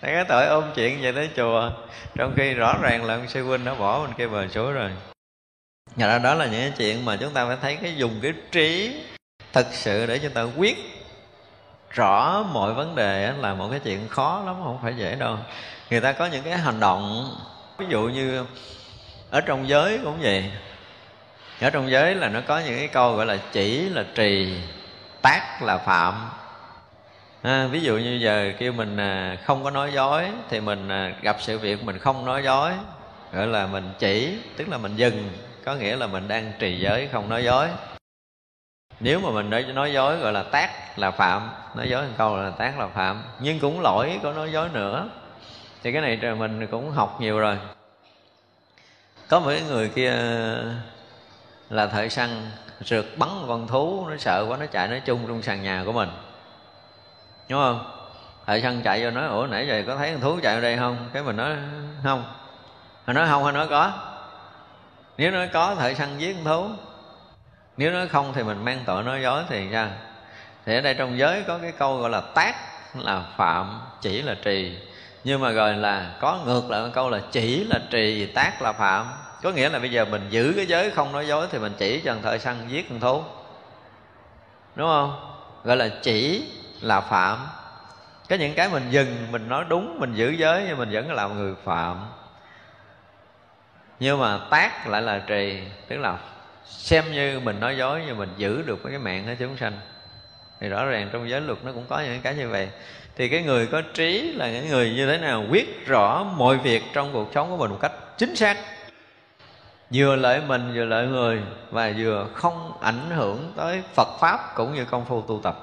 Thấy 0.00 0.12
cái 0.14 0.24
tội 0.28 0.46
ôm 0.46 0.64
chuyện 0.74 1.02
về 1.02 1.12
tới 1.12 1.30
chùa, 1.36 1.70
Trong 2.14 2.32
khi 2.36 2.54
rõ 2.54 2.78
ràng 2.82 3.04
là 3.04 3.14
ông 3.14 3.28
sư 3.28 3.44
huynh 3.44 3.64
đã 3.64 3.74
bỏ 3.74 4.00
bên 4.00 4.14
kia 4.18 4.26
bờ 4.26 4.48
suối 4.48 4.72
rồi. 4.72 4.90
Nhờ 5.96 6.06
ra 6.06 6.18
đó 6.18 6.34
là 6.34 6.44
những 6.46 6.60
cái 6.60 6.72
chuyện 6.78 7.04
mà 7.04 7.16
chúng 7.16 7.32
ta 7.32 7.46
phải 7.46 7.56
thấy 7.62 7.76
cái 7.76 7.96
dùng 7.96 8.18
cái 8.22 8.32
trí 8.52 9.00
Thật 9.52 9.66
sự 9.72 10.06
để 10.06 10.18
chúng 10.18 10.32
ta 10.32 10.42
quyết 10.56 10.76
rõ 11.90 12.42
mọi 12.52 12.74
vấn 12.74 12.94
đề 12.94 13.32
là 13.32 13.54
một 13.54 13.68
cái 13.70 13.80
chuyện 13.84 14.08
khó 14.08 14.42
lắm, 14.46 14.56
không 14.64 14.78
phải 14.82 14.94
dễ 14.96 15.14
đâu. 15.14 15.36
Người 15.90 16.00
ta 16.00 16.12
có 16.12 16.26
những 16.26 16.42
cái 16.44 16.58
hành 16.58 16.80
động, 16.80 17.34
ví 17.78 17.86
dụ 17.88 18.00
như 18.02 18.44
ở 19.30 19.40
trong 19.40 19.68
giới 19.68 19.98
cũng 20.04 20.18
vậy 20.20 20.50
ở 21.60 21.70
trong 21.70 21.90
giới 21.90 22.14
là 22.14 22.28
nó 22.28 22.40
có 22.46 22.58
những 22.58 22.78
cái 22.78 22.88
câu 22.88 23.16
gọi 23.16 23.26
là 23.26 23.36
chỉ 23.52 23.88
là 23.88 24.04
trì 24.14 24.60
tác 25.22 25.62
là 25.62 25.78
phạm. 25.78 26.30
À, 27.42 27.66
ví 27.66 27.80
dụ 27.80 27.96
như 27.96 28.18
giờ 28.22 28.52
kêu 28.58 28.72
mình 28.72 28.96
à, 28.96 29.36
không 29.44 29.64
có 29.64 29.70
nói 29.70 29.92
dối 29.92 30.24
thì 30.50 30.60
mình 30.60 30.88
à, 30.88 31.12
gặp 31.22 31.36
sự 31.40 31.58
việc 31.58 31.84
mình 31.84 31.98
không 31.98 32.24
nói 32.24 32.42
dối 32.44 32.72
gọi 33.32 33.46
là 33.46 33.66
mình 33.66 33.92
chỉ 33.98 34.38
tức 34.56 34.68
là 34.68 34.78
mình 34.78 34.96
dừng 34.96 35.30
có 35.64 35.74
nghĩa 35.74 35.96
là 35.96 36.06
mình 36.06 36.28
đang 36.28 36.52
trì 36.58 36.78
giới 36.80 37.08
không 37.12 37.28
nói 37.28 37.44
dối. 37.44 37.68
Nếu 39.00 39.20
mà 39.20 39.30
mình 39.30 39.50
nói, 39.50 39.62
nói 39.62 39.92
dối 39.92 40.16
gọi 40.16 40.32
là 40.32 40.42
tác 40.42 40.98
là 40.98 41.10
phạm 41.10 41.50
nói 41.76 41.88
dối 41.88 42.02
một 42.02 42.14
câu 42.18 42.36
là 42.36 42.50
tác 42.50 42.78
là 42.78 42.86
phạm 42.86 43.22
nhưng 43.40 43.60
cũng 43.60 43.80
lỗi 43.80 44.20
có 44.22 44.32
nói 44.32 44.52
dối 44.52 44.68
nữa 44.72 45.08
thì 45.82 45.92
cái 45.92 46.02
này 46.02 46.34
mình 46.34 46.66
cũng 46.66 46.90
học 46.90 47.20
nhiều 47.20 47.38
rồi. 47.38 47.58
Có 49.28 49.40
mấy 49.40 49.62
người 49.62 49.88
kia 49.88 50.12
là 51.70 51.86
thợ 51.86 52.08
săn, 52.08 52.50
rượt 52.80 53.04
bắn 53.16 53.28
con 53.48 53.66
thú, 53.66 54.06
nó 54.10 54.16
sợ 54.16 54.46
quá, 54.48 54.56
nó 54.56 54.66
chạy, 54.66 54.88
nó 54.88 54.96
chung 55.04 55.20
trong 55.26 55.42
sàn 55.42 55.62
nhà 55.62 55.82
của 55.86 55.92
mình. 55.92 56.08
Đúng 57.48 57.60
không? 57.60 57.90
Thợ 58.46 58.60
săn 58.60 58.82
chạy 58.82 59.04
vô 59.04 59.10
nói, 59.10 59.26
ủa, 59.26 59.46
nãy 59.46 59.66
giờ 59.66 59.82
có 59.86 59.96
thấy 59.96 60.12
con 60.12 60.20
thú 60.20 60.38
chạy 60.42 60.54
ở 60.54 60.60
đây 60.60 60.76
không? 60.76 61.08
Cái 61.12 61.22
mình 61.22 61.36
nói, 61.36 61.50
không. 62.04 62.24
Hay 63.06 63.14
nói, 63.14 63.26
không. 63.28 63.44
Hay 63.44 63.52
nói, 63.52 63.66
có. 63.70 63.92
Nếu 65.18 65.30
nói 65.30 65.48
có 65.52 65.74
thợ 65.74 65.94
săn 65.94 66.18
giết 66.18 66.36
con 66.36 66.44
thú. 66.44 66.68
Nếu 67.76 67.92
nói 67.92 68.08
không 68.08 68.32
thì 68.34 68.42
mình 68.42 68.64
mang 68.64 68.78
tội 68.86 69.02
nói 69.02 69.22
dối 69.22 69.42
thì 69.48 69.68
sao? 69.72 69.88
Thì 70.66 70.74
ở 70.74 70.80
đây 70.80 70.94
trong 70.94 71.18
giới 71.18 71.42
có 71.42 71.58
cái 71.58 71.72
câu 71.72 71.96
gọi 71.96 72.10
là 72.10 72.20
tác 72.20 72.54
là 72.94 73.22
phạm, 73.36 73.80
chỉ 74.00 74.22
là 74.22 74.34
trì. 74.42 74.78
Nhưng 75.24 75.40
mà 75.40 75.50
rồi 75.50 75.74
là, 75.74 76.14
có 76.20 76.38
ngược 76.44 76.70
lại 76.70 76.90
câu 76.94 77.10
là 77.10 77.20
chỉ 77.32 77.64
là 77.64 77.78
trì 77.90 78.26
tác 78.26 78.62
là 78.62 78.72
phạm 78.72 79.12
có 79.44 79.50
nghĩa 79.50 79.68
là 79.68 79.78
bây 79.78 79.90
giờ 79.90 80.04
mình 80.04 80.22
giữ 80.30 80.52
cái 80.56 80.66
giới 80.66 80.90
không 80.90 81.12
nói 81.12 81.26
dối 81.26 81.46
thì 81.50 81.58
mình 81.58 81.72
chỉ 81.78 82.00
cho 82.04 82.16
thợ 82.22 82.38
săn 82.38 82.56
giết 82.68 82.88
con 82.88 83.00
thú 83.00 83.22
đúng 84.74 84.88
không? 84.88 85.36
Gọi 85.64 85.76
là 85.76 85.88
chỉ 86.02 86.44
là 86.80 87.00
phạm. 87.00 87.46
Có 88.28 88.36
những 88.36 88.54
cái 88.54 88.68
mình 88.68 88.82
dừng, 88.90 89.26
mình 89.30 89.48
nói 89.48 89.64
đúng, 89.68 90.00
mình 90.00 90.14
giữ 90.14 90.30
giới, 90.30 90.64
nhưng 90.68 90.78
mình 90.78 90.90
vẫn 90.92 91.12
là 91.12 91.26
người 91.26 91.54
phạm. 91.64 92.06
Nhưng 94.00 94.20
mà 94.20 94.40
tác 94.50 94.88
lại 94.88 95.02
là 95.02 95.18
trì, 95.26 95.60
tức 95.88 95.96
là 95.96 96.18
xem 96.66 97.12
như 97.12 97.40
mình 97.40 97.60
nói 97.60 97.76
dối, 97.76 98.02
nhưng 98.06 98.18
mình 98.18 98.34
giữ 98.36 98.62
được 98.62 98.78
cái 98.84 98.98
mạng 98.98 99.24
của 99.26 99.34
chúng 99.38 99.56
sanh. 99.56 99.72
Thì 100.60 100.68
rõ 100.68 100.84
ràng 100.84 101.08
trong 101.12 101.28
giới 101.28 101.40
luật 101.40 101.58
nó 101.64 101.72
cũng 101.72 101.84
có 101.88 102.00
những 102.00 102.20
cái 102.22 102.34
như 102.34 102.48
vậy. 102.48 102.68
Thì 103.16 103.28
cái 103.28 103.42
người 103.42 103.66
có 103.66 103.82
trí 103.94 104.32
là 104.32 104.50
những 104.50 104.68
người 104.68 104.90
như 104.90 105.06
thế 105.06 105.18
nào, 105.18 105.44
quyết 105.50 105.86
rõ 105.86 106.26
mọi 106.36 106.56
việc 106.56 106.82
trong 106.92 107.12
cuộc 107.12 107.30
sống 107.34 107.50
của 107.50 107.56
mình 107.56 107.70
một 107.70 107.78
cách 107.80 107.92
chính 108.18 108.36
xác 108.36 108.56
vừa 109.94 110.16
lợi 110.16 110.40
mình, 110.40 110.72
vừa 110.74 110.84
lợi 110.84 111.06
người, 111.06 111.42
và 111.70 111.92
vừa 111.96 112.26
không 112.34 112.72
ảnh 112.80 113.10
hưởng 113.10 113.52
tới 113.56 113.82
Phật 113.94 114.08
pháp 114.20 114.54
cũng 114.54 114.74
như 114.74 114.84
công 114.84 115.04
phu 115.04 115.22
tu 115.22 115.40
tập. 115.42 115.56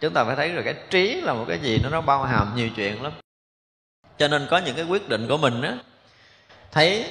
Chúng 0.00 0.12
ta 0.12 0.24
phải 0.24 0.36
thấy 0.36 0.52
rồi, 0.52 0.62
cái 0.64 0.74
trí 0.90 1.20
là 1.20 1.32
một 1.32 1.44
cái 1.48 1.58
gì 1.58 1.78
nó 1.82 1.88
nó 1.88 2.00
bao 2.00 2.22
hàm 2.22 2.52
nhiều 2.56 2.68
chuyện 2.76 3.02
lắm. 3.02 3.12
Cho 4.18 4.28
nên 4.28 4.46
có 4.50 4.58
những 4.58 4.76
cái 4.76 4.84
quyết 4.84 5.08
định 5.08 5.28
của 5.28 5.36
mình 5.36 5.62
á, 5.62 5.74
thấy 6.72 7.06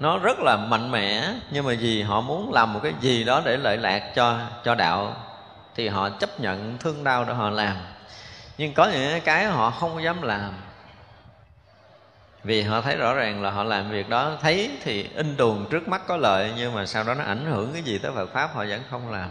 nó 0.00 0.18
rất 0.18 0.38
là 0.38 0.56
mạnh 0.56 0.90
mẽ, 0.90 1.34
nhưng 1.50 1.66
mà 1.66 1.72
vì 1.80 2.02
họ 2.02 2.20
muốn 2.20 2.52
làm 2.52 2.72
một 2.72 2.80
cái 2.82 2.92
gì 3.00 3.24
đó 3.24 3.42
để 3.44 3.56
lợi 3.56 3.76
lạc 3.76 4.12
cho 4.14 4.38
cho 4.64 4.74
đạo, 4.74 5.16
thì 5.74 5.88
họ 5.88 6.08
chấp 6.10 6.40
nhận 6.40 6.78
thương 6.78 7.04
đau 7.04 7.24
để 7.24 7.34
họ 7.34 7.50
làm. 7.50 7.76
Nhưng 8.58 8.74
có 8.74 8.90
những 8.92 9.20
cái 9.20 9.44
họ 9.44 9.70
không 9.70 10.02
dám 10.02 10.22
làm 10.22 10.52
vì 12.44 12.62
họ 12.62 12.80
thấy 12.80 12.96
rõ 12.96 13.14
ràng 13.14 13.42
là 13.42 13.50
họ 13.50 13.64
làm 13.64 13.90
việc 13.90 14.08
đó, 14.08 14.38
thấy 14.42 14.70
thì 14.82 15.08
in 15.14 15.36
đùn 15.36 15.66
trước 15.70 15.88
mắt 15.88 16.02
có 16.06 16.16
lợi 16.16 16.52
nhưng 16.56 16.74
mà 16.74 16.86
sau 16.86 17.04
đó 17.04 17.14
nó 17.14 17.24
ảnh 17.24 17.46
hưởng 17.46 17.72
cái 17.72 17.82
gì 17.82 17.98
tới 17.98 18.12
Phật 18.14 18.32
pháp, 18.32 18.54
họ 18.54 18.64
vẫn 18.64 18.80
không 18.90 19.10
làm. 19.10 19.30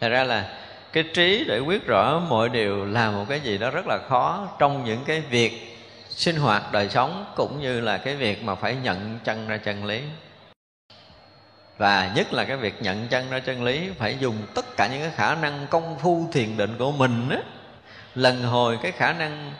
Thật 0.00 0.08
ra 0.08 0.24
là 0.24 0.58
cái 0.92 1.04
trí 1.14 1.44
để 1.48 1.58
quyết 1.58 1.86
rõ 1.86 2.18
mọi 2.28 2.48
điều 2.48 2.84
là 2.84 3.10
một 3.10 3.24
cái 3.28 3.40
gì 3.40 3.58
đó 3.58 3.70
rất 3.70 3.86
là 3.86 3.98
khó 4.08 4.48
trong 4.58 4.84
những 4.84 5.04
cái 5.06 5.20
việc 5.20 5.78
sinh 6.08 6.36
hoạt, 6.36 6.72
đời 6.72 6.88
sống, 6.88 7.24
cũng 7.36 7.60
như 7.60 7.80
là 7.80 7.98
cái 7.98 8.16
việc 8.16 8.42
mà 8.42 8.54
phải 8.54 8.76
nhận 8.82 9.18
chân 9.24 9.48
ra 9.48 9.56
chân 9.56 9.84
lý. 9.84 10.02
Và 11.78 12.12
nhất 12.14 12.32
là 12.32 12.44
cái 12.44 12.56
việc 12.56 12.82
nhận 12.82 13.08
chân 13.08 13.30
ra 13.30 13.38
chân 13.38 13.64
lý, 13.64 13.90
phải 13.98 14.16
dùng 14.20 14.36
tất 14.54 14.76
cả 14.76 14.86
những 14.86 15.00
cái 15.00 15.10
khả 15.10 15.34
năng 15.34 15.66
công 15.70 15.98
phu 15.98 16.28
thiền 16.32 16.56
định 16.56 16.74
của 16.78 16.92
mình 16.92 17.28
á, 17.30 17.38
lần 18.14 18.42
hồi 18.42 18.78
cái 18.82 18.92
khả 18.92 19.12
năng 19.12 19.52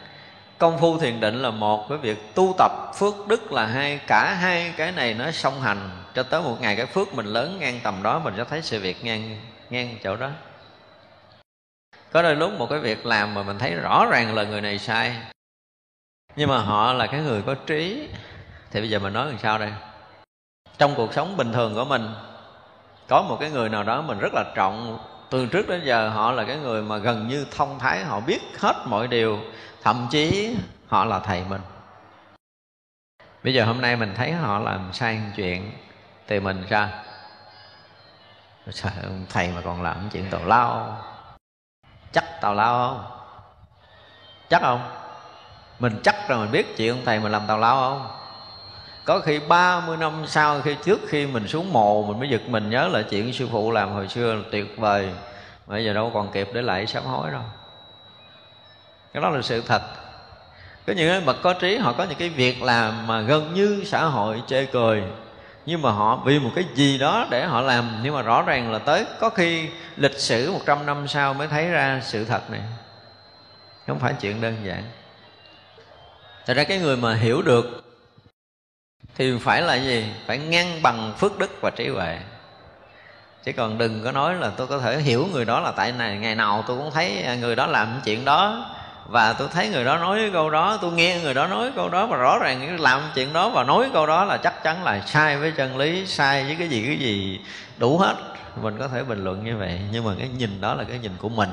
công 0.57 0.77
phu 0.77 0.97
thiền 0.97 1.19
định 1.19 1.41
là 1.41 1.49
một 1.49 1.89
với 1.89 1.97
việc 1.97 2.35
tu 2.35 2.55
tập. 2.57 2.71
Phước 2.95 3.27
đức 3.27 3.51
là 3.51 3.65
hai, 3.65 3.99
cả 4.07 4.33
hai 4.33 4.73
cái 4.77 4.91
này 4.91 5.13
nó 5.13 5.31
song 5.31 5.61
hành. 5.61 5.89
Cho 6.13 6.23
tới 6.23 6.41
một 6.41 6.57
ngày 6.61 6.75
cái 6.75 6.85
phước 6.85 7.13
mình 7.13 7.25
lớn 7.25 7.57
ngang 7.59 7.79
tầm 7.83 8.03
đó, 8.03 8.19
mình 8.19 8.33
sẽ 8.37 8.43
thấy 8.43 8.61
sự 8.61 8.79
việc 8.79 9.05
ngang 9.05 9.37
ngang 9.69 9.97
chỗ 10.03 10.15
đó. 10.15 10.29
Có 12.11 12.21
đôi 12.21 12.35
lúc 12.35 12.53
một 12.59 12.67
cái 12.69 12.79
việc 12.79 13.05
làm 13.05 13.33
mà 13.33 13.43
mình 13.43 13.57
thấy 13.57 13.75
rõ 13.75 14.07
ràng 14.11 14.35
là 14.35 14.43
người 14.43 14.61
này 14.61 14.79
sai. 14.79 15.15
Nhưng 16.35 16.49
mà 16.49 16.57
họ 16.57 16.93
là 16.93 17.07
cái 17.07 17.21
người 17.21 17.41
có 17.41 17.55
trí. 17.55 18.09
Thì 18.71 18.79
bây 18.79 18.89
giờ 18.89 18.99
mình 18.99 19.13
nói 19.13 19.25
làm 19.25 19.37
sao 19.37 19.57
đây? 19.57 19.71
Trong 20.77 20.95
cuộc 20.95 21.13
sống 21.13 21.37
bình 21.37 21.53
thường 21.53 21.75
của 21.75 21.85
mình, 21.85 22.13
có 23.07 23.21
một 23.21 23.37
cái 23.39 23.49
người 23.49 23.69
nào 23.69 23.83
đó 23.83 24.01
mình 24.01 24.19
rất 24.19 24.33
là 24.33 24.43
trọng. 24.55 24.99
Từ 25.29 25.45
trước 25.45 25.69
đến 25.69 25.81
giờ 25.85 26.09
họ 26.09 26.31
là 26.31 26.43
cái 26.43 26.57
người 26.57 26.81
mà 26.81 26.97
gần 26.97 27.27
như 27.27 27.45
thông 27.51 27.79
thái. 27.79 28.03
Họ 28.03 28.19
biết 28.19 28.39
hết 28.59 28.75
mọi 28.85 29.07
điều 29.07 29.39
thậm 29.87 30.07
chí 30.11 30.55
họ 30.87 31.05
là 31.05 31.19
thầy 31.19 31.43
mình. 31.49 31.61
Bây 33.43 33.53
giờ 33.53 33.65
hôm 33.65 33.81
nay 33.81 33.95
mình 33.95 34.13
thấy 34.15 34.31
họ 34.31 34.59
làm 34.59 34.93
sai 34.93 35.21
chuyện 35.35 35.71
thì 36.27 36.39
mình 36.39 36.65
sao 36.69 36.89
sao 38.71 38.91
thầy 39.29 39.47
mà 39.55 39.61
còn 39.61 39.81
làm 39.81 40.09
chuyện 40.11 40.25
tào 40.31 40.45
lao. 40.45 40.97
Chắc 42.11 42.41
tào 42.41 42.53
lao 42.53 42.87
không? 42.87 43.05
Chắc 44.49 44.61
không? 44.61 44.89
Mình 45.79 45.99
chắc 46.03 46.15
rồi 46.29 46.39
mình 46.39 46.51
biết 46.51 46.77
chuyện 46.77 46.91
ông 46.91 47.05
thầy 47.05 47.19
mình 47.19 47.31
làm 47.31 47.47
tào 47.47 47.57
lao 47.57 47.79
không? 47.79 48.07
Có 49.05 49.19
khi 49.19 49.39
30 49.39 49.97
năm 49.97 50.23
sau 50.27 50.61
khi 50.61 50.75
trước 50.85 50.99
khi 51.07 51.27
mình 51.27 51.47
xuống 51.47 51.73
mồ, 51.73 52.03
mình 52.03 52.19
mới 52.19 52.29
giật 52.29 52.41
mình 52.47 52.69
nhớ 52.69 52.87
lại 52.87 53.03
chuyện 53.09 53.33
sư 53.33 53.47
phụ 53.51 53.71
làm 53.71 53.91
hồi 53.91 54.07
xưa 54.07 54.35
là 54.35 54.41
tuyệt 54.51 54.77
vời. 54.77 55.09
Bây 55.67 55.85
giờ 55.85 55.93
đâu 55.93 56.11
còn 56.13 56.31
kịp 56.31 56.49
để 56.53 56.61
lại 56.61 56.87
sám 56.87 57.03
hối 57.03 57.31
đâu 57.31 57.43
cái 59.13 59.23
đó 59.23 59.29
là 59.29 59.41
sự 59.41 59.61
thật. 59.61 59.81
Có 60.87 60.93
những 60.93 61.25
bậc 61.25 61.41
có 61.41 61.53
trí, 61.53 61.77
họ 61.77 61.93
có 61.93 62.03
những 62.03 62.17
cái 62.17 62.29
việc 62.29 62.61
làm 62.61 63.07
mà 63.07 63.21
gần 63.21 63.53
như 63.53 63.83
xã 63.85 64.05
hội 64.05 64.41
chê 64.47 64.65
cười. 64.65 65.03
Nhưng 65.65 65.81
mà 65.81 65.91
họ 65.91 66.21
vì 66.25 66.39
một 66.39 66.51
cái 66.55 66.65
gì 66.75 66.97
đó 66.97 67.27
để 67.29 67.45
họ 67.45 67.61
làm, 67.61 67.99
nhưng 68.03 68.15
mà 68.15 68.21
rõ 68.21 68.41
ràng 68.41 68.71
là 68.71 68.79
tới, 68.79 69.05
có 69.19 69.29
khi 69.29 69.69
lịch 69.97 70.19
sử 70.19 70.51
100 70.51 70.85
năm 70.85 71.07
sau 71.07 71.33
mới 71.33 71.47
thấy 71.47 71.67
ra 71.67 72.01
sự 72.03 72.25
thật 72.25 72.51
này. 72.51 72.61
Không 73.87 73.99
phải 73.99 74.13
chuyện 74.21 74.41
đơn 74.41 74.55
giản. 74.63 74.83
Thật 76.45 76.53
ra 76.53 76.63
cái 76.63 76.79
người 76.79 76.97
mà 76.97 77.15
hiểu 77.15 77.41
được 77.41 77.83
Thì 79.15 79.37
phải 79.39 79.61
là 79.61 79.75
gì? 79.75 80.05
Phải 80.25 80.37
ngăn 80.37 80.81
bằng 80.81 81.13
phước 81.17 81.39
đức 81.39 81.61
và 81.61 81.69
trí 81.69 81.89
huệ. 81.89 82.19
Chứ 83.43 83.51
còn 83.57 83.77
đừng 83.77 84.03
có 84.03 84.11
nói 84.11 84.35
là 84.35 84.51
tôi 84.57 84.67
có 84.67 84.79
thể 84.79 84.97
hiểu 84.97 85.27
người 85.33 85.45
đó 85.45 85.59
là 85.59 85.71
tại 85.71 85.91
này, 85.91 86.17
Ngày 86.17 86.35
nào 86.35 86.63
tôi 86.67 86.77
cũng 86.77 86.91
thấy 86.91 87.37
người 87.39 87.55
đó 87.55 87.65
làm 87.65 88.01
chuyện 88.05 88.25
đó. 88.25 88.69
Và 89.07 89.33
tôi 89.33 89.47
thấy 89.51 89.69
người 89.69 89.83
đó 89.83 89.97
nói 89.97 90.29
câu 90.33 90.49
đó, 90.49 90.77
Tôi 90.81 90.91
nghe 90.91 91.19
người 91.21 91.33
đó 91.33 91.47
nói 91.47 91.71
câu 91.75 91.89
đó 91.89 92.07
Và 92.07 92.17
rõ 92.17 92.39
ràng 92.39 92.79
làm 92.79 93.01
chuyện 93.15 93.33
đó 93.33 93.49
và 93.49 93.63
nói 93.63 93.89
câu 93.93 94.05
đó 94.07 94.25
là 94.25 94.37
chắc 94.37 94.63
chắn 94.63 94.83
là 94.83 95.01
sai 95.05 95.37
với 95.37 95.51
chân 95.51 95.77
lý, 95.77 96.07
Sai 96.07 96.43
với 96.43 96.55
cái 96.59 96.67
gì 96.67 96.83
cái 96.85 96.97
gì 96.97 97.39
đủ 97.77 97.97
hết. 97.97 98.15
Mình 98.61 98.77
có 98.79 98.87
thể 98.87 99.03
bình 99.03 99.23
luận 99.23 99.43
như 99.43 99.57
vậy, 99.57 99.79
Nhưng 99.91 100.05
mà 100.05 100.11
cái 100.19 100.29
nhìn 100.37 100.61
đó 100.61 100.73
là 100.73 100.83
cái 100.83 100.99
nhìn 100.99 101.11
của 101.17 101.29
mình. 101.29 101.49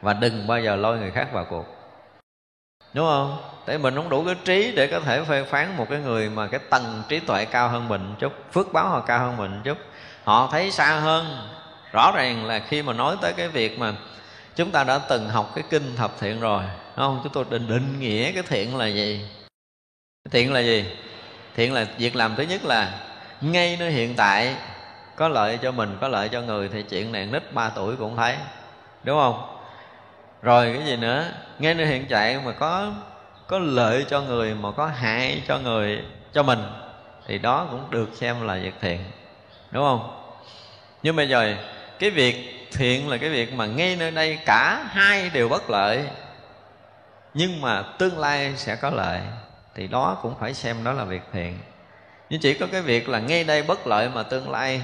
Và 0.00 0.12
đừng 0.12 0.46
bao 0.46 0.60
giờ 0.60 0.76
lôi 0.76 0.98
người 0.98 1.10
khác 1.10 1.28
vào 1.32 1.46
cuộc. 1.50 1.64
Đúng 2.94 3.06
không? 3.06 3.36
Tại 3.66 3.78
mình 3.78 3.94
không 3.94 4.08
đủ 4.08 4.24
cái 4.24 4.34
trí 4.44 4.72
để 4.76 4.86
có 4.86 5.00
thể 5.00 5.22
phê 5.24 5.44
phán 5.44 5.76
một 5.76 5.86
cái 5.90 5.98
người 5.98 6.30
mà 6.30 6.46
cái 6.46 6.60
tầng 6.70 7.02
trí 7.08 7.20
tuệ 7.20 7.44
cao 7.44 7.68
hơn 7.68 7.88
mình 7.88 8.14
chút, 8.18 8.32
phước 8.52 8.72
báo 8.72 8.88
họ 8.88 9.00
cao 9.00 9.18
hơn 9.18 9.36
mình 9.36 9.60
chút. 9.64 9.78
Họ 10.24 10.48
thấy 10.52 10.70
xa 10.70 11.00
hơn. 11.00 11.48
Rõ 11.92 12.12
ràng 12.14 12.44
là 12.44 12.58
khi 12.58 12.82
mà 12.82 12.92
nói 12.92 13.16
tới 13.20 13.32
cái 13.32 13.48
việc 13.48 13.78
mà 13.78 13.92
chúng 14.56 14.70
ta 14.70 14.84
đã 14.84 14.98
từng 14.98 15.28
học 15.28 15.52
cái 15.54 15.64
kinh 15.70 15.96
thập 15.96 16.20
thiện 16.20 16.40
rồi 16.40 16.62
đúng 16.96 17.06
không? 17.06 17.20
Chúng 17.22 17.32
tôi 17.32 17.44
định 17.50 17.68
định 17.68 18.00
nghĩa 18.00 18.32
cái 18.32 18.42
thiện 18.42 18.76
là 18.76 18.86
gì? 18.86 19.26
Thiện 20.30 20.52
là 20.52 20.60
gì? 20.60 20.84
Thiện 21.54 21.72
là 21.72 21.86
việc 21.98 22.16
làm 22.16 22.36
thứ 22.36 22.42
nhất 22.42 22.64
là 22.64 23.00
ngay 23.40 23.76
nơi 23.80 23.90
hiện 23.90 24.14
tại, 24.16 24.56
có 25.16 25.28
lợi 25.28 25.58
cho 25.62 25.72
mình, 25.72 25.98
có 26.00 26.08
lợi 26.08 26.28
cho 26.28 26.40
người 26.40 26.68
thì 26.68 26.82
chuyện 26.82 27.12
này 27.12 27.26
nít 27.26 27.52
3 27.52 27.68
tuổi 27.68 27.96
cũng 27.96 28.16
thấy, 28.16 28.36
đúng 29.04 29.18
không? 29.18 29.58
Rồi 30.42 30.74
cái 30.76 30.86
gì 30.86 30.96
nữa? 30.96 31.24
Ngay 31.58 31.74
nơi 31.74 31.86
hiện 31.86 32.06
tại 32.10 32.40
mà 32.44 32.52
có 32.52 32.92
có 33.46 33.58
lợi 33.58 34.04
cho 34.08 34.20
người, 34.20 34.54
mà 34.54 34.70
có 34.70 34.86
hại 34.86 35.42
cho 35.48 35.58
người, 35.58 36.02
cho 36.32 36.42
mình, 36.42 36.62
thì 37.26 37.38
đó 37.38 37.66
cũng 37.70 37.90
được 37.90 38.10
xem 38.14 38.46
là 38.46 38.54
việc 38.54 38.74
thiện, 38.80 39.00
đúng 39.70 39.84
không? 39.84 40.34
Nhưng 41.02 41.16
bây 41.16 41.28
giờ 41.28 41.54
cái 41.98 42.10
việc 42.10 42.61
thiện 42.72 43.08
là 43.08 43.16
cái 43.16 43.30
việc 43.30 43.52
mà 43.52 43.66
ngay 43.66 43.96
nơi 43.96 44.10
đây 44.10 44.38
cả 44.46 44.84
hai 44.88 45.30
đều 45.30 45.48
bất 45.48 45.70
lợi. 45.70 46.04
Nhưng 47.34 47.60
mà 47.60 47.82
tương 47.98 48.18
lai 48.18 48.52
sẽ 48.56 48.76
có 48.76 48.90
lợi, 48.90 49.20
thì 49.74 49.86
đó 49.86 50.18
cũng 50.22 50.34
phải 50.40 50.54
xem 50.54 50.84
đó 50.84 50.92
là 50.92 51.04
việc 51.04 51.22
thiện. 51.32 51.58
Nhưng 52.30 52.40
chỉ 52.40 52.54
có 52.54 52.66
cái 52.72 52.82
việc 52.82 53.08
là 53.08 53.18
ngay 53.18 53.44
đây 53.44 53.62
bất 53.62 53.86
lợi 53.86 54.08
mà 54.08 54.22
tương 54.22 54.50
lai 54.50 54.82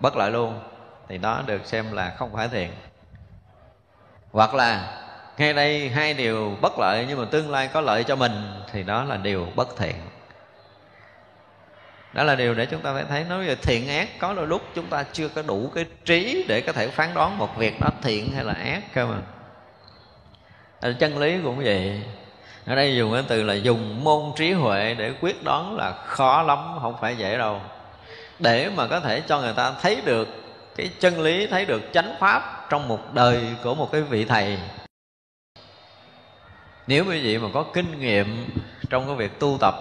bất 0.00 0.16
lợi 0.16 0.30
luôn, 0.30 0.60
thì 1.08 1.18
đó 1.18 1.42
được 1.46 1.66
xem 1.66 1.92
là 1.92 2.14
không 2.18 2.32
phải 2.32 2.48
thiện. 2.48 2.70
Hoặc 4.32 4.54
là 4.54 5.02
ngay 5.38 5.52
đây 5.52 5.88
hai 5.88 6.14
điều 6.14 6.56
bất 6.60 6.78
lợi 6.78 7.06
nhưng 7.08 7.18
mà 7.18 7.24
tương 7.30 7.50
lai 7.50 7.68
có 7.72 7.80
lợi 7.80 8.04
cho 8.04 8.16
mình, 8.16 8.62
thì 8.72 8.82
đó 8.82 9.04
là 9.04 9.16
điều 9.16 9.48
bất 9.56 9.76
thiện 9.76 9.94
đó 12.16 12.24
là 12.24 12.34
điều 12.34 12.54
để 12.54 12.66
chúng 12.66 12.80
ta 12.80 12.92
phải 12.94 13.04
thấy. 13.08 13.24
Nói 13.24 13.46
về 13.46 13.56
thiện 13.56 13.88
ác 13.88 14.08
có 14.18 14.34
đôi 14.34 14.46
lúc 14.46 14.62
chúng 14.74 14.86
ta 14.86 15.04
chưa 15.12 15.28
có 15.28 15.42
đủ 15.42 15.70
cái 15.74 15.84
trí 16.04 16.44
để 16.48 16.60
có 16.60 16.72
thể 16.72 16.88
phán 16.88 17.14
đoán 17.14 17.38
một 17.38 17.56
việc 17.56 17.80
đó 17.80 17.88
thiện 18.02 18.32
hay 18.34 18.44
là 18.44 18.52
ác 18.52 18.82
cơ 18.94 19.06
mà 19.06 19.16
à, 20.80 20.92
chân 20.98 21.18
lý 21.18 21.38
cũng 21.44 21.56
vậy. 21.64 22.02
Ở 22.66 22.74
đây 22.74 22.96
dùng 22.96 23.12
cái 23.12 23.22
từ 23.28 23.42
là 23.42 23.54
dùng 23.54 24.04
môn 24.04 24.22
trí 24.36 24.52
huệ 24.52 24.94
để 24.94 25.12
quyết 25.20 25.44
đoán 25.44 25.76
là 25.76 25.92
khó 26.06 26.42
lắm 26.42 26.58
không 26.80 26.96
phải 27.00 27.16
dễ 27.16 27.38
đâu. 27.38 27.60
Để 28.38 28.70
mà 28.76 28.86
có 28.86 29.00
thể 29.00 29.20
cho 29.20 29.40
người 29.40 29.52
ta 29.56 29.72
thấy 29.82 30.00
được 30.04 30.28
cái 30.76 30.90
chân 31.00 31.20
lý 31.20 31.46
thấy 31.46 31.64
được 31.64 31.82
chánh 31.92 32.14
pháp 32.20 32.66
trong 32.70 32.88
một 32.88 33.14
đời 33.14 33.40
của 33.62 33.74
một 33.74 33.92
cái 33.92 34.00
vị 34.00 34.24
thầy. 34.24 34.58
Nếu 36.86 37.04
quý 37.04 37.20
vị 37.20 37.38
mà 37.38 37.48
có 37.54 37.64
kinh 37.74 38.00
nghiệm 38.00 38.46
trong 38.90 39.06
cái 39.06 39.16
việc 39.16 39.40
tu 39.40 39.58
tập 39.60 39.74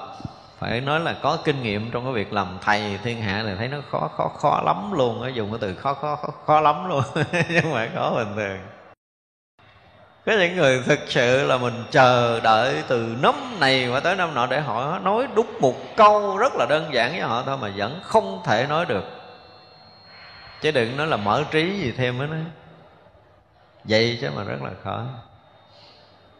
phải 0.69 0.81
nói 0.81 0.99
là 0.99 1.13
có 1.13 1.37
kinh 1.43 1.63
nghiệm 1.63 1.91
trong 1.91 2.03
cái 2.03 2.13
việc 2.13 2.33
làm 2.33 2.57
thầy 2.61 2.99
thiên 3.03 3.21
hạ 3.21 3.43
thì 3.45 3.55
thấy 3.57 3.67
nó 3.67 3.77
khó 3.91 4.09
khó 4.17 4.27
khó 4.27 4.61
lắm 4.65 4.91
luôn 4.93 5.21
á 5.21 5.29
dùng 5.29 5.51
cái 5.51 5.57
từ 5.61 5.75
khó 5.75 5.93
khó 5.93 6.15
khó, 6.15 6.27
khó 6.45 6.61
lắm 6.61 6.89
luôn. 6.89 7.03
Chứ 7.49 7.59
không 7.61 7.73
phải 7.73 7.89
khó 7.95 8.13
bình 8.15 8.35
thường. 8.35 8.57
Có 10.25 10.31
những 10.31 10.55
người 10.55 10.83
thực 10.85 10.99
sự 11.07 11.47
là 11.47 11.57
mình 11.57 11.73
chờ 11.91 12.39
đợi 12.39 12.83
từ 12.87 13.15
năm 13.21 13.35
này 13.59 13.87
qua 13.87 13.99
tới 13.99 14.15
năm 14.15 14.33
nọ 14.33 14.47
để 14.47 14.61
họ 14.61 14.99
nói 14.99 15.27
đúng 15.35 15.47
một 15.59 15.75
câu 15.95 16.37
rất 16.37 16.53
là 16.55 16.65
đơn 16.69 16.93
giản 16.93 17.11
với 17.11 17.21
họ 17.21 17.43
thôi 17.45 17.57
mà 17.61 17.71
vẫn 17.75 17.99
không 18.03 18.41
thể 18.45 18.67
nói 18.69 18.85
được. 18.85 19.05
Chứ 20.61 20.71
đừng 20.71 20.97
nói 20.97 21.07
là 21.07 21.17
mở 21.17 21.43
trí 21.51 21.79
gì 21.79 21.93
thêm 21.97 22.17
nữa 22.17 22.37
vậy 23.83 24.17
chứ 24.21 24.29
mà 24.35 24.43
rất 24.43 24.61
là 24.63 24.71
khó. 24.83 25.03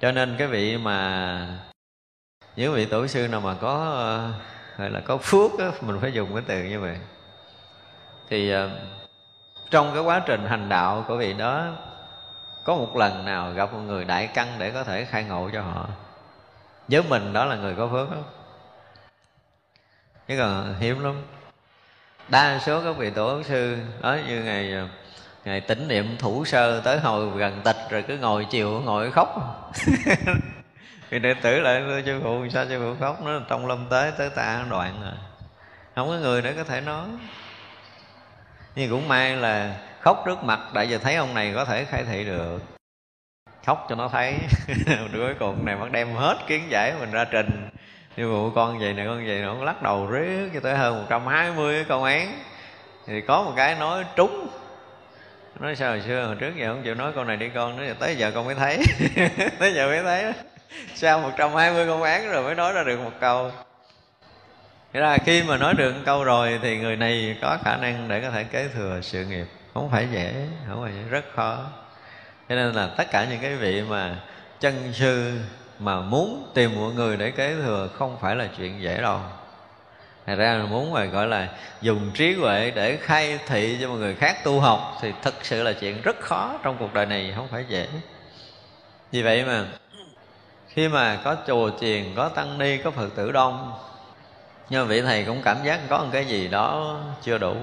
Cho 0.02 0.12
nên 0.12 0.36
cái 0.38 0.48
vị 0.48 0.78
mà 0.78 1.48
những 2.56 2.74
vị 2.74 2.86
tổ 2.86 3.08
sư 3.08 3.28
nào 3.28 3.42
mà 3.42 3.56
có 3.62 3.92
ờ, 3.96 4.32
gọi 4.78 4.90
là 4.90 5.00
có 5.00 5.18
phước 5.18 5.52
đó, 5.60 5.72
mình 5.82 5.98
phải 6.02 6.14
dùng 6.14 6.34
cái 6.34 6.44
từ 6.48 6.64
như 6.64 6.80
vậy. 6.80 6.98
Thì 8.30 8.52
ờ, 8.52 8.70
trong 9.72 9.92
cái 9.94 10.04
quá 10.04 10.22
trình 10.26 10.46
hành 10.46 10.70
đạo 10.70 11.06
của 11.08 11.18
vị 11.18 11.34
đó 11.34 11.72
có 12.64 12.76
một 12.76 12.96
lần 12.96 13.26
nào 13.26 13.54
gặp 13.54 13.74
một 13.74 13.80
người 13.80 14.06
đại 14.06 14.28
căn 14.28 14.48
để 14.60 14.72
có 14.72 14.84
thể 14.84 15.06
khai 15.06 15.24
ngộ 15.24 15.50
cho 15.54 15.62
họ? 15.62 15.88
Với 16.88 17.04
mình 17.04 17.34
đó 17.34 17.46
là 17.46 17.56
người 17.56 17.76
có 17.76 17.88
phước 17.88 18.12
đó. 18.12 18.18
chứ 20.28 20.36
còn 20.38 20.76
hiếm 20.80 21.04
lắm. 21.04 21.22
Đa 22.30 22.60
số 22.60 22.82
các 22.84 22.98
vị 22.98 23.10
tổ 23.10 23.44
sư 23.44 23.78
đó 24.02 24.18
như 24.28 24.44
ngày 24.44 24.74
ờ, 24.74 24.88
ngày 25.46 25.62
tỉnh 25.62 25.88
niệm 25.88 26.16
thủ 26.20 26.46
sơ 26.46 26.82
tới 26.82 27.00
hồi 27.00 27.30
gần 27.38 27.62
tịch 27.64 27.78
rồi 27.90 28.04
cứ 28.08 28.18
ngồi 28.18 28.46
chiều 28.50 28.82
ngồi 28.86 29.12
khóc. 29.12 29.36
thì 31.16 31.20
đệ 31.20 31.34
tử 31.34 31.60
lại 31.60 31.84
sư 32.06 32.20
phụ, 32.24 32.48
sao 32.50 32.66
sư 32.70 32.80
phụ 32.80 32.96
khóc? 33.00 33.24
Nó 33.24 33.40
trong 33.50 33.68
lâm 33.68 33.86
tế 33.90 34.12
tới 34.18 34.30
ta 34.30 34.66
đoạn 34.70 34.94
rồi. 35.02 35.12
Không 35.96 36.08
có 36.08 36.14
người 36.14 36.42
để 36.42 36.54
có 36.54 36.64
thể 36.64 36.82
nói. 36.82 37.06
Nhưng 38.76 38.90
cũng 38.90 39.08
may 39.08 39.36
là 39.36 39.76
khóc 40.02 40.24
trước 40.26 40.44
mặt 40.44 40.60
đại 40.74 40.90
giờ 40.90 40.98
thấy 40.98 41.16
ông 41.16 41.34
này 41.34 41.52
có 41.56 41.66
thể 41.66 41.86
khai 41.86 42.04
thị 42.04 42.26
được. 42.26 42.62
Khóc 43.66 43.86
cho 43.90 43.96
nó 43.96 44.08
thấy. 44.08 44.36
Cuối 45.14 45.34
cùng 45.40 45.66
này 45.66 45.76
bắt 45.76 45.92
đem 45.92 46.14
hết 46.14 46.38
kiến 46.48 46.64
giải 46.70 46.94
mình 47.00 47.12
ra 47.12 47.26
trình. 47.26 47.70
Như 48.18 48.30
vụ 48.30 48.50
con 48.56 48.80
vậy 48.80 48.94
nè, 48.94 49.06
con 49.06 49.28
vậy 49.28 49.42
nó 49.42 49.64
lắc 49.64 49.82
đầu 49.82 50.08
riết 50.08 50.50
cho 50.54 50.60
tới 50.60 50.76
hơn 50.76 51.00
120 51.00 51.76
cái 51.76 51.86
câu 51.90 52.04
án 52.04 52.40
thì 53.08 53.22
có 53.22 53.44
một 53.44 53.54
cái 53.56 53.76
nói 53.76 54.04
trúng. 54.16 54.48
Nói, 55.60 55.76
sao 55.76 55.90
hồi 55.90 56.02
xưa, 56.02 56.26
hồi 56.26 56.36
trước 56.40 56.56
giờ 56.56 56.68
không 56.68 56.84
chịu 56.84 56.96
nói 56.96 57.12
câu 57.16 57.24
này 57.24 57.38
đi 57.38 57.50
con 57.50 57.78
nữa 57.78 57.94
tới 58.00 58.16
giờ 58.16 58.32
con 58.36 58.46
mới 58.46 58.56
thấy. 58.56 58.80
Tới 59.60 59.74
giờ 59.74 59.88
mới 59.88 60.04
thấy 60.04 60.34
sau 60.96 61.20
120 61.20 61.86
câu 61.86 62.04
án 62.04 62.32
rồi 62.32 62.44
mới 62.44 62.56
nói 62.56 62.74
ra 62.74 62.84
được 62.84 63.00
một 63.00 63.12
câu? 63.20 63.52
Thế 64.94 65.00
ra 65.00 65.18
khi 65.26 65.44
mà 65.44 65.58
nói 65.58 65.74
được 65.74 65.94
một 65.94 66.02
câu 66.06 66.24
rồi 66.24 66.60
thì 66.62 66.78
người 66.78 66.96
này 66.96 67.38
có 67.42 67.58
khả 67.64 67.78
năng 67.78 68.08
để 68.08 68.22
có 68.22 68.30
thể 68.32 68.44
kế 68.44 68.68
thừa 68.74 69.00
sự 69.02 69.26
nghiệp. 69.26 69.46
Không 69.74 69.90
phải 69.92 70.08
dễ, 70.12 70.34
không 70.68 70.84
phải 70.84 70.94
dễ, 70.94 71.10
rất 71.10 71.26
khó. 71.36 71.66
Cho 72.50 72.56
nên 72.56 72.72
là 72.72 72.90
tất 72.98 73.12
cả 73.12 73.26
những 73.30 73.40
cái 73.42 73.56
vị 73.56 73.82
mà 73.82 74.16
chân 74.60 74.94
sư 74.94 75.40
mà 75.80 76.00
muốn 76.00 76.52
tìm 76.54 76.76
một 76.76 76.92
người 76.96 77.18
để 77.18 77.32
kế 77.32 77.56
thừa 77.56 77.90
không 77.94 78.18
phải 78.22 78.36
là 78.36 78.48
chuyện 78.58 78.82
dễ 78.82 79.02
đâu. 79.02 79.20
Thật 80.26 80.36
ra 80.36 80.54
là 80.54 80.66
muốn 80.66 80.92
mà 80.92 81.06
gọi 81.06 81.28
là 81.28 81.50
dùng 81.82 82.12
trí 82.14 82.34
huệ 82.34 82.72
để 82.76 82.98
khai 83.02 83.40
thị 83.48 83.78
cho 83.82 83.90
một 83.90 83.96
người 83.96 84.16
khác 84.16 84.44
tu 84.44 84.60
học 84.60 84.98
Thì 85.02 85.14
thực 85.22 85.46
sự 85.46 85.64
là 85.64 85.74
chuyện 85.74 86.02
rất 86.02 86.20
khó 86.20 86.60
trong 86.64 86.78
cuộc 86.80 86.94
đời 86.94 87.06
này 87.06 87.34
không 87.36 87.48
phải 87.48 87.66
dễ. 87.70 87.88
Vì 89.12 89.22
vậy 89.22 89.44
mà 89.46 89.66
khi 90.76 90.88
mà 90.88 91.20
có 91.24 91.36
chùa 91.48 91.70
chiền, 91.80 92.04
có 92.16 92.30
tăng 92.30 92.58
ni, 92.58 92.78
có 92.78 92.92
Phật 92.92 93.10
tử 93.16 93.32
đông 93.32 93.74
Nhưng 94.70 94.82
mà 94.82 94.88
vị 94.88 95.02
thầy 95.02 95.24
cũng 95.24 95.42
cảm 95.44 95.58
giác 95.64 95.80
có 95.90 95.98
một 95.98 96.10
cái 96.12 96.26
gì 96.26 96.48
đó 96.48 97.00
chưa 97.22 97.38
đủ. 97.38 97.56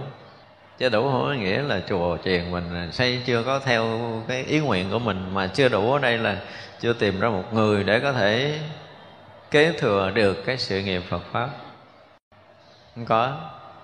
Chưa 0.78 0.88
đủ 0.88 1.02
không 1.02 1.22
có 1.22 1.32
nghĩa 1.32 1.62
là 1.62 1.80
chùa 1.88 2.16
chiền 2.24 2.50
mình 2.50 2.92
xây 2.92 3.22
chưa 3.26 3.42
có 3.42 3.58
theo 3.58 4.00
cái 4.28 4.44
ý 4.44 4.60
nguyện 4.60 4.90
của 4.90 4.98
mình 4.98 5.34
Mà 5.34 5.46
chưa 5.46 5.68
đủ 5.68 5.92
ở 5.92 5.98
đây 5.98 6.18
là 6.18 6.36
chưa 6.80 6.92
tìm 6.92 7.20
ra 7.20 7.28
một 7.28 7.44
người 7.52 7.84
để 7.84 8.00
có 8.00 8.12
thể 8.12 8.58
kế 9.50 9.72
thừa 9.72 10.10
được 10.14 10.42
cái 10.46 10.58
sự 10.58 10.80
nghiệp 10.80 11.02
Phật 11.08 11.22
Pháp. 11.32 11.48
Không 12.94 13.04
có. 13.04 13.36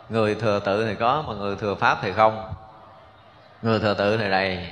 Người 0.09 0.35
thừa 0.35 0.61
tự 0.65 0.87
thì 0.87 0.95
có 0.95 1.25
mà 1.27 1.35
người 1.35 1.57
thừa 1.57 1.75
pháp 1.75 1.99
thì 2.03 2.13
không. 2.13 2.53
Người 3.63 3.81
thừa 3.81 3.95
tự 3.95 4.17
thì 4.17 4.31
đầy. 4.31 4.69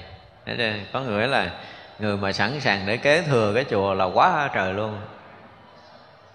Có 0.93 1.01
người 1.01 1.29
là 1.29 1.51
người 1.99 2.17
mà 2.17 2.33
sẵn 2.33 2.61
sàng 2.61 2.87
để 2.87 2.97
kế 2.97 3.23
thừa 3.23 3.53
cái 3.55 3.65
chùa 3.71 3.95
là 3.95 4.05
quá 4.05 4.51
trời 4.55 4.75
luôn. 4.75 5.01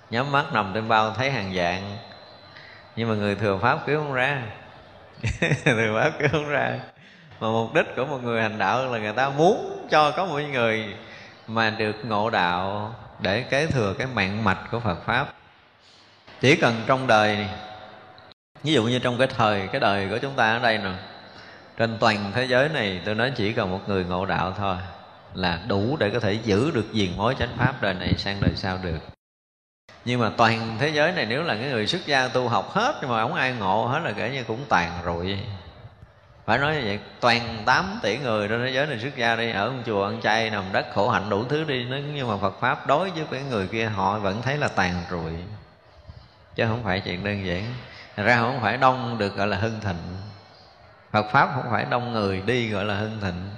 Nhắm 0.09 0.31
mắt 0.31 0.45
nằm 0.53 0.71
trên 0.73 0.87
bao 0.87 1.13
thấy 1.13 1.31
hàng 1.31 1.53
dạng. 1.55 1.97
Nhưng 2.95 3.09
mà 3.09 3.15
người 3.15 3.35
thừa 3.35 3.57
pháp 3.61 3.79
cứu 3.85 3.99
không 3.99 4.13
ra. 4.13 4.43
Thừa 5.65 6.01
pháp 6.01 6.11
cứu 6.19 6.29
không 6.31 6.49
ra. 6.49 6.79
Mà 7.39 7.47
mục 7.47 7.73
đích 7.73 7.95
của 7.95 8.05
một 8.05 8.23
người 8.23 8.41
hành 8.41 8.57
đạo 8.57 8.91
là 8.91 8.99
người 8.99 9.13
ta 9.13 9.29
muốn 9.29 9.87
cho 9.89 10.11
có 10.11 10.25
một 10.25 10.39
người 10.51 10.95
mà 11.47 11.69
được 11.69 11.95
ngộ 12.05 12.29
đạo 12.29 12.95
để 13.19 13.41
kế 13.41 13.67
thừa 13.67 13.93
cái 13.93 14.07
mạng 14.13 14.43
mạch 14.43 14.59
của 14.71 14.79
Phật 14.79 15.05
pháp. 15.05 15.33
Chỉ 16.41 16.55
cần 16.55 16.81
trong 16.87 17.07
đời, 17.07 17.47
ví 18.63 18.73
dụ 18.73 18.83
như 18.83 18.99
trong 18.99 19.17
cái 19.17 19.27
thời, 19.27 19.67
cái 19.67 19.81
đời 19.81 20.07
của 20.09 20.17
chúng 20.17 20.33
ta 20.33 20.51
ở 20.51 20.59
đây 20.59 20.77
nè, 20.77 20.91
trên 21.77 21.97
toàn 21.99 22.31
thế 22.35 22.45
giới 22.45 22.69
này, 22.69 23.01
tôi 23.05 23.15
nói 23.15 23.31
chỉ 23.35 23.53
cần 23.53 23.71
một 23.71 23.81
người 23.87 24.05
ngộ 24.05 24.25
đạo 24.25 24.53
thôi 24.57 24.75
là 25.33 25.61
đủ 25.67 25.97
để 25.99 26.09
có 26.09 26.19
thể 26.19 26.33
giữ 26.33 26.71
được 26.71 26.85
diền 26.93 27.17
mối 27.17 27.35
chánh 27.39 27.57
pháp 27.57 27.81
đời 27.81 27.93
này 27.93 28.13
sang 28.17 28.37
đời 28.41 28.51
sau 28.55 28.77
được. 28.83 28.99
Nhưng 30.05 30.19
mà 30.19 30.31
toàn 30.37 30.77
thế 30.79 30.89
giới 30.89 31.11
này 31.11 31.25
nếu 31.25 31.43
là 31.43 31.55
cái 31.55 31.69
người 31.69 31.87
xuất 31.87 32.05
gia 32.05 32.27
tu 32.27 32.47
học 32.47 32.69
hết 32.71 32.95
nhưng 33.01 33.09
mà 33.09 33.21
không 33.21 33.33
ai 33.33 33.53
ngộ 33.53 33.85
hết 33.85 33.99
là 33.99 34.11
kể 34.11 34.29
như 34.29 34.43
cũng 34.43 34.65
tàn 34.69 34.91
rồi 35.03 35.39
phải 36.45 36.57
nói 36.57 36.75
như 36.75 36.81
vậy, 36.85 36.99
toàn 37.19 37.63
8 37.65 37.99
tỷ 38.01 38.17
người 38.17 38.47
trên 38.47 38.61
thế 38.65 38.71
giới 38.71 38.87
này 38.87 38.99
xuất 38.99 39.15
gia 39.15 39.35
đi, 39.35 39.51
ở 39.51 39.71
một 39.71 39.81
chùa 39.85 40.05
ăn 40.05 40.21
chay 40.21 40.49
nằm 40.49 40.63
đất 40.71 40.85
khổ 40.93 41.09
hạnh 41.09 41.29
đủ 41.29 41.43
thứ 41.49 41.63
đi 41.63 41.85
nhưng 42.13 42.27
mà 42.27 42.37
Phật 42.37 42.59
pháp 42.59 42.87
đối 42.87 43.09
với 43.11 43.25
cái 43.31 43.41
người 43.49 43.67
kia 43.67 43.85
họ 43.85 44.19
vẫn 44.19 44.41
thấy 44.41 44.57
là 44.57 44.67
tàn 44.67 45.03
rụi. 45.11 45.31
chứ 46.55 46.65
không 46.67 46.83
phải 46.83 46.99
chuyện 46.99 47.23
đơn 47.23 47.45
giản. 47.45 47.63
Thật 48.15 48.23
ra 48.23 48.37
không 48.37 48.59
phải 48.61 48.77
đông 48.77 49.17
được 49.17 49.35
gọi 49.35 49.47
là 49.47 49.57
hưng 49.57 49.79
thịnh. 49.81 50.17
Phật 51.11 51.25
Pháp 51.31 51.49
không 51.55 51.71
phải 51.71 51.85
đông 51.89 52.11
người 52.11 52.41
đi 52.45 52.69
gọi 52.69 52.85
là 52.85 52.95
hưng 52.95 53.19
thịnh, 53.21 53.49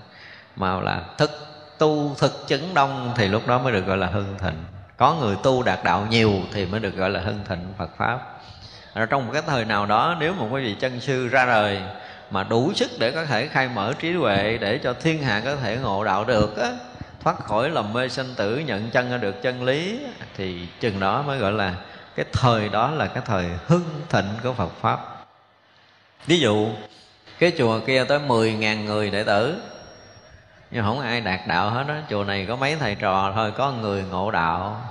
Mà 0.56 0.80
là 0.80 1.02
thực 1.18 1.32
tu 1.78 2.16
thực 2.18 2.48
chứng 2.48 2.74
đông 2.74 3.14
Thì 3.16 3.28
lúc 3.28 3.48
đó 3.48 3.60
mới 3.60 3.74
được 3.74 3.86
gọi 3.86 3.98
là 3.98 4.08
hưng 4.08 4.36
thịnh. 4.40 4.64
Có 4.98 5.14
người 5.14 5.36
tu 5.44 5.64
đạt 5.64 5.80
đạo 5.84 6.08
nhiều 6.10 6.34
Thì 6.54 6.66
mới 6.66 6.80
được 6.80 6.96
gọi 6.96 7.10
là 7.10 7.20
hưng 7.20 7.40
thịnh 7.50 7.74
Phật 7.78 7.90
Pháp. 7.98 8.20
Ở 8.94 9.06
Trong 9.06 9.26
một 9.26 9.32
cái 9.34 9.42
thời 9.48 9.66
nào 9.66 9.86
đó, 9.86 10.18
Nếu 10.20 10.34
một 10.34 10.48
quý 10.52 10.64
vị 10.64 10.76
chân 10.80 11.00
sư 11.00 11.28
ra 11.28 11.46
đời 11.46 11.82
Mà 12.32 12.44
đủ 12.44 12.72
sức 12.76 12.92
để 13.00 13.12
có 13.12 13.26
thể 13.26 13.48
khai 13.48 13.70
mở 13.76 13.94
trí 14.00 14.14
huệ, 14.14 14.58
Để 14.58 14.78
cho 14.78 14.94
thiên 14.94 15.24
hạ 15.24 15.42
có 15.46 15.56
thể 15.56 15.78
ngộ 15.78 16.04
đạo 16.04 16.26
được 16.26 16.58
á, 16.58 16.72
thoát 17.24 17.40
khỏi 17.40 17.70
lầm 17.70 17.94
mê 17.94 18.10
sanh 18.10 18.34
tử, 18.36 18.58
nhận 18.58 18.90
chân 18.90 19.12
ra 19.12 19.18
được 19.18 19.42
chân 19.42 19.64
lý, 19.64 20.00
thì 20.38 20.68
chừng 20.80 21.00
đó 21.00 21.22
mới 21.22 21.38
gọi 21.38 21.52
là 21.52 21.76
cái 22.16 22.26
thời 22.34 22.70
đó 22.70 22.92
là 22.92 23.08
cái 23.08 23.24
thời 23.26 23.46
hưng 23.68 24.02
thịnh 24.10 24.30
của 24.44 24.54
Phật 24.54 24.70
Pháp. 24.82 25.26
Ví 26.26 26.40
dụ, 26.40 26.70
cái 27.40 27.52
chùa 27.58 27.80
kia 27.80 28.04
tới 28.04 28.20
10.000 28.20 28.84
người 28.84 29.10
đệ 29.10 29.24
tử 29.24 29.56
nhưng 30.74 30.84
không 30.84 31.00
ai 31.00 31.22
đạt 31.22 31.40
đạo 31.48 31.70
hết 31.70 31.84
đó 31.88 31.96
Chùa 32.10 32.24
này 32.24 32.46
có 32.46 32.56
mấy 32.56 32.76
thầy 32.76 32.96
trò 32.96 33.32
thôi, 33.36 33.52
Có 33.58 33.72
người 33.72 34.04
ngộ 34.04 34.32
đạo. 34.32 34.82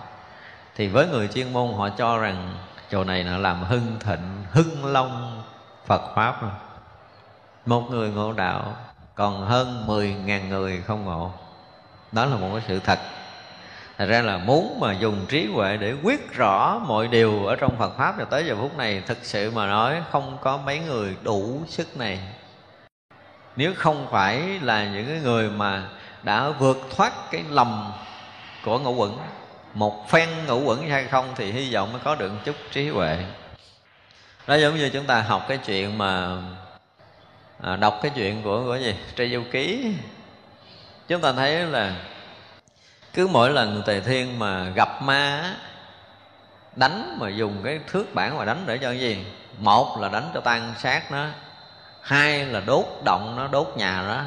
Thì 0.76 0.88
với 0.88 1.06
người 1.06 1.28
chuyên 1.28 1.52
môn, 1.52 1.72
họ 1.74 1.88
cho 1.88 2.18
rằng 2.18 2.54
Chùa 2.90 3.04
này 3.04 3.24
là 3.24 3.38
làm 3.38 3.62
hưng 3.62 3.96
thịnh, 4.00 4.44
Hưng 4.50 4.84
long 4.84 5.42
Phật 5.86 6.02
Pháp. 6.14 6.42
Rồi 6.42 6.50
Một 7.66 7.90
người 7.90 8.10
ngộ 8.10 8.32
đạo, 8.32 8.76
Còn 9.14 9.46
hơn 9.46 9.84
10.000 9.86 10.48
người 10.48 10.82
không 10.86 11.04
ngộ. 11.04 11.30
Đó 12.12 12.24
là 12.24 12.36
một 12.36 12.48
cái 12.52 12.62
sự 12.68 12.78
thật. 12.78 12.98
Thật 13.98 14.06
ra 14.06 14.22
là 14.22 14.38
muốn 14.38 14.80
mà 14.80 14.92
dùng 14.92 15.26
trí 15.28 15.46
huệ 15.54 15.76
để 15.76 15.94
quyết 16.02 16.32
rõ 16.32 16.80
mọi 16.86 17.08
điều 17.08 17.46
ở 17.46 17.56
trong 17.56 17.76
Phật 17.76 17.96
Pháp 17.96 18.14
cho 18.18 18.24
tới 18.24 18.46
giờ 18.46 18.56
phút 18.60 18.78
này, 18.78 19.02
Thực 19.06 19.18
sự 19.22 19.50
mà 19.50 19.66
nói 19.66 20.02
không 20.10 20.38
có 20.40 20.56
mấy 20.56 20.78
người 20.78 21.16
đủ 21.22 21.60
sức 21.66 21.96
này. 21.96 22.18
Nếu 23.56 23.72
không 23.76 24.06
phải 24.10 24.60
là 24.62 24.84
những 24.84 25.06
cái 25.06 25.20
người 25.20 25.50
mà 25.50 25.82
đã 26.22 26.48
vượt 26.48 26.78
thoát 26.96 27.12
cái 27.30 27.44
lầm 27.50 27.92
của 28.64 28.78
ngũ 28.78 28.94
quẩn 28.94 29.18
Một 29.74 30.10
phen 30.10 30.28
ngũ 30.46 30.60
quẩn 30.60 30.88
hay 30.88 31.04
không 31.04 31.28
thì 31.36 31.52
hy 31.52 31.74
vọng 31.74 31.92
mới 31.92 32.00
có 32.04 32.14
được 32.14 32.32
chút 32.44 32.56
trí 32.70 32.88
huệ. 32.88 33.24
Đó 34.46 34.54
giống 34.54 34.76
như 34.76 34.90
chúng 34.92 35.06
ta 35.06 35.20
học 35.20 35.44
cái 35.48 35.58
chuyện 35.58 35.98
mà 35.98 36.36
à, 37.62 37.76
đọc 37.76 37.98
cái 38.02 38.12
chuyện 38.14 38.42
của 38.42 38.64
của 38.64 38.76
gì? 38.76 38.94
Trai 39.16 39.30
du 39.30 39.42
ký. 39.52 39.94
Chúng 41.08 41.20
ta 41.20 41.32
thấy 41.32 41.66
là 41.66 41.96
cứ 43.12 43.26
mỗi 43.26 43.50
lần 43.50 43.82
tề 43.86 44.00
thiên 44.00 44.38
mà 44.38 44.64
gặp 44.74 45.02
ma 45.02 45.54
đánh 46.76 47.16
mà 47.20 47.28
dùng 47.28 47.60
cái 47.64 47.80
thước 47.86 48.14
bản 48.14 48.38
mà 48.38 48.44
đánh 48.44 48.64
để 48.66 48.78
cho 48.78 48.88
cái 48.88 49.00
gì? 49.00 49.26
Một 49.58 49.98
là 50.00 50.08
đánh 50.08 50.30
cho 50.34 50.40
tan 50.40 50.74
xác 50.78 51.12
nó 51.12 51.26
hai 52.02 52.46
là 52.46 52.60
đốt 52.60 52.86
động 53.04 53.36
nó 53.36 53.48
đốt 53.48 53.72
nhà 53.76 54.04
đó, 54.08 54.22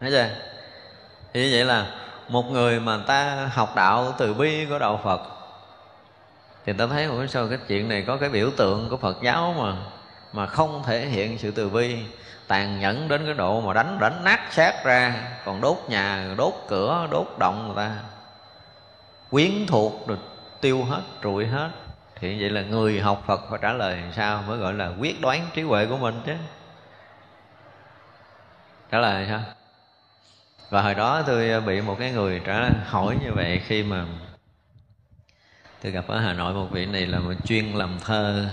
thấy 0.00 0.10
chưa? 0.10 0.28
Thì 1.32 1.42
như 1.42 1.48
vậy 1.52 1.64
là 1.64 1.86
một 2.28 2.42
người 2.50 2.80
mà 2.80 2.98
ta 3.06 3.50
học 3.52 3.76
đạo 3.76 4.14
từ 4.18 4.34
bi 4.34 4.66
của 4.70 4.78
đạo 4.78 5.00
phật 5.04 5.20
thì 6.66 6.72
ta 6.72 6.86
thấy 6.86 7.04
ủa 7.04 7.26
sao 7.26 7.48
cái 7.48 7.58
chuyện 7.68 7.88
này 7.88 8.04
có 8.06 8.16
cái 8.16 8.28
biểu 8.28 8.50
tượng 8.56 8.88
của 8.90 8.96
phật 8.96 9.16
giáo 9.22 9.54
mà 9.58 9.76
mà 10.32 10.46
không 10.46 10.82
thể 10.86 11.06
hiện 11.06 11.38
sự 11.38 11.50
từ 11.50 11.68
bi. 11.68 11.96
Tàn 12.46 12.80
nhẫn 12.80 13.08
đến 13.08 13.24
cái 13.24 13.34
độ 13.34 13.60
mà 13.60 13.72
đánh 13.72 13.98
đánh 14.00 14.24
nát 14.24 14.40
xác 14.52 14.84
ra. 14.84 15.14
Còn 15.44 15.60
đốt 15.60 15.76
nhà 15.88 16.34
đốt 16.36 16.54
cửa 16.68 17.08
đốt 17.10 17.26
động 17.38 17.66
người 17.66 17.76
ta. 17.76 17.96
Quyến 19.30 19.66
thuộc 19.68 20.08
được 20.08 20.18
tiêu 20.60 20.84
hết 20.84 21.00
trụi 21.22 21.46
hết 21.46 21.68
thì 22.20 22.40
vậy 22.40 22.50
là 22.50 22.62
người 22.62 23.00
học 23.00 23.22
phật 23.26 23.40
phải 23.50 23.58
trả 23.62 23.72
lời 23.72 23.96
làm 23.96 24.12
sao? 24.12 24.42
Mới 24.48 24.58
gọi 24.58 24.74
là 24.74 24.92
quyết 24.98 25.20
đoán 25.20 25.46
trí 25.54 25.62
huệ 25.62 25.86
của 25.86 25.96
mình 25.96 26.20
chứ. 26.26 26.32
Trả 28.90 28.98
lời 28.98 29.26
sao? 29.28 29.40
Và 30.70 30.82
hồi 30.82 30.94
đó 30.94 31.22
tôi 31.26 31.60
bị 31.60 31.80
một 31.80 31.96
cái 31.98 32.12
người 32.12 32.40
trả 32.44 32.70
hỏi 32.86 33.16
như 33.22 33.32
vậy 33.32 33.60
khi 33.66 33.82
mà 33.82 34.06
tôi 35.82 35.92
gặp 35.92 36.04
ở 36.08 36.18
hà 36.18 36.32
nội 36.32 36.54
một 36.54 36.68
vị 36.70 36.86
này 36.86 37.06
là 37.06 37.18
một 37.18 37.32
chuyên 37.44 37.64
làm 37.64 37.98
thơ. 38.04 38.48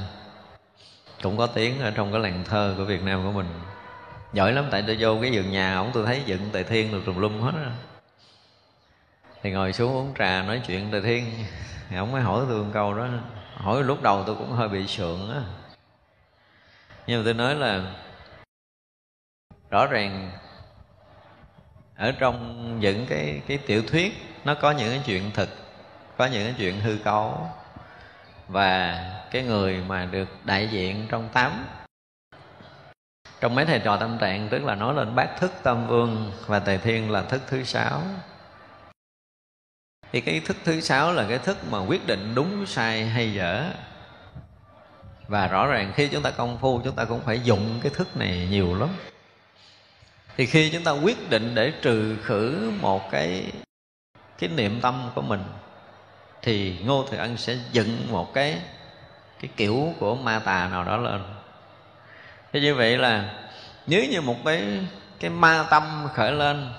Cũng 1.24 1.38
có 1.38 1.48
tiếng 1.48 1.80
ở 1.80 1.92
trong 1.92 2.12
cái 2.12 2.22
làng 2.22 2.44
thơ 2.46 2.74
của 2.78 2.86
việt 2.86 3.04
nam 3.04 3.24
của 3.24 3.32
mình. 3.32 3.48
Giỏi 4.34 4.54
lắm, 4.54 4.66
tại 4.72 4.84
tôi 4.88 4.98
vô 5.00 5.18
cái 5.22 5.32
vườn 5.32 5.52
nhà 5.52 5.76
ổng, 5.78 5.92
tôi 5.94 6.06
thấy 6.06 6.22
dựng 6.26 6.50
tề 6.52 6.64
thiên 6.64 6.92
được 6.92 7.02
trùm 7.06 7.18
lum 7.18 7.42
hết 7.42 7.52
rồi 7.52 7.72
thì 9.46 9.52
ngồi 9.52 9.74
xuống 9.74 9.94
uống 9.94 10.14
trà 10.18 10.44
nói 10.44 10.62
chuyện 10.68 10.92
tề 10.92 11.02
thiên. 11.02 11.26
Ổng 11.98 12.12
mới 12.12 12.22
hỏi 12.22 12.46
tôi 12.50 12.64
một 12.64 12.70
câu 12.74 12.94
đó 12.94 13.08
hỏi 13.56 13.84
lúc 13.84 14.02
đầu 14.02 14.23
tôi 14.27 14.36
cũng 14.36 14.52
hơi 14.52 14.69
bị 14.69 14.88
sượng 14.88 15.32
á. 15.32 15.41
Nhưng 17.07 17.19
mà 17.19 17.26
tôi 17.26 17.34
nói 17.34 17.56
là 17.56 17.94
rõ 19.69 19.88
ràng 19.88 20.32
ở 21.95 22.11
trong 22.11 22.80
những 22.80 23.06
cái 23.10 23.41
cái 23.48 23.57
tiểu 23.57 23.84
thuyết 23.88 24.14
nó 24.45 24.56
có 24.56 24.72
những 24.72 24.90
cái 24.90 25.02
chuyện 25.06 25.32
thực 25.34 25.49
có 26.18 26.26
những 26.26 26.44
cái 26.44 26.56
chuyện 26.57 26.80
hư 26.80 26.98
cấu. 27.03 27.49
Và 28.48 29.03
cái 29.32 29.44
người 29.44 29.84
mà 29.88 30.06
được 30.06 30.27
đại 30.44 30.68
diện 30.68 31.07
trong 31.10 31.30
tám, 31.34 31.65
trong 33.41 33.56
mấy 33.56 33.65
thầy 33.65 33.80
trò 33.80 33.98
tâm 33.98 34.18
trạng, 34.18 34.48
tức 34.49 34.64
là 34.64 34.76
nói 34.76 34.94
lên 34.94 35.15
bát 35.15 35.30
thức 35.40 35.52
tam 35.64 35.88
vương 35.88 36.32
và 36.48 36.60
tề 36.60 36.77
thiên 36.77 37.11
là 37.11 37.22
thức 37.22 37.41
thứ 37.48 37.64
sáu 37.64 38.02
thì 40.16 40.22
cái 40.22 40.40
thức 40.40 40.58
thứ 40.64 40.82
sáu 40.82 41.14
là 41.14 41.26
cái 41.30 41.38
thức 41.38 41.58
mà 41.72 41.80
quyết 41.80 42.08
định 42.08 42.36
đúng, 42.36 42.66
sai 42.66 43.06
hay 43.06 43.34
dở. 43.34 43.64
Và 45.28 45.48
rõ 45.48 45.68
ràng 45.68 45.92
khi 45.96 46.08
chúng 46.08 46.24
ta 46.24 46.32
công 46.32 46.58
phu, 46.58 46.82
chúng 46.84 46.96
ta 46.96 47.06
cũng 47.06 47.22
phải 47.22 47.40
dụng 47.40 47.80
cái 47.84 47.92
thức 47.96 48.18
này 48.18 48.48
nhiều 48.52 48.76
lắm. 48.76 48.90
Thì 50.38 50.46
khi 50.46 50.70
chúng 50.70 50.84
ta 50.84 50.92
quyết 50.92 51.30
định 51.30 51.56
để 51.56 51.74
trừ 51.82 52.18
khử 52.24 52.72
một 52.82 53.12
cái 53.12 53.52
cái 54.40 54.50
niệm 54.50 54.82
tâm 54.82 55.10
của 55.16 55.22
mình, 55.22 55.44
thì 56.42 56.80
ngô 56.86 57.06
thừa 57.12 57.18
ân 57.18 57.38
sẽ 57.38 57.58
dựng 57.72 58.08
một 58.12 58.34
cái 58.34 58.62
cái 59.42 59.52
kiểu 59.58 59.94
của 60.00 60.16
ma 60.16 60.40
tà 60.40 60.68
nào 60.68 60.84
đó 60.84 60.98
lên. 60.98 61.24
Thế 62.54 62.60
như 62.60 62.76
vậy 62.76 62.98
là 62.98 63.34
nếu 63.88 64.06
như 64.12 64.22
một 64.22 64.38
cái 64.46 64.88
cái 65.20 65.30
ma 65.30 65.66
tâm 65.70 66.08
khởi 66.14 66.32
lên 66.32 66.74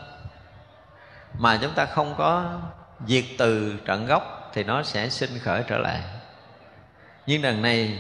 mà 1.39 1.59
chúng 1.63 1.73
ta 1.73 1.85
không 1.85 2.15
có 2.19 2.59
diệt 3.07 3.25
từ 3.39 3.77
trận 3.85 4.07
gốc 4.07 4.51
thì 4.53 4.65
nó 4.65 4.83
sẽ 4.83 5.09
sinh 5.09 5.39
khởi 5.39 5.63
trở 5.67 5.79
lại. 5.79 6.01
Nhưng 7.27 7.43
đằng 7.43 7.63
này, 7.63 7.99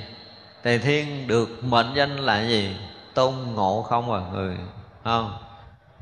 tề 0.62 0.78
thiên 0.78 1.26
được 1.26 1.64
mệnh 1.64 1.94
danh 1.94 2.16
là 2.16 2.42
gì? 2.42 2.76
Tôn 3.14 3.34
ngộ 3.54 3.82
không 3.82 4.12
à 4.12 4.20
người, 4.32 4.56
không? 5.04 5.38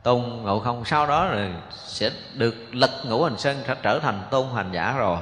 Tôn 0.02 0.22
ngộ 0.42 0.60
không 0.60 0.84
sau 0.84 1.06
đó 1.06 1.28
rồi 1.28 1.52
sẽ 1.70 2.10
được 2.34 2.54
lật 2.72 2.90
ngũ 3.04 3.24
hành 3.24 3.38
sơn 3.38 3.56
sẽ 3.66 3.74
trở 3.82 3.98
thành 3.98 4.22
tôn 4.30 4.46
hành 4.54 4.72
giả 4.72 4.94
rồi. 4.98 5.18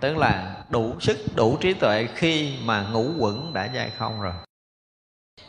Tức 0.00 0.16
là 0.16 0.56
đủ 0.68 0.94
sức, 1.00 1.18
đủ 1.34 1.56
trí 1.60 1.74
tuệ 1.74 2.08
khi 2.14 2.58
mà 2.64 2.86
ngũ 2.92 3.06
quẩn 3.18 3.54
đã 3.54 3.68
giai 3.74 3.90
không 3.90 4.20
rồi. 4.20 4.32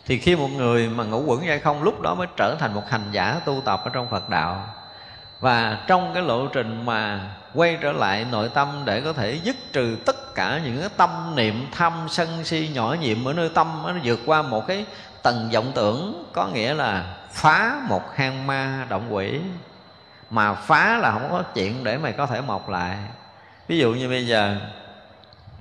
Thì 0.06 0.18
khi 0.18 0.36
một 0.36 0.50
người 0.58 0.88
mà 0.88 1.04
ngũ 1.04 1.24
quẩn 1.26 1.46
giai 1.46 1.60
không, 1.60 1.84
lúc 1.84 2.02
đó 2.02 2.16
mới 2.16 2.28
trở 2.38 2.56
thành 2.60 2.74
một 2.74 2.84
hành 2.88 3.10
giả 3.12 3.42
tu 3.46 3.62
tập 3.66 3.82
ở 3.84 3.92
trong 3.94 4.10
phật 4.10 4.30
đạo 4.30 4.68
và 5.40 5.84
trong 5.88 6.12
cái 6.14 6.24
lộ 6.24 6.48
trình 6.48 6.86
mà 6.86 7.32
quay 7.54 7.78
trở 7.82 7.92
lại 7.92 8.26
nội 8.32 8.50
tâm 8.54 8.82
để 8.86 9.02
có 9.02 9.14
thể 9.14 9.40
dứt 9.44 9.56
trừ 9.74 9.98
tất 10.06 10.36
cả 10.36 10.62
những 10.64 10.80
cái 10.80 10.90
tâm 10.98 11.36
niệm 11.36 11.68
tham 11.72 11.94
sân 12.10 12.44
si 12.44 12.70
nhỏ 12.74 12.96
nhiệm 13.00 13.28
ở 13.28 13.34
nơi 13.34 13.50
tâm, 13.54 13.84
nó 13.86 13.94
vượt 14.04 14.20
qua 14.26 14.42
một 14.42 14.68
cái 14.68 14.86
tầng 15.24 15.50
vọng 15.54 15.72
tưởng, 15.76 16.30
có 16.34 16.48
nghĩa 16.48 16.74
là 16.74 17.16
phá 17.32 17.82
một 17.90 18.16
hang 18.16 18.48
ma 18.48 18.86
động 18.90 19.16
quỷ. 19.16 19.40
Mà 20.30 20.54
phá 20.54 20.98
là 20.98 21.12
không 21.12 21.28
có 21.32 21.44
chuyện 21.54 21.84
để 21.84 21.98
mày 21.98 22.12
có 22.12 22.26
thể 22.26 22.42
mọc 22.42 22.70
lại. 22.70 22.98
Ví 23.68 23.78
dụ 23.78 23.94
như 23.94 24.10
bây 24.10 24.28
giờ, 24.28 24.56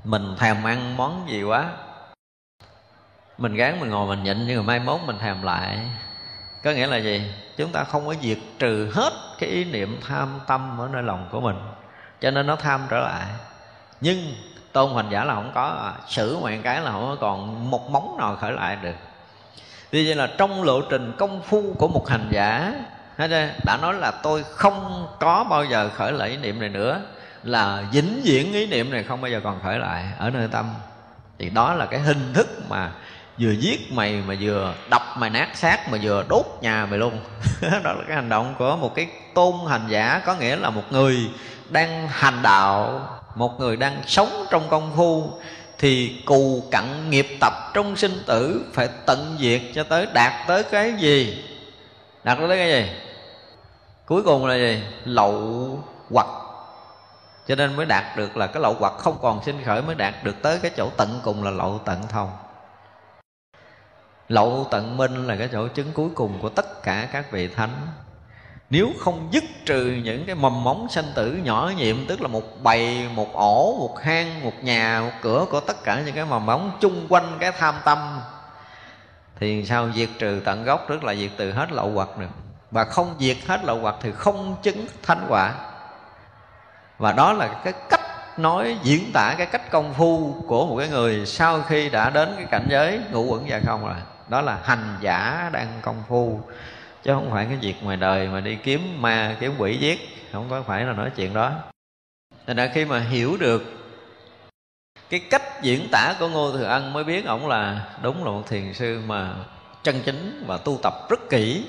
mình 0.05 0.37
thèm 0.39 0.65
ăn 0.65 0.97
món 0.97 1.27
gì 1.29 1.43
quá, 1.43 1.65
mình 3.39 3.55
gán 3.55 3.81
mình 3.81 3.91
ngồi 3.91 4.07
mình 4.07 4.25
nhịn 4.25 4.47
nhưng 4.47 4.57
mà 4.57 4.63
mai 4.63 4.81
mốt 4.81 5.01
mình 5.07 5.19
thèm 5.19 5.43
lại. 5.43 5.79
Có 6.65 6.71
nghĩa 6.71 6.87
là 6.87 6.97
gì? 6.97 7.33
Chúng 7.57 7.73
ta 7.73 7.85
không 7.85 8.07
có 8.07 8.15
diệt 8.23 8.39
trừ 8.59 8.91
hết 8.95 9.28
cái 9.39 9.49
ý 9.49 9.65
niệm 9.65 10.01
tham 10.09 10.41
tâm 10.47 10.81
ở 10.81 10.89
nơi 10.93 11.03
lòng 11.03 11.29
của 11.33 11.41
mình. 11.41 11.57
Cho 12.21 12.31
nên 12.31 12.47
nó 12.47 12.57
tham 12.57 12.81
trở 12.91 13.01
lại. 13.01 13.27
Nhưng 14.01 14.35
tôn 14.73 14.95
hành 14.97 15.11
giả 15.11 15.25
là 15.25 15.35
không 15.35 15.53
có 15.55 15.67
à, 15.67 15.93
xử 16.09 16.39
mọi 16.39 16.61
cái 16.63 16.81
là 16.81 16.93
không 16.93 17.07
có 17.07 17.17
còn 17.21 17.71
một 17.71 17.91
móng 17.91 18.17
nào 18.19 18.37
khởi 18.37 18.53
lại 18.53 18.77
được. 18.83 18.95
Vì 19.91 20.07
vậy 20.07 20.15
là 20.15 20.29
trong 20.39 20.63
lộ 20.63 20.81
trình 20.91 21.13
công 21.19 21.43
phu 21.43 21.75
của 21.79 21.89
một 21.89 22.09
hành 22.09 22.29
giả 22.31 22.75
đã 23.65 23.79
nói 23.83 23.95
là 23.95 24.11
tôi 24.23 24.45
không 24.51 25.09
có 25.21 25.45
bao 25.51 25.65
giờ 25.65 25.91
khởi 25.95 26.13
lại 26.13 26.29
ý 26.29 26.37
niệm 26.37 26.61
này 26.61 26.69
nữa. 26.69 27.01
Là 27.43 27.85
vĩnh 27.93 28.21
viễn 28.25 28.53
ý 28.53 28.67
niệm 28.67 28.91
này 28.91 29.03
không 29.03 29.21
bao 29.21 29.31
giờ 29.31 29.41
còn 29.45 29.61
khởi 29.63 29.79
lại 29.79 30.05
ở 30.19 30.31
nơi 30.31 30.49
tâm. 30.49 30.75
Thì 31.39 31.51
đó 31.51 31.75
là 31.75 31.87
cái 31.87 32.01
hình 32.01 32.33
thức 32.35 32.49
mà 32.69 32.91
vừa 33.39 33.51
giết 33.51 33.93
mày 33.93 34.23
mà 34.27 34.35
vừa 34.41 34.75
đập 34.91 35.03
mày 35.17 35.31
nát 35.31 35.49
xác 35.55 35.89
mà 35.89 35.99
vừa 36.03 36.25
đốt 36.29 36.47
nhà 36.61 36.87
mày 36.87 36.99
luôn. 36.99 37.21
Đó 37.63 37.93
là 37.93 38.05
cái 38.07 38.17
hành 38.17 38.29
động 38.29 38.55
của 38.59 38.77
một 38.77 38.95
cái 38.95 39.07
tôn 39.35 39.55
hành 39.69 39.87
giả, 39.89 40.23
có 40.25 40.35
nghĩa 40.35 40.57
là 40.57 40.71
một 40.71 40.83
người 40.91 41.31
đang 41.69 42.09
hành 42.09 42.43
đạo, 42.43 43.01
một 43.35 43.61
người 43.61 43.77
đang 43.77 44.03
sống 44.07 44.47
trong 44.51 44.69
công 44.69 44.93
phu, 44.97 45.33
thì 45.79 46.23
cù 46.27 46.63
cặn 46.71 47.11
nghiệp 47.11 47.27
tập 47.41 47.53
trong 47.75 47.97
sinh 47.97 48.23
tử 48.27 48.65
phải 48.73 48.89
tận 49.07 49.37
diệt 49.41 49.61
cho 49.75 49.83
tới 49.83 50.07
đạt 50.15 50.33
tới 50.47 50.63
cái 50.63 50.93
gì? 50.99 51.45
Đạt 52.25 52.39
tới 52.39 52.49
cái 52.49 52.71
gì? 52.71 52.91
Cuối 54.07 54.23
cùng 54.23 54.47
là 54.47 54.57
gì? 54.57 54.83
Lậu 55.05 55.85
hoặc. 56.11 56.27
Cho 57.49 57.55
nên 57.55 57.77
mới 57.77 57.87
đạt 57.87 58.17
được 58.17 58.37
là 58.37 58.47
cái 58.47 58.63
lậu 58.63 58.77
hoặc 58.79 58.93
không 58.99 59.19
còn 59.23 59.45
sinh 59.45 59.65
khởi 59.65 59.83
mới 59.83 59.95
đạt 59.95 60.25
được 60.25 60.43
tới 60.43 60.59
cái 60.63 60.71
chỗ 60.77 60.91
tận 60.97 61.21
cùng 61.23 61.45
là 61.45 61.51
lậu 61.51 61.81
tận 61.85 62.03
thông 62.09 62.31
lậu 64.29 64.67
tận 64.71 64.97
minh 64.97 65.27
là 65.27 65.37
cái 65.37 65.49
chỗ 65.53 65.69
chứng 65.69 65.93
cuối 65.93 66.09
cùng 66.15 66.39
của 66.43 66.49
tất 66.49 66.83
cả 66.83 67.09
các 67.13 67.31
vị 67.33 67.49
thánh. 67.49 67.87
Nếu 68.71 68.89
không 69.01 69.29
dứt 69.33 69.45
trừ 69.67 70.01
những 70.05 70.27
cái 70.27 70.35
mầm 70.35 70.65
móng 70.65 70.87
sanh 70.91 71.05
tử 71.15 71.39
nhỏ 71.45 71.73
nhiệm, 71.77 72.07
tức 72.07 72.21
là 72.23 72.29
một 72.29 72.63
bầy, 72.63 73.09
một 73.15 73.33
ổ, 73.33 73.77
một 73.79 74.01
hang, 74.01 74.45
một 74.45 74.53
nhà, 74.63 75.01
một 75.01 75.13
cửa 75.23 75.47
của 75.51 75.61
tất 75.61 75.85
cả 75.85 76.03
những 76.07 76.15
cái 76.15 76.25
mầm 76.25 76.47
móng 76.47 76.77
chung 76.81 77.07
quanh 77.09 77.37
cái 77.41 77.53
tham 77.53 77.75
tâm, 77.85 78.21
thì 79.41 79.65
sao 79.65 79.91
diệt 79.95 80.09
trừ 80.19 80.41
tận 80.45 80.65
gốc, 80.65 80.87
tức 80.89 81.05
là 81.05 81.15
diệt 81.15 81.31
từ 81.37 81.53
hết 81.53 81.73
lậu 81.73 81.91
hoặc 81.91 82.19
được. 82.19 82.27
Và 82.71 82.85
không 82.85 83.15
diệt 83.19 83.37
hết 83.47 83.65
lậu 83.65 83.79
hoặc 83.79 83.95
thì 84.01 84.13
không 84.13 84.57
chứng 84.63 84.87
thánh 85.03 85.27
quả. 85.29 85.55
Và 86.99 87.13
đó 87.13 87.33
là 87.33 87.61
cái 87.65 87.73
cách 87.91 88.39
nói, 88.39 88.79
diễn 88.83 89.11
tả 89.13 89.35
cái 89.39 89.47
cách 89.47 89.71
công 89.71 89.95
phu 89.95 90.35
của 90.47 90.67
một 90.67 90.77
cái 90.79 90.89
người 90.89 91.27
sau 91.27 91.63
khi 91.63 91.91
đã 91.91 92.11
đến 92.11 92.35
cái 92.37 92.47
cảnh 92.51 92.67
giới 92.71 93.01
ngũ 93.13 93.25
quẩn 93.25 93.49
gia 93.49 93.57
dạ 93.57 93.63
không 93.67 93.87
rồi 93.87 93.97
đó 94.29 94.41
là 94.41 94.59
hành 94.65 94.97
giả 95.01 95.51
đang 95.53 95.79
công 95.83 96.03
phu. 96.09 96.41
Chứ 97.03 97.13
không 97.15 97.31
phải 97.31 97.45
cái 97.45 97.57
việc 97.57 97.75
ngoài 97.83 97.97
đời 97.97 98.29
mà 98.29 98.41
đi 98.41 98.57
kiếm 98.57 99.03
ma, 99.03 99.37
kiếm 99.41 99.55
quỷ 99.59 99.77
giết. 99.77 100.29
Không 100.33 100.47
có 100.51 100.63
phải 100.63 100.85
là 100.85 100.93
nói 100.93 101.11
chuyện 101.17 101.35
đó. 101.35 101.53
Thành 102.47 102.57
ra 102.57 102.71
khi 102.75 102.85
mà 102.85 103.01
hiểu 103.01 103.37
được 103.37 103.63
cái 105.11 105.21
cách 105.31 105.63
diễn 105.63 105.89
tả 105.93 106.15
của 106.19 106.29
ngô 106.29 106.53
thừa 106.53 106.65
ân 106.65 106.93
mới 106.93 107.05
biết 107.05 107.27
ổng 107.27 107.49
là 107.49 107.87
đúng 108.03 108.25
là 108.25 108.31
một 108.31 108.43
thiền 108.49 108.75
sư 108.75 109.03
mà 109.07 109.35
chân 109.83 110.03
chính 110.05 110.45
và 110.47 110.59
tu 110.59 110.79
tập 110.83 110.95
rất 111.11 111.21
kỹ. 111.31 111.67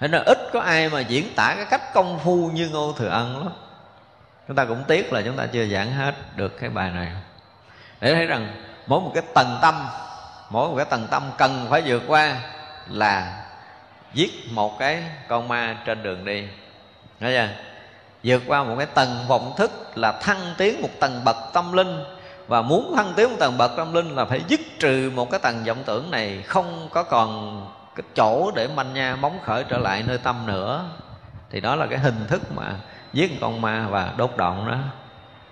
Thế 0.00 0.08
nên 0.08 0.22
ít 0.24 0.38
có 0.52 0.60
ai 0.60 0.88
mà 0.88 1.00
diễn 1.00 1.34
tả 1.36 1.54
cái 1.56 1.66
cách 1.70 1.94
công 1.94 2.18
phu 2.18 2.50
như 2.54 2.68
Ngô 2.68 2.92
Thừa 2.92 3.08
Ân 3.08 3.38
lắm. 3.38 3.52
Chúng 4.48 4.56
ta 4.56 4.64
cũng 4.64 4.84
tiếc 4.88 5.12
là 5.12 5.22
chúng 5.22 5.36
ta 5.36 5.46
chưa 5.46 5.66
giảng 5.66 5.92
hết 5.92 6.14
được 6.36 6.58
cái 6.60 6.70
bài 6.70 6.90
này. 6.90 7.12
Để 8.00 8.14
thấy 8.14 8.26
rằng 8.26 8.62
mỗi 8.86 9.00
một 9.00 9.10
cái 9.14 9.22
tầng 9.34 9.58
tâm 9.62 9.86
mỗi 10.50 10.68
một 10.68 10.74
cái 10.76 10.86
tầng 10.90 11.06
tâm 11.10 11.22
cần 11.38 11.66
phải 11.70 11.82
vượt 11.86 12.02
qua 12.06 12.36
là 12.88 13.44
giết 14.12 14.52
một 14.52 14.78
cái 14.78 15.02
con 15.28 15.48
ma 15.48 15.76
trên 15.84 16.02
đường 16.02 16.24
đi. 16.24 16.48
Thấy 17.20 17.34
chưa? 17.34 17.48
vượt 18.26 18.42
qua 18.46 18.64
một 18.64 18.74
cái 18.78 18.86
tầng 18.86 19.24
vọng 19.28 19.52
thức 19.56 19.70
là 19.94 20.12
thăng 20.12 20.54
tiến 20.58 20.82
một 20.82 20.88
tầng 21.00 21.20
bậc 21.24 21.36
tâm 21.52 21.72
linh. 21.72 22.04
Và 22.46 22.62
muốn 22.62 22.96
thăng 22.96 23.12
tiến 23.16 23.30
một 23.30 23.36
tầng 23.38 23.58
bậc 23.58 23.76
tâm 23.76 23.94
linh 23.94 24.16
là 24.16 24.24
phải 24.24 24.42
dứt 24.48 24.60
trừ 24.80 25.10
một 25.14 25.30
cái 25.30 25.40
tầng 25.40 25.64
vọng 25.64 25.82
tưởng 25.86 26.10
này. 26.10 26.42
Không 26.42 26.88
có 26.92 27.02
còn 27.02 27.62
cái 27.96 28.04
chỗ 28.14 28.50
để 28.54 28.68
manh 28.68 28.94
nha 28.94 29.16
bóng 29.16 29.38
khởi 29.42 29.64
trở 29.64 29.78
lại 29.78 30.04
nơi 30.06 30.18
tâm 30.18 30.46
nữa. 30.46 30.84
Thì 31.50 31.60
đó 31.60 31.76
là 31.76 31.86
cái 31.86 31.98
hình 31.98 32.26
thức 32.28 32.42
mà 32.54 32.74
giết 33.12 33.40
con 33.40 33.60
ma 33.60 33.86
và 33.90 34.12
đốt 34.16 34.30
động 34.36 34.68
đó. 34.68 34.76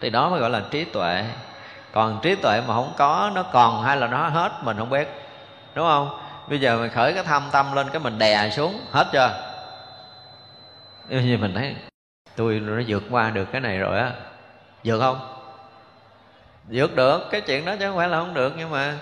Thì 0.00 0.10
đó 0.10 0.30
mới 0.30 0.40
gọi 0.40 0.50
là 0.50 0.62
trí 0.70 0.84
tuệ 0.84 1.24
còn 1.94 2.20
trí 2.22 2.34
tuệ 2.34 2.60
mà 2.60 2.74
không 2.74 2.92
có, 2.96 3.30
nó 3.34 3.42
còn 3.42 3.82
hay 3.82 3.96
là 3.96 4.06
nó 4.06 4.28
hết, 4.28 4.52
mình 4.62 4.76
không 4.78 4.90
biết. 4.90 5.08
Đúng 5.74 5.86
không? 5.86 6.18
Bây 6.48 6.60
giờ 6.60 6.78
mình 6.78 6.90
khởi 6.90 7.12
cái 7.12 7.24
tham 7.24 7.42
tâm 7.52 7.74
lên, 7.74 7.88
cái 7.92 8.00
mình 8.00 8.18
đè 8.18 8.50
xuống, 8.50 8.80
hết 8.92 9.06
chưa? 9.12 9.30
Như 11.08 11.38
mình 11.38 11.54
thấy, 11.54 11.76
tôi 12.36 12.60
nó 12.60 12.82
vượt 12.88 13.02
qua 13.10 13.30
được 13.30 13.44
cái 13.52 13.60
này 13.60 13.78
rồi 13.78 13.98
á. 13.98 14.10
Vượt 14.84 15.00
không? 15.00 15.18
Vượt 16.70 16.96
được, 16.96 17.28
cái 17.30 17.40
chuyện 17.40 17.64
đó 17.64 17.74
chứ 17.78 17.88
không 17.88 17.96
phải 17.96 18.08
là 18.08 18.18
không 18.18 18.34
được, 18.34 18.52
nhưng 18.56 18.70
mà 18.70 18.94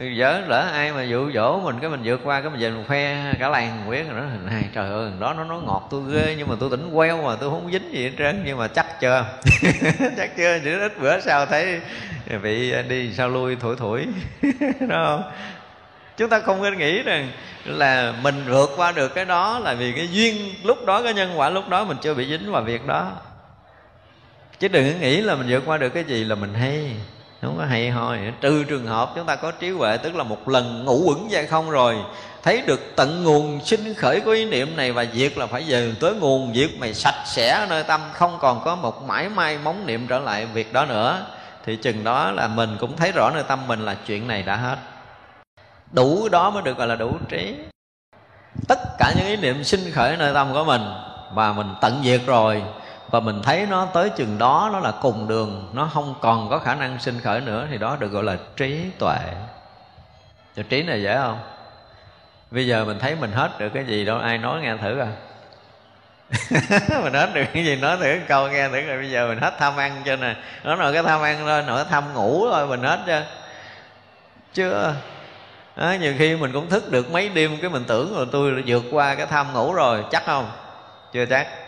dở 0.00 0.42
lỡ 0.46 0.70
ai 0.72 0.92
mà 0.92 1.02
dụ 1.02 1.32
dỗ 1.32 1.60
mình, 1.60 1.80
cái 1.80 1.90
mình 1.90 2.00
vượt 2.04 2.20
qua, 2.24 2.40
cái 2.40 2.50
mình 2.50 2.60
về 2.60 2.70
mình 2.70 2.84
khoe 2.88 3.32
cả 3.38 3.48
làng 3.48 3.84
quyết 3.88 4.10
rồi 4.10 4.20
đó. 4.20 4.26
Này 4.50 4.64
trời 4.74 4.90
ơi 4.90 5.10
đó 5.20 5.34
nó 5.34 5.44
nói 5.44 5.62
ngọt, 5.66 5.88
tôi 5.90 6.02
ghê, 6.12 6.34
nhưng 6.38 6.48
mà 6.48 6.54
tôi 6.60 6.70
tỉnh 6.70 6.90
queo 6.94 7.22
mà 7.22 7.36
tôi 7.40 7.50
không 7.50 7.72
dính 7.72 7.92
gì 7.92 8.04
hết 8.04 8.12
trơn, 8.18 8.42
nhưng 8.46 8.58
mà 8.58 8.68
chắc 8.68 9.00
chưa? 9.00 9.24
Chắc 10.16 10.36
chưa 10.36 10.58
chỉ 10.64 10.70
ít 10.70 10.92
bữa 11.00 11.20
sau 11.20 11.46
thấy 11.46 11.80
bị 12.42 12.72
đi 12.88 13.12
sao 13.12 13.28
lui 13.28 13.56
thổi 13.56 13.76
thổi 13.78 14.06
đó. 14.88 15.04
Không 15.06 15.32
chúng 16.16 16.28
ta 16.28 16.40
không 16.40 16.62
nên 16.62 16.78
nghĩ 16.78 17.02
rằng 17.02 17.28
là 17.64 18.14
mình 18.22 18.44
vượt 18.48 18.70
qua 18.76 18.92
được 18.92 19.14
cái 19.14 19.24
đó 19.24 19.58
là 19.58 19.74
vì 19.74 19.92
cái 19.92 20.08
duyên 20.12 20.54
lúc 20.62 20.86
đó, 20.86 21.02
cái 21.02 21.14
nhân 21.14 21.32
quả 21.36 21.50
lúc 21.50 21.68
đó 21.68 21.84
mình 21.84 21.96
chưa 22.00 22.14
bị 22.14 22.26
dính 22.26 22.52
vào 22.52 22.62
việc 22.62 22.86
đó. 22.86 23.12
Chứ 24.58 24.68
đừng 24.68 25.00
nghĩ 25.00 25.20
là 25.20 25.34
mình 25.34 25.46
vượt 25.48 25.62
qua 25.66 25.78
được 25.78 25.88
cái 25.88 26.04
gì 26.04 26.24
là 26.24 26.34
mình 26.34 26.54
hay 26.54 26.96
không 27.44 27.58
có 27.58 27.64
hay 27.64 27.90
thôi. 27.94 28.18
Trừ 28.40 28.64
trường 28.64 28.86
hợp 28.86 29.12
chúng 29.16 29.26
ta 29.26 29.36
có 29.36 29.50
trí 29.50 29.70
huệ, 29.70 29.96
tức 29.96 30.14
là 30.14 30.24
một 30.24 30.48
lần 30.48 30.84
ngủ 30.84 31.02
quẩn 31.06 31.28
ra 31.28 31.42
không 31.50 31.70
rồi, 31.70 31.96
thấy 32.42 32.62
được 32.66 32.80
tận 32.96 33.24
nguồn 33.24 33.60
sinh 33.64 33.94
khởi 33.94 34.20
của 34.20 34.30
ý 34.30 34.44
niệm 34.44 34.76
này 34.76 34.92
và 34.92 35.06
diệt 35.12 35.38
là 35.38 35.46
phải 35.46 35.64
về 35.68 35.92
tới 36.00 36.14
nguồn 36.14 36.52
việc 36.52 36.78
mày 36.80 36.94
sạch 36.94 37.24
sẽ 37.26 37.66
nơi 37.70 37.82
tâm, 37.82 38.00
không 38.12 38.38
còn 38.40 38.64
có 38.64 38.76
một 38.76 39.02
mãi 39.02 39.28
may 39.28 39.58
móng 39.58 39.86
niệm 39.86 40.06
trở 40.06 40.18
lại 40.18 40.46
việc 40.46 40.72
đó 40.72 40.84
nữa, 40.84 41.26
thì 41.66 41.76
chừng 41.76 42.04
đó 42.04 42.30
là 42.30 42.48
mình 42.48 42.76
cũng 42.80 42.96
thấy 42.96 43.12
rõ 43.12 43.30
nơi 43.34 43.42
tâm 43.48 43.68
mình 43.68 43.84
là 43.84 43.96
chuyện 44.06 44.28
này 44.28 44.42
đã 44.42 44.56
hết. 44.56 44.76
Đủ 45.92 46.28
đó 46.28 46.50
mới 46.50 46.62
được 46.62 46.78
gọi 46.78 46.86
là 46.86 46.94
đủ 46.94 47.12
trí. 47.28 47.54
Tất 48.68 48.78
cả 48.98 49.12
những 49.16 49.26
ý 49.26 49.36
niệm 49.36 49.64
sinh 49.64 49.90
khởi 49.92 50.16
nơi 50.16 50.34
tâm 50.34 50.52
của 50.52 50.64
mình, 50.64 50.82
và 51.34 51.52
mình 51.52 51.74
tận 51.80 52.00
diệt 52.04 52.20
rồi 52.26 52.62
và 53.14 53.20
mình 53.20 53.42
thấy 53.42 53.66
nó 53.70 53.86
tới 53.86 54.10
chừng 54.10 54.38
đó 54.38 54.70
nó 54.72 54.78
là 54.80 54.92
cùng 55.02 55.28
đường 55.28 55.70
nó 55.72 55.90
không 55.94 56.14
còn 56.20 56.50
có 56.50 56.58
khả 56.58 56.74
năng 56.74 56.98
sinh 56.98 57.20
khởi 57.20 57.40
nữa 57.40 57.66
thì 57.70 57.78
đó 57.78 57.96
được 58.00 58.08
gọi 58.08 58.24
là 58.24 58.36
trí 58.56 58.90
tuệ. 58.98 59.18
Cho 60.56 60.62
trí 60.68 60.82
này 60.82 61.02
dễ 61.02 61.16
không? 61.16 61.38
Bây 62.50 62.66
giờ 62.66 62.84
mình 62.84 62.98
thấy 62.98 63.16
mình 63.16 63.32
hết 63.32 63.58
được 63.58 63.68
cái 63.74 63.84
gì 63.84 64.04
đâu 64.04 64.18
ai 64.18 64.38
nói 64.38 64.60
nghe 64.60 64.76
thử 64.76 64.98
à 64.98 65.08
mình 67.02 67.12
hết 67.12 67.30
được 67.34 67.44
cái 67.54 67.64
gì 67.64 67.76
nói 67.76 67.96
thử 68.00 68.18
câu 68.28 68.48
nghe 68.48 68.68
thử 68.68 68.80
rồi 68.80 68.98
bây 68.98 69.10
giờ 69.10 69.28
mình 69.28 69.38
hết 69.38 69.54
tham 69.58 69.76
ăn 69.76 70.02
cho 70.04 70.16
nè? 70.16 70.36
Nó 70.64 70.76
nói 70.76 70.92
cái 70.92 71.02
tham 71.02 71.22
ăn 71.22 71.38
thôi 71.46 71.62
nổi 71.66 71.84
tham 71.90 72.14
ngủ 72.14 72.50
thôi 72.50 72.66
mình 72.66 72.82
hết 72.82 73.00
chưa? 73.06 73.24
Chưa. 74.54 74.94
À, 75.76 75.96
nhiều 75.96 76.14
khi 76.18 76.36
mình 76.36 76.52
cũng 76.52 76.68
thức 76.68 76.90
được 76.90 77.10
mấy 77.10 77.28
đêm 77.28 77.58
cái 77.60 77.70
mình 77.70 77.84
tưởng 77.84 78.14
rồi 78.16 78.26
tôi 78.32 78.52
đã 78.52 78.62
vượt 78.66 78.84
qua 78.90 79.14
cái 79.14 79.26
tham 79.26 79.52
ngủ 79.52 79.72
rồi 79.72 80.04
chắc 80.10 80.22
không? 80.26 80.50
Chưa 81.12 81.26
chắc 81.26 81.63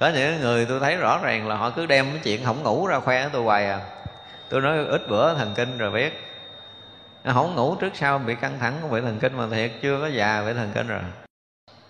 có 0.00 0.08
những 0.08 0.40
người 0.40 0.66
tôi 0.66 0.80
thấy 0.80 0.96
rõ 0.96 1.18
ràng 1.22 1.48
là 1.48 1.54
họ 1.56 1.70
cứ 1.70 1.86
đem 1.86 2.06
cái 2.10 2.20
chuyện 2.24 2.44
không 2.44 2.62
ngủ 2.62 2.86
ra 2.86 3.00
khoe 3.00 3.22
với 3.22 3.30
tôi 3.32 3.42
hoài 3.42 3.66
à. 3.66 3.80
Tôi 4.48 4.60
nói 4.60 4.84
ít 4.84 5.08
bữa 5.08 5.34
thần 5.34 5.52
kinh 5.54 5.78
rồi 5.78 5.90
biết. 5.90 6.26
Không 7.24 7.54
ngủ 7.54 7.74
trước 7.74 7.96
sau 7.96 8.18
bị 8.18 8.34
căng 8.34 8.58
thẳng 8.58 8.74
cũng 8.82 8.90
bị 8.90 9.00
thần 9.00 9.18
kinh 9.18 9.36
mà 9.36 9.46
thiệt, 9.50 9.70
chưa 9.82 9.98
có 10.00 10.06
già 10.06 10.42
bị 10.46 10.52
thần 10.52 10.70
kinh 10.74 10.88
rồi. 10.88 11.00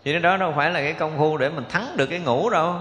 Chứ 0.05 0.19
đó 0.19 0.37
đâu 0.37 0.53
phải 0.57 0.70
là 0.70 0.81
cái 0.81 0.93
công 0.93 1.19
phu 1.19 1.37
để 1.37 1.49
mình 1.49 1.65
thắng 1.69 1.97
được 1.97 2.07
cái 2.07 2.19
ngủ 2.19 2.51
đâu. 2.51 2.74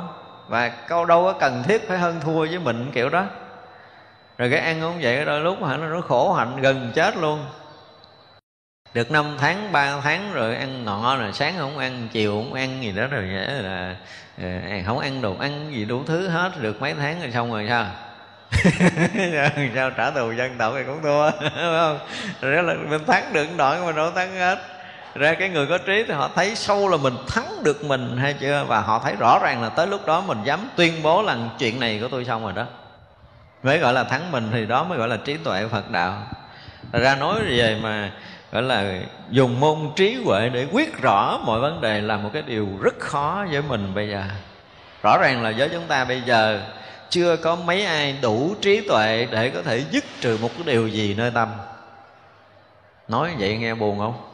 Và 0.47 0.69
câu 0.69 1.05
đâu 1.05 1.23
có 1.23 1.33
cần 1.39 1.63
thiết 1.63 1.87
phải 1.87 1.97
hơn 1.97 2.19
thua 2.19 2.39
với 2.39 2.59
mình 2.59 2.91
kiểu 2.93 3.09
đó. 3.09 3.25
Rồi 4.37 4.49
cái 4.49 4.59
ăn 4.59 4.81
cũng 4.81 4.99
vậy 5.01 5.25
đôi 5.25 5.39
lúc 5.39 5.63
hả 5.63 5.77
nó 5.77 6.01
khổ 6.01 6.33
hạnh, 6.33 6.61
gần 6.61 6.91
chết 6.95 7.17
luôn 7.17 7.45
được 8.93 9.11
năm 9.11 9.35
tháng, 9.39 9.71
ba 9.71 10.01
tháng 10.01 10.33
rồi 10.33 10.55
ăn 10.55 10.85
ngọ 10.85 11.15
rồi 11.15 11.33
sáng 11.33 11.53
không 11.57 11.77
ăn, 11.77 12.07
chiều 12.11 12.31
không 12.31 12.53
ăn 12.53 12.83
gì 12.83 12.91
đó 12.91 13.07
rồi 13.11 13.23
là 13.23 13.95
ờ, 14.41 14.47
à, 14.69 14.83
không 14.85 14.99
ăn 14.99 15.21
đồ 15.21 15.35
ăn 15.39 15.73
gì 15.73 15.85
đủ 15.85 16.03
thứ 16.07 16.27
hết. 16.27 16.51
Được 16.61 16.81
mấy 16.81 16.93
tháng 16.93 17.21
rồi 17.21 17.31
xong 17.31 17.51
rồi 17.51 17.65
sao? 17.69 17.85
Sao 19.75 19.91
trả 19.97 20.11
thù 20.11 20.31
dân 20.31 20.57
tộc 20.57 20.73
thì 20.75 20.83
cũng 20.83 21.01
thua 21.03 21.31
phải 21.39 21.49
không? 21.55 21.99
Rồi 22.41 22.63
là 22.63 22.73
mình 22.89 23.05
thắng 23.05 23.33
được 23.33 23.47
đoạn 23.57 23.85
mà 23.85 23.91
đâu 23.91 24.11
thắng 24.11 24.35
hết. 24.35 24.59
Ra 25.15 25.33
cái 25.33 25.49
người 25.49 25.67
có 25.67 25.77
trí 25.77 26.03
thì 26.07 26.13
họ 26.13 26.29
thấy 26.35 26.55
sâu 26.55 26.89
là 26.89 26.97
mình 26.97 27.13
thắng 27.27 27.63
được 27.63 27.83
mình, 27.83 28.17
hay 28.17 28.33
chưa? 28.33 28.65
Và 28.67 28.81
họ 28.81 29.01
thấy 29.03 29.15
rõ 29.19 29.39
ràng 29.39 29.61
là 29.63 29.69
tới 29.69 29.87
lúc 29.87 30.05
đó 30.05 30.21
mình 30.21 30.37
dám 30.43 30.59
tuyên 30.75 31.03
bố 31.03 31.21
là 31.21 31.37
chuyện 31.59 31.79
này 31.79 31.99
của 32.01 32.07
tôi 32.07 32.25
xong 32.25 32.43
rồi 32.43 32.53
đó. 32.53 32.65
Mới 33.63 33.77
gọi 33.77 33.93
là 33.93 34.03
thắng 34.03 34.31
mình 34.31 34.49
thì 34.51 34.65
đó 34.65 34.83
mới 34.83 34.97
gọi 34.97 35.07
là 35.07 35.17
trí 35.17 35.37
tuệ 35.37 35.67
phật 35.71 35.91
đạo. 35.91 36.23
Ra 36.91 37.15
nói 37.15 37.39
về 37.41 37.79
mà 37.83 38.11
gọi 38.51 38.63
là 38.63 38.99
dùng 39.29 39.59
môn 39.59 39.77
trí 39.95 40.15
huệ 40.25 40.49
để 40.49 40.67
quyết 40.71 41.01
rõ 41.01 41.39
mọi 41.45 41.59
vấn 41.59 41.81
đề 41.81 42.01
là 42.01 42.17
một 42.17 42.29
cái 42.33 42.41
điều 42.41 42.67
rất 42.81 42.99
khó 42.99 43.45
với 43.51 43.61
mình 43.61 43.93
bây 43.95 44.09
giờ. 44.09 44.23
Rõ 45.03 45.17
ràng 45.17 45.43
là 45.43 45.53
với 45.57 45.69
chúng 45.69 45.87
ta 45.87 46.05
bây 46.05 46.21
giờ, 46.21 46.61
chưa 47.09 47.35
có 47.35 47.55
mấy 47.55 47.85
ai 47.85 48.15
đủ 48.21 48.55
trí 48.61 48.87
tuệ 48.87 49.27
để 49.31 49.49
có 49.49 49.61
thể 49.61 49.83
dứt 49.91 50.03
trừ 50.21 50.37
một 50.41 50.49
cái 50.55 50.63
điều 50.65 50.87
gì 50.87 51.15
nơi 51.17 51.31
tâm. 51.31 51.49
Nói 53.07 53.31
vậy 53.39 53.57
nghe 53.57 53.75
buồn 53.75 53.99
không? 53.99 54.29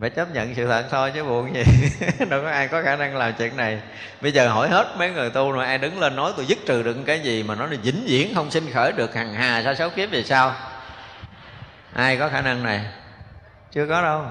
Phải 0.00 0.10
chấp 0.10 0.34
nhận 0.34 0.54
sự 0.54 0.66
thật 0.66 0.84
thôi 0.90 1.12
chứ 1.14 1.24
buồn 1.24 1.54
gì. 1.54 1.62
Đâu 2.28 2.42
có 2.42 2.50
ai 2.50 2.68
có 2.68 2.82
khả 2.82 2.96
năng 2.96 3.16
làm 3.16 3.32
chuyện 3.38 3.56
này. 3.56 3.80
Bây 4.20 4.32
giờ 4.32 4.48
hỏi 4.48 4.68
hết 4.68 4.94
mấy 4.98 5.10
người 5.10 5.30
tu 5.30 5.52
rồi, 5.52 5.64
ai 5.64 5.78
đứng 5.78 6.00
lên 6.00 6.16
nói 6.16 6.32
tôi 6.36 6.46
dứt 6.46 6.58
trừ 6.66 6.82
được 6.82 6.96
cái 7.06 7.20
gì 7.20 7.42
mà 7.42 7.54
nó 7.54 7.66
là 7.66 7.76
vĩnh 7.82 8.04
viễn 8.06 8.34
không 8.34 8.50
sinh 8.50 8.70
khởi 8.72 8.92
được, 8.92 9.14
hằng 9.14 9.34
hà 9.34 9.62
sa 9.64 9.74
sáu 9.74 9.90
kiếp 9.90 10.10
về 10.10 10.22
sao? 10.22 10.54
Ai 11.96 12.16
có 12.16 12.28
khả 12.28 12.40
năng 12.40 12.62
này? 12.62 12.80
Chưa 13.72 13.86
có 13.86 14.02
đâu. 14.02 14.22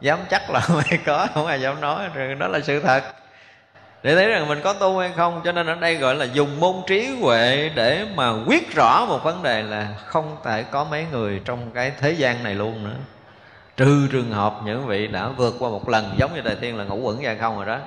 Dám 0.00 0.18
chắc 0.30 0.50
là 0.50 0.60
không 0.64 0.78
ai 0.90 0.98
có, 1.06 1.26
không 1.34 1.46
ai 1.46 1.60
dám 1.60 1.80
nói. 1.80 2.08
Rồi 2.14 2.34
đó 2.34 2.48
là 2.48 2.60
sự 2.60 2.80
thật. 2.80 3.02
Để 4.02 4.14
thấy 4.14 4.28
rằng 4.28 4.48
mình 4.48 4.60
có 4.64 4.72
tu 4.72 4.98
hay 4.98 5.12
không, 5.16 5.40
cho 5.44 5.52
nên 5.52 5.66
ở 5.66 5.74
đây 5.74 5.94
gọi 5.94 6.14
là 6.14 6.24
dùng 6.24 6.60
môn 6.60 6.74
trí 6.86 7.16
huệ 7.20 7.70
để 7.74 8.06
mà 8.14 8.32
quyết 8.46 8.74
rõ 8.74 9.06
một 9.08 9.24
vấn 9.24 9.42
đề 9.42 9.62
là 9.62 9.88
không 10.04 10.36
thể 10.44 10.62
có 10.62 10.84
mấy 10.84 11.06
người 11.12 11.40
trong 11.44 11.70
cái 11.74 11.92
thế 12.00 12.12
gian 12.12 12.44
này 12.44 12.54
luôn 12.54 12.84
nữa. 12.84 12.96
Trừ 13.76 14.08
trường 14.12 14.30
hợp 14.30 14.54
những 14.64 14.86
vị 14.86 15.06
đã 15.06 15.28
vượt 15.28 15.54
qua 15.58 15.70
một 15.70 15.88
lần, 15.88 16.14
giống 16.18 16.34
như 16.34 16.40
đại 16.40 16.56
thiên 16.60 16.76
là 16.76 16.84
ngủ 16.84 16.96
quẩn 16.96 17.22
ra 17.22 17.36
không 17.40 17.56
rồi 17.56 17.66
đó. 17.66 17.78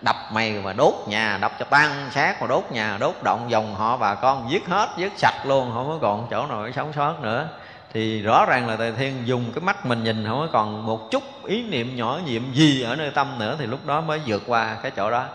Đập 0.00 0.16
mày 0.32 0.52
mà 0.52 0.72
đốt 0.72 0.94
nhà, 1.06 1.38
đập 1.40 1.52
cho 1.58 1.64
tan 1.70 2.10
xác 2.10 2.40
mà 2.40 2.46
đốt 2.46 2.64
nhà, 2.70 2.96
đốt 3.00 3.14
động 3.22 3.50
dòng 3.50 3.74
họ 3.74 3.96
bà 3.96 4.14
con, 4.14 4.50
giết 4.50 4.66
hết, 4.66 4.88
giết 4.96 5.12
sạch 5.16 5.46
luôn, 5.46 5.70
không 5.74 5.88
có 5.88 5.98
còn 6.08 6.26
chỗ 6.30 6.46
nào 6.46 6.66
để 6.66 6.72
sống 6.72 6.92
sót 6.92 7.20
nữa 7.20 7.48
thì 7.92 8.22
rõ 8.22 8.46
ràng 8.46 8.68
là 8.68 8.76
Tề 8.76 8.92
Thiên 8.92 9.26
dùng 9.26 9.52
cái 9.54 9.64
mắt 9.64 9.86
mình 9.86 10.04
nhìn, 10.04 10.26
không 10.26 10.40
có 10.40 10.48
còn 10.52 10.86
một 10.86 11.08
chút 11.10 11.22
ý 11.46 11.62
niệm 11.62 11.96
nhỏ 11.96 12.20
nhiệm 12.26 12.52
gì 12.52 12.82
ở 12.82 12.96
nơi 12.96 13.10
tâm 13.10 13.38
nữa, 13.38 13.56
thì 13.58 13.66
lúc 13.66 13.86
đó 13.86 14.00
mới 14.00 14.20
vượt 14.26 14.42
qua 14.46 14.76
cái 14.82 14.92
chỗ 14.96 15.10
đó. 15.10 15.26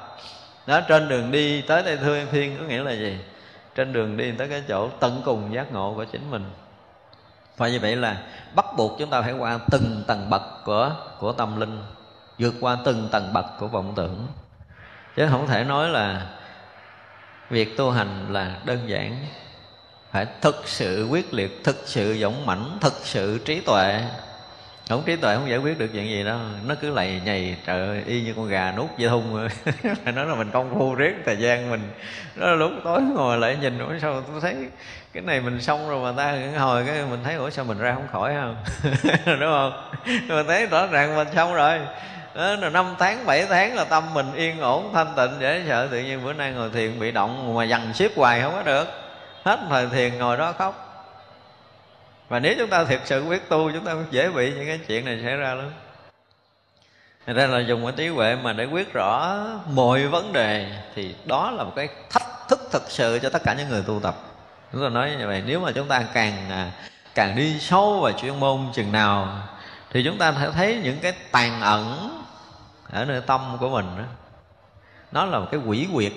Đó, 0.68 0.82
trên 0.82 1.10
đường 1.10 1.32
đi 1.32 1.62
tới 1.62 1.84
tây 1.84 1.98
thương 1.98 2.28
Thiên 2.32 2.58
có 2.58 2.64
nghĩa 2.64 2.84
là 2.84 2.92
gì? 2.92 3.18
Trên 3.76 3.94
đường 3.94 4.18
đi 4.18 4.32
tới 4.32 4.50
cái 4.50 4.64
chỗ 4.68 4.90
tận 5.00 5.22
cùng 5.26 5.54
giác 5.54 5.72
ngộ 5.72 5.94
của 5.96 6.06
chính 6.06 6.32
mình. 6.32 6.46
Và 7.58 7.68
như 7.68 7.80
vậy 7.80 7.96
là 7.96 8.18
bắt 8.56 8.66
buộc 8.78 9.00
chúng 9.00 9.10
ta 9.10 9.22
phải 9.22 9.34
qua 9.34 9.60
từng 9.72 10.04
tầng 10.08 10.30
bậc 10.30 10.42
của 10.66 10.92
của 11.20 11.32
tâm 11.32 11.60
linh, 11.60 11.84
vượt 12.40 12.54
qua 12.62 12.78
từng 12.86 13.10
tầng 13.12 13.34
bậc 13.34 13.46
của 13.60 13.68
vọng 13.68 13.94
tưởng. 13.96 14.28
Chứ 15.16 15.28
không 15.30 15.48
thể 15.48 15.64
nói 15.64 15.90
là 15.90 16.28
việc 17.50 17.78
tu 17.78 17.92
hành 17.92 18.34
là 18.34 18.56
đơn 18.66 18.80
giản 18.88 19.26
phải 20.12 20.26
thực 20.42 20.68
sự 20.68 21.08
quyết 21.10 21.34
liệt, 21.34 21.64
thực 21.64 21.84
sự 21.86 22.18
dũng 22.22 22.46
mãnh, 22.46 22.78
thực 22.82 22.94
sự 23.04 23.40
trí 23.46 23.60
tuệ. 23.60 24.02
Không 24.90 25.04
trí 25.06 25.16
tuệ 25.16 25.36
không 25.36 25.50
giải 25.50 25.60
quyết 25.60 25.80
được 25.80 25.88
chuyện 25.94 26.10
gì 26.10 26.24
đâu. 26.24 26.38
Nó 26.66 26.76
cứ 26.82 26.90
lầy 26.90 27.22
nhầy, 27.26 27.56
trời 27.66 28.04
y 28.06 28.22
như 28.22 28.34
con 28.34 28.48
gà 28.48 28.74
nuốt 28.78 28.86
dây 28.98 29.10
thun 29.10 29.48
phải 30.04 30.14
nói 30.14 30.26
là 30.26 30.36
mình 30.36 30.50
công 30.54 30.80
phu 30.80 30.96
riết 30.96 31.14
thời 31.26 31.38
gian 31.38 31.70
mình. 31.70 31.82
Đó 32.36 32.48
là 32.48 32.56
lúc 32.56 32.72
tối 32.84 33.02
ngồi 33.02 33.38
lại 33.38 33.58
nhìn, 33.62 33.80
ủa 33.80 33.94
sao 34.02 34.22
tôi 34.22 34.42
thấy 34.42 34.56
cái 35.14 35.24
này 35.24 35.42
mình 35.42 35.62
xong 35.62 35.90
rồi 35.90 36.14
mà 36.14 36.24
ta 36.24 36.60
hồi 36.60 36.84
cái 36.88 36.96
mình 37.10 37.20
thấy, 37.24 37.36
ủa 37.36 37.50
sao 37.50 37.66
mình 37.66 37.78
ra 37.78 37.94
không 37.94 38.08
khỏi 38.12 38.34
không? 38.36 38.56
Đúng 39.40 39.52
không? 39.52 39.92
Mình 40.28 40.48
thấy 40.48 40.66
rõ 40.66 40.88
ràng 40.88 41.16
mình 41.16 41.28
xong 41.36 41.54
rồi. 41.54 41.80
Đó 42.36 42.56
năm 42.56 42.96
tháng, 43.00 43.26
bảy 43.26 43.46
tháng 43.46 43.76
là 43.76 43.84
tâm 43.84 44.14
mình 44.14 44.34
yên 44.36 44.60
ổn, 44.60 44.92
thanh 44.94 45.14
tịnh, 45.16 45.32
dễ 45.40 45.64
sợ. 45.68 45.88
Tự 45.92 46.00
nhiên 46.00 46.26
bữa 46.26 46.34
nay 46.34 46.52
ngồi 46.52 46.70
thiền 46.74 47.00
bị 47.00 47.12
động 47.12 47.56
mà 47.56 47.64
dằn 47.64 47.94
xếp 47.94 48.12
hoài 48.16 48.42
không 48.42 48.54
có 48.54 48.64
được 48.64 49.07
hết 49.44 49.60
thời 49.70 49.88
thiền 49.88 50.18
ngồi 50.18 50.38
đó 50.38 50.54
khóc. 50.58 50.84
Và 52.30 52.40
nếu 52.40 52.56
chúng 52.58 52.70
ta 52.70 52.84
thực 52.84 53.02
sự 53.06 53.24
quyết 53.24 53.50
tu, 53.50 53.72
chúng 53.72 53.86
ta 53.86 53.96
dễ 54.12 54.30
bị 54.30 54.54
những 54.54 54.66
cái 54.68 54.80
chuyện 54.88 55.06
này 55.06 55.20
xảy 55.24 55.36
ra 55.36 55.54
lắm. 55.54 55.70
Thật 57.26 57.34
ra 57.34 57.48
là 57.48 57.60
dùng 57.60 57.84
cái 57.84 57.94
trí 57.98 58.08
huệ 58.08 58.36
mà 58.36 58.54
để 58.54 58.66
quyết 58.66 58.94
rõ 58.94 59.38
mọi 59.70 60.08
vấn 60.08 60.34
đề, 60.34 60.72
Thì 60.96 61.16
đó 61.26 61.52
là 61.52 61.64
một 61.64 61.74
cái 61.76 61.88
thách 62.10 62.48
thức 62.50 62.60
thực 62.72 62.84
sự 62.88 63.20
cho 63.24 63.30
tất 63.30 63.44
cả 63.44 63.54
những 63.54 63.70
người 63.70 63.84
tu 63.88 64.00
tập. 64.00 64.16
Chúng 64.72 64.84
ta 64.84 64.90
nói 64.90 65.16
như 65.20 65.28
vậy, 65.28 65.44
Nếu 65.46 65.60
mà 65.60 65.72
chúng 65.72 65.88
ta 65.88 66.04
càng 66.14 66.50
à, 66.50 66.72
càng 67.16 67.36
đi 67.36 67.60
sâu 67.60 68.00
vào 68.00 68.12
chuyên 68.12 68.40
môn 68.40 68.60
chừng 68.74 68.92
nào, 68.92 69.48
Thì 69.90 70.04
chúng 70.04 70.18
ta 70.18 70.34
sẽ 70.42 70.52
thấy 70.52 70.80
những 70.84 71.00
cái 71.00 71.14
tàn 71.32 71.62
ẩn 71.62 72.14
Ở 72.92 73.06
nơi 73.06 73.22
tâm 73.22 73.58
của 73.60 73.70
mình 73.70 73.86
đó. 73.98 74.04
Nó 75.12 75.26
là 75.26 75.40
một 75.40 75.48
cái 75.52 75.60
quỷ 75.66 75.88
quyệt. 75.94 76.14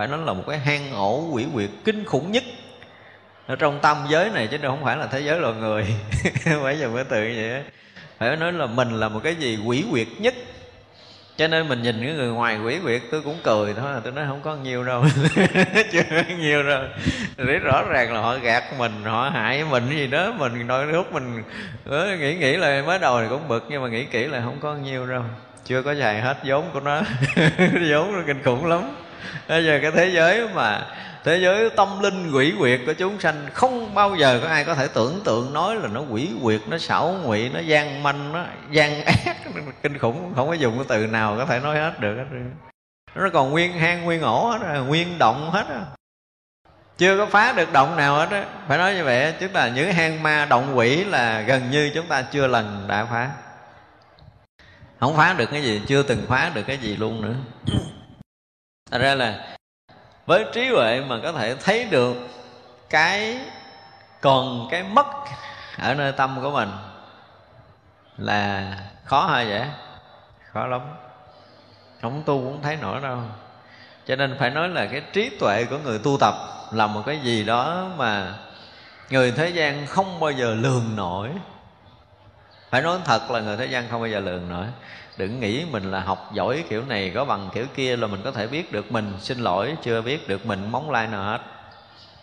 Phải 0.00 0.08
nói 0.08 0.18
là 0.26 0.32
một 0.32 0.44
cái 0.48 0.58
hang 0.58 0.92
ổ 0.92 1.28
quỷ 1.32 1.46
quyệt 1.54 1.70
kinh 1.84 2.04
khủng 2.04 2.32
nhất. 2.32 2.44
Ở 3.46 3.56
trong 3.56 3.78
tâm 3.82 3.96
giới 4.08 4.30
này 4.30 4.46
chứ 4.46 4.58
không 4.62 4.84
phải 4.84 4.96
là 4.96 5.06
thế 5.06 5.20
giới 5.20 5.40
loài 5.40 5.54
người. 5.54 5.86
Phải 6.62 6.78
dùng 6.78 6.94
cái 6.94 7.04
từ 7.08 7.22
như 7.22 7.50
vậy 7.50 7.62
phải 8.18 8.36
nói 8.36 8.52
là 8.52 8.66
mình 8.66 9.00
là 9.00 9.08
một 9.08 9.20
cái 9.24 9.34
gì 9.34 9.58
quỷ 9.64 9.84
quyệt 9.90 10.06
nhất. 10.18 10.34
Cho 11.36 11.48
nên 11.48 11.68
mình 11.68 11.82
nhìn 11.82 12.04
cái 12.04 12.14
người 12.14 12.28
ngoài 12.28 12.58
quỷ 12.58 12.78
quyệt, 12.82 13.02
tôi 13.10 13.22
cũng 13.22 13.36
cười 13.42 13.74
thôi, 13.74 14.00
tôi 14.04 14.12
nói 14.12 14.24
không 14.28 14.40
có 14.42 14.56
nhiều 14.56 14.84
đâu. 14.84 15.04
Chưa 15.92 16.02
có 16.10 16.22
nhiều 16.38 16.62
đâu. 16.62 16.82
Để 17.36 17.58
rõ 17.58 17.82
ràng 17.88 18.14
là 18.14 18.20
họ 18.20 18.36
gạt 18.36 18.64
mình, 18.78 18.92
họ 19.04 19.30
hại 19.34 19.64
mình 19.64 19.90
gì 19.90 20.06
đó, 20.06 20.32
mình 20.38 20.66
nói 20.66 20.86
lúc 20.86 21.12
mình 21.12 21.42
nghĩ 22.20 22.34
nghĩ 22.34 22.56
là 22.56 22.82
mới 22.86 22.98
đầu 22.98 23.20
thì 23.22 23.26
cũng 23.28 23.48
bực, 23.48 23.66
nhưng 23.68 23.82
mà 23.82 23.88
nghĩ 23.88 24.04
kỹ 24.04 24.26
là 24.26 24.40
không 24.40 24.60
có 24.60 24.74
nhiều 24.74 25.06
đâu. 25.06 25.22
Chưa 25.64 25.82
có 25.82 25.94
xài 25.94 26.20
hết 26.20 26.36
vốn 26.44 26.64
của 26.72 26.80
nó. 26.80 27.02
Vốn 27.90 28.12
nó 28.12 28.22
kinh 28.26 28.42
khủng 28.42 28.66
lắm 28.66 28.90
bây 29.48 29.64
giờ 29.64 29.78
cái 29.82 29.90
thế 29.90 30.10
giới 30.14 30.48
mà, 30.48 30.86
thế 31.24 31.38
giới 31.38 31.70
tâm 31.70 32.00
linh 32.00 32.32
quỷ 32.32 32.52
quyệt 32.58 32.80
của 32.86 32.92
chúng 32.92 33.20
sanh 33.20 33.46
không 33.52 33.94
bao 33.94 34.16
giờ 34.16 34.40
có 34.42 34.48
ai 34.48 34.64
có 34.64 34.74
thể 34.74 34.88
tưởng 34.94 35.20
tượng 35.24 35.52
nói 35.52 35.76
là 35.76 35.88
nó 35.88 36.00
quỷ 36.10 36.28
quyệt, 36.42 36.60
nó 36.68 36.78
xảo 36.78 37.16
ngụy, 37.22 37.48
nó 37.48 37.60
gian 37.60 38.02
manh, 38.02 38.32
nó 38.32 38.44
gian 38.70 39.04
ác. 39.04 39.36
Kinh 39.82 39.98
khủng, 39.98 40.32
không 40.36 40.48
có 40.48 40.54
dùng 40.54 40.78
cái 40.78 40.86
từ 40.88 41.06
nào 41.06 41.34
có 41.38 41.46
thể 41.46 41.60
nói 41.60 41.76
hết 41.78 42.00
được 42.00 42.16
hết 42.16 42.38
nó 43.14 43.28
còn 43.32 43.50
nguyên 43.50 43.72
hang, 43.72 44.04
nguyên 44.04 44.22
ổ 44.22 44.50
hết 44.50 44.58
rồi 44.58 44.84
nguyên 44.84 45.18
động 45.18 45.50
hết 45.50 45.64
rồi 45.68 45.80
chưa 47.00 47.18
có 47.18 47.26
phá 47.26 47.52
được 47.52 47.72
động 47.72 47.96
nào 47.96 48.16
hết 48.16 48.30
á. 48.30 48.44
Phải 48.68 48.78
nói 48.78 48.94
như 48.94 49.04
vậy 49.04 49.32
tức 49.40 49.54
là 49.54 49.68
những 49.68 49.92
hang 49.92 50.22
ma 50.22 50.46
động 50.50 50.78
quỷ 50.78 51.04
là 51.04 51.40
gần 51.40 51.70
như 51.70 51.90
chúng 51.94 52.06
ta 52.06 52.22
chưa 52.22 52.46
lần 52.46 52.84
đã 52.88 53.04
phá. 53.04 53.30
Không 55.00 55.16
phá 55.16 55.34
được 55.38 55.50
cái 55.50 55.62
gì, 55.62 55.82
chưa 55.86 56.02
từng 56.02 56.26
phá 56.28 56.50
được 56.54 56.62
cái 56.66 56.78
gì 56.78 56.96
luôn 56.96 57.22
nữa. 57.22 57.34
Thật 58.90 58.98
ra 58.98 59.14
là 59.14 59.56
với 60.26 60.44
trí 60.52 60.68
huệ 60.68 61.00
mà 61.00 61.16
có 61.22 61.32
thể 61.32 61.54
thấy 61.54 61.84
được 61.84 62.16
cái 62.90 63.38
còn 64.20 64.68
cái 64.70 64.82
mất 64.82 65.06
ở 65.78 65.94
nơi 65.94 66.12
tâm 66.12 66.38
của 66.42 66.50
mình 66.50 66.68
là 68.16 68.76
khó 69.04 69.26
hay 69.26 69.46
vậy? 69.46 69.66
Khó 70.52 70.66
lắm. 70.66 70.80
Không 72.02 72.22
tu 72.26 72.38
cũng 72.38 72.62
thấy 72.62 72.76
nổi 72.76 73.00
đâu. 73.00 73.18
Cho 74.06 74.16
nên 74.16 74.36
phải 74.38 74.50
nói 74.50 74.68
là 74.68 74.86
cái 74.86 75.02
trí 75.12 75.30
tuệ 75.40 75.64
của 75.64 75.78
người 75.78 75.98
tu 75.98 76.16
tập 76.20 76.34
là 76.72 76.86
một 76.86 77.02
cái 77.06 77.18
gì 77.18 77.44
đó 77.44 77.90
mà 77.96 78.34
người 79.10 79.32
thế 79.32 79.48
gian 79.48 79.86
không 79.86 80.20
bao 80.20 80.30
giờ 80.30 80.54
lường 80.54 80.96
nổi. 80.96 81.30
Phải 82.70 82.82
nói 82.82 82.98
thật 83.04 83.30
là 83.30 83.40
người 83.40 83.56
thế 83.56 83.66
gian 83.66 83.88
không 83.90 84.00
bao 84.00 84.08
giờ 84.08 84.20
lường 84.20 84.48
nổi 84.48 84.66
đừng 85.20 85.40
nghĩ 85.40 85.64
mình 85.70 85.90
là 85.90 86.00
học 86.00 86.30
giỏi 86.34 86.64
kiểu 86.68 86.84
này 86.88 87.12
có 87.14 87.24
bằng 87.24 87.48
kiểu 87.54 87.66
kia 87.74 87.96
là 87.96 88.06
mình 88.06 88.20
có 88.24 88.30
thể 88.32 88.46
biết 88.46 88.72
được 88.72 88.92
mình. 88.92 89.12
Xin 89.18 89.38
lỗi, 89.38 89.74
chưa 89.82 90.02
biết 90.02 90.28
được 90.28 90.46
mình, 90.46 90.70
móng 90.72 90.90
lai 90.90 91.06
nào 91.06 91.24
hết. 91.24 91.40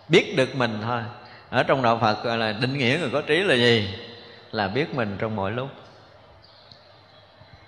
Biết 0.09 0.33
được 0.37 0.55
mình 0.55 0.79
thôi. 0.83 1.01
Ở 1.49 1.63
trong 1.63 1.81
đạo 1.81 1.97
phật 2.01 2.23
gọi 2.23 2.37
là 2.37 2.51
định 2.51 2.77
nghĩa 2.77 2.97
người 3.01 3.09
có 3.09 3.21
trí 3.21 3.43
là 3.43 3.55
gì? 3.55 3.89
Là 4.51 4.67
biết 4.67 4.95
mình 4.95 5.15
trong 5.19 5.35
mọi 5.35 5.51
lúc. 5.51 5.69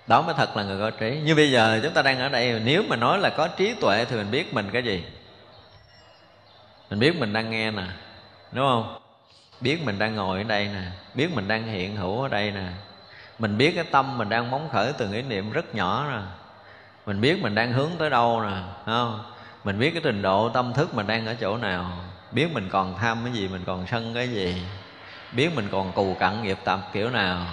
Đó 0.07 0.22
mới 0.22 0.34
thật 0.38 0.57
là 0.57 0.64
người 0.64 0.80
có 0.80 0.97
trí. 0.97 1.19
Như 1.26 1.35
bây 1.35 1.51
giờ 1.51 1.80
chúng 1.84 1.93
ta 1.93 2.01
đang 2.01 2.19
ở 2.19 2.30
đây, 2.30 2.61
nếu 2.65 2.84
mà 2.88 2.95
nói 2.95 3.19
là 3.19 3.30
có 3.30 3.47
trí 3.47 3.73
tuệ 3.73 4.06
thì 4.06 4.15
mình 4.15 4.31
biết 4.31 4.53
mình 4.53 4.69
cái 4.73 4.84
gì? 4.84 5.03
Mình 6.89 6.99
biết 6.99 7.15
mình 7.19 7.34
đang 7.34 7.51
nghe 7.51 7.72
nè, 7.72 7.84
đúng 8.51 8.65
không? 8.65 8.99
Biết 9.61 9.84
mình 9.85 9.99
đang 9.99 10.15
ngồi 10.15 10.38
ở 10.38 10.43
đây 10.43 10.65
nè, 10.65 10.81
biết 11.14 11.27
mình 11.35 11.47
đang 11.47 11.68
hiện 11.68 11.95
hữu 11.95 12.22
ở 12.22 12.27
đây 12.27 12.51
nè 12.51 12.68
mình 13.40 13.57
biết 13.57 13.72
cái 13.76 13.84
tâm 13.84 14.18
mình 14.18 14.30
đang 14.30 14.52
móng 14.52 14.70
khởi 14.72 14.94
từng 14.94 15.11
ý 15.11 15.22
niệm 15.22 15.52
rất 15.52 15.76
nhỏ 15.76 16.06
nè 16.11 16.20
mình 17.06 17.22
biết 17.22 17.41
mình 17.41 17.56
đang 17.56 17.74
hướng 17.74 17.91
tới 17.99 18.10
đâu 18.10 18.41
nè 18.41 18.61
không? 18.86 19.24
Mình 19.64 19.80
biết 19.80 19.91
cái 19.91 20.02
trình 20.06 20.22
độ 20.22 20.49
tâm 20.49 20.74
thức 20.74 20.94
mình 20.94 21.07
đang 21.07 21.26
ở 21.26 21.36
chỗ 21.40 21.57
nào. 21.57 21.91
Biết 22.32 22.48
mình 22.53 22.70
còn 22.72 22.95
tham 22.98 23.18
cái 23.24 23.34
gì, 23.34 23.48
mình 23.48 23.64
còn 23.66 23.88
sân 23.88 24.14
cái 24.14 24.30
gì. 24.30 24.64
Biết 25.32 25.49
mình 25.56 25.68
còn 25.72 25.91
cù 25.91 26.16
cặn, 26.20 26.44
nghiệp 26.44 26.57
tập 26.64 26.90
kiểu 26.94 27.10
nào. 27.10 27.45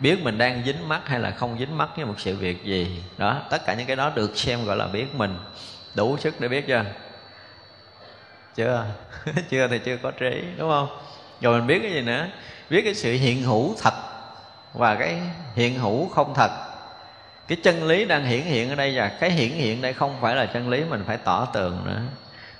Biết 0.00 0.22
mình 0.22 0.38
đang 0.38 0.62
dính 0.66 0.88
mắt 0.88 1.08
hay 1.08 1.20
là 1.20 1.30
không 1.30 1.58
dính 1.58 1.78
mắt 1.78 1.88
với 1.96 2.04
một 2.04 2.14
sự 2.18 2.36
việc 2.36 2.64
gì. 2.64 3.02
Đó, 3.18 3.40
tất 3.50 3.66
cả 3.66 3.74
những 3.74 3.86
cái 3.86 3.96
đó 3.96 4.12
được 4.14 4.36
xem 4.36 4.64
gọi 4.64 4.76
là 4.76 4.86
biết 4.86 5.14
mình. 5.14 5.36
Đủ 5.94 6.16
sức 6.16 6.40
để 6.40 6.48
biết 6.48 6.66
chưa? 6.66 6.84
Chưa? 8.54 8.86
Chưa 9.50 9.68
thì 9.68 9.78
chưa 9.78 9.96
có 9.96 10.10
trí, 10.10 10.44
đúng 10.58 10.70
không? 10.70 10.88
Rồi 11.40 11.58
mình 11.58 11.66
biết 11.66 11.78
cái 11.82 11.92
gì 11.92 12.00
nữa? 12.00 12.26
Biết 12.70 12.82
cái 12.84 12.94
sự 12.94 13.12
hiện 13.12 13.42
hữu 13.42 13.74
thật 13.82 13.94
và 14.74 14.94
cái 14.94 15.18
hiện 15.54 15.78
hữu 15.78 16.08
không 16.08 16.34
thật. 16.34 16.50
Cái 17.48 17.58
chân 17.62 17.84
lý 17.84 18.04
đang 18.04 18.24
hiển 18.24 18.42
hiện 18.42 18.68
ở 18.68 18.74
đây 18.74 18.96
và 18.96 19.08
cái 19.08 19.30
hiển 19.30 19.50
hiện 19.50 19.82
đây 19.82 19.92
không 19.92 20.16
phải 20.20 20.36
là 20.36 20.46
chân 20.46 20.68
lý, 20.68 20.84
mình 20.84 21.04
phải 21.06 21.16
tỏ 21.16 21.48
tường 21.52 21.82
nữa. 21.84 22.00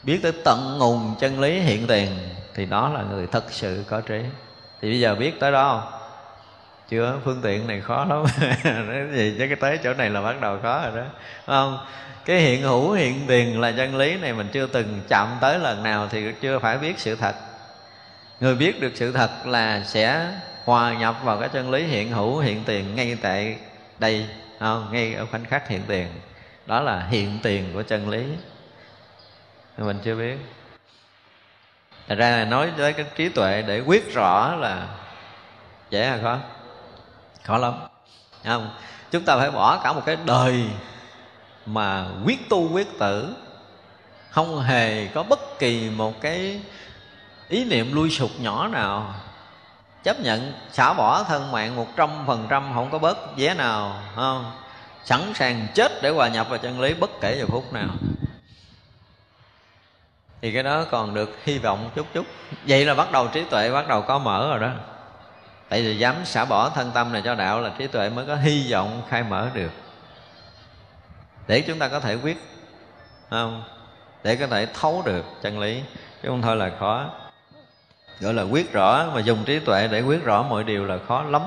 Biết 0.03 0.21
tới 0.23 0.33
tận 0.45 0.79
nguồn 0.79 1.15
chân 1.21 1.41
lý 1.41 1.61
hiện 1.61 1.87
tiền 1.87 2.11
thì 2.55 2.67
đó 2.67 2.89
là 2.89 3.03
người 3.11 3.27
thật 3.27 3.45
sự 3.51 3.85
có 3.89 4.01
trí. 4.01 4.21
Thì 4.83 4.91
bây 4.91 5.01
giờ 5.01 5.15
biết 5.15 5.41
tới 5.41 5.53
đó 5.53 5.81
không? 5.81 6.01
Chưa, 6.89 7.19
phương 7.25 7.41
tiện 7.43 7.67
này 7.67 7.81
khó 7.81 8.05
lắm. 8.05 8.25
Cái 8.63 9.07
gì 9.13 9.35
chứ 9.39 9.47
cái 9.47 9.57
tới 9.61 9.79
chỗ 9.85 9.95
này 9.95 10.11
là 10.11 10.23
bắt 10.23 10.41
đầu 10.41 10.59
khó 10.63 10.83
rồi 10.83 10.97
đó. 10.97 11.05
Không? 11.47 11.79
Cái 12.25 12.39
hiện 12.39 12.63
hữu 12.63 12.93
hiện 12.93 13.21
tiền 13.27 13.61
là 13.61 13.73
chân 13.73 13.97
lý 13.97 14.17
này 14.17 14.33
mình 14.33 14.49
chưa 14.53 14.67
từng 14.67 15.01
chạm 15.09 15.29
tới 15.41 15.59
lần 15.59 15.83
nào 15.83 16.09
thì 16.11 16.33
chưa 16.41 16.59
phải 16.59 16.79
biết 16.79 16.99
sự 16.99 17.17
thật. 17.17 17.35
Người 18.41 18.55
biết 18.55 18.81
được 18.81 18.93
sự 18.95 19.13
thật 19.13 19.31
là 19.47 19.83
sẽ 19.87 20.33
hòa 20.65 20.95
nhập 20.95 21.17
vào 21.25 21.41
cái 21.41 21.49
chân 21.49 21.71
lý 21.71 21.83
hiện 21.83 22.11
hữu, 22.11 22.39
hiện 22.39 22.65
tiền 22.65 22.95
ngay 22.95 23.17
tại 23.23 23.59
đây 23.99 24.27
không? 24.61 24.89
ngay 24.93 25.15
ở 25.15 25.27
khoảnh 25.27 25.45
khắc 25.45 25.69
hiện 25.69 25.83
tiền. 25.87 26.07
Đó 26.67 26.81
là 26.81 27.07
hiện 27.11 27.39
tiền 27.43 27.71
của 27.75 27.83
chân 27.83 28.09
lý. 28.09 28.25
Mình 29.79 29.99
chưa 30.05 30.15
biết. 30.15 30.37
Thật 32.09 32.15
ra 32.15 32.31
là 32.31 32.45
nói 32.45 32.71
tới 32.77 32.93
cái 32.93 33.07
trí 33.17 33.29
tuệ 33.29 33.63
để 33.63 33.81
quyết 33.81 34.15
rõ 34.15 34.55
là 34.57 34.89
dễ 35.91 36.07
hay 36.07 36.19
khó. 36.23 36.39
Khó 37.43 37.59
lắm. 37.59 37.75
Không? 38.45 38.71
Chúng 39.11 39.25
ta 39.25 39.37
phải 39.37 39.51
bỏ 39.51 39.81
cả 39.85 39.93
một 39.93 40.03
cái 40.07 40.17
đời 40.25 40.65
mà 41.67 42.07
quyết 42.25 42.49
tu 42.49 42.73
quyết 42.73 42.99
tử, 42.99 43.35
không 44.31 44.61
hề 44.61 45.07
có 45.07 45.23
bất 45.23 45.59
kỳ 45.59 45.91
một 45.91 46.21
cái 46.21 46.61
ý 47.49 47.65
niệm 47.65 47.95
lui 47.95 48.11
sụt 48.11 48.31
nhỏ 48.39 48.69
nào 48.69 49.15
chấp 50.05 50.21
nhận, 50.21 50.53
xả 50.73 50.93
bỏ 50.93 51.23
thân 51.23 51.53
mạng 51.53 51.77
một 51.77 51.87
trăm 51.97 52.11
phần 52.27 52.47
trăm 52.51 52.71
không 52.75 52.91
có 52.91 52.99
bớt 52.99 53.37
vé 53.37 53.55
nào 53.55 54.03
không? 54.15 54.53
Sẵn 55.05 55.35
sàng 55.35 55.67
chết 55.75 55.93
để 56.03 56.11
hòa 56.11 56.29
nhập 56.29 56.49
vào 56.49 56.59
chân 56.59 56.81
lý 56.81 56.95
bất 56.95 57.11
kể 57.21 57.37
giờ 57.39 57.47
phút 57.49 57.73
nào. 57.73 57.89
Thì 60.43 60.53
cái 60.53 60.63
đó 60.63 60.85
còn 60.91 61.15
được 61.15 61.39
hy 61.45 61.59
vọng 61.59 61.91
chút 61.95 62.07
chút. 62.15 62.27
Vậy 62.67 62.85
là 62.85 62.95
bắt 62.95 63.13
đầu 63.13 63.29
trí 63.29 63.45
tuệ 63.45 63.71
bắt 63.71 63.89
đầu 63.89 64.03
có 64.03 64.19
mở 64.19 64.49
rồi 64.49 64.59
đó. 64.59 64.71
Tại 65.69 65.83
vì 65.83 65.99
dám 65.99 66.25
xả 66.25 66.45
bỏ 66.45 66.71
thân 66.71 66.91
tâm 66.95 67.13
này 67.13 67.23
cho 67.25 67.35
đạo 67.35 67.61
là 67.61 67.71
trí 67.79 67.87
tuệ 67.87 68.11
mới 68.11 68.27
có 68.27 68.37
hy 68.37 68.73
vọng 68.73 69.03
khai 69.09 69.23
mở 69.23 69.49
được. 69.55 69.71
Để 71.47 71.61
chúng 71.61 71.79
ta 71.79 71.89
có 71.89 72.01
thể 72.01 72.15
quyết 72.15 72.37
không? 73.31 73.65
Để 74.23 74.37
có 74.37 74.47
thể 74.47 74.67
thấu 74.81 75.03
được 75.07 75.25
chân 75.43 75.59
lý, 75.59 75.83
chứ 76.23 76.29
không 76.29 76.43
thôi 76.43 76.57
là 76.57 76.71
khó 76.81 77.11
gọi 78.21 78.35
là 78.35 78.43
quyết 78.43 78.73
rõ, 78.73 79.07
mà 79.15 79.21
dùng 79.21 79.45
trí 79.45 79.59
tuệ 79.59 79.89
để 79.89 80.01
quyết 80.01 80.25
rõ 80.25 80.43
mọi 80.43 80.65
điều 80.65 80.85
là 80.85 80.99
khó 81.09 81.23
lắm. 81.23 81.43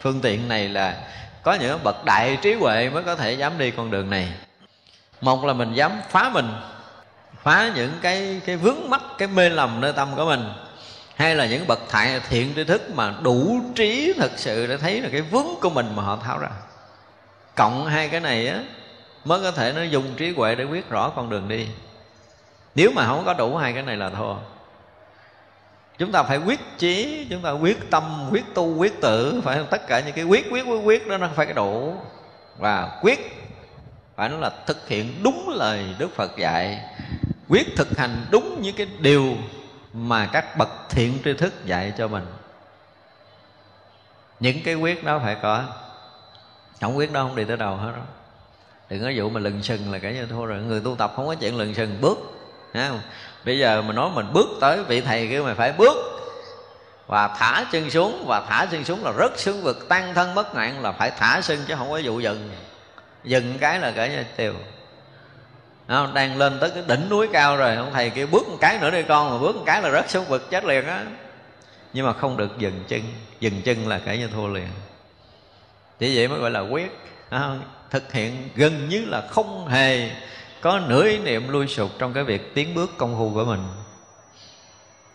Phương 0.00 0.20
tiện 0.20 0.48
này 0.48 0.68
là 0.68 0.96
có 1.42 1.54
những 1.54 1.78
bậc 1.84 2.04
đại 2.04 2.38
trí 2.42 2.54
huệ 2.54 2.90
mới 2.90 3.02
có 3.02 3.16
thể 3.16 3.32
dám 3.32 3.58
đi 3.58 3.70
con 3.70 3.90
đường 3.90 4.10
này. 4.10 4.32
Một 5.20 5.44
là 5.44 5.52
mình 5.52 5.74
dám 5.74 5.92
phá 6.08 6.30
mình, 6.34 6.48
phá 7.42 7.72
những 7.74 7.92
cái 8.02 8.40
cái 8.46 8.56
vướng 8.56 8.90
mắc, 8.90 9.00
cái 9.18 9.28
mê 9.28 9.48
lầm 9.48 9.80
nơi 9.80 9.92
tâm 9.92 10.08
của 10.16 10.26
mình. 10.26 10.52
Hay 11.14 11.36
là 11.36 11.46
những 11.46 11.66
bậc 11.66 11.78
thại 11.88 12.20
thiện 12.28 12.52
tri 12.56 12.64
thức 12.64 12.90
mà 12.94 13.14
đủ 13.22 13.60
trí 13.74 14.12
thật 14.16 14.30
sự 14.36 14.66
để 14.66 14.76
thấy 14.76 15.00
là 15.00 15.08
cái 15.12 15.20
vướng 15.20 15.46
của 15.60 15.70
mình 15.70 15.96
mà 15.96 16.02
họ 16.02 16.16
tháo 16.16 16.38
ra. 16.38 16.48
Cộng 17.56 17.86
hai 17.86 18.08
cái 18.08 18.20
này 18.20 18.48
á, 18.48 18.58
mới 19.24 19.42
có 19.42 19.50
thể 19.50 19.72
nó 19.72 19.82
dùng 19.82 20.14
trí 20.16 20.34
huệ 20.34 20.54
để 20.54 20.64
quyết 20.64 20.90
rõ 20.90 21.12
con 21.16 21.30
đường 21.30 21.48
đi. 21.48 21.66
Nếu 22.74 22.90
mà 22.94 23.06
không 23.06 23.24
có 23.24 23.34
đủ 23.34 23.56
hai 23.56 23.72
cái 23.72 23.82
này 23.82 23.96
là 23.96 24.10
thua 24.10 24.34
chúng 26.00 26.12
ta 26.12 26.22
phải 26.22 26.38
quyết 26.38 26.60
chí, 26.78 27.26
chúng 27.30 27.42
ta 27.42 27.50
quyết 27.50 27.90
tâm, 27.90 28.28
quyết 28.30 28.54
tu, 28.54 28.74
quyết 28.76 29.00
tử 29.00 29.40
phải 29.44 29.64
tất 29.70 29.86
cả 29.86 30.00
những 30.00 30.14
cái 30.14 30.24
quyết 30.24 30.46
quyết 30.50 30.66
quyết 30.66 30.80
quyết 30.84 31.08
đó 31.08 31.16
nó 31.16 31.28
phải 31.34 31.46
cái 31.46 31.54
đủ. 31.54 31.94
Và 32.58 32.98
quyết 33.02 33.18
phải 34.16 34.28
nói 34.28 34.40
là 34.40 34.50
thực 34.66 34.88
hiện 34.88 35.22
đúng 35.22 35.48
lời 35.48 35.84
đức 35.98 36.14
phật 36.16 36.36
dạy. 36.36 36.80
Quyết 37.48 37.66
thực 37.76 37.98
hành 37.98 38.26
đúng 38.30 38.62
những 38.62 38.76
cái 38.76 38.86
điều 38.98 39.36
mà 39.92 40.26
các 40.26 40.56
bậc 40.56 40.68
thiện 40.88 41.18
tri 41.24 41.32
thức 41.32 41.64
dạy 41.64 41.92
cho 41.98 42.08
mình. 42.08 42.26
Những 44.40 44.62
cái 44.64 44.74
quyết 44.74 45.04
đó 45.04 45.18
phải 45.18 45.36
có. 45.42 45.64
Không 46.80 46.96
quyết 46.96 47.12
đó 47.12 47.22
không 47.22 47.36
đi 47.36 47.44
tới 47.44 47.56
đâu 47.56 47.76
hết 47.76 47.92
đó. 47.96 48.02
Đừng 48.90 49.02
có 49.02 49.08
dụ 49.08 49.30
mà 49.30 49.40
lừng 49.40 49.62
sừng 49.62 49.92
là 49.92 49.98
cả 49.98 50.10
như 50.10 50.26
thua 50.26 50.46
rồi, 50.46 50.62
người 50.62 50.80
tu 50.80 50.96
tập 50.96 51.12
không 51.16 51.26
có 51.26 51.34
chuyện 51.34 51.56
lừng 51.56 51.74
sừng, 51.74 52.00
bước 52.00 52.39
không? 52.74 53.00
bây 53.44 53.58
giờ 53.58 53.82
mình 53.82 53.96
nói 53.96 54.10
mình 54.14 54.26
bước 54.32 54.48
tới 54.60 54.84
vị 54.84 55.00
thầy 55.00 55.28
kia 55.28 55.40
mình 55.40 55.56
phải 55.56 55.72
bước 55.72 55.96
và 57.06 57.36
thả 57.38 57.64
chân 57.72 57.90
xuống, 57.90 58.24
và 58.26 58.40
thả 58.48 58.66
chân 58.70 58.84
xuống 58.84 59.04
là 59.04 59.12
rất 59.12 59.38
xuống 59.38 59.62
vực, 59.62 59.88
tăng 59.88 60.14
thân 60.14 60.34
bất 60.34 60.54
nạn 60.54 60.82
là 60.82 60.92
phải 60.92 61.10
thả 61.10 61.40
chân 61.44 61.58
chứ 61.68 61.74
không 61.78 61.90
có 61.90 62.00
vụ 62.04 62.20
dừng 62.20 62.50
dừng 63.24 63.58
cái 63.58 63.80
là 63.80 63.90
cả 63.90 64.06
như 64.06 64.24
tiêu 64.36 64.54
không? 65.88 66.14
đang 66.14 66.38
lên 66.38 66.58
tới 66.60 66.70
cái 66.70 66.82
đỉnh 66.86 67.08
núi 67.08 67.28
cao 67.32 67.56
rồi, 67.56 67.76
ông 67.76 67.90
thầy 67.92 68.10
kia 68.10 68.26
bước 68.26 68.48
một 68.48 68.56
cái 68.60 68.78
nữa 68.78 68.90
đi 68.90 69.02
con, 69.02 69.30
mà 69.30 69.38
bước 69.38 69.56
một 69.56 69.62
cái 69.66 69.82
là 69.82 69.88
rất 69.88 70.10
xuống 70.10 70.24
vực, 70.24 70.50
chết 70.50 70.64
liền 70.64 70.86
á 70.86 71.04
nhưng 71.92 72.06
mà 72.06 72.12
không 72.12 72.36
được 72.36 72.58
dừng 72.58 72.84
chân 72.88 73.02
dừng 73.40 73.62
chân 73.62 73.88
là 73.88 74.00
cả 74.04 74.14
như 74.14 74.28
thua 74.28 74.46
liền 74.48 74.68
chỉ 75.98 76.16
vậy 76.16 76.28
mới 76.28 76.38
gọi 76.38 76.50
là 76.50 76.60
quyết 76.60 76.98
không? 77.30 77.62
thực 77.90 78.12
hiện 78.12 78.48
gần 78.54 78.88
như 78.88 79.04
là 79.06 79.22
không 79.30 79.68
hề 79.68 80.10
có 80.60 80.80
nửa 80.88 81.04
ý 81.04 81.18
niệm 81.18 81.48
lui 81.48 81.66
sụt 81.66 81.90
trong 81.98 82.12
cái 82.12 82.24
việc 82.24 82.54
tiến 82.54 82.74
bước 82.74 82.90
công 82.98 83.16
phu 83.18 83.30
của 83.34 83.44
mình. 83.44 83.60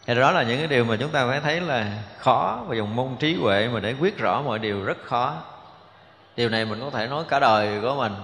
Thì 0.08 0.16
đó 0.16 0.32
là 0.32 0.44
những 0.44 0.58
cái 0.58 0.68
điều 0.68 0.86
mà 0.86 0.96
chúng 1.00 1.10
ta 1.10 1.28
phải 1.28 1.40
thấy 1.40 1.62
là 1.62 1.92
khó 2.20 2.64
và 2.68 2.76
dùng 2.76 2.96
môn 2.96 3.16
trí 3.20 3.36
huệ 3.36 3.68
mà 3.68 3.80
để 3.80 3.96
quyết 4.00 4.18
rõ 4.18 4.42
mọi 4.42 4.60
điều 4.60 4.84
rất 4.84 4.98
khó. 5.04 5.34
Điều 6.36 6.50
này 6.50 6.66
mình 6.66 6.80
có 6.82 6.90
thể 6.90 7.08
nói 7.08 7.24
cả 7.28 7.40
đời 7.40 7.82
của 7.82 7.96
mình 7.96 8.16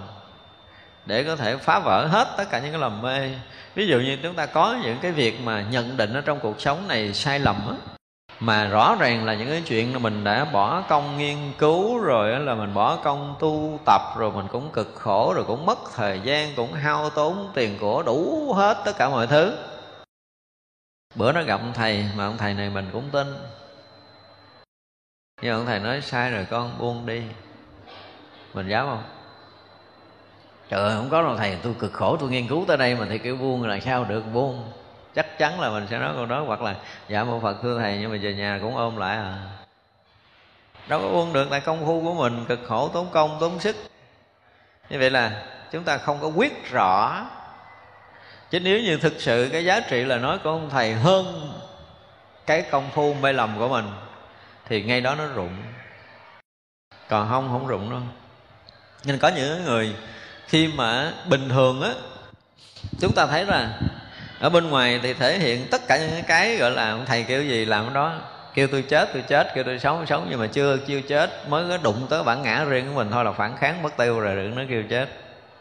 để 1.05 1.23
có 1.23 1.35
thể 1.35 1.57
phá 1.57 1.79
vỡ 1.79 2.07
hết 2.07 2.27
tất 2.37 2.45
cả 2.51 2.59
những 2.59 2.71
cái 2.71 2.81
lầm 2.81 3.01
mê. 3.01 3.29
Ví 3.75 3.87
dụ 3.87 3.99
như 3.99 4.17
chúng 4.23 4.35
ta 4.35 4.45
có 4.45 4.77
những 4.83 4.97
cái 5.01 5.11
việc 5.11 5.41
mà 5.43 5.61
nhận 5.61 5.97
định 5.97 6.13
ở 6.13 6.21
trong 6.21 6.39
cuộc 6.39 6.61
sống 6.61 6.87
này 6.87 7.13
sai 7.13 7.39
lầm 7.39 7.55
á 7.67 8.00
mà 8.41 8.67
rõ 8.67 8.95
ràng 8.99 9.25
là 9.25 9.33
những 9.33 9.49
cái 9.49 9.63
chuyện 9.67 9.93
là 9.93 9.99
mình 9.99 10.23
đã 10.23 10.45
bỏ 10.45 10.81
công 10.81 11.17
nghiên 11.17 11.37
cứu 11.57 11.99
rồi 11.99 12.39
là 12.39 12.55
mình 12.55 12.73
bỏ 12.73 12.95
công 12.95 13.35
tu 13.39 13.79
tập 13.85 14.01
rồi 14.17 14.31
mình 14.31 14.47
cũng 14.51 14.69
cực 14.73 14.95
khổ 14.95 15.33
rồi 15.33 15.45
cũng 15.47 15.65
mất 15.65 15.79
thời 15.95 16.19
gian, 16.23 16.53
cũng 16.55 16.73
hao 16.73 17.09
tốn 17.09 17.51
tiền 17.53 17.77
của 17.79 18.03
đủ 18.03 18.53
hết 18.53 18.81
tất 18.85 18.97
cả 18.97 19.09
mọi 19.09 19.27
thứ. 19.27 19.57
Bữa 21.15 21.31
nó 21.31 21.43
gặp 21.43 21.61
ông 21.61 21.73
thầy, 21.73 22.05
mà 22.17 22.25
ông 22.25 22.37
thầy 22.37 22.53
này 22.53 22.69
mình 22.69 22.89
cũng 22.93 23.09
tin. 23.11 23.27
Nhưng 25.41 25.53
ông 25.53 25.65
thầy 25.65 25.79
nói, 25.79 26.01
sai 26.01 26.31
rồi 26.31 26.45
con, 26.49 26.71
buông 26.79 27.05
đi. 27.05 27.21
Mình 28.53 28.67
dám 28.67 28.87
không? 28.87 29.03
Trời 30.69 30.81
ơi, 30.81 30.95
không 30.95 31.09
có 31.09 31.21
đâu 31.21 31.37
thầy, 31.37 31.57
tôi 31.63 31.73
cực 31.79 31.93
khổ, 31.93 32.17
tôi 32.17 32.29
nghiên 32.29 32.47
cứu 32.47 32.65
tới 32.67 32.77
đây 32.77 32.95
mà 32.95 33.05
thầy 33.05 33.17
kêu 33.17 33.35
buông 33.35 33.63
là 33.63 33.79
sao 33.79 34.03
được, 34.03 34.23
buông 34.33 34.71
chắc 35.15 35.37
chắn 35.37 35.59
là 35.59 35.69
mình 35.69 35.87
sẽ 35.89 35.99
nói 35.99 36.13
câu 36.15 36.25
đó, 36.25 36.43
hoặc 36.47 36.61
là 36.61 36.75
dạ 37.09 37.23
mô 37.23 37.39
phật, 37.39 37.57
thưa 37.61 37.79
thầy, 37.79 37.97
nhưng 37.97 38.11
mà 38.11 38.17
về 38.21 38.33
nhà 38.33 38.59
cũng 38.61 38.77
ôm 38.77 38.97
lại 38.97 39.17
à. 39.17 39.37
Đâu 40.87 41.01
có 41.01 41.09
buông 41.09 41.33
được, 41.33 41.47
tại 41.51 41.59
công 41.59 41.85
phu 41.85 42.01
của 42.01 42.13
mình 42.13 42.45
cực 42.45 42.59
khổ, 42.67 42.87
tốn 42.93 43.09
công, 43.11 43.37
tốn 43.39 43.59
sức. 43.59 43.75
Như 44.89 44.99
vậy 44.99 45.09
là 45.09 45.43
chúng 45.71 45.83
ta 45.83 45.97
không 45.97 46.19
có 46.21 46.27
quyết 46.27 46.71
rõ. 46.71 47.25
Chứ 48.49 48.59
nếu 48.59 48.79
như 48.79 48.97
thực 48.97 49.13
sự 49.17 49.49
cái 49.51 49.65
giá 49.65 49.79
trị 49.79 50.03
là 50.03 50.17
nói 50.17 50.37
của 50.43 50.49
ông 50.49 50.69
thầy 50.69 50.93
hơn 50.93 51.53
cái 52.45 52.61
công 52.61 52.89
phu 52.89 53.13
mê 53.13 53.33
lầm 53.33 53.59
của 53.59 53.67
mình, 53.67 53.85
thì 54.65 54.83
ngay 54.83 55.01
đó 55.01 55.15
nó 55.15 55.25
rụng. 55.25 55.57
Còn 57.09 57.29
không 57.29 57.49
không 57.49 57.67
rụng 57.67 57.89
đâu. 57.89 57.99
Nên 59.03 59.17
có 59.17 59.27
những 59.27 59.63
người 59.63 59.95
khi 60.47 60.67
mà 60.67 61.13
bình 61.25 61.49
thường 61.49 61.81
á, 61.81 61.91
chúng 62.99 63.11
ta 63.15 63.25
thấy 63.25 63.45
là 63.45 63.79
ở 64.41 64.49
bên 64.49 64.69
ngoài 64.69 64.99
thì 65.03 65.13
thể 65.13 65.39
hiện 65.39 65.67
tất 65.71 65.87
cả 65.87 65.97
những 65.97 66.23
cái 66.27 66.55
gọi 66.55 66.71
là 66.71 66.91
ông 66.91 67.05
thầy 67.05 67.23
kêu 67.23 67.43
gì 67.43 67.65
làm 67.65 67.93
đó, 67.93 68.13
kêu 68.53 68.67
tôi 68.67 68.81
chết 68.81 69.09
tôi 69.13 69.21
chết, 69.27 69.47
kêu 69.55 69.63
tôi 69.63 69.79
sống 69.79 70.05
sống. 70.07 70.27
Nhưng 70.29 70.39
mà 70.39 70.47
chưa 70.47 70.77
chưa 70.87 71.01
chết, 71.01 71.49
mới 71.49 71.65
có 71.69 71.77
đụng 71.77 72.07
tới 72.09 72.23
bản 72.23 72.41
ngã 72.41 72.63
riêng 72.63 72.85
của 72.87 72.95
mình 72.95 73.11
thôi 73.11 73.25
là 73.25 73.31
phản 73.31 73.57
kháng, 73.57 73.83
mất 73.83 73.97
tiêu 73.97 74.19
rồi 74.19 74.35
đừng 74.35 74.55
nó 74.55 74.61
kêu 74.69 74.83
chết. 74.89 75.09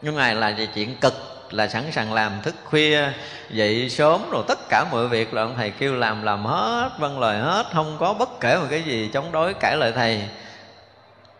Nhưng 0.01 0.15
này 0.15 0.35
là 0.35 0.53
về 0.57 0.67
chuyện 0.75 0.95
cực, 1.01 1.13
là 1.51 1.67
sẵn 1.67 1.91
sàng 1.91 2.13
làm 2.13 2.31
thức 2.43 2.55
khuya, 2.65 3.03
dậy 3.49 3.89
sớm 3.89 4.29
rồi 4.31 4.43
tất 4.47 4.59
cả 4.69 4.85
mọi 4.91 5.07
việc 5.07 5.33
là 5.33 5.41
ông 5.41 5.53
thầy 5.57 5.71
kêu 5.71 5.95
làm 5.95 6.23
làm 6.23 6.45
hết 6.45 6.89
vâng 6.99 7.19
lời 7.19 7.39
hết, 7.39 7.65
không 7.73 7.97
có 7.99 8.13
bất 8.13 8.39
kể 8.39 8.57
một 8.57 8.67
cái 8.69 8.81
gì 8.81 9.09
chống 9.13 9.31
đối 9.31 9.53
cãi 9.53 9.77
lời 9.77 9.91
thầy. 9.95 10.21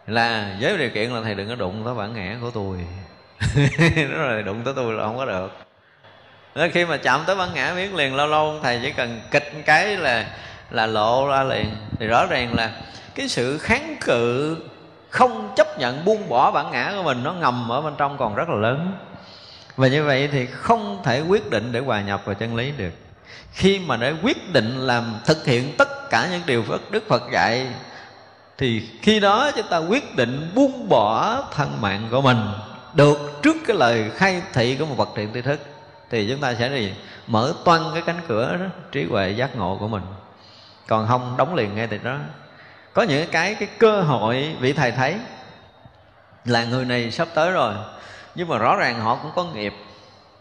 Là 0.07 0.57
với 0.61 0.77
điều 0.77 0.89
kiện 0.89 1.11
là 1.11 1.21
thầy 1.23 1.35
đừng 1.35 1.49
có 1.49 1.55
đụng 1.55 1.81
tới 1.85 1.93
bản 1.93 2.13
ngã 2.13 2.35
của 2.41 2.51
tôi. 2.51 2.77
Nó 4.09 4.17
rồi 4.17 4.43
đụng 4.43 4.61
tới 4.65 4.73
tôi 4.77 4.93
là 4.93 5.03
không 5.03 5.17
có 5.17 5.25
được 5.25 5.70
nên 6.55 6.71
khi 6.71 6.85
mà 6.85 6.97
chạm 6.97 7.23
tới 7.25 7.35
bản 7.35 7.49
ngã 7.53 7.73
biến 7.75 7.95
liền, 7.95 8.15
lâu 8.15 8.27
lâu 8.27 8.59
thầy 8.63 8.79
chỉ 8.83 8.91
cần 8.91 9.21
kịch 9.31 9.53
cái 9.65 9.97
là 9.97 10.25
là 10.71 10.85
lộ 10.85 11.27
ra 11.27 11.43
liền. 11.43 11.65
Thì 11.99 12.07
rõ 12.07 12.25
ràng 12.25 12.55
là 12.55 12.71
cái 13.15 13.27
sự 13.27 13.57
kháng 13.57 13.95
cự 14.01 14.57
không 15.09 15.53
chấp 15.55 15.79
nhận 15.79 16.05
buông 16.05 16.29
bỏ 16.29 16.51
bản 16.51 16.71
ngã 16.71 16.93
của 16.97 17.03
mình, 17.03 17.23
nó 17.23 17.33
ngầm 17.33 17.71
ở 17.71 17.81
bên 17.81 17.93
trong 17.97 18.17
còn 18.17 18.35
rất 18.35 18.49
là 18.49 18.55
lớn. 18.55 18.93
Và 19.75 19.87
như 19.87 20.03
vậy 20.03 20.29
thì 20.31 20.45
không 20.45 21.01
thể 21.03 21.21
quyết 21.21 21.49
định 21.49 21.71
để 21.71 21.79
hòa 21.79 22.01
nhập 22.01 22.21
vào 22.25 22.35
chân 22.35 22.55
lý 22.55 22.71
được. 22.77 22.91
Khi 23.51 23.79
mà 23.79 23.97
để 23.97 24.13
quyết 24.23 24.53
định 24.53 24.77
làm 24.79 25.19
thực 25.25 25.45
hiện 25.45 25.73
tất 25.77 26.09
cả 26.09 26.27
những 26.31 26.41
điều 26.45 26.63
Phật 26.63 26.91
Đức 26.91 27.03
Phật 27.07 27.23
dạy, 27.33 27.67
thì 28.57 28.89
khi 29.01 29.19
đó 29.19 29.51
chúng 29.55 29.67
ta 29.67 29.77
quyết 29.77 30.15
định 30.15 30.51
buông 30.55 30.89
bỏ 30.89 31.41
thân 31.55 31.81
mạng 31.81 32.07
của 32.11 32.21
mình, 32.21 32.37
được 32.93 33.39
trước 33.41 33.55
cái 33.67 33.77
lời 33.77 34.11
khai 34.15 34.41
thị 34.53 34.75
của 34.75 34.85
một 34.85 34.95
bậc 34.97 35.09
thiện 35.15 35.29
tri 35.33 35.41
thức 35.41 35.59
thì 36.11 36.27
chúng 36.29 36.39
ta 36.39 36.53
sẽ 36.53 36.69
gì 36.69 36.93
mở 37.27 37.53
toan 37.65 37.81
cái 37.93 38.01
cánh 38.05 38.21
cửa 38.27 38.57
đó, 38.59 38.65
trí 38.91 39.05
huệ 39.09 39.31
giác 39.31 39.55
ngộ 39.55 39.77
của 39.79 39.87
mình. 39.87 40.03
Còn 40.87 41.07
không 41.07 41.35
đóng 41.37 41.55
liền 41.55 41.75
ngay 41.75 41.87
từ 41.87 41.97
đó. 41.97 42.17
Có 42.93 43.01
những 43.01 43.29
cái 43.31 43.55
cái 43.55 43.67
cơ 43.79 44.01
hội 44.01 44.55
vị 44.59 44.73
thầy 44.73 44.91
thấy 44.91 45.15
là 46.45 46.63
người 46.63 46.85
này 46.85 47.11
sắp 47.11 47.27
tới 47.33 47.51
rồi 47.51 47.73
nhưng 48.35 48.47
mà 48.47 48.57
rõ 48.57 48.75
ràng 48.75 48.99
họ 48.99 49.15
cũng 49.15 49.31
có 49.35 49.43
nghiệp. 49.43 49.73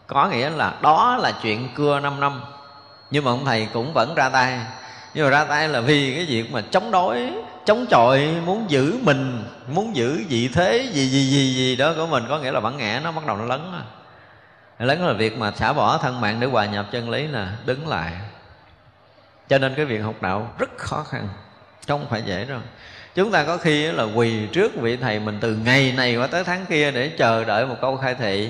Có 0.07 0.27
nghĩa 0.27 0.49
là 0.49 0.73
đó 0.81 1.17
là 1.21 1.31
chuyện 1.41 1.69
cưa 1.75 1.99
5 1.99 2.19
năm 2.19 2.41
nhưng 3.11 3.23
mà 3.23 3.31
ông 3.31 3.45
thầy 3.45 3.67
cũng 3.73 3.93
vẫn 3.93 4.15
ra 4.15 4.29
tay. 4.29 4.59
Nhưng 5.13 5.25
mà 5.25 5.29
ra 5.31 5.43
tay 5.43 5.69
là 5.69 5.81
vì 5.81 6.15
cái 6.15 6.25
việc 6.25 6.51
mà 6.51 6.61
chống 6.71 6.91
đối 6.91 7.31
chống 7.65 7.85
chọi 7.89 8.27
muốn 8.45 8.65
giữ 8.67 8.99
mình 9.01 9.43
muốn 9.67 9.95
giữ 9.95 10.23
vị 10.29 10.49
thế 10.53 10.89
gì 10.93 11.07
gì 11.07 11.23
gì 11.23 11.53
gì 11.53 11.75
đó 11.75 11.93
của 11.97 12.07
mình. 12.07 12.23
Có 12.29 12.39
nghĩa 12.39 12.51
là 12.51 12.59
bản 12.59 12.77
ngã 12.77 13.01
nó 13.03 13.11
bắt 13.11 13.25
đầu 13.25 13.37
nó 13.37 13.45
lấn 13.45 13.61
lớn 14.85 15.07
là 15.07 15.13
việc 15.13 15.37
mà 15.37 15.51
xả 15.51 15.73
bỏ 15.73 15.97
thân 15.97 16.21
mạng 16.21 16.39
để 16.39 16.47
hòa 16.47 16.65
nhập 16.65 16.85
chân 16.91 17.09
lý 17.09 17.27
là 17.27 17.55
đứng 17.65 17.87
lại. 17.87 18.13
Cho 19.49 19.57
nên 19.57 19.75
cái 19.75 19.85
việc 19.85 19.99
học 19.99 20.21
đạo 20.21 20.53
rất 20.57 20.69
khó 20.77 21.03
khăn 21.03 21.27
không 21.87 22.05
phải 22.09 22.21
dễ 22.25 22.45
đâu. 22.45 22.59
Chúng 23.15 23.31
ta 23.31 23.43
có 23.43 23.57
khi 23.57 23.91
là 23.91 24.03
quỳ 24.03 24.47
trước 24.47 24.75
vị 24.75 24.97
thầy 24.97 25.19
mình 25.19 25.37
từ 25.41 25.55
ngày 25.55 25.93
này 25.97 26.15
qua 26.15 26.27
tới 26.27 26.43
tháng 26.43 26.65
kia 26.65 26.91
để 26.91 27.09
chờ 27.17 27.43
đợi 27.43 27.65
một 27.65 27.75
câu 27.81 27.97
khai 27.97 28.15
thị. 28.15 28.49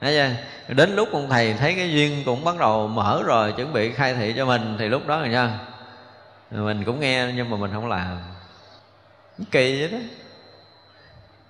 Thấy 0.00 0.12
chưa? 0.12 0.74
Đến 0.74 0.96
lúc 0.96 1.08
ông 1.12 1.28
thầy 1.30 1.54
thấy 1.54 1.74
cái 1.74 1.92
duyên 1.92 2.22
cũng 2.24 2.44
bắt 2.44 2.58
đầu 2.58 2.88
mở 2.88 3.22
rồi, 3.24 3.52
Chuẩn 3.52 3.72
bị 3.72 3.92
khai 3.92 4.14
thị 4.14 4.34
cho 4.36 4.46
mình, 4.46 4.76
Thì 4.78 4.88
lúc 4.88 5.06
đó 5.06 5.18
rồi 5.18 5.28
nha 5.28 5.58
Mình 6.50 6.84
cũng 6.84 7.00
nghe 7.00 7.32
nhưng 7.34 7.50
mà 7.50 7.56
mình 7.56 7.70
không 7.72 7.88
làm. 7.88 8.18
Kỳ 9.50 9.80
vậy 9.80 9.88
đó. 9.92 9.98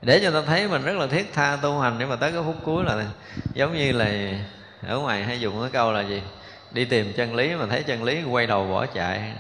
Để 0.03 0.21
cho 0.23 0.31
ta 0.31 0.43
thấy 0.47 0.69
mình 0.69 0.83
rất 0.83 0.97
là 0.97 1.07
thiết 1.07 1.33
tha 1.33 1.59
tu 1.63 1.81
hành 1.81 1.97
Nhưng 1.99 2.09
mà 2.09 2.17
tới 2.17 2.33
cái 2.33 2.43
phút 2.43 2.57
cuối 2.65 2.85
là 2.85 3.05
Giống 3.55 3.77
như 3.77 3.93
là 3.93 4.33
Ở 4.87 4.99
ngoài 4.99 5.25
hay 5.25 5.41
dùng 5.41 5.61
cái 5.61 5.71
câu 5.71 5.93
là 5.93 6.01
gì? 6.01 6.23
Đi 6.71 6.85
tìm 6.85 7.13
chân 7.13 7.35
lý 7.35 7.55
mà 7.55 7.67
thấy 7.67 7.83
chân 7.83 8.05
lý 8.05 8.23
quay 8.23 8.47
đầu 8.47 8.69
bỏ 8.69 8.87
chạy. 8.87 9.33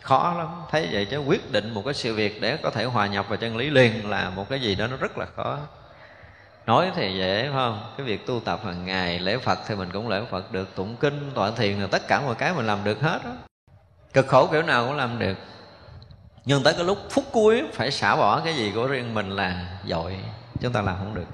Khó 0.00 0.34
lắm. 0.38 0.48
Thấy 0.70 0.88
vậy 0.92 1.04
chứ 1.04 1.18
quyết 1.18 1.52
định 1.52 1.74
một 1.74 1.82
cái 1.84 1.94
sự 1.94 2.14
việc 2.14 2.40
để 2.40 2.56
có 2.56 2.70
thể 2.70 2.84
hòa 2.84 3.06
nhập 3.06 3.28
vào 3.28 3.36
chân 3.36 3.56
lý 3.56 3.70
liền 3.70 4.10
là 4.10 4.30
một 4.30 4.48
cái 4.48 4.60
gì 4.60 4.74
đó 4.74 4.86
nó 4.86 4.96
rất 4.96 5.18
là 5.18 5.26
khó. 5.36 5.58
Nói 6.66 6.90
thì 6.96 7.18
dễ, 7.18 7.42
phải 7.42 7.52
không? 7.52 7.94
Cái 7.96 8.06
việc 8.06 8.26
tu 8.26 8.40
tập 8.40 8.60
hàng 8.64 8.84
ngày, 8.86 9.18
lễ 9.18 9.38
phật 9.38 9.58
thì 9.68 9.74
mình 9.74 9.88
cũng 9.92 10.08
lễ 10.08 10.20
phật 10.30 10.52
được, 10.52 10.74
tụng 10.74 10.96
kinh, 10.96 11.30
tọa 11.34 11.50
thiền 11.50 11.80
là 11.80 11.86
tất 11.86 12.08
cả 12.08 12.20
mọi 12.20 12.34
cái 12.34 12.54
mình 12.54 12.66
làm 12.66 12.84
được 12.84 13.00
hết 13.00 13.24
đó 13.24 13.30
cực 14.16 14.26
khổ 14.26 14.46
kiểu 14.52 14.62
nào 14.62 14.86
cũng 14.86 14.96
làm 14.96 15.18
được 15.18 15.34
nhưng 16.46 16.62
tới 16.62 16.74
cái 16.74 16.84
lúc 16.84 16.98
phút 17.10 17.24
cuối 17.32 17.64
phải 17.72 17.90
xả 17.90 18.16
bỏ 18.16 18.40
cái 18.44 18.54
gì 18.54 18.72
của 18.74 18.86
riêng 18.86 19.14
mình 19.14 19.30
là 19.30 19.78
dội 19.88 20.16
chúng 20.60 20.72
ta 20.72 20.82
làm 20.82 20.96
không 20.98 21.14
được. 21.14 21.26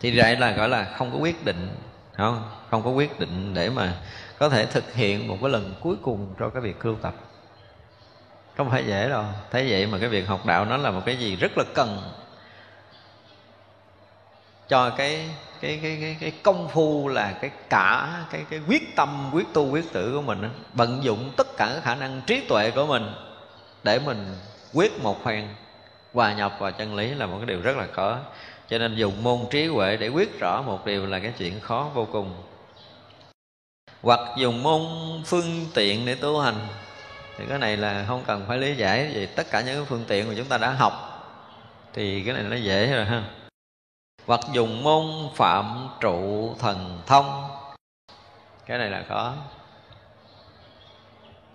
Thì 0.00 0.18
vậy 0.18 0.36
là 0.36 0.50
gọi 0.50 0.68
là 0.68 0.84
không 0.96 1.10
có 1.12 1.18
quyết 1.18 1.44
định 1.44 1.76
không? 2.12 2.50
Không 2.70 2.82
có 2.82 2.90
quyết 2.90 3.20
định 3.20 3.54
để 3.54 3.70
mà 3.70 3.96
có 4.38 4.48
thể 4.48 4.66
thực 4.66 4.94
hiện 4.94 5.28
một 5.28 5.38
cái 5.40 5.50
lần 5.50 5.74
cuối 5.80 5.96
cùng 6.02 6.34
cho 6.38 6.48
cái 6.48 6.62
việc 6.62 6.84
lưu 6.84 6.96
tập. 7.02 7.14
Không 8.56 8.70
phải 8.70 8.84
dễ 8.86 9.08
đâu 9.08 9.24
thấy 9.50 9.66
vậy 9.70 9.86
mà 9.86 9.98
cái 9.98 10.08
việc 10.08 10.28
học 10.28 10.46
đạo 10.46 10.64
nó 10.64 10.76
là 10.76 10.90
một 10.90 11.02
cái 11.06 11.16
gì 11.16 11.36
rất 11.36 11.58
là 11.58 11.64
cần 11.74 12.12
cho 14.68 14.90
cái 14.90 15.30
cái 15.60 15.78
cái 15.82 15.98
cái, 16.00 16.16
cái 16.20 16.32
công 16.42 16.68
phu 16.68 17.08
là 17.08 17.32
cái 17.40 17.50
cả 17.70 18.24
cái 18.30 18.44
cái 18.50 18.60
quyết 18.68 18.96
tâm 18.96 19.30
quyết 19.32 19.46
tu 19.52 19.70
quyết 19.70 19.92
tử 19.92 20.12
của 20.14 20.22
mình 20.22 20.48
vận 20.72 21.04
dụng 21.04 21.32
tất 21.36 21.56
cả 21.56 21.80
khả 21.82 21.94
năng 21.94 22.20
trí 22.26 22.44
tuệ 22.48 22.70
của 22.70 22.86
mình 22.86 23.14
để 23.84 23.98
mình 23.98 24.36
quyết 24.72 25.00
một 25.00 25.24
phen. 25.24 25.48
Hòa 26.14 26.34
nhập 26.34 26.56
vào 26.58 26.72
chân 26.72 26.94
lý 26.94 27.14
là 27.14 27.26
một 27.26 27.36
cái 27.38 27.46
điều 27.46 27.60
rất 27.60 27.76
là 27.76 27.86
khó. 27.92 28.18
Cho 28.68 28.78
nên 28.78 28.96
dùng 28.96 29.22
môn 29.22 29.38
trí 29.50 29.66
huệ 29.66 29.96
để 29.96 30.08
quyết 30.08 30.40
rõ 30.40 30.62
một 30.62 30.86
điều 30.86 31.06
là 31.06 31.18
cái 31.18 31.32
chuyện 31.38 31.60
khó 31.60 31.90
vô 31.94 32.08
cùng. 32.12 32.34
Hoặc 34.02 34.20
dùng 34.38 34.62
môn 34.62 34.82
phương 35.24 35.66
tiện 35.74 36.06
để 36.06 36.14
tu 36.14 36.40
hành. 36.40 36.66
Thì 37.38 37.44
cái 37.48 37.58
này 37.58 37.76
là 37.76 38.04
không 38.08 38.22
cần 38.26 38.44
phải 38.48 38.58
lý 38.58 38.74
giải, 38.74 39.12
vì 39.14 39.26
tất 39.26 39.50
cả 39.50 39.60
những 39.60 39.76
cái 39.76 39.84
phương 39.84 40.04
tiện 40.08 40.28
mà 40.28 40.34
chúng 40.36 40.46
ta 40.46 40.58
đã 40.58 40.70
học 40.70 41.08
thì 41.92 42.22
cái 42.24 42.34
này 42.34 42.42
nó 42.42 42.56
dễ 42.56 42.92
rồi 42.92 43.04
ha. 43.04 43.24
Hoặc 44.26 44.40
dùng 44.52 44.82
môn 44.82 45.04
phạm 45.34 45.88
trụ 46.00 46.54
thần 46.58 47.00
thông. 47.06 47.50
Cái 48.66 48.78
này 48.78 48.90
là 48.90 49.04
khó 49.08 49.34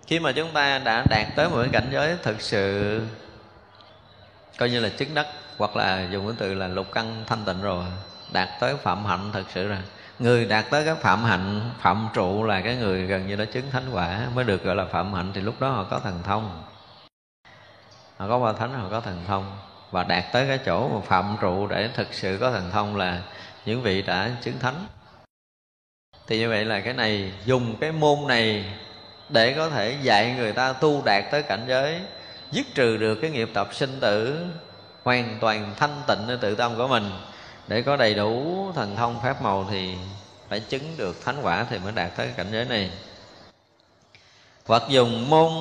khi 0.08 0.18
mà 0.18 0.32
chúng 0.32 0.52
ta 0.52 0.78
đã 0.78 1.04
đạt 1.10 1.26
tới 1.36 1.48
một 1.48 1.56
cái 1.62 1.68
cảnh 1.72 1.88
giới 1.92 2.16
thực 2.22 2.40
sự, 2.40 3.00
coi 4.58 4.70
như 4.70 4.80
là 4.80 4.88
chứng 4.88 5.14
đắc, 5.14 5.26
hoặc 5.58 5.76
là 5.76 6.08
dùng 6.10 6.26
cái 6.26 6.36
từ 6.38 6.54
là 6.54 6.68
lục 6.68 6.86
căn 6.92 7.24
thanh 7.26 7.44
tịnh 7.44 7.62
rồi, 7.62 7.84
đạt 8.32 8.48
tới 8.60 8.76
phạm 8.76 9.04
hạnh 9.04 9.30
thực 9.32 9.46
sự 9.50 9.68
rồi. 9.68 9.78
Người 10.18 10.44
đạt 10.44 10.64
tới 10.70 10.84
cái 10.84 10.94
phạm 10.94 11.24
hạnh, 11.24 11.70
phạm 11.80 12.08
trụ 12.14 12.44
là 12.44 12.60
cái 12.60 12.76
người 12.76 13.06
gần 13.06 13.26
như 13.26 13.36
đã 13.36 13.44
chứng 13.44 13.70
thánh 13.70 13.90
quả, 13.92 14.20
mới 14.34 14.44
được 14.44 14.64
gọi 14.64 14.76
là 14.76 14.84
phạm 14.84 15.14
hạnh, 15.14 15.30
thì 15.34 15.40
lúc 15.40 15.60
đó 15.60 15.70
họ 15.70 15.84
có 15.84 15.98
thần 15.98 16.22
thông. 16.24 16.62
Họ 18.16 18.28
có 18.28 18.38
ba 18.38 18.52
thánh, 18.52 18.74
họ 18.74 18.88
có 18.90 19.00
thần 19.00 19.24
thông. 19.26 19.58
Và 19.90 20.04
đạt 20.04 20.24
tới 20.32 20.46
cái 20.48 20.58
chỗ 20.66 20.88
mà 20.88 21.00
phạm 21.06 21.36
trụ 21.40 21.66
để 21.66 21.90
thực 21.94 22.14
sự 22.14 22.38
có 22.40 22.50
thần 22.50 22.70
thông 22.70 22.96
là 22.96 23.22
những 23.66 23.82
vị 23.82 24.02
đã 24.02 24.30
chứng 24.42 24.58
thánh. 24.58 24.86
Thì 26.26 26.38
như 26.38 26.48
vậy 26.48 26.64
là 26.64 26.80
cái 26.80 26.94
này, 26.94 27.32
dùng 27.44 27.76
cái 27.80 27.92
môn 27.92 28.18
này 28.28 28.64
để 29.28 29.52
có 29.52 29.68
thể 29.68 29.96
dạy 30.02 30.34
người 30.36 30.52
ta 30.52 30.72
tu 30.72 31.02
đạt 31.04 31.24
tới 31.30 31.42
cảnh 31.42 31.64
giới, 31.68 32.00
dứt 32.50 32.66
trừ 32.74 32.96
được 32.96 33.14
cái 33.14 33.30
nghiệp 33.30 33.50
tập 33.54 33.68
sinh 33.72 34.00
tử 34.00 34.46
hoàn 35.02 35.38
toàn 35.40 35.74
thanh 35.76 36.02
tịnh 36.06 36.26
nơi 36.26 36.36
tự 36.40 36.54
tâm 36.54 36.76
của 36.76 36.88
mình. 36.88 37.10
Để 37.68 37.82
có 37.82 37.96
đầy 37.96 38.14
đủ 38.14 38.66
thần 38.74 38.96
thông 38.96 39.20
pháp 39.22 39.42
màu 39.42 39.66
thì 39.70 39.94
phải 40.48 40.60
chứng 40.60 40.96
được 40.96 41.24
thánh 41.24 41.36
quả 41.42 41.66
thì 41.70 41.78
mới 41.78 41.92
đạt 41.92 42.16
tới 42.16 42.28
cảnh 42.36 42.46
giới 42.52 42.64
này. 42.64 42.90
Hoặc 44.66 44.82
dùng 44.88 45.30
môn 45.30 45.52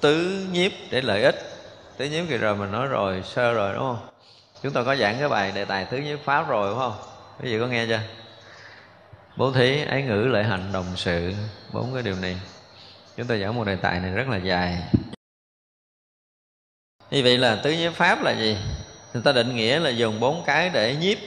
tứ 0.00 0.46
nhiếp 0.52 0.72
để 0.90 1.00
lợi 1.00 1.22
ích. 1.22 1.48
Tứ 1.96 2.04
nhiếp 2.04 2.24
kỳ 2.28 2.36
rồi 2.36 2.56
mình 2.56 2.72
nói 2.72 2.86
rồi, 2.86 3.22
sơ 3.24 3.52
rồi, 3.52 3.72
đúng 3.74 3.82
không? 3.82 4.08
Chúng 4.62 4.72
ta 4.72 4.82
có 4.82 4.96
giảng 4.96 5.18
cái 5.18 5.28
bài 5.28 5.52
đề 5.54 5.64
tài 5.64 5.84
tứ 5.84 5.98
nhiếp 5.98 6.18
pháp 6.24 6.48
rồi, 6.48 6.70
đúng 6.70 6.78
không? 6.78 6.94
Quý 7.40 7.52
vị 7.52 7.60
có 7.60 7.66
nghe 7.66 7.86
chưa? 7.86 8.00
Bố 9.36 9.52
thí, 9.52 9.84
ái 9.84 10.02
ngữ, 10.02 10.26
lợi 10.30 10.44
hành 10.44 10.72
đồng 10.72 10.86
sự, 10.96 11.32
bốn 11.72 11.94
cái 11.94 12.02
điều 12.02 12.16
này 12.16 12.36
chúng 13.16 13.26
ta 13.26 13.36
giảng 13.36 13.54
một 13.54 13.64
đề 13.64 13.76
tài 13.76 14.00
này 14.00 14.10
rất 14.10 14.28
là 14.28 14.36
dài. 14.36 14.82
Như 17.10 17.22
vậy 17.22 17.38
là 17.38 17.60
tứ 17.64 17.70
nhiếp 17.72 17.92
pháp 17.92 18.22
là 18.22 18.32
gì? 18.38 18.56
Người 19.12 19.22
ta 19.22 19.32
định 19.32 19.56
nghĩa 19.56 19.78
là 19.78 19.90
dùng 19.90 20.20
bốn 20.20 20.42
cái 20.46 20.70
để 20.70 20.96
nhiếp, 20.96 21.18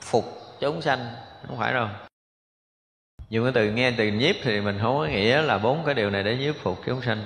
phục 0.00 0.24
chúng 0.60 0.82
sanh. 0.82 1.14
Không 1.46 1.58
phải 1.58 1.72
đâu 1.72 1.88
dùng 3.30 3.44
cái 3.44 3.52
từ 3.54 3.70
nghe 3.70 3.90
từ 3.90 4.06
nhiếp 4.06 4.36
thì 4.42 4.60
mình 4.60 4.78
không 4.82 4.98
có 4.98 5.06
nghĩa 5.06 5.42
là 5.42 5.58
bốn 5.58 5.84
cái 5.84 5.94
điều 5.94 6.10
này 6.10 6.22
để 6.22 6.36
nhiếp, 6.36 6.54
phục 6.62 6.80
chúng 6.86 7.02
sanh. 7.02 7.24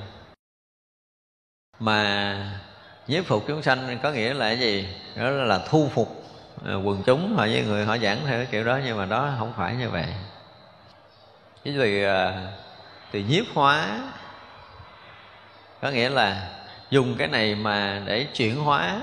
Mà 1.78 2.60
nhiếp, 3.08 3.24
phục 3.24 3.44
chúng 3.46 3.62
sanh 3.62 3.98
có 4.02 4.12
nghĩa 4.12 4.34
là 4.34 4.48
cái 4.48 4.58
gì? 4.58 4.88
Đó 5.16 5.30
là 5.30 5.66
thu 5.68 5.88
phục 5.94 6.24
à, 6.64 6.74
quần 6.74 7.02
chúng 7.06 7.36
họ 7.36 7.46
với 7.46 7.64
người 7.64 7.84
họ 7.84 7.98
giảng 7.98 8.20
theo 8.26 8.38
cái 8.38 8.48
kiểu 8.50 8.64
đó, 8.64 8.80
nhưng 8.84 8.98
mà 8.98 9.06
đó 9.06 9.34
không 9.38 9.52
phải 9.56 9.76
như 9.76 9.90
vậy. 9.90 10.06
Cái 11.64 11.74
từ 11.78 12.04
à, 12.04 12.52
thì 13.12 13.22
nhiếp 13.22 13.44
hóa. 13.54 14.00
Có 15.82 15.90
nghĩa 15.90 16.08
là 16.08 16.48
dùng 16.90 17.14
cái 17.18 17.28
này 17.28 17.54
mà 17.54 18.02
để 18.04 18.26
chuyển 18.34 18.56
hóa, 18.56 19.00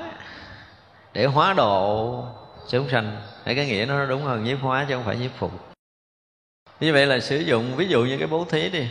để 1.13 1.25
hóa 1.25 1.53
độ 1.53 2.23
chúng 2.69 2.89
sanh. 2.89 3.21
Để 3.45 3.55
cái 3.55 3.65
nghĩa 3.65 3.85
nó 3.85 4.05
đúng 4.05 4.23
hơn 4.23 4.43
nhiếp 4.43 4.59
hóa 4.61 4.85
chứ 4.89 4.95
không 4.95 5.03
phải 5.03 5.15
nhiếp 5.15 5.31
phục. 5.37 5.51
Như 6.79 6.93
vậy 6.93 7.05
là 7.05 7.19
sử 7.19 7.37
dụng, 7.39 7.75
ví 7.75 7.87
dụ 7.87 8.03
như 8.03 8.17
cái 8.17 8.27
bố 8.27 8.45
thí 8.45 8.69
đi. 8.69 8.87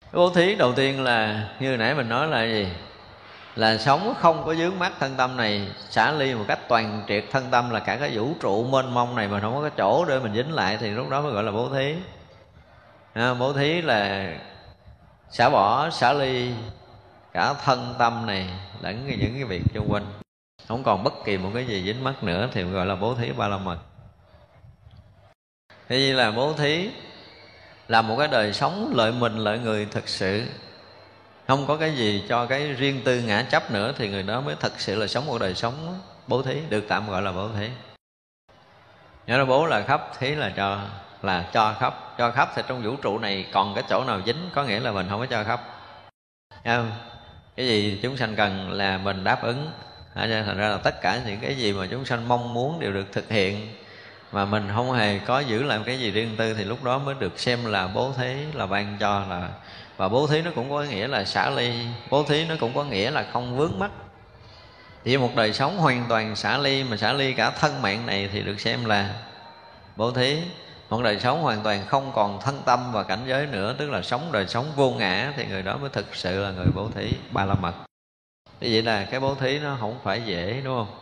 Cái 0.00 0.12
bố 0.12 0.30
thí 0.30 0.54
đầu 0.54 0.72
tiên 0.72 1.04
là, 1.04 1.48
như 1.60 1.76
nãy 1.76 1.94
mình 1.94 2.08
nói 2.08 2.28
là 2.28 2.44
gì? 2.44 2.68
Là 3.56 3.78
sống 3.78 4.14
không 4.18 4.44
có 4.46 4.54
dướng 4.54 4.78
mắt 4.78 4.92
thân 5.00 5.14
tâm 5.16 5.36
này, 5.36 5.68
xả 5.90 6.12
ly 6.12 6.34
một 6.34 6.44
cách 6.48 6.68
toàn 6.68 7.02
triệt 7.08 7.24
thân 7.30 7.48
tâm 7.50 7.70
là 7.70 7.80
cả 7.80 7.96
cái 7.96 8.10
vũ 8.16 8.34
trụ 8.40 8.64
mênh 8.64 8.94
mông 8.94 9.16
này 9.16 9.28
mà 9.28 9.40
không 9.40 9.54
có 9.54 9.62
cái 9.62 9.70
chỗ 9.76 10.04
để 10.04 10.18
mình 10.18 10.34
dính 10.34 10.52
lại 10.52 10.78
thì 10.80 10.90
lúc 10.90 11.08
đó 11.08 11.20
mới 11.20 11.32
gọi 11.32 11.42
là 11.42 11.52
bố 11.52 11.68
thí 11.68 11.94
à, 13.12 13.34
bố 13.34 13.52
thí 13.52 13.82
là 13.82 14.32
xả 15.30 15.50
bỏ 15.50 15.90
xả 15.90 16.12
ly 16.12 16.52
cả 17.32 17.54
thân 17.54 17.94
tâm 17.98 18.26
này 18.26 18.50
lẫn 18.80 19.06
những 19.06 19.34
cái 19.34 19.44
việc 19.44 19.62
xung 19.74 19.92
quanh 19.92 20.20
không 20.70 20.82
còn 20.82 21.04
bất 21.04 21.14
kỳ 21.24 21.38
một 21.38 21.50
cái 21.54 21.66
gì 21.66 21.82
dính 21.84 22.04
mắt 22.04 22.24
nữa 22.24 22.48
thì 22.52 22.62
gọi 22.62 22.86
là 22.86 22.94
bố 22.94 23.14
thí 23.14 23.32
ba 23.32 23.48
la 23.48 23.58
mật. 23.58 23.78
Thế 25.88 25.98
như 25.98 26.12
là 26.14 26.30
bố 26.30 26.52
thí 26.52 26.90
là 27.88 28.02
một 28.02 28.16
cái 28.18 28.28
đời 28.28 28.52
sống 28.52 28.92
lợi 28.94 29.12
mình 29.12 29.36
lợi 29.36 29.58
người 29.58 29.86
thực 29.86 30.08
sự. 30.08 30.46
Không 31.48 31.66
có 31.66 31.76
cái 31.76 31.96
gì 31.96 32.24
cho 32.28 32.46
cái 32.46 32.72
riêng 32.72 33.00
tư 33.04 33.20
ngã 33.20 33.42
chấp 33.42 33.70
nữa 33.70 33.92
thì 33.98 34.08
người 34.08 34.22
đó 34.22 34.40
mới 34.40 34.56
thật 34.60 34.72
sự 34.80 34.94
là 34.94 35.06
sống 35.06 35.26
một 35.26 35.38
đời 35.38 35.54
sống 35.54 36.00
bố 36.26 36.42
thí 36.42 36.60
được 36.68 36.84
tạm 36.88 37.10
gọi 37.10 37.22
là 37.22 37.32
bố 37.32 37.48
thí. 37.58 37.68
Nhớ 39.26 39.38
là 39.38 39.44
bố 39.44 39.66
là 39.66 39.82
khắp 39.82 40.10
thí 40.18 40.34
là 40.34 40.52
cho 40.56 40.80
là 41.22 41.44
cho 41.52 41.74
khắp 41.80 41.94
cho 42.18 42.30
khắp 42.30 42.48
thì 42.54 42.62
trong 42.68 42.82
vũ 42.82 42.96
trụ 42.96 43.18
này 43.18 43.46
còn 43.52 43.74
cái 43.74 43.84
chỗ 43.88 44.04
nào 44.06 44.20
dính, 44.26 44.50
có 44.54 44.64
nghĩa 44.64 44.80
là 44.80 44.92
mình 44.92 45.06
không 45.08 45.20
có 45.20 45.26
cho 45.26 45.44
khắp. 45.44 45.60
Không? 46.64 46.90
cái 47.56 47.66
gì 47.66 47.98
chúng 48.02 48.16
sanh 48.16 48.36
cần 48.36 48.70
là 48.70 48.98
mình 48.98 49.24
đáp 49.24 49.42
ứng. 49.42 49.70
Thành 50.14 50.58
ra 50.58 50.68
là 50.68 50.76
tất 50.76 51.02
cả 51.02 51.20
những 51.26 51.40
cái 51.40 51.56
gì 51.56 51.72
mà 51.72 51.86
chúng 51.90 52.04
sanh 52.04 52.28
mong 52.28 52.54
muốn 52.54 52.80
đều 52.80 52.92
được 52.92 53.12
thực 53.12 53.28
hiện. 53.30 53.74
Mà 54.32 54.44
mình 54.44 54.68
không 54.74 54.92
hề 54.92 55.18
có 55.18 55.40
giữ 55.40 55.62
lại 55.62 55.78
cái 55.86 56.00
gì 56.00 56.10
riêng 56.10 56.34
tư 56.36 56.54
thì 56.54 56.64
lúc 56.64 56.84
đó 56.84 56.98
mới 56.98 57.14
được 57.18 57.38
xem 57.38 57.64
là 57.64 57.88
bố 57.94 58.12
thí, 58.18 58.34
là 58.54 58.66
ban 58.66 58.96
cho, 59.00 59.24
là, 59.30 59.48
và 59.96 60.08
bố 60.08 60.26
thí 60.26 60.42
nó 60.42 60.50
cũng 60.54 60.70
có 60.70 60.82
nghĩa 60.82 61.08
là 61.08 61.24
xả 61.24 61.50
ly, 61.50 61.72
bố 62.10 62.24
thí 62.24 62.46
nó 62.48 62.54
cũng 62.60 62.74
có 62.74 62.84
nghĩa 62.84 63.10
là 63.10 63.26
không 63.32 63.56
vướng 63.56 63.78
mắc. 63.78 63.90
Chỉ 65.04 65.16
một 65.16 65.30
đời 65.36 65.52
sống 65.52 65.78
hoàn 65.78 66.04
toàn 66.08 66.36
xả 66.36 66.58
ly 66.58 66.84
mà 66.84 66.96
xả 66.96 67.12
ly 67.12 67.32
cả 67.32 67.50
thân 67.50 67.82
mạng 67.82 68.06
này 68.06 68.28
thì 68.32 68.42
được 68.42 68.60
xem 68.60 68.84
là 68.84 69.14
bố 69.96 70.10
thí 70.10 70.38
một 70.90 71.02
đời 71.02 71.20
sống 71.20 71.42
hoàn 71.42 71.62
toàn 71.62 71.86
không 71.86 72.12
còn 72.14 72.40
thân 72.40 72.62
tâm 72.64 72.92
và 72.92 73.02
cảnh 73.02 73.20
giới 73.26 73.46
nữa, 73.46 73.74
tức 73.78 73.90
là 73.90 74.02
sống 74.02 74.32
đời 74.32 74.46
sống 74.46 74.72
vô 74.76 74.90
ngã, 74.90 75.32
thì 75.36 75.46
người 75.46 75.62
đó 75.62 75.76
mới 75.76 75.90
thực 75.90 76.14
sự 76.14 76.42
là 76.42 76.50
người 76.50 76.66
bố 76.74 76.88
thí 76.94 77.12
ba 77.30 77.44
la 77.44 77.54
mật. 77.54 77.72
Như 78.60 78.68
vậy 78.72 78.82
là 78.82 79.04
cái 79.04 79.20
bố 79.20 79.34
thí 79.34 79.58
nó 79.58 79.76
không 79.80 79.98
phải 80.02 80.22
dễ, 80.26 80.60
đúng 80.64 80.74
không? 80.74 80.96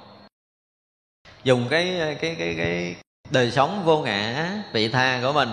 Dùng 1.44 1.66
cái 1.70 2.16
cái 2.20 2.36
cái 2.38 2.54
cái 2.58 2.96
đời 3.30 3.50
sống 3.50 3.82
vô 3.84 4.02
ngã, 4.02 4.52
vị 4.72 4.88
tha 4.88 5.20
của 5.22 5.32
mình 5.32 5.48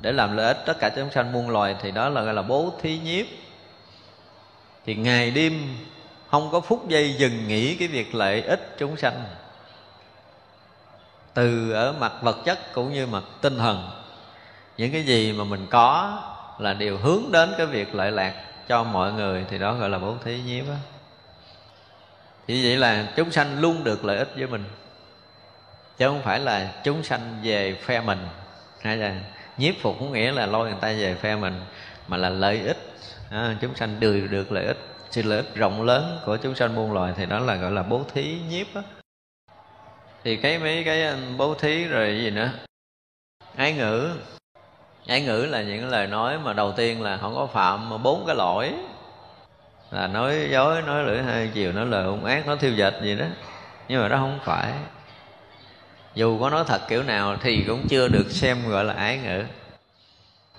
để 0.00 0.12
làm 0.12 0.36
lợi 0.36 0.46
ích 0.46 0.62
tất 0.66 0.78
cả 0.80 0.90
chúng 0.96 1.10
sanh 1.10 1.32
muôn 1.32 1.50
loài, 1.50 1.76
thì 1.82 1.90
đó 1.90 2.08
là 2.08 2.22
gọi 2.22 2.34
là 2.34 2.42
bố 2.42 2.72
thí 2.82 2.98
nhiếp. 2.98 3.26
Thì 4.86 4.94
ngày 4.94 5.30
đêm 5.30 5.76
không 6.30 6.48
có 6.52 6.60
phút 6.60 6.88
giây 6.88 7.14
dừng 7.18 7.48
nghỉ 7.48 7.76
cái 7.76 7.88
việc 7.88 8.14
lợi 8.14 8.42
ích 8.42 8.76
chúng 8.78 8.96
sanh 8.96 9.24
từ 11.34 11.72
ở 11.72 11.92
mặt 11.92 12.12
vật 12.22 12.36
chất 12.44 12.74
cũng 12.74 12.92
như 12.92 13.06
mặt 13.06 13.22
tinh 13.40 13.58
thần. 13.58 13.90
Những 14.76 14.92
cái 14.92 15.02
gì 15.02 15.32
mà 15.32 15.44
mình 15.44 15.66
có 15.70 16.22
là 16.58 16.74
đều 16.74 16.98
hướng 16.98 17.22
đến 17.32 17.54
cái 17.58 17.66
việc 17.66 17.94
lợi 17.94 18.12
lạc 18.12 18.34
cho 18.68 18.84
mọi 18.84 19.12
người 19.12 19.44
thì 19.50 19.58
đó 19.58 19.74
gọi 19.74 19.90
là 19.90 19.98
bố 19.98 20.14
thí 20.24 20.40
nhiếp 20.46 20.64
á. 20.68 20.76
Thì 22.46 22.64
vậy 22.64 22.76
là 22.76 23.12
chúng 23.16 23.30
sanh 23.30 23.60
luôn 23.60 23.84
được 23.84 24.04
lợi 24.04 24.18
ích 24.18 24.28
với 24.36 24.46
mình 24.46 24.64
chứ 25.98 26.08
không 26.08 26.22
phải 26.22 26.40
là 26.40 26.72
chúng 26.84 27.02
sanh 27.02 27.40
về 27.42 27.74
phe 27.74 28.00
mình. 28.00 28.28
Hay 28.80 28.96
là 28.96 29.14
nhiếp 29.58 29.74
phục 29.82 29.96
có 30.00 30.06
nghĩa 30.06 30.32
là 30.32 30.46
lôi 30.46 30.68
người 30.68 30.78
ta 30.80 30.88
về 30.88 31.14
phe 31.14 31.36
mình 31.36 31.60
mà 32.08 32.16
là 32.16 32.28
lợi 32.28 32.60
ích. 32.60 32.92
À, 33.30 33.56
chúng 33.60 33.74
sanh 33.74 34.00
đều 34.00 34.28
được 34.28 34.52
lợi 34.52 34.64
ích 34.64 34.78
sự 35.10 35.22
lợi 35.22 35.38
ích 35.38 35.54
rộng 35.54 35.82
lớn 35.82 36.18
của 36.26 36.36
chúng 36.36 36.54
sanh 36.54 36.74
muôn 36.74 36.92
loài 36.92 37.12
thì 37.16 37.26
đó 37.26 37.38
là 37.38 37.54
gọi 37.54 37.70
là 37.70 37.82
bố 37.82 38.04
thí 38.14 38.40
nhiếp 38.48 38.66
á 38.74 38.82
thì 40.24 40.36
cái 40.36 40.58
mấy 40.58 40.84
cái 40.84 41.06
um, 41.06 41.36
bố 41.36 41.54
thí 41.54 41.84
rồi 41.84 42.18
gì 42.22 42.30
nữa. 42.30 42.50
Ái 43.56 43.72
ngữ. 43.72 44.10
Ái 45.06 45.22
ngữ 45.22 45.46
là 45.50 45.62
những 45.62 45.88
lời 45.88 46.06
nói 46.06 46.38
mà 46.38 46.52
đầu 46.52 46.72
tiên 46.72 47.02
là 47.02 47.16
không 47.16 47.34
có 47.34 47.46
phạm 47.46 48.02
bốn 48.02 48.24
cái 48.26 48.36
lỗi. 48.36 48.72
Là 49.90 50.06
nói 50.06 50.48
dối, 50.50 50.82
nói 50.82 51.04
lưỡi 51.04 51.22
hai 51.22 51.50
chiều, 51.54 51.72
nói 51.72 51.86
lời 51.86 52.04
hung 52.04 52.24
ác, 52.24 52.46
nói 52.46 52.56
thiêu 52.60 52.72
dệt 52.72 52.94
gì 53.02 53.16
đó. 53.16 53.26
Nhưng 53.88 54.02
mà 54.02 54.08
đó 54.08 54.16
không 54.16 54.38
phải. 54.44 54.72
Dù 56.14 56.40
có 56.40 56.50
nói 56.50 56.64
thật 56.66 56.80
kiểu 56.88 57.02
nào 57.02 57.36
thì 57.42 57.64
cũng 57.66 57.88
chưa 57.88 58.08
được 58.08 58.30
xem 58.30 58.68
gọi 58.68 58.84
là 58.84 58.94
ái 58.94 59.18
ngữ. 59.18 59.44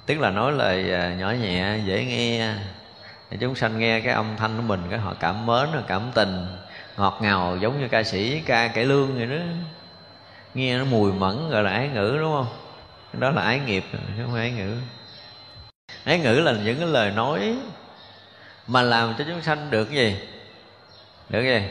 Tức 0.06 0.20
là 0.20 0.30
nói 0.30 0.52
lời 0.52 0.94
à, 0.94 1.16
nhỏ 1.20 1.32
nhẹ, 1.32 1.78
dễ 1.86 2.06
nghe. 2.06 2.54
Chúng 3.40 3.56
sanh 3.56 3.80
nghe 3.80 4.00
cái 4.00 4.14
âm 4.14 4.36
thanh 4.38 4.58
của 4.58 4.64
mình, 4.64 4.82
cái 4.90 5.00
họ 5.00 5.14
cảm 5.20 5.46
mến, 5.46 5.68
họ 5.72 5.82
cảm 5.88 6.12
tình 6.14 6.48
ngọt 6.98 7.18
ngào 7.22 7.58
giống 7.58 7.80
như 7.80 7.88
ca 7.88 8.04
sĩ 8.04 8.40
ca 8.40 8.68
cải 8.68 8.86
lương 8.86 9.16
vậy 9.16 9.26
đó. 9.26 9.46
Nghe 10.54 10.78
nó 10.78 10.86
mùi 10.86 11.14
mẫn 11.14 11.50
gọi 11.50 11.64
là 11.64 11.72
ái 11.72 11.88
ngữ 11.88 12.18
đúng 12.20 12.34
không? 12.34 12.48
Đó 13.14 13.30
là 13.30 13.42
ái 13.42 13.60
nghiệp 13.60 13.84
chứ 13.92 13.98
không 14.24 14.34
phải 14.34 14.42
ái 14.42 14.52
ngữ. 14.52 14.78
Ái 16.06 16.20
ngữ 16.20 16.34
là 16.34 16.52
những 16.52 16.80
cái 16.80 16.88
lời 16.88 17.12
nói 17.12 17.56
mà 18.68 18.82
làm 18.82 19.14
cho 19.18 19.26
chúng 19.28 19.42
sanh 19.42 19.70
được 19.70 19.92
gì? 19.92 20.18
Được 21.30 21.44
gì? 21.44 21.64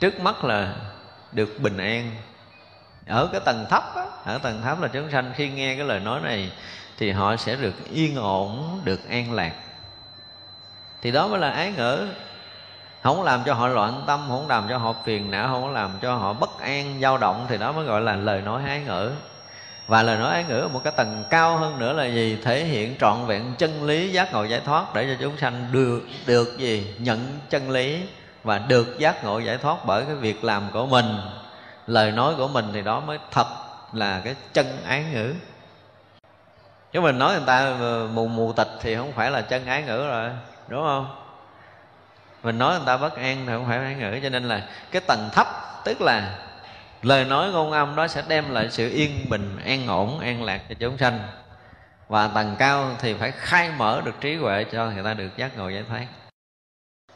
Trước 0.00 0.20
mắt 0.20 0.44
là 0.44 0.74
được 1.32 1.60
bình 1.60 1.76
an. 1.76 2.10
Ở 3.06 3.28
cái 3.32 3.40
tầng 3.44 3.66
thấp 3.70 3.82
á, 3.96 4.04
ở 4.24 4.38
tầng 4.38 4.62
thấp 4.62 4.80
là 4.80 4.88
chúng 4.88 5.10
sanh 5.10 5.32
khi 5.36 5.48
nghe 5.48 5.76
cái 5.76 5.86
lời 5.86 6.00
nói 6.00 6.20
này 6.20 6.52
thì 6.98 7.10
họ 7.10 7.36
sẽ 7.36 7.56
được 7.56 7.74
yên 7.90 8.16
ổn 8.16 8.80
được 8.84 9.08
an 9.08 9.32
lạc. 9.32 9.52
Thì 11.02 11.10
đó 11.10 11.28
mới 11.28 11.40
là 11.40 11.50
ái 11.50 11.72
ngữ 11.76 12.08
không 13.02 13.22
làm 13.22 13.42
cho 13.46 13.54
họ 13.54 13.68
loạn 13.68 14.02
tâm, 14.06 14.24
không 14.28 14.48
làm 14.48 14.66
cho 14.68 14.78
họ 14.78 14.94
phiền 15.04 15.30
não, 15.30 15.48
không 15.48 15.72
làm 15.72 15.90
cho 16.02 16.14
họ 16.14 16.32
bất 16.32 16.60
an, 16.60 16.98
dao 17.02 17.18
động 17.18 17.46
thì 17.48 17.58
đó 17.58 17.72
mới 17.72 17.84
gọi 17.84 18.00
là 18.00 18.16
lời 18.16 18.40
nói 18.40 18.62
ái 18.66 18.80
ngữ. 18.80 19.12
Và 19.86 20.02
lời 20.02 20.16
nói 20.18 20.32
ái 20.32 20.44
ngữ 20.48 20.60
ở 20.60 20.68
một 20.68 20.80
cái 20.84 20.92
tầng 20.96 21.24
cao 21.30 21.56
hơn 21.56 21.78
nữa 21.78 21.92
là 21.92 22.04
gì? 22.04 22.38
Thể 22.44 22.64
hiện 22.64 22.96
trọn 23.00 23.26
vẹn 23.26 23.54
chân 23.58 23.84
lý, 23.84 24.12
giác 24.12 24.32
ngộ 24.32 24.44
giải 24.44 24.60
thoát 24.64 24.94
để 24.94 25.04
cho 25.04 25.16
chúng 25.20 25.36
sanh 25.36 25.66
được 25.72 26.00
được 26.26 26.58
gì? 26.58 26.94
Nhận 26.98 27.38
chân 27.50 27.70
lý 27.70 28.02
và 28.44 28.58
được 28.58 28.98
giác 28.98 29.24
ngộ 29.24 29.38
giải 29.38 29.58
thoát 29.58 29.76
bởi 29.86 30.04
cái 30.04 30.14
việc 30.14 30.44
làm 30.44 30.62
của 30.72 30.86
mình. 30.86 31.06
Lời 31.86 32.12
nói 32.12 32.34
của 32.36 32.48
mình 32.48 32.64
thì 32.72 32.82
đó 32.82 33.00
mới 33.00 33.18
thật 33.30 33.46
là 33.92 34.20
cái 34.24 34.34
chân 34.52 34.66
ái 34.86 35.04
ngữ. 35.12 35.34
Chứ 36.92 37.00
mình 37.00 37.18
nói 37.18 37.32
người 37.32 37.46
ta 37.46 37.72
mù 38.14 38.26
mù 38.26 38.52
tịch 38.52 38.70
thì 38.80 38.96
không 38.96 39.12
phải 39.12 39.30
là 39.30 39.40
chân 39.40 39.66
ái 39.66 39.82
ngữ 39.82 40.06
rồi, 40.06 40.30
đúng 40.68 40.82
không? 40.82 41.19
Mình 42.42 42.58
nói 42.58 42.76
người 42.76 42.86
ta 42.86 42.96
bất 42.96 43.16
an 43.16 43.44
thì 43.46 43.52
không 43.52 43.66
phải 43.68 43.78
ái 43.78 43.94
ngữ 43.94 44.20
cho 44.22 44.28
nên 44.28 44.48
là 44.48 44.68
cái 44.90 45.02
tầng 45.06 45.28
thấp, 45.32 45.46
tức 45.84 46.00
là 46.00 46.38
lời 47.02 47.24
nói 47.24 47.50
ngôn 47.50 47.72
âm 47.72 47.96
đó 47.96 48.08
sẽ 48.08 48.22
đem 48.28 48.50
lại 48.50 48.68
sự 48.70 48.90
yên 48.90 49.26
bình, 49.28 49.58
an 49.64 49.86
ổn, 49.86 50.20
an 50.20 50.42
lạc 50.42 50.60
cho 50.68 50.74
chúng 50.78 50.98
sanh. 50.98 51.20
Và 52.08 52.28
tầng 52.28 52.56
cao 52.58 52.96
thì 52.98 53.14
phải 53.14 53.30
khai 53.30 53.70
mở 53.76 54.02
được 54.04 54.14
trí 54.20 54.36
huệ 54.36 54.64
cho 54.72 54.90
người 54.90 55.04
ta 55.04 55.14
được 55.14 55.36
giác 55.36 55.56
ngộ 55.56 55.68
giải 55.68 55.84
thoát. 55.88 56.06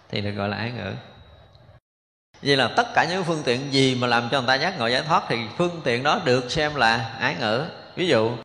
Thì 0.09 0.21
được 0.21 0.31
gọi 0.31 0.49
là 0.49 0.57
ái 0.57 0.71
ngữ. 0.71 0.93
Vậy 2.43 2.57
là 2.57 2.69
tất 2.77 2.87
cả 2.95 3.05
những 3.05 3.25
phương 3.25 3.43
tiện 3.45 3.73
gì 3.73 3.95
mà 3.95 4.07
làm 4.07 4.29
cho 4.31 4.41
người 4.41 4.49
ta 4.49 4.55
giác 4.55 4.79
ngộ 4.79 4.87
giải 4.87 5.03
thoát 5.03 5.23
thì 5.29 5.39
phương 5.57 5.81
tiện 5.85 6.03
đó 6.03 6.21
được 6.25 6.51
xem 6.51 6.75
là 6.75 7.11
ái 7.21 7.37
ngữ. 7.41 7.65
Ví 7.97 8.09
dụ, 8.09 8.37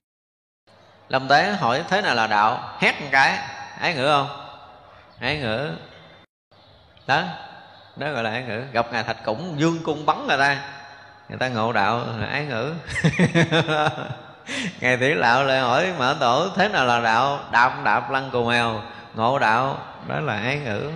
lâm 1.10 1.28
tế 1.28 1.52
hỏi 1.52 1.84
thế 1.90 2.02
nào 2.02 2.16
là 2.16 2.28
đạo? 2.28 2.78
Hét 2.80 3.02
một 3.02 3.08
cái, 3.12 3.38
ái 3.80 3.94
ngữ 3.94 4.08
không? 4.08 4.28
Ái 5.20 5.38
ngữ 5.38 5.72
đó 7.10 7.24
đó 7.96 8.12
gọi 8.12 8.24
là 8.24 8.30
ái 8.30 8.44
ngữ. 8.44 8.62
Gặp 8.72 8.88
ngài 8.92 9.04
thạch 9.04 9.18
cũng 9.26 9.60
dương 9.60 9.80
cung 9.84 10.06
bắn 10.06 10.28
người 10.28 10.38
ta. 10.38 10.62
Người 11.30 11.38
ta 11.38 11.48
ngộ 11.48 11.74
đạo 11.74 12.06
là 12.20 12.28
ái 12.28 12.46
ngữ. 12.46 12.74
Ngài 14.80 14.98
tỷ 14.98 15.14
lạo 15.14 15.44
lại 15.44 15.60
hỏi 15.60 15.94
mở 15.98 16.18
tổ 16.20 16.50
thế 16.56 16.70
nào 16.70 16.86
là 16.86 17.00
đạo? 17.00 17.40
Đạp 17.52 17.82
đạp 17.84 18.12
lăn 18.12 18.30
cù 18.32 18.46
mèo. 18.46 18.82
Ngộ 19.16 19.40
đạo 19.40 19.78
đó 20.08 20.20
là 20.20 20.40
ái 20.40 20.60
ngữ. 20.60 20.92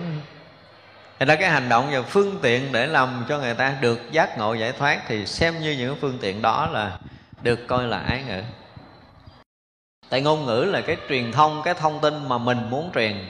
Thế 1.18 1.26
đó 1.26 1.34
cái 1.40 1.50
hành 1.50 1.68
động 1.68 1.88
và 1.92 2.02
phương 2.02 2.38
tiện 2.42 2.72
để 2.72 2.86
làm 2.86 3.24
cho 3.28 3.38
người 3.38 3.54
ta 3.54 3.74
được 3.80 4.12
giác 4.12 4.38
ngộ 4.38 4.54
giải 4.54 4.72
thoát 4.72 5.00
Thì 5.08 5.26
xem 5.26 5.60
như 5.60 5.72
những 5.72 5.96
phương 6.00 6.18
tiện 6.20 6.42
đó 6.42 6.68
là 6.72 6.98
được 7.42 7.66
coi 7.66 7.86
là 7.86 7.98
ái 7.98 8.22
ngữ. 8.28 8.42
Tại 10.08 10.20
ngôn 10.20 10.46
ngữ 10.46 10.64
là 10.64 10.80
cái 10.80 10.96
truyền 11.08 11.32
thông, 11.32 11.62
cái 11.64 11.74
thông 11.74 12.00
tin 12.00 12.28
mà 12.28 12.38
mình 12.38 12.70
muốn 12.70 12.90
truyền. 12.94 13.26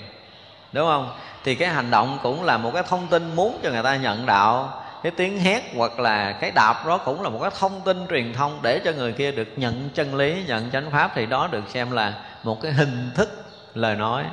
Đúng 0.73 0.87
không? 0.87 1.19
Thì 1.45 1.55
cái 1.55 1.69
hành 1.69 1.91
động 1.91 2.19
cũng 2.23 2.45
là 2.45 2.59
một 2.59 2.71
cái 2.75 2.83
thông 2.89 3.07
tin 3.07 3.37
muốn 3.37 3.61
cho 3.63 3.71
người 3.71 3.83
ta 3.83 3.97
nhận 3.97 4.27
đạo. 4.27 4.83
Cái 5.03 5.13
tiếng 5.17 5.41
hét 5.41 5.63
hoặc 5.77 6.01
là 6.01 6.33
cái 6.33 6.51
đạp 6.51 6.87
đó 6.87 6.99
cũng 6.99 7.23
là 7.23 7.29
một 7.29 7.39
cái 7.43 7.51
thông 7.59 7.81
tin 7.81 8.07
truyền 8.11 8.33
thông 8.33 8.59
để 8.63 8.81
cho 8.85 8.93
người 8.93 9.13
kia 9.13 9.33
được 9.33 9.49
nhận 9.57 9.91
chân 9.95 10.15
lý, 10.15 10.45
nhận 10.47 10.71
chánh 10.71 10.91
pháp. 10.91 11.13
Thì 11.15 11.27
đó 11.27 11.49
được 11.53 11.65
xem 11.69 11.91
là 11.91 12.15
một 12.43 12.63
cái 12.63 12.73
hình 12.73 13.11
thức 13.15 13.45
lời 13.75 13.97
nói 13.97 14.25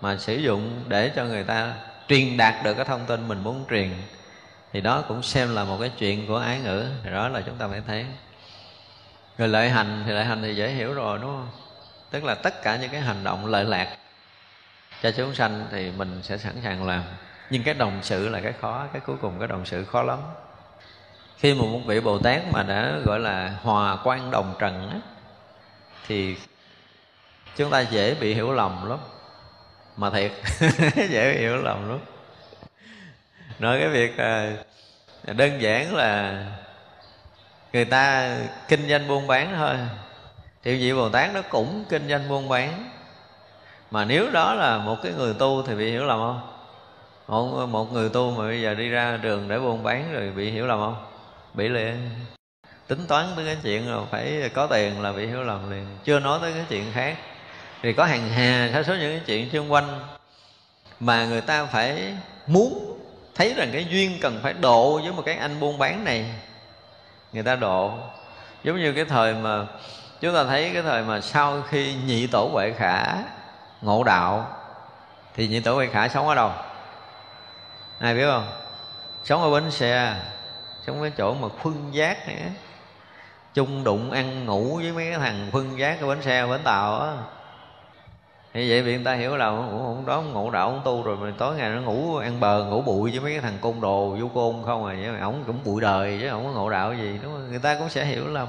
mà 0.00 0.16
sử 0.16 0.34
dụng 0.34 0.82
để 0.88 1.10
cho 1.16 1.24
người 1.24 1.44
ta 1.44 1.72
truyền 2.08 2.36
đạt 2.36 2.54
được 2.64 2.74
cái 2.74 2.84
thông 2.84 3.06
tin 3.06 3.28
mình 3.28 3.44
muốn 3.44 3.64
truyền. 3.70 3.90
Thì 4.72 4.80
đó 4.80 5.02
cũng 5.08 5.22
xem 5.22 5.54
là 5.54 5.64
một 5.64 5.76
cái 5.80 5.90
chuyện 5.98 6.26
của 6.26 6.36
ái 6.38 6.60
ngữ. 6.60 6.84
Thì 7.04 7.10
đó 7.10 7.28
là 7.28 7.40
chúng 7.40 7.54
ta 7.54 7.68
phải 7.68 7.82
thấy. 7.86 8.06
Rồi 9.38 9.48
lợi 9.48 9.70
hành, 9.70 10.02
thì 10.06 10.12
lợi 10.12 10.24
hành 10.24 10.42
thì 10.42 10.54
dễ 10.56 10.68
hiểu 10.68 10.94
rồi, 10.94 11.18
đúng 11.22 11.30
không? 11.30 11.48
Tức 12.10 12.24
là 12.24 12.34
tất 12.34 12.62
cả 12.62 12.76
những 12.76 12.90
cái 12.90 13.00
hành 13.00 13.24
động 13.24 13.46
lợi 13.46 13.64
lạc 13.64 13.96
cho 15.02 15.10
chúng 15.10 15.34
sanh 15.34 15.66
thì 15.70 15.90
mình 15.90 16.20
sẽ 16.22 16.38
sẵn 16.38 16.52
sàng 16.64 16.86
làm. 16.86 17.02
Nhưng 17.50 17.62
cái 17.62 17.74
đồng 17.74 17.98
sự 18.02 18.28
là 18.28 18.40
cái 18.40 18.52
khó 18.60 18.86
cái 18.92 19.02
cuối 19.06 19.16
cùng 19.20 19.38
cái 19.38 19.48
đồng 19.48 19.66
sự 19.66 19.84
khó 19.84 20.02
lắm. 20.02 20.18
Khi 21.38 21.54
mà 21.54 21.62
một 21.62 21.80
vị 21.86 22.00
bồ 22.00 22.18
tát 22.18 22.42
mà 22.52 22.62
đã 22.62 22.98
gọi 23.04 23.20
là 23.20 23.54
hòa 23.62 23.98
quan 24.04 24.30
đồng 24.30 24.54
trần 24.58 24.90
á, 24.90 24.98
thì 26.06 26.36
chúng 27.56 27.70
ta 27.70 27.80
dễ 27.80 28.14
bị 28.14 28.34
hiểu 28.34 28.52
lầm 28.52 28.88
lắm. 28.88 28.98
Mà 29.96 30.10
thiệt 30.10 30.32
dễ 31.10 31.32
bị 31.32 31.40
hiểu 31.40 31.56
lầm 31.56 31.88
lắm. 31.88 31.98
Nói 33.58 33.78
cái 33.80 33.88
việc 33.88 34.16
à, 34.16 34.52
đơn 35.26 35.62
giản 35.62 35.94
là 35.94 36.44
người 37.72 37.84
ta 37.84 38.36
kinh 38.68 38.88
doanh 38.88 39.08
buôn 39.08 39.26
bán 39.26 39.54
thôi. 39.56 39.76
Thì 40.62 40.78
vị 40.78 40.92
bồ 40.92 41.08
tát 41.08 41.34
nó 41.34 41.42
cũng 41.42 41.84
kinh 41.88 42.08
doanh 42.08 42.28
buôn 42.28 42.48
bán 42.48 42.90
mà 43.90 44.04
nếu 44.04 44.30
đó 44.30 44.54
là 44.54 44.78
một 44.78 44.96
cái 45.02 45.12
người 45.12 45.34
tu 45.34 45.62
thì 45.62 45.74
bị 45.74 45.90
hiểu 45.90 46.04
lầm 46.04 46.18
không? 46.18 46.40
Một, 47.28 47.66
một 47.66 47.92
người 47.92 48.08
tu 48.08 48.30
mà 48.30 48.46
bây 48.46 48.62
giờ 48.62 48.74
đi 48.74 48.88
ra 48.88 49.16
đường 49.16 49.48
để 49.48 49.58
buôn 49.58 49.82
bán 49.82 50.12
rồi 50.12 50.30
bị 50.36 50.50
hiểu 50.50 50.66
lầm 50.66 50.78
không? 50.78 50.96
Bị 51.54 51.68
liền 51.68 52.10
tính 52.88 53.06
toán 53.08 53.26
tới 53.36 53.44
cái 53.44 53.56
chuyện 53.62 53.92
là 53.92 53.98
phải 54.10 54.50
có 54.54 54.66
tiền 54.66 55.02
là 55.02 55.12
bị 55.12 55.26
hiểu 55.26 55.42
lầm 55.42 55.70
liền. 55.70 55.86
Chưa 56.04 56.20
nói 56.20 56.38
tới 56.42 56.52
cái 56.52 56.64
chuyện 56.68 56.84
khác. 56.92 57.16
Thì 57.82 57.92
có 57.92 58.04
hàng 58.04 58.28
hà 58.28 58.70
sa 58.72 58.82
số 58.82 58.94
những 58.94 59.12
cái 59.12 59.22
chuyện 59.26 59.50
xung 59.50 59.72
quanh. 59.72 60.00
Mà 61.00 61.24
người 61.24 61.40
ta 61.40 61.64
phải 61.64 62.14
muốn 62.46 62.98
thấy 63.34 63.54
rằng 63.54 63.70
cái 63.72 63.86
duyên 63.90 64.18
cần 64.20 64.40
phải 64.42 64.52
độ 64.52 64.98
với 64.98 65.12
một 65.12 65.22
cái 65.26 65.34
anh 65.34 65.60
buôn 65.60 65.78
bán 65.78 66.04
này. 66.04 66.24
Người 67.32 67.42
ta 67.42 67.56
độ. 67.56 67.92
Giống 68.64 68.76
như 68.76 68.92
cái 68.92 69.04
thời 69.04 69.34
mà 69.34 69.66
chúng 70.20 70.34
ta 70.34 70.44
thấy 70.44 70.70
cái 70.74 70.82
thời 70.82 71.02
mà 71.02 71.20
sau 71.20 71.62
khi 71.62 71.94
nhị 72.06 72.26
tổ 72.26 72.50
huệ 72.52 72.72
khả 72.78 73.14
ngộ 73.82 74.04
đạo, 74.04 74.46
thì 75.34 75.48
nhị 75.48 75.60
tử 75.60 75.76
vi 75.76 75.88
khả 75.88 76.08
sống 76.08 76.28
ở 76.28 76.34
đâu? 76.34 76.50
Ai 77.98 78.14
biết 78.14 78.26
không? 78.30 78.48
Sống 79.24 79.42
ở 79.42 79.50
bến 79.50 79.70
xe, 79.70 80.16
sống 80.86 81.02
cái 81.02 81.12
chỗ 81.16 81.34
mà 81.34 81.48
khuân 81.62 81.90
giác 81.90 82.28
này 82.28 82.36
chung 83.54 83.84
đụng 83.84 84.10
ăn 84.10 84.46
ngủ 84.46 84.76
với 84.76 84.92
mấy 84.92 85.10
cái 85.10 85.18
thằng 85.18 85.48
khuân 85.52 85.76
giác 85.76 86.00
ở 86.00 86.06
bến 86.06 86.22
xe, 86.22 86.46
bến 86.46 86.60
tàu 86.64 87.00
á. 87.00 87.12
Thì 88.52 88.70
vậy 88.70 88.82
bị 88.82 88.94
người 88.94 89.04
ta 89.04 89.14
hiểu 89.14 89.36
là 89.36 89.46
ông 89.46 90.04
đó 90.06 90.20
ngộ 90.20 90.50
đạo, 90.50 90.68
ông 90.68 90.80
tu 90.84 91.02
rồi 91.02 91.16
mà 91.16 91.32
tối 91.38 91.56
ngày 91.56 91.70
nó 91.70 91.80
ngủ 91.80 92.16
ăn 92.16 92.40
bờ, 92.40 92.64
ngủ 92.64 92.82
bụi 92.82 93.10
với 93.10 93.20
mấy 93.20 93.32
cái 93.32 93.40
thằng 93.40 93.58
côn 93.60 93.80
đồ 93.80 94.16
vô 94.20 94.28
côn 94.34 94.62
không 94.64 94.86
à. 94.86 94.94
Vậy 95.02 95.12
mà 95.12 95.24
ổng 95.24 95.44
cũng 95.46 95.58
bụi 95.64 95.80
đời 95.80 96.18
chứ 96.20 96.30
không 96.30 96.44
có 96.44 96.50
ngộ 96.50 96.70
đạo 96.70 96.94
gì, 96.94 97.18
đúng 97.22 97.32
không? 97.32 97.50
Người 97.50 97.58
ta 97.58 97.76
cũng 97.78 97.88
sẽ 97.88 98.04
hiểu 98.04 98.28
lầm. 98.28 98.48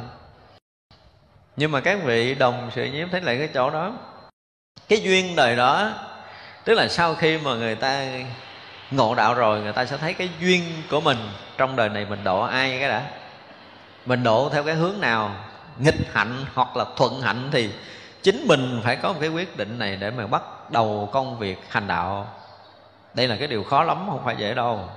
Nhưng 1.55 1.71
mà 1.71 1.81
các 1.81 1.99
vị 2.03 2.35
đồng 2.35 2.69
sự 2.75 2.85
nhiễm 2.85 3.09
thấy 3.09 3.21
lại 3.21 3.37
cái 3.37 3.49
chỗ 3.53 3.69
đó 3.69 3.93
cái 4.89 5.01
duyên 5.01 5.35
đời 5.35 5.55
đó, 5.55 5.91
tức 6.63 6.73
là 6.73 6.87
sau 6.87 7.15
khi 7.15 7.37
mà 7.37 7.55
người 7.55 7.75
ta 7.75 8.05
ngộ 8.91 9.15
đạo 9.15 9.33
rồi, 9.33 9.61
người 9.61 9.73
ta 9.73 9.85
sẽ 9.85 9.97
thấy 9.97 10.13
cái 10.13 10.29
duyên 10.39 10.63
của 10.89 11.01
mình 11.01 11.17
trong 11.57 11.75
đời 11.75 11.89
này 11.89 12.05
mình 12.09 12.23
độ 12.23 12.41
ai 12.41 12.77
cái 12.79 12.89
đã. 12.89 13.01
Mình 14.05 14.23
độ 14.23 14.49
theo 14.53 14.63
cái 14.63 14.75
hướng 14.75 15.01
nào, 15.01 15.35
nghịch 15.79 16.13
hạnh 16.13 16.45
hoặc 16.53 16.77
là 16.77 16.85
thuận 16.95 17.21
hạnh 17.21 17.49
thì 17.51 17.69
chính 18.23 18.47
mình 18.47 18.81
phải 18.83 18.95
có 18.95 19.13
một 19.13 19.19
cái 19.21 19.29
quyết 19.29 19.57
định 19.57 19.79
này 19.79 19.95
để 19.95 20.11
mà 20.11 20.27
bắt 20.27 20.71
đầu 20.71 21.09
công 21.11 21.39
việc 21.39 21.59
hành 21.69 21.87
đạo. 21.87 22.27
Đây 23.13 23.27
là 23.27 23.35
cái 23.35 23.47
điều 23.47 23.63
khó 23.63 23.83
lắm, 23.83 24.05
không 24.09 24.21
phải 24.25 24.35
dễ 24.37 24.53
đâu. 24.53 24.89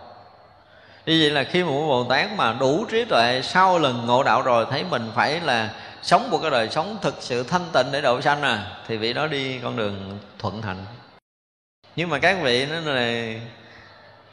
Như 1.07 1.19
vậy 1.23 1.31
là 1.31 1.45
khi 1.45 1.65
một 1.65 1.87
bồ 1.89 2.05
tát 2.05 2.33
mà 2.37 2.53
đủ 2.53 2.85
trí 2.91 3.05
tuệ 3.05 3.41
sau 3.45 3.79
lần 3.79 4.07
ngộ 4.07 4.23
đạo 4.23 4.43
rồi, 4.43 4.67
thấy 4.71 4.85
mình 4.91 5.11
phải 5.15 5.41
là 5.41 5.69
sống 6.03 6.31
một 6.31 6.39
cái 6.43 6.51
đời 6.51 6.69
sống 6.69 6.99
thực 7.03 7.15
sự 7.21 7.43
thanh 7.43 7.65
tịnh 7.73 7.87
để 7.93 8.01
độ 8.01 8.21
sanh 8.21 8.43
à 8.43 8.77
thì 8.87 8.97
vị 8.97 9.13
đó 9.13 9.27
đi 9.27 9.59
con 9.59 9.77
đường 9.77 10.19
thuận 10.39 10.63
hạnh 10.63 10.85
nhưng 11.97 12.09
mà 12.09 12.19
các 12.19 12.39
vị 12.43 12.67
nó 12.67 12.81
là 12.81 13.35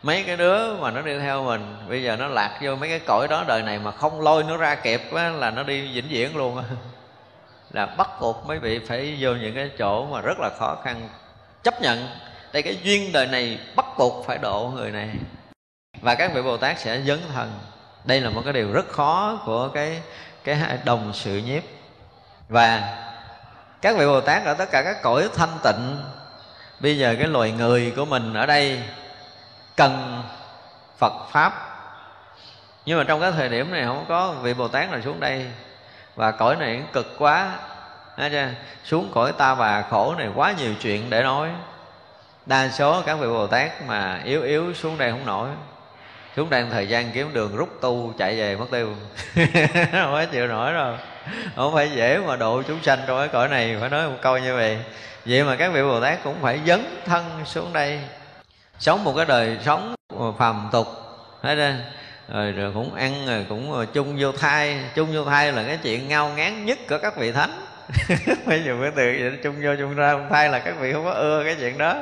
mấy 0.03 0.23
cái 0.23 0.37
đứa 0.37 0.73
mà 0.73 0.91
nó 0.91 1.01
đi 1.01 1.19
theo 1.19 1.43
mình 1.43 1.75
bây 1.89 2.03
giờ 2.03 2.15
nó 2.15 2.27
lạc 2.27 2.59
vô 2.61 2.75
mấy 2.75 2.89
cái 2.89 2.99
cõi 2.99 3.27
đó 3.29 3.43
đời 3.47 3.61
này 3.63 3.79
mà 3.79 3.91
không 3.91 4.21
lôi 4.21 4.43
nó 4.43 4.57
ra 4.57 4.75
kịp 4.75 5.01
á, 5.15 5.29
là 5.29 5.51
nó 5.51 5.63
đi 5.63 5.93
vĩnh 5.93 6.07
viễn 6.09 6.37
luôn 6.37 6.57
á. 6.57 6.63
Là 7.71 7.85
bắt 7.85 8.09
buộc 8.21 8.45
mấy 8.47 8.59
vị 8.59 8.79
phải 8.87 9.17
vô 9.19 9.31
những 9.31 9.55
cái 9.55 9.69
chỗ 9.77 10.05
mà 10.05 10.21
rất 10.21 10.39
là 10.39 10.49
khó 10.59 10.77
khăn. 10.83 11.09
Chấp 11.63 11.81
nhận 11.81 12.07
đây 12.53 12.63
cái 12.63 12.77
duyên 12.83 13.11
đời 13.11 13.27
này 13.27 13.59
bắt 13.75 13.85
buộc 13.97 14.25
phải 14.27 14.37
độ 14.37 14.71
người 14.75 14.91
này. 14.91 15.09
Và 16.01 16.15
các 16.15 16.31
vị 16.33 16.41
bồ 16.41 16.57
tát 16.57 16.79
sẽ 16.79 17.01
dấn 17.01 17.19
thân. 17.33 17.51
Đây 18.05 18.21
là 18.21 18.29
một 18.29 18.41
cái 18.43 18.53
điều 18.53 18.71
rất 18.71 18.89
khó 18.89 19.41
của 19.45 19.69
cái 19.73 20.01
cái 20.43 20.79
đồng 20.83 21.11
sự 21.13 21.37
nhiếp. 21.37 21.63
Và 22.49 22.97
các 23.81 23.97
vị 23.97 24.05
bồ 24.05 24.21
tát 24.21 24.45
ở 24.45 24.53
tất 24.53 24.71
cả 24.71 24.83
các 24.83 25.01
cõi 25.01 25.29
thanh 25.35 25.57
tịnh, 25.63 26.03
bây 26.79 26.97
giờ 26.97 27.15
cái 27.19 27.27
loài 27.27 27.51
người 27.51 27.93
của 27.95 28.05
mình 28.05 28.33
ở 28.33 28.45
đây 28.45 28.83
cần 29.75 30.23
phật 30.97 31.13
pháp. 31.31 31.65
Nhưng 32.85 32.97
mà 32.97 33.03
trong 33.03 33.21
cái 33.21 33.31
thời 33.31 33.49
điểm 33.49 33.71
này 33.71 33.83
không 33.85 34.05
có 34.09 34.31
vị 34.31 34.53
bồ 34.53 34.67
tát 34.67 34.91
nào 34.91 35.01
xuống 35.01 35.19
đây. 35.19 35.45
Và 36.15 36.31
cõi 36.31 36.55
này 36.55 36.83
cực 36.93 37.15
quá. 37.17 37.55
Chưa? 38.17 38.47
xuống 38.83 39.11
cõi 39.13 39.31
ta 39.31 39.55
bà 39.55 39.81
khổ 39.81 40.15
này 40.17 40.29
quá 40.35 40.53
nhiều 40.57 40.73
chuyện 40.81 41.09
để 41.09 41.23
nói. 41.23 41.49
Đa 42.45 42.69
số 42.69 43.01
các 43.05 43.15
vị 43.15 43.27
bồ 43.27 43.47
tát 43.47 43.81
mà 43.87 44.21
yếu 44.23 44.43
yếu 44.43 44.73
xuống 44.73 44.97
đây 44.97 45.11
không 45.11 45.25
nổi 45.25 45.49
chúng 46.35 46.49
đang 46.49 46.69
thời 46.69 46.87
gian 46.87 47.11
kiếm 47.11 47.33
đường 47.33 47.55
rút 47.55 47.69
tu 47.81 48.13
chạy 48.17 48.35
về 48.35 48.55
mất 48.55 48.65
tiêu. 48.71 48.93
Không 49.91 50.13
phải 50.13 50.25
chịu 50.31 50.47
nổi 50.47 50.73
đâu. 50.73 50.95
Không 51.55 51.73
phải 51.73 51.91
dễ 51.91 52.17
mà 52.17 52.35
độ 52.35 52.61
chúng 52.61 52.83
sanh 52.83 52.99
trong 53.07 53.17
cái 53.17 53.27
cõi 53.27 53.49
này 53.49 53.77
phải 53.79 53.89
nói 53.89 54.09
một 54.09 54.17
câu 54.21 54.37
như 54.37 54.55
vậy. 54.55 54.77
Vậy 55.25 55.43
mà 55.43 55.55
các 55.55 55.73
vị 55.73 55.81
bồ 55.81 56.01
tát 56.01 56.23
cũng 56.23 56.35
phải 56.41 56.59
dấn 56.65 56.85
thân 57.05 57.25
xuống 57.45 57.73
đây. 57.73 57.99
Sống 58.79 59.03
một 59.03 59.13
cái 59.15 59.25
đời 59.25 59.57
sống 59.65 59.95
phàm 60.37 60.69
tục. 60.71 60.87
Thấy 61.41 61.55
chưa? 61.55 61.75
Rồi, 62.33 62.51
rồi 62.51 62.71
cũng 62.73 62.95
ăn 62.95 63.27
rồi 63.27 63.45
cũng 63.49 63.85
chung 63.93 64.15
vô 64.19 64.31
thai. 64.31 64.79
Chung 64.95 65.09
vô 65.13 65.25
thai 65.25 65.51
là 65.51 65.63
cái 65.63 65.77
chuyện 65.83 66.07
ngao 66.07 66.29
ngán 66.29 66.65
nhất 66.65 66.79
của 66.89 66.97
các 67.01 67.17
vị 67.17 67.31
thánh. 67.31 67.51
Bây 68.45 68.63
giờ 68.63 68.77
cái 68.81 68.91
từ 68.95 69.31
chung 69.43 69.55
vô 69.63 69.71
chung 69.79 69.95
ra 69.95 70.15
thai 70.29 70.49
là 70.49 70.59
các 70.59 70.75
vị 70.79 70.93
không 70.93 71.05
có 71.05 71.11
ưa 71.11 71.43
cái 71.43 71.55
chuyện 71.59 71.77
đó. 71.77 71.95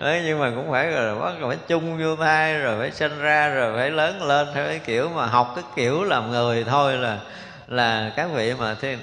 Đấy, 0.00 0.22
nhưng 0.24 0.38
mà 0.38 0.50
cũng 0.50 0.70
phải 0.70 0.90
rồi 0.90 1.18
bắt 1.18 1.34
phải 1.48 1.56
chung 1.68 1.98
vô 2.02 2.16
thai 2.16 2.58
rồi 2.58 2.78
phải 2.78 2.90
sinh 2.90 3.18
ra 3.18 3.48
rồi 3.48 3.76
phải 3.76 3.90
lớn 3.90 4.22
lên 4.22 4.48
theo 4.54 4.66
cái 4.66 4.78
kiểu 4.78 5.08
mà 5.08 5.26
học 5.26 5.52
cái 5.54 5.64
kiểu 5.76 6.04
làm 6.04 6.30
người 6.30 6.64
thôi 6.64 6.96
là 6.96 7.18
là 7.66 8.12
các 8.16 8.30
vị 8.34 8.54
mà 8.54 8.76
thì 8.80 8.96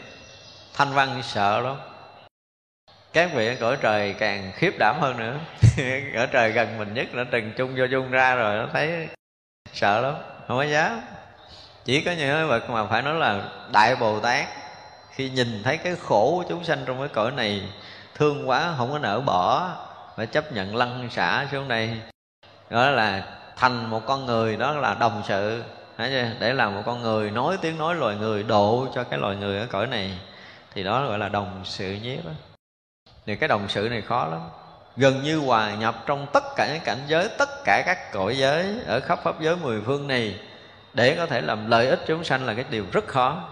thanh 0.73 0.93
văn 0.93 1.21
sợ 1.23 1.59
lắm. 1.59 1.75
Các 3.13 3.29
vị 3.33 3.47
ở 3.47 3.55
cõi 3.59 3.77
trời 3.81 4.15
càng 4.19 4.51
khiếp 4.55 4.75
đảm 4.79 4.95
hơn 5.01 5.17
nữa. 5.17 5.35
Ở 6.15 6.25
trời 6.25 6.51
gần 6.51 6.77
mình 6.77 6.93
nhất 6.93 7.07
nó 7.13 7.23
từng 7.31 7.51
chung 7.57 7.75
vô 7.77 7.85
chung 7.91 8.11
ra 8.11 8.35
rồi 8.35 8.57
nó 8.57 8.67
thấy 8.73 9.07
sợ 9.73 10.01
lắm 10.01 10.15
không 10.47 10.57
có 10.57 10.63
dám. 10.63 11.01
Chỉ 11.85 12.01
có 12.01 12.11
những 12.11 12.49
bậc 12.49 12.69
mà 12.69 12.85
phải 12.85 13.01
nói 13.01 13.13
là 13.13 13.41
đại 13.73 13.95
bồ 13.95 14.19
tát 14.19 14.47
khi 15.11 15.29
nhìn 15.29 15.63
thấy 15.63 15.77
cái 15.77 15.95
khổ 15.95 16.31
của 16.37 16.43
chúng 16.49 16.63
sanh 16.63 16.79
trong 16.85 16.99
cái 16.99 17.07
cõi 17.07 17.31
này 17.31 17.61
thương 18.15 18.49
quá 18.49 18.73
không 18.77 18.91
có 18.91 18.99
nỡ 18.99 19.19
bỏ 19.19 19.71
phải 20.15 20.27
chấp 20.27 20.51
nhận 20.51 20.75
lăn 20.75 21.09
xả 21.11 21.47
xuống 21.51 21.67
đây. 21.67 22.01
Đó 22.69 22.89
là 22.89 23.23
thành 23.55 23.89
một 23.89 24.01
con 24.05 24.25
người, 24.25 24.57
đó 24.57 24.71
là 24.71 24.93
đồng 24.93 25.21
sự. 25.27 25.63
Để 26.39 26.53
làm 26.53 26.75
một 26.75 26.81
con 26.85 27.01
người, 27.01 27.31
nói 27.31 27.57
tiếng 27.61 27.77
nói 27.77 27.95
loài 27.95 28.15
người, 28.15 28.43
độ 28.43 28.87
cho 28.95 29.03
cái 29.03 29.19
loài 29.19 29.35
người 29.35 29.59
ở 29.59 29.67
cõi 29.71 29.87
này. 29.87 30.19
Thì 30.73 30.83
đó 30.83 31.05
gọi 31.07 31.19
là 31.19 31.29
đồng 31.29 31.61
sự 31.63 31.97
nhiếp 32.03 32.25
đó. 32.25 32.31
thì 33.25 33.35
cái 33.35 33.47
đồng 33.47 33.65
sự 33.69 33.87
này 33.89 34.01
khó 34.01 34.27
lắm. 34.27 34.41
Gần 34.97 35.23
như 35.23 35.37
hòa 35.37 35.75
nhập 35.75 36.03
trong 36.05 36.27
tất 36.33 36.43
cả 36.55 36.67
những 36.73 36.83
cảnh 36.83 36.99
giới, 37.07 37.29
tất 37.37 37.49
cả 37.65 37.83
các 37.85 38.11
cõi 38.11 38.37
giới 38.37 38.79
ở 38.87 38.99
khắp 38.99 39.19
pháp 39.23 39.41
giới 39.41 39.55
mười 39.55 39.81
phương 39.81 40.07
này. 40.07 40.39
Để 40.93 41.15
có 41.15 41.25
thể 41.25 41.41
làm 41.41 41.69
lợi 41.69 41.87
ích 41.87 41.99
chúng 42.07 42.23
sanh 42.23 42.45
là 42.45 42.53
cái 42.53 42.65
điều 42.69 42.85
rất 42.91 43.07
khó. 43.07 43.43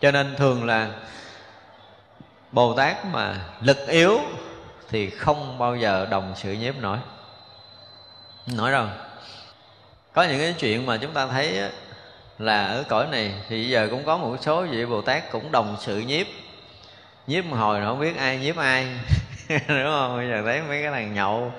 Cho 0.00 0.10
nên 0.10 0.36
thường 0.36 0.66
là 0.66 0.88
bồ 2.52 2.74
tát 2.74 3.04
mà 3.04 3.36
lực 3.60 3.88
yếu 3.88 4.20
thì 4.90 5.10
không 5.10 5.58
bao 5.58 5.76
giờ 5.76 6.06
đồng 6.10 6.32
sự 6.36 6.52
nhiếp 6.52 6.76
nổi. 6.80 6.98
Nói 8.46 8.72
đâu 8.72 8.86
có 10.12 10.24
những 10.24 10.38
cái 10.38 10.54
chuyện 10.58 10.86
mà 10.86 10.96
chúng 10.96 11.12
ta 11.12 11.26
thấy 11.26 11.70
là 12.38 12.66
ở 12.66 12.84
cõi 12.88 13.06
này 13.10 13.34
thì 13.48 13.68
giờ 13.68 13.88
cũng 13.90 14.04
có 14.04 14.16
một 14.16 14.36
số 14.40 14.62
vị 14.62 14.86
bồ 14.86 15.02
tát 15.02 15.30
cũng 15.30 15.52
đồng 15.52 15.76
sự 15.80 15.98
nhiếp. 15.98 16.26
Nhiếp 17.26 17.44
một 17.44 17.56
hồi 17.56 17.80
không 17.84 18.00
biết 18.00 18.16
ai 18.16 18.38
nhiếp 18.38 18.56
ai, 18.56 18.86
đúng 19.48 19.84
không? 19.84 20.16
Bây 20.16 20.28
giờ 20.28 20.42
thấy 20.44 20.62
mấy 20.62 20.82
cái 20.82 20.90
thằng 20.90 21.14
nhậu 21.14 21.52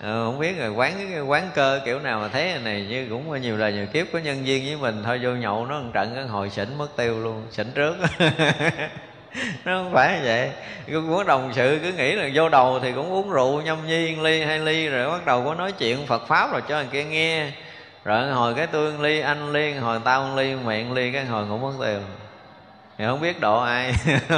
ờ, 0.00 0.24
không 0.24 0.38
biết 0.38 0.58
là 0.58 0.68
quán 0.68 1.24
quán 1.30 1.50
cơ 1.54 1.80
kiểu 1.84 2.00
nào 2.00 2.20
mà 2.20 2.28
thấy 2.28 2.58
này, 2.64 2.86
như 2.90 3.06
cũng 3.10 3.30
có 3.30 3.36
nhiều 3.36 3.56
lời 3.56 3.72
nhiều 3.72 3.86
kiếp 3.86 4.06
có 4.12 4.18
nhân 4.18 4.44
viên 4.44 4.64
với 4.64 4.76
mình, 4.76 5.02
thôi 5.04 5.20
vô 5.22 5.30
nhậu 5.30 5.66
nó 5.66 5.80
một 5.80 5.90
trận 5.94 6.12
cái 6.14 6.24
hồi 6.24 6.50
xỉn 6.50 6.78
mất 6.78 6.96
tiêu 6.96 7.20
luôn 7.20 7.46
xỉn 7.50 7.66
trước. 7.74 7.96
nó 9.64 9.82
không? 9.82 9.92
Phải 9.92 10.18
như 10.18 10.24
vậy 10.24 10.52
muốn 11.00 11.26
đồng 11.26 11.52
sự 11.54 11.78
cứ 11.82 11.92
nghĩ 11.92 12.12
là 12.12 12.28
vô 12.34 12.48
đầu 12.48 12.80
thì 12.82 12.92
cũng 12.92 13.12
uống 13.12 13.30
rượu, 13.30 13.62
nhâm 13.62 13.86
nhi 13.86 14.16
ly, 14.16 14.42
hai 14.42 14.58
ly, 14.58 14.88
rồi 14.88 15.10
bắt 15.10 15.26
đầu 15.26 15.44
có 15.44 15.54
nói 15.54 15.72
chuyện 15.72 16.06
phật 16.06 16.26
pháp 16.26 16.52
rồi 16.52 16.62
cho 16.68 16.76
người 16.76 16.88
kia 16.92 17.04
nghe. 17.04 17.50
Rồi 18.04 18.26
hồi 18.26 18.54
cái 18.54 18.66
tôi 18.66 18.92
ly, 19.00 19.20
anh 19.20 19.52
ly, 19.52 19.72
hồi 19.72 20.00
tao 20.04 20.36
ly 20.36 20.54
miệng 20.54 20.92
ly, 20.92 21.12
cái 21.12 21.24
hồi 21.24 21.44
cũng 21.48 21.62
mất 21.62 21.72
tiền. 21.80 22.00
Thì 22.98 23.04
không 23.06 23.20
biết 23.20 23.40
độ 23.40 23.60
ai 23.60 23.92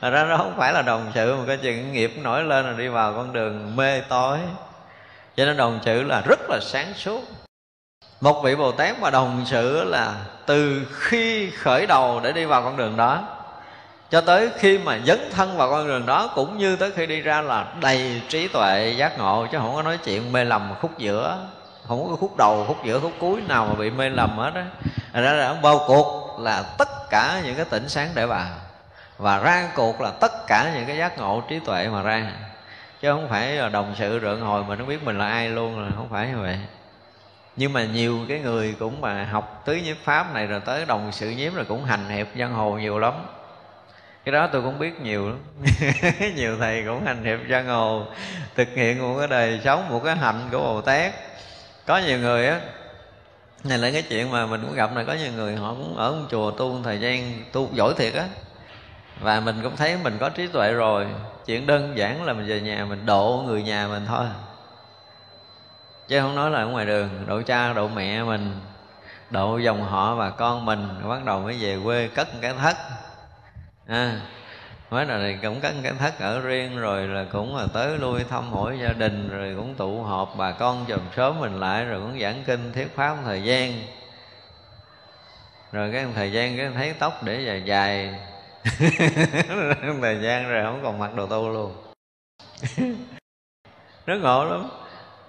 Thật 0.00 0.10
ra 0.10 0.24
nó 0.24 0.36
không 0.36 0.54
phải 0.58 0.72
là 0.72 0.82
đồng 0.82 1.10
sự, 1.14 1.36
mà 1.36 1.42
cái 1.46 1.56
chuyện 1.56 1.92
nghiệp 1.92 2.12
nổi 2.22 2.42
lên 2.42 2.64
là 2.64 2.72
đi 2.78 2.88
vào 2.88 3.12
con 3.12 3.32
đường 3.32 3.76
mê 3.76 4.00
tối. 4.00 4.38
Cho 5.36 5.44
nên 5.44 5.56
đồng 5.56 5.78
sự 5.84 6.02
là 6.02 6.22
rất 6.28 6.40
là 6.48 6.58
sáng 6.62 6.92
suốt. 6.94 7.20
Một 8.20 8.42
vị 8.44 8.56
bồ 8.56 8.72
tát 8.72 9.00
mà 9.00 9.10
đồng 9.10 9.42
sự 9.46 9.84
là 9.84 10.14
từ 10.46 10.86
khi 10.94 11.50
khởi 11.50 11.86
đầu 11.86 12.20
để 12.24 12.32
đi 12.32 12.44
vào 12.44 12.62
con 12.62 12.76
đường 12.76 12.96
đó 12.96 13.37
cho 14.10 14.20
tới 14.20 14.50
khi 14.58 14.78
mà 14.78 14.98
dấn 15.04 15.18
thân 15.32 15.56
vào 15.56 15.70
con 15.70 15.88
đường 15.88 16.06
đó, 16.06 16.32
cũng 16.34 16.58
như 16.58 16.76
tới 16.76 16.90
khi 16.96 17.06
đi 17.06 17.20
ra 17.20 17.40
là 17.40 17.66
đầy 17.80 18.22
trí 18.28 18.48
tuệ 18.48 18.94
giác 18.96 19.18
ngộ, 19.18 19.46
chứ 19.52 19.58
không 19.58 19.74
có 19.74 19.82
nói 19.82 19.98
chuyện 20.04 20.32
mê 20.32 20.44
lầm 20.44 20.74
khúc 20.80 20.98
giữa, 20.98 21.46
không 21.88 22.08
có 22.08 22.16
khúc 22.16 22.36
đầu, 22.36 22.64
khúc 22.68 22.84
giữa, 22.84 23.00
khúc 23.00 23.12
cuối 23.18 23.40
nào 23.48 23.66
mà 23.66 23.74
bị 23.74 23.90
mê 23.90 24.08
lầm 24.08 24.38
hết 24.38 24.52
á. 24.54 24.66
Ra 25.20 25.32
là 25.32 25.54
bao 25.62 25.84
cuộc 25.86 26.38
là 26.40 26.62
tất 26.78 26.88
cả 27.10 27.40
những 27.44 27.56
cái 27.56 27.64
tỉnh 27.64 27.88
sáng 27.88 28.08
để 28.14 28.26
vào, 28.26 28.48
và 29.18 29.38
ra 29.38 29.68
cuộc 29.74 30.00
là 30.00 30.10
tất 30.10 30.46
cả 30.46 30.72
những 30.74 30.86
cái 30.86 30.96
giác 30.96 31.18
ngộ 31.18 31.42
trí 31.48 31.58
tuệ 31.58 31.88
mà 31.88 32.02
ra. 32.02 32.32
Chứ 33.00 33.12
không 33.12 33.28
phải 33.28 33.52
là 33.52 33.68
đồng 33.68 33.94
sự 33.98 34.20
rượng 34.22 34.40
hồi 34.40 34.64
mà 34.64 34.76
nó 34.76 34.84
biết 34.84 35.02
mình 35.04 35.18
là 35.18 35.28
ai 35.28 35.48
luôn, 35.48 35.84
là 35.84 35.90
không 35.96 36.08
phải 36.10 36.28
như 36.28 36.38
vậy. 36.42 36.58
Nhưng 37.56 37.72
mà 37.72 37.84
nhiều 37.84 38.18
cái 38.28 38.40
người 38.40 38.76
cũng 38.78 39.00
mà 39.00 39.28
học 39.32 39.62
tứ 39.64 39.74
nhiếp 39.74 39.96
pháp 40.04 40.34
này, 40.34 40.46
rồi 40.46 40.60
tới 40.60 40.84
đồng 40.84 41.12
sự 41.12 41.30
nhiếp 41.30 41.54
rồi 41.54 41.64
cũng 41.64 41.84
hành 41.84 42.08
hiệp 42.08 42.26
giang 42.38 42.52
hồ 42.52 42.70
nhiều 42.70 42.98
lắm 42.98 43.14
cái 44.28 44.32
đó 44.32 44.48
tôi 44.52 44.62
cũng 44.62 44.78
biết 44.78 45.00
nhiều 45.00 45.28
lắm. 45.28 45.38
Nhiều 46.36 46.56
thầy 46.58 46.84
cũng 46.86 47.04
hành 47.04 47.24
hiệp 47.24 47.38
giang 47.50 47.66
hồ, 47.66 48.04
thực 48.54 48.68
hiện 48.74 49.02
một 49.02 49.18
cái 49.18 49.28
đời 49.28 49.60
sống, 49.64 49.88
một 49.88 50.00
cái 50.04 50.16
hạnh 50.16 50.48
của 50.52 50.58
bồ 50.58 50.80
tát. 50.80 51.14
Có 51.86 51.98
nhiều 51.98 52.18
người 52.18 52.46
á, 52.46 52.60
này 53.64 53.78
là 53.78 53.90
cái 53.90 54.02
chuyện 54.02 54.30
mà 54.30 54.46
mình 54.46 54.60
cũng 54.62 54.74
gặp 54.74 54.92
này 54.92 55.04
có 55.04 55.12
nhiều 55.12 55.32
người 55.32 55.56
họ 55.56 55.68
cũng 55.74 55.96
ở 55.96 56.12
một 56.12 56.26
chùa 56.30 56.50
tu 56.50 56.72
một 56.72 56.80
thời 56.84 57.00
gian, 57.00 57.42
tu 57.52 57.68
giỏi 57.72 57.94
thiệt 57.96 58.14
á. 58.14 58.24
Và 59.20 59.40
mình 59.40 59.60
cũng 59.62 59.76
thấy 59.76 59.96
mình 59.96 60.16
có 60.20 60.28
trí 60.28 60.46
tuệ 60.46 60.72
rồi. 60.72 61.06
Chuyện 61.46 61.66
đơn 61.66 61.92
giản 61.98 62.24
là 62.24 62.32
mình 62.32 62.46
về 62.46 62.60
nhà 62.60 62.84
mình 62.84 63.06
độ 63.06 63.42
người 63.46 63.62
nhà 63.62 63.88
mình 63.88 64.06
thôi. 64.06 64.26
Chứ 66.08 66.20
không 66.20 66.34
nói 66.34 66.50
là 66.50 66.58
ở 66.58 66.66
ngoài 66.66 66.86
đường, 66.86 67.08
độ 67.26 67.42
cha, 67.46 67.72
độ 67.72 67.88
mẹ 67.88 68.22
mình, 68.22 68.60
độ 69.30 69.58
dòng 69.58 69.84
họ 69.84 70.14
và 70.14 70.30
con 70.30 70.64
mình 70.64 70.88
bắt 71.08 71.24
đầu 71.24 71.40
mới 71.40 71.56
về 71.60 71.78
quê 71.84 72.08
cất 72.14 72.34
một 72.34 72.38
cái 72.42 72.54
thất 72.58 72.76
à, 73.88 74.20
mới 74.90 75.06
là 75.06 75.18
này 75.18 75.38
cũng 75.42 75.60
có 75.60 75.70
cái 75.82 75.92
thất 75.98 76.18
ở 76.18 76.40
riêng 76.40 76.78
rồi 76.78 77.08
là 77.08 77.24
cũng 77.32 77.56
là 77.56 77.66
tới 77.74 77.98
lui 77.98 78.24
thăm 78.24 78.52
hỏi 78.52 78.78
gia 78.82 78.92
đình 78.92 79.28
rồi 79.30 79.54
cũng 79.56 79.74
tụ 79.74 80.02
họp 80.02 80.34
bà 80.36 80.52
con 80.52 80.84
chồng 80.88 81.06
sớm 81.16 81.40
mình 81.40 81.60
lại 81.60 81.84
rồi 81.84 82.00
cũng 82.00 82.20
giảng 82.20 82.42
kinh 82.46 82.72
thuyết 82.72 82.96
pháp 82.96 83.14
một 83.14 83.22
thời 83.24 83.42
gian. 83.42 83.72
Rồi 85.72 85.90
cái 85.92 86.06
thời 86.14 86.32
gian 86.32 86.56
cái 86.56 86.70
thấy 86.74 86.94
tóc 86.98 87.22
để 87.22 87.40
dài 87.40 87.62
dài. 87.64 88.14
Thời 90.02 90.18
gian 90.22 90.48
rồi 90.48 90.64
không 90.64 90.80
còn 90.82 90.98
mặc 90.98 91.14
đồ 91.14 91.26
tu 91.26 91.48
luôn. 91.48 91.72
Rất 94.06 94.16
ngộ 94.22 94.44
lắm. 94.44 94.68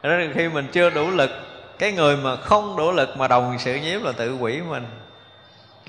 Đó 0.03 0.09
là 0.09 0.27
khi 0.35 0.49
mình 0.49 0.67
chưa 0.71 0.89
đủ 0.89 1.11
lực 1.11 1.29
cái 1.79 1.91
người 1.91 2.17
mà 2.17 2.35
không 2.35 2.77
đủ 2.77 2.91
lực 2.91 3.09
mà 3.17 3.27
đồng 3.27 3.55
sự 3.59 3.75
nhiếp 3.75 4.01
là 4.03 4.11
tự 4.11 4.35
quỷ 4.35 4.61
mình 4.61 4.85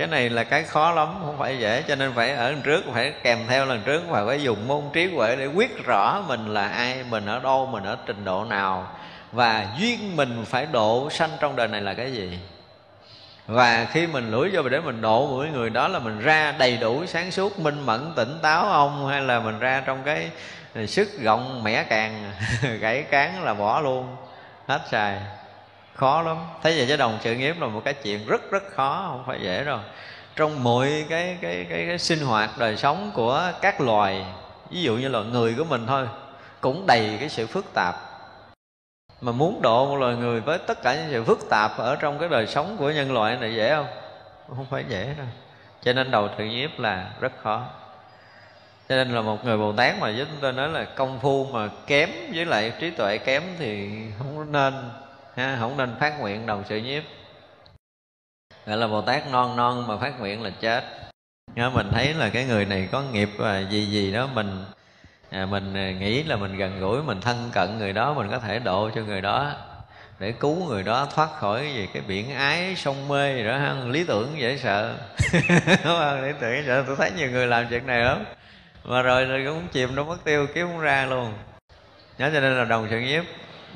cái 0.01 0.09
này 0.09 0.31
là 0.31 0.45
cái 0.45 0.63
khó 0.63 0.93
lắm, 0.93 1.15
không 1.25 1.39
phải 1.39 1.59
dễ, 1.59 1.83
cho 1.89 1.95
nên 1.95 2.13
phải 2.15 2.31
ở 2.31 2.51
lần 2.51 2.63
trước, 2.63 2.85
phải 2.93 3.13
kèm 3.23 3.39
theo 3.49 3.67
lần 3.67 3.83
trước 3.83 4.03
và 4.09 4.27
phải 4.27 4.43
dùng 4.43 4.69
môn 4.69 4.83
trí 4.93 5.15
huệ 5.15 5.37
để 5.37 5.47
quyết 5.47 5.85
rõ 5.85 6.23
mình 6.29 6.55
là 6.55 6.69
ai, 6.69 7.05
mình 7.11 7.27
ở 7.27 7.41
đâu, 7.41 7.67
mình 7.67 7.85
ở 7.85 7.97
trình 8.07 8.25
độ 8.25 8.45
nào. 8.45 8.91
Và 9.33 9.67
duyên 9.79 10.17
mình 10.17 10.45
phải 10.47 10.67
độ 10.73 11.11
sanh 11.11 11.31
trong 11.41 11.57
đời 11.57 11.69
này 11.69 11.81
là 11.81 11.95
cái 11.95 12.13
gì? 12.13 12.39
Và 13.47 13.87
khi 13.93 14.07
mình 14.07 14.31
lưỡi 14.31 14.51
vô 14.53 14.69
để 14.69 14.81
mình 14.81 15.01
độ 15.01 15.27
mỗi 15.31 15.49
người, 15.49 15.71
đó 15.71 15.89
là 15.89 15.99
mình 15.99 16.21
ra 16.21 16.53
đầy 16.59 16.77
đủ 16.77 17.07
sáng 17.07 17.31
suốt, 17.31 17.59
minh 17.59 17.87
mẫn, 17.87 18.13
tỉnh 18.17 18.39
táo 18.43 18.63
không 18.63 19.09
hay 19.09 19.21
là 19.21 19.41
mình 19.41 19.59
ra 19.59 19.83
trong 19.87 20.03
cái 20.05 20.31
ờ, 20.75 20.87
sức 20.87 21.09
gọng 21.21 21.65
mẻ 21.65 21.85
càng, 21.85 22.33
gãy 22.81 23.03
cán 23.03 23.45
là 23.45 23.55
bỏ 23.55 23.81
luôn. 23.81 24.17
Hết 24.67 24.81
xài 24.91 25.21
khó 25.95 26.23
lắm. 26.23 26.37
Thế 26.63 26.75
vậy 26.77 26.87
chứ 26.89 26.97
đồng 26.97 27.19
sự 27.21 27.35
nghiệp 27.35 27.57
là 27.61 27.67
một 27.67 27.83
cái 27.85 27.95
chuyện 27.95 28.27
rất 28.27 28.51
rất 28.51 28.63
khó 28.71 29.05
không 29.09 29.25
phải 29.27 29.41
dễ 29.43 29.65
đâu. 29.65 29.79
Trong 30.37 30.65
mọi 30.65 31.05
cái 31.09 31.39
cái 31.41 31.67
cái, 31.71 31.87
cái 31.87 31.99
sinh 31.99 32.21
hoạt 32.21 32.59
đời 32.59 32.77
sống 32.77 33.11
của 33.15 33.53
các 33.61 33.81
loài 33.81 34.25
ví 34.71 34.83
dụ 34.83 34.97
như 34.97 35.09
là 35.09 35.21
người 35.21 35.55
của 35.55 35.65
mình 35.65 35.87
thôi 35.87 36.09
cũng 36.61 36.87
đầy 36.87 37.17
cái 37.21 37.29
sự 37.29 37.47
phức 37.47 37.65
tạp. 37.75 37.95
Mà 39.21 39.33
muốn 39.33 39.63
độ 39.63 39.87
một 39.87 39.97
loài 39.97 40.17
người 40.17 40.41
với 40.41 40.59
tất 40.59 40.83
cả 40.83 40.95
những 40.95 41.09
sự 41.11 41.25
phức 41.25 41.51
tạp 41.51 41.79
ở 41.79 41.97
trong 41.97 42.19
cái 42.19 42.29
đời 42.29 42.47
sống 42.47 42.77
của 42.79 42.91
nhân 42.91 43.13
loại 43.13 43.37
này 43.37 43.55
dễ 43.55 43.75
không? 43.75 43.87
Không 44.49 44.67
phải 44.71 44.85
dễ 44.89 45.15
đâu. 45.19 45.27
Cho 45.83 45.93
nên 45.93 46.11
đầu 46.11 46.29
sự 46.39 46.45
nhiếp 46.45 46.79
là 46.79 47.11
rất 47.21 47.33
khó. 47.43 47.65
Cho 48.89 48.97
nên 48.97 49.15
là 49.15 49.21
một 49.21 49.45
người 49.45 49.57
bồ 49.57 49.73
tát 49.73 49.99
mà 49.99 50.07
với 50.07 50.27
chúng 50.29 50.39
tôi 50.41 50.53
nói 50.53 50.69
là 50.69 50.85
công 50.85 51.21
phu 51.21 51.47
mà 51.53 51.69
kém 51.87 52.11
với 52.35 52.45
lại 52.45 52.73
trí 52.81 52.91
tuệ 52.91 53.19
kém 53.19 53.43
thì 53.59 53.91
không 54.19 54.53
nên 54.53 54.75
ha, 55.41 55.57
không 55.61 55.77
nên 55.77 55.97
phát 56.01 56.21
nguyện 56.21 56.47
đồng 56.47 56.65
sự 56.69 56.77
nhiếp. 56.77 57.03
Gọi 58.67 58.77
là 58.77 58.87
bồ 58.87 59.03
tát 59.03 59.31
non 59.31 59.57
non 59.57 59.87
mà 59.87 59.97
phát 59.97 60.21
nguyện 60.21 60.43
là 60.43 60.51
chết. 60.61 60.85
Nhớ 61.55 61.71
mình 61.71 61.89
thấy 61.93 62.15
là 62.15 62.29
cái 62.29 62.45
người 62.45 62.65
này 62.65 62.89
có 62.93 63.03
nghiệp 63.03 63.29
và 63.39 63.61
gì 63.61 63.87
gì 63.87 64.13
đó 64.13 64.29
mình 64.35 64.65
à, 65.31 65.47
mình 65.47 65.75
à, 65.75 65.93
nghĩ 65.93 66.23
là 66.23 66.37
mình 66.37 66.57
gần 66.57 66.81
gũi 66.81 67.03
mình 67.03 67.21
thân 67.21 67.51
cận 67.53 67.79
người 67.79 67.93
đó 67.93 68.15
mình 68.15 68.31
có 68.31 68.39
thể 68.39 68.59
độ 68.59 68.91
cho 68.95 69.03
người 69.03 69.21
đó 69.21 69.55
để 70.21 70.33
cứu 70.33 70.69
người 70.69 70.83
đó 70.83 71.09
thoát 71.15 71.29
khỏi 71.39 71.73
gì 71.75 71.89
cái 71.93 72.03
biển 72.09 72.35
ái 72.35 72.77
sông 72.77 73.09
mê 73.09 73.37
gì 73.37 73.45
đó. 73.45 73.59
Ha 73.59 73.75
lý 73.87 74.05
tưởng 74.05 74.35
dễ 74.39 74.57
sợ. 74.57 74.95
Lý 76.23 76.33
tưởng 76.41 76.53
dễ 76.53 76.63
sợ. 76.67 76.85
Tôi 76.87 76.97
thấy 76.97 77.11
nhiều 77.17 77.31
người 77.31 77.47
làm 77.47 77.67
chuyện 77.71 77.87
này 77.87 78.01
lắm. 78.01 78.25
Mà 78.85 79.03
rồi 79.03 79.25
rồi 79.25 79.45
cũng 79.47 79.69
chìm 79.73 79.95
nó 79.95 80.05
mất 80.05 80.25
tiêu 80.25 80.47
kiếm 80.55 80.67
không 80.67 80.81
ra 80.81 81.07
luôn. 81.07 81.33
Nhớ 82.19 82.31
cho 82.35 82.41
nên 82.41 82.57
là 82.57 82.65
đồng 82.65 82.87
sự 82.91 83.01
nhiếp 83.01 83.25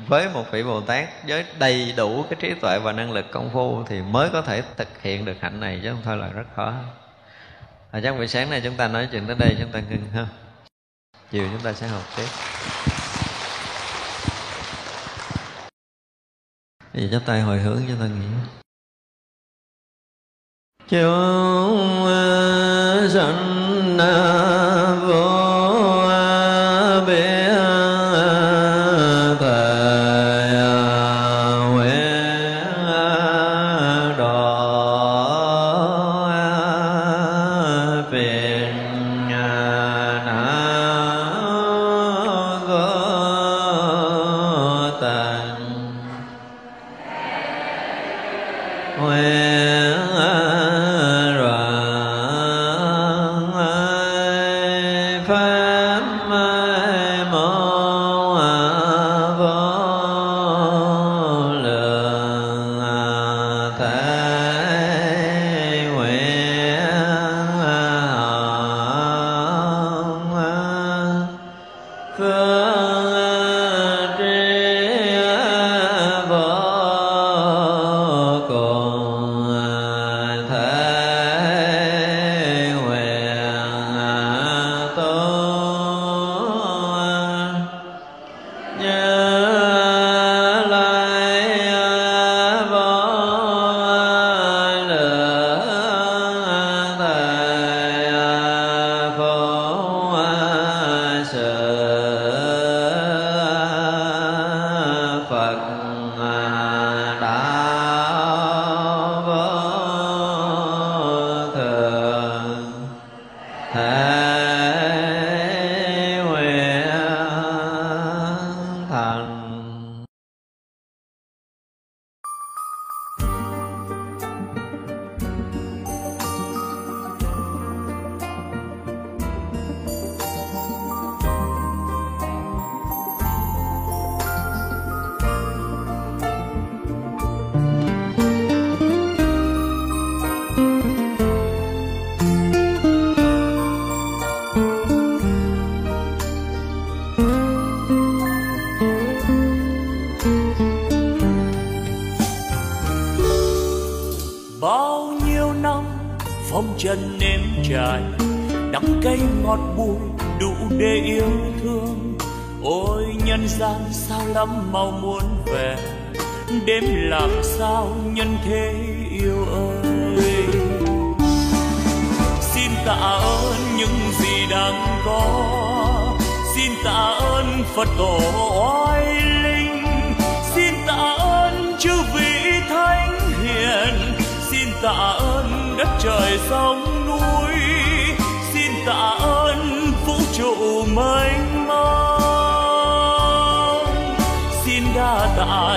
với 0.08 0.28
một 0.28 0.44
vị 0.50 0.62
bồ 0.62 0.80
tát 0.80 1.08
với 1.28 1.44
đầy 1.58 1.94
đủ 1.96 2.22
cái 2.22 2.38
trí 2.40 2.54
tuệ 2.54 2.78
và 2.78 2.92
năng 2.92 3.12
lực 3.12 3.26
công 3.30 3.50
phu 3.52 3.84
thì 3.84 4.02
mới 4.02 4.30
có 4.32 4.42
thể 4.42 4.62
thực 4.76 5.02
hiện 5.02 5.24
được 5.24 5.36
hạnh 5.40 5.60
này 5.60 5.80
chứ 5.82 5.90
không 5.90 6.02
thôi 6.04 6.16
là 6.16 6.28
rất 6.28 6.46
khó. 6.56 6.74
À, 7.90 8.00
chắc 8.02 8.16
buổi 8.16 8.28
sáng 8.28 8.50
này 8.50 8.60
chúng 8.64 8.76
ta 8.76 8.88
nói 8.88 9.08
chuyện 9.12 9.26
tới 9.26 9.36
đây 9.38 9.56
chúng 9.60 9.72
ta 9.72 9.80
ngưng 9.90 10.04
ha. 10.14 10.26
Chiều 11.30 11.48
chúng 11.52 11.62
ta 11.62 11.72
sẽ 11.72 11.88
học 11.88 12.02
tiếp. 12.16 12.26
Thì 16.92 17.08
chắp 17.12 17.22
tay 17.26 17.40
hồi 17.40 17.58
hướng 17.58 17.82
cho 17.88 17.94
ta 18.00 18.06
nghĩ. 18.06 18.26
chúng 20.88 22.04
ờ, 22.06 23.08
sanh 23.12 23.98
ờ, 23.98 24.53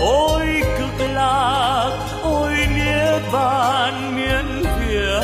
ôi 0.00 0.62
cực 0.78 1.08
lạc, 1.14 1.90
ôi 2.22 2.54
niết 2.74 3.32
bàn 3.32 4.16
miên 4.16 4.62
việt 4.80 5.20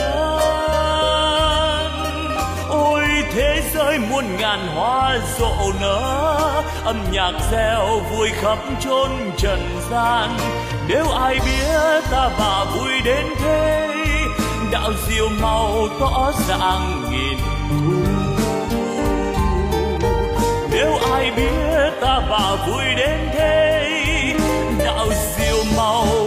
ôi, 2.69 3.05
thế 3.33 3.63
giới 3.75 3.99
muôn 3.99 4.25
ngàn 4.37 4.67
hoa 4.75 5.19
rộ 5.39 5.73
nở, 5.81 6.63
âm 6.85 6.97
nhạc 7.13 7.33
reo 7.53 8.01
vui 8.11 8.29
khắp 8.41 8.59
chốn 8.81 9.11
trần 9.37 9.81
gian. 9.91 10.37
Nếu 10.89 11.11
ai 11.11 11.35
biết 11.35 12.05
ta 12.11 12.31
bà 12.39 12.65
vui 12.65 12.93
đến 13.05 13.27
thế, 13.39 13.89
đạo 14.73 14.91
diệu 15.09 15.29
màu 15.43 15.89
tỏ 16.01 16.33
ràng 16.49 17.03
nghìn 17.11 17.39
thu. 17.71 18.13
Nếu 20.71 20.99
ai 21.13 21.31
biết 21.31 21.91
ta 22.01 22.21
bà 22.31 22.57
vui 22.67 22.85
đến 22.97 23.19
thế 23.35 23.96
梦 25.77 26.26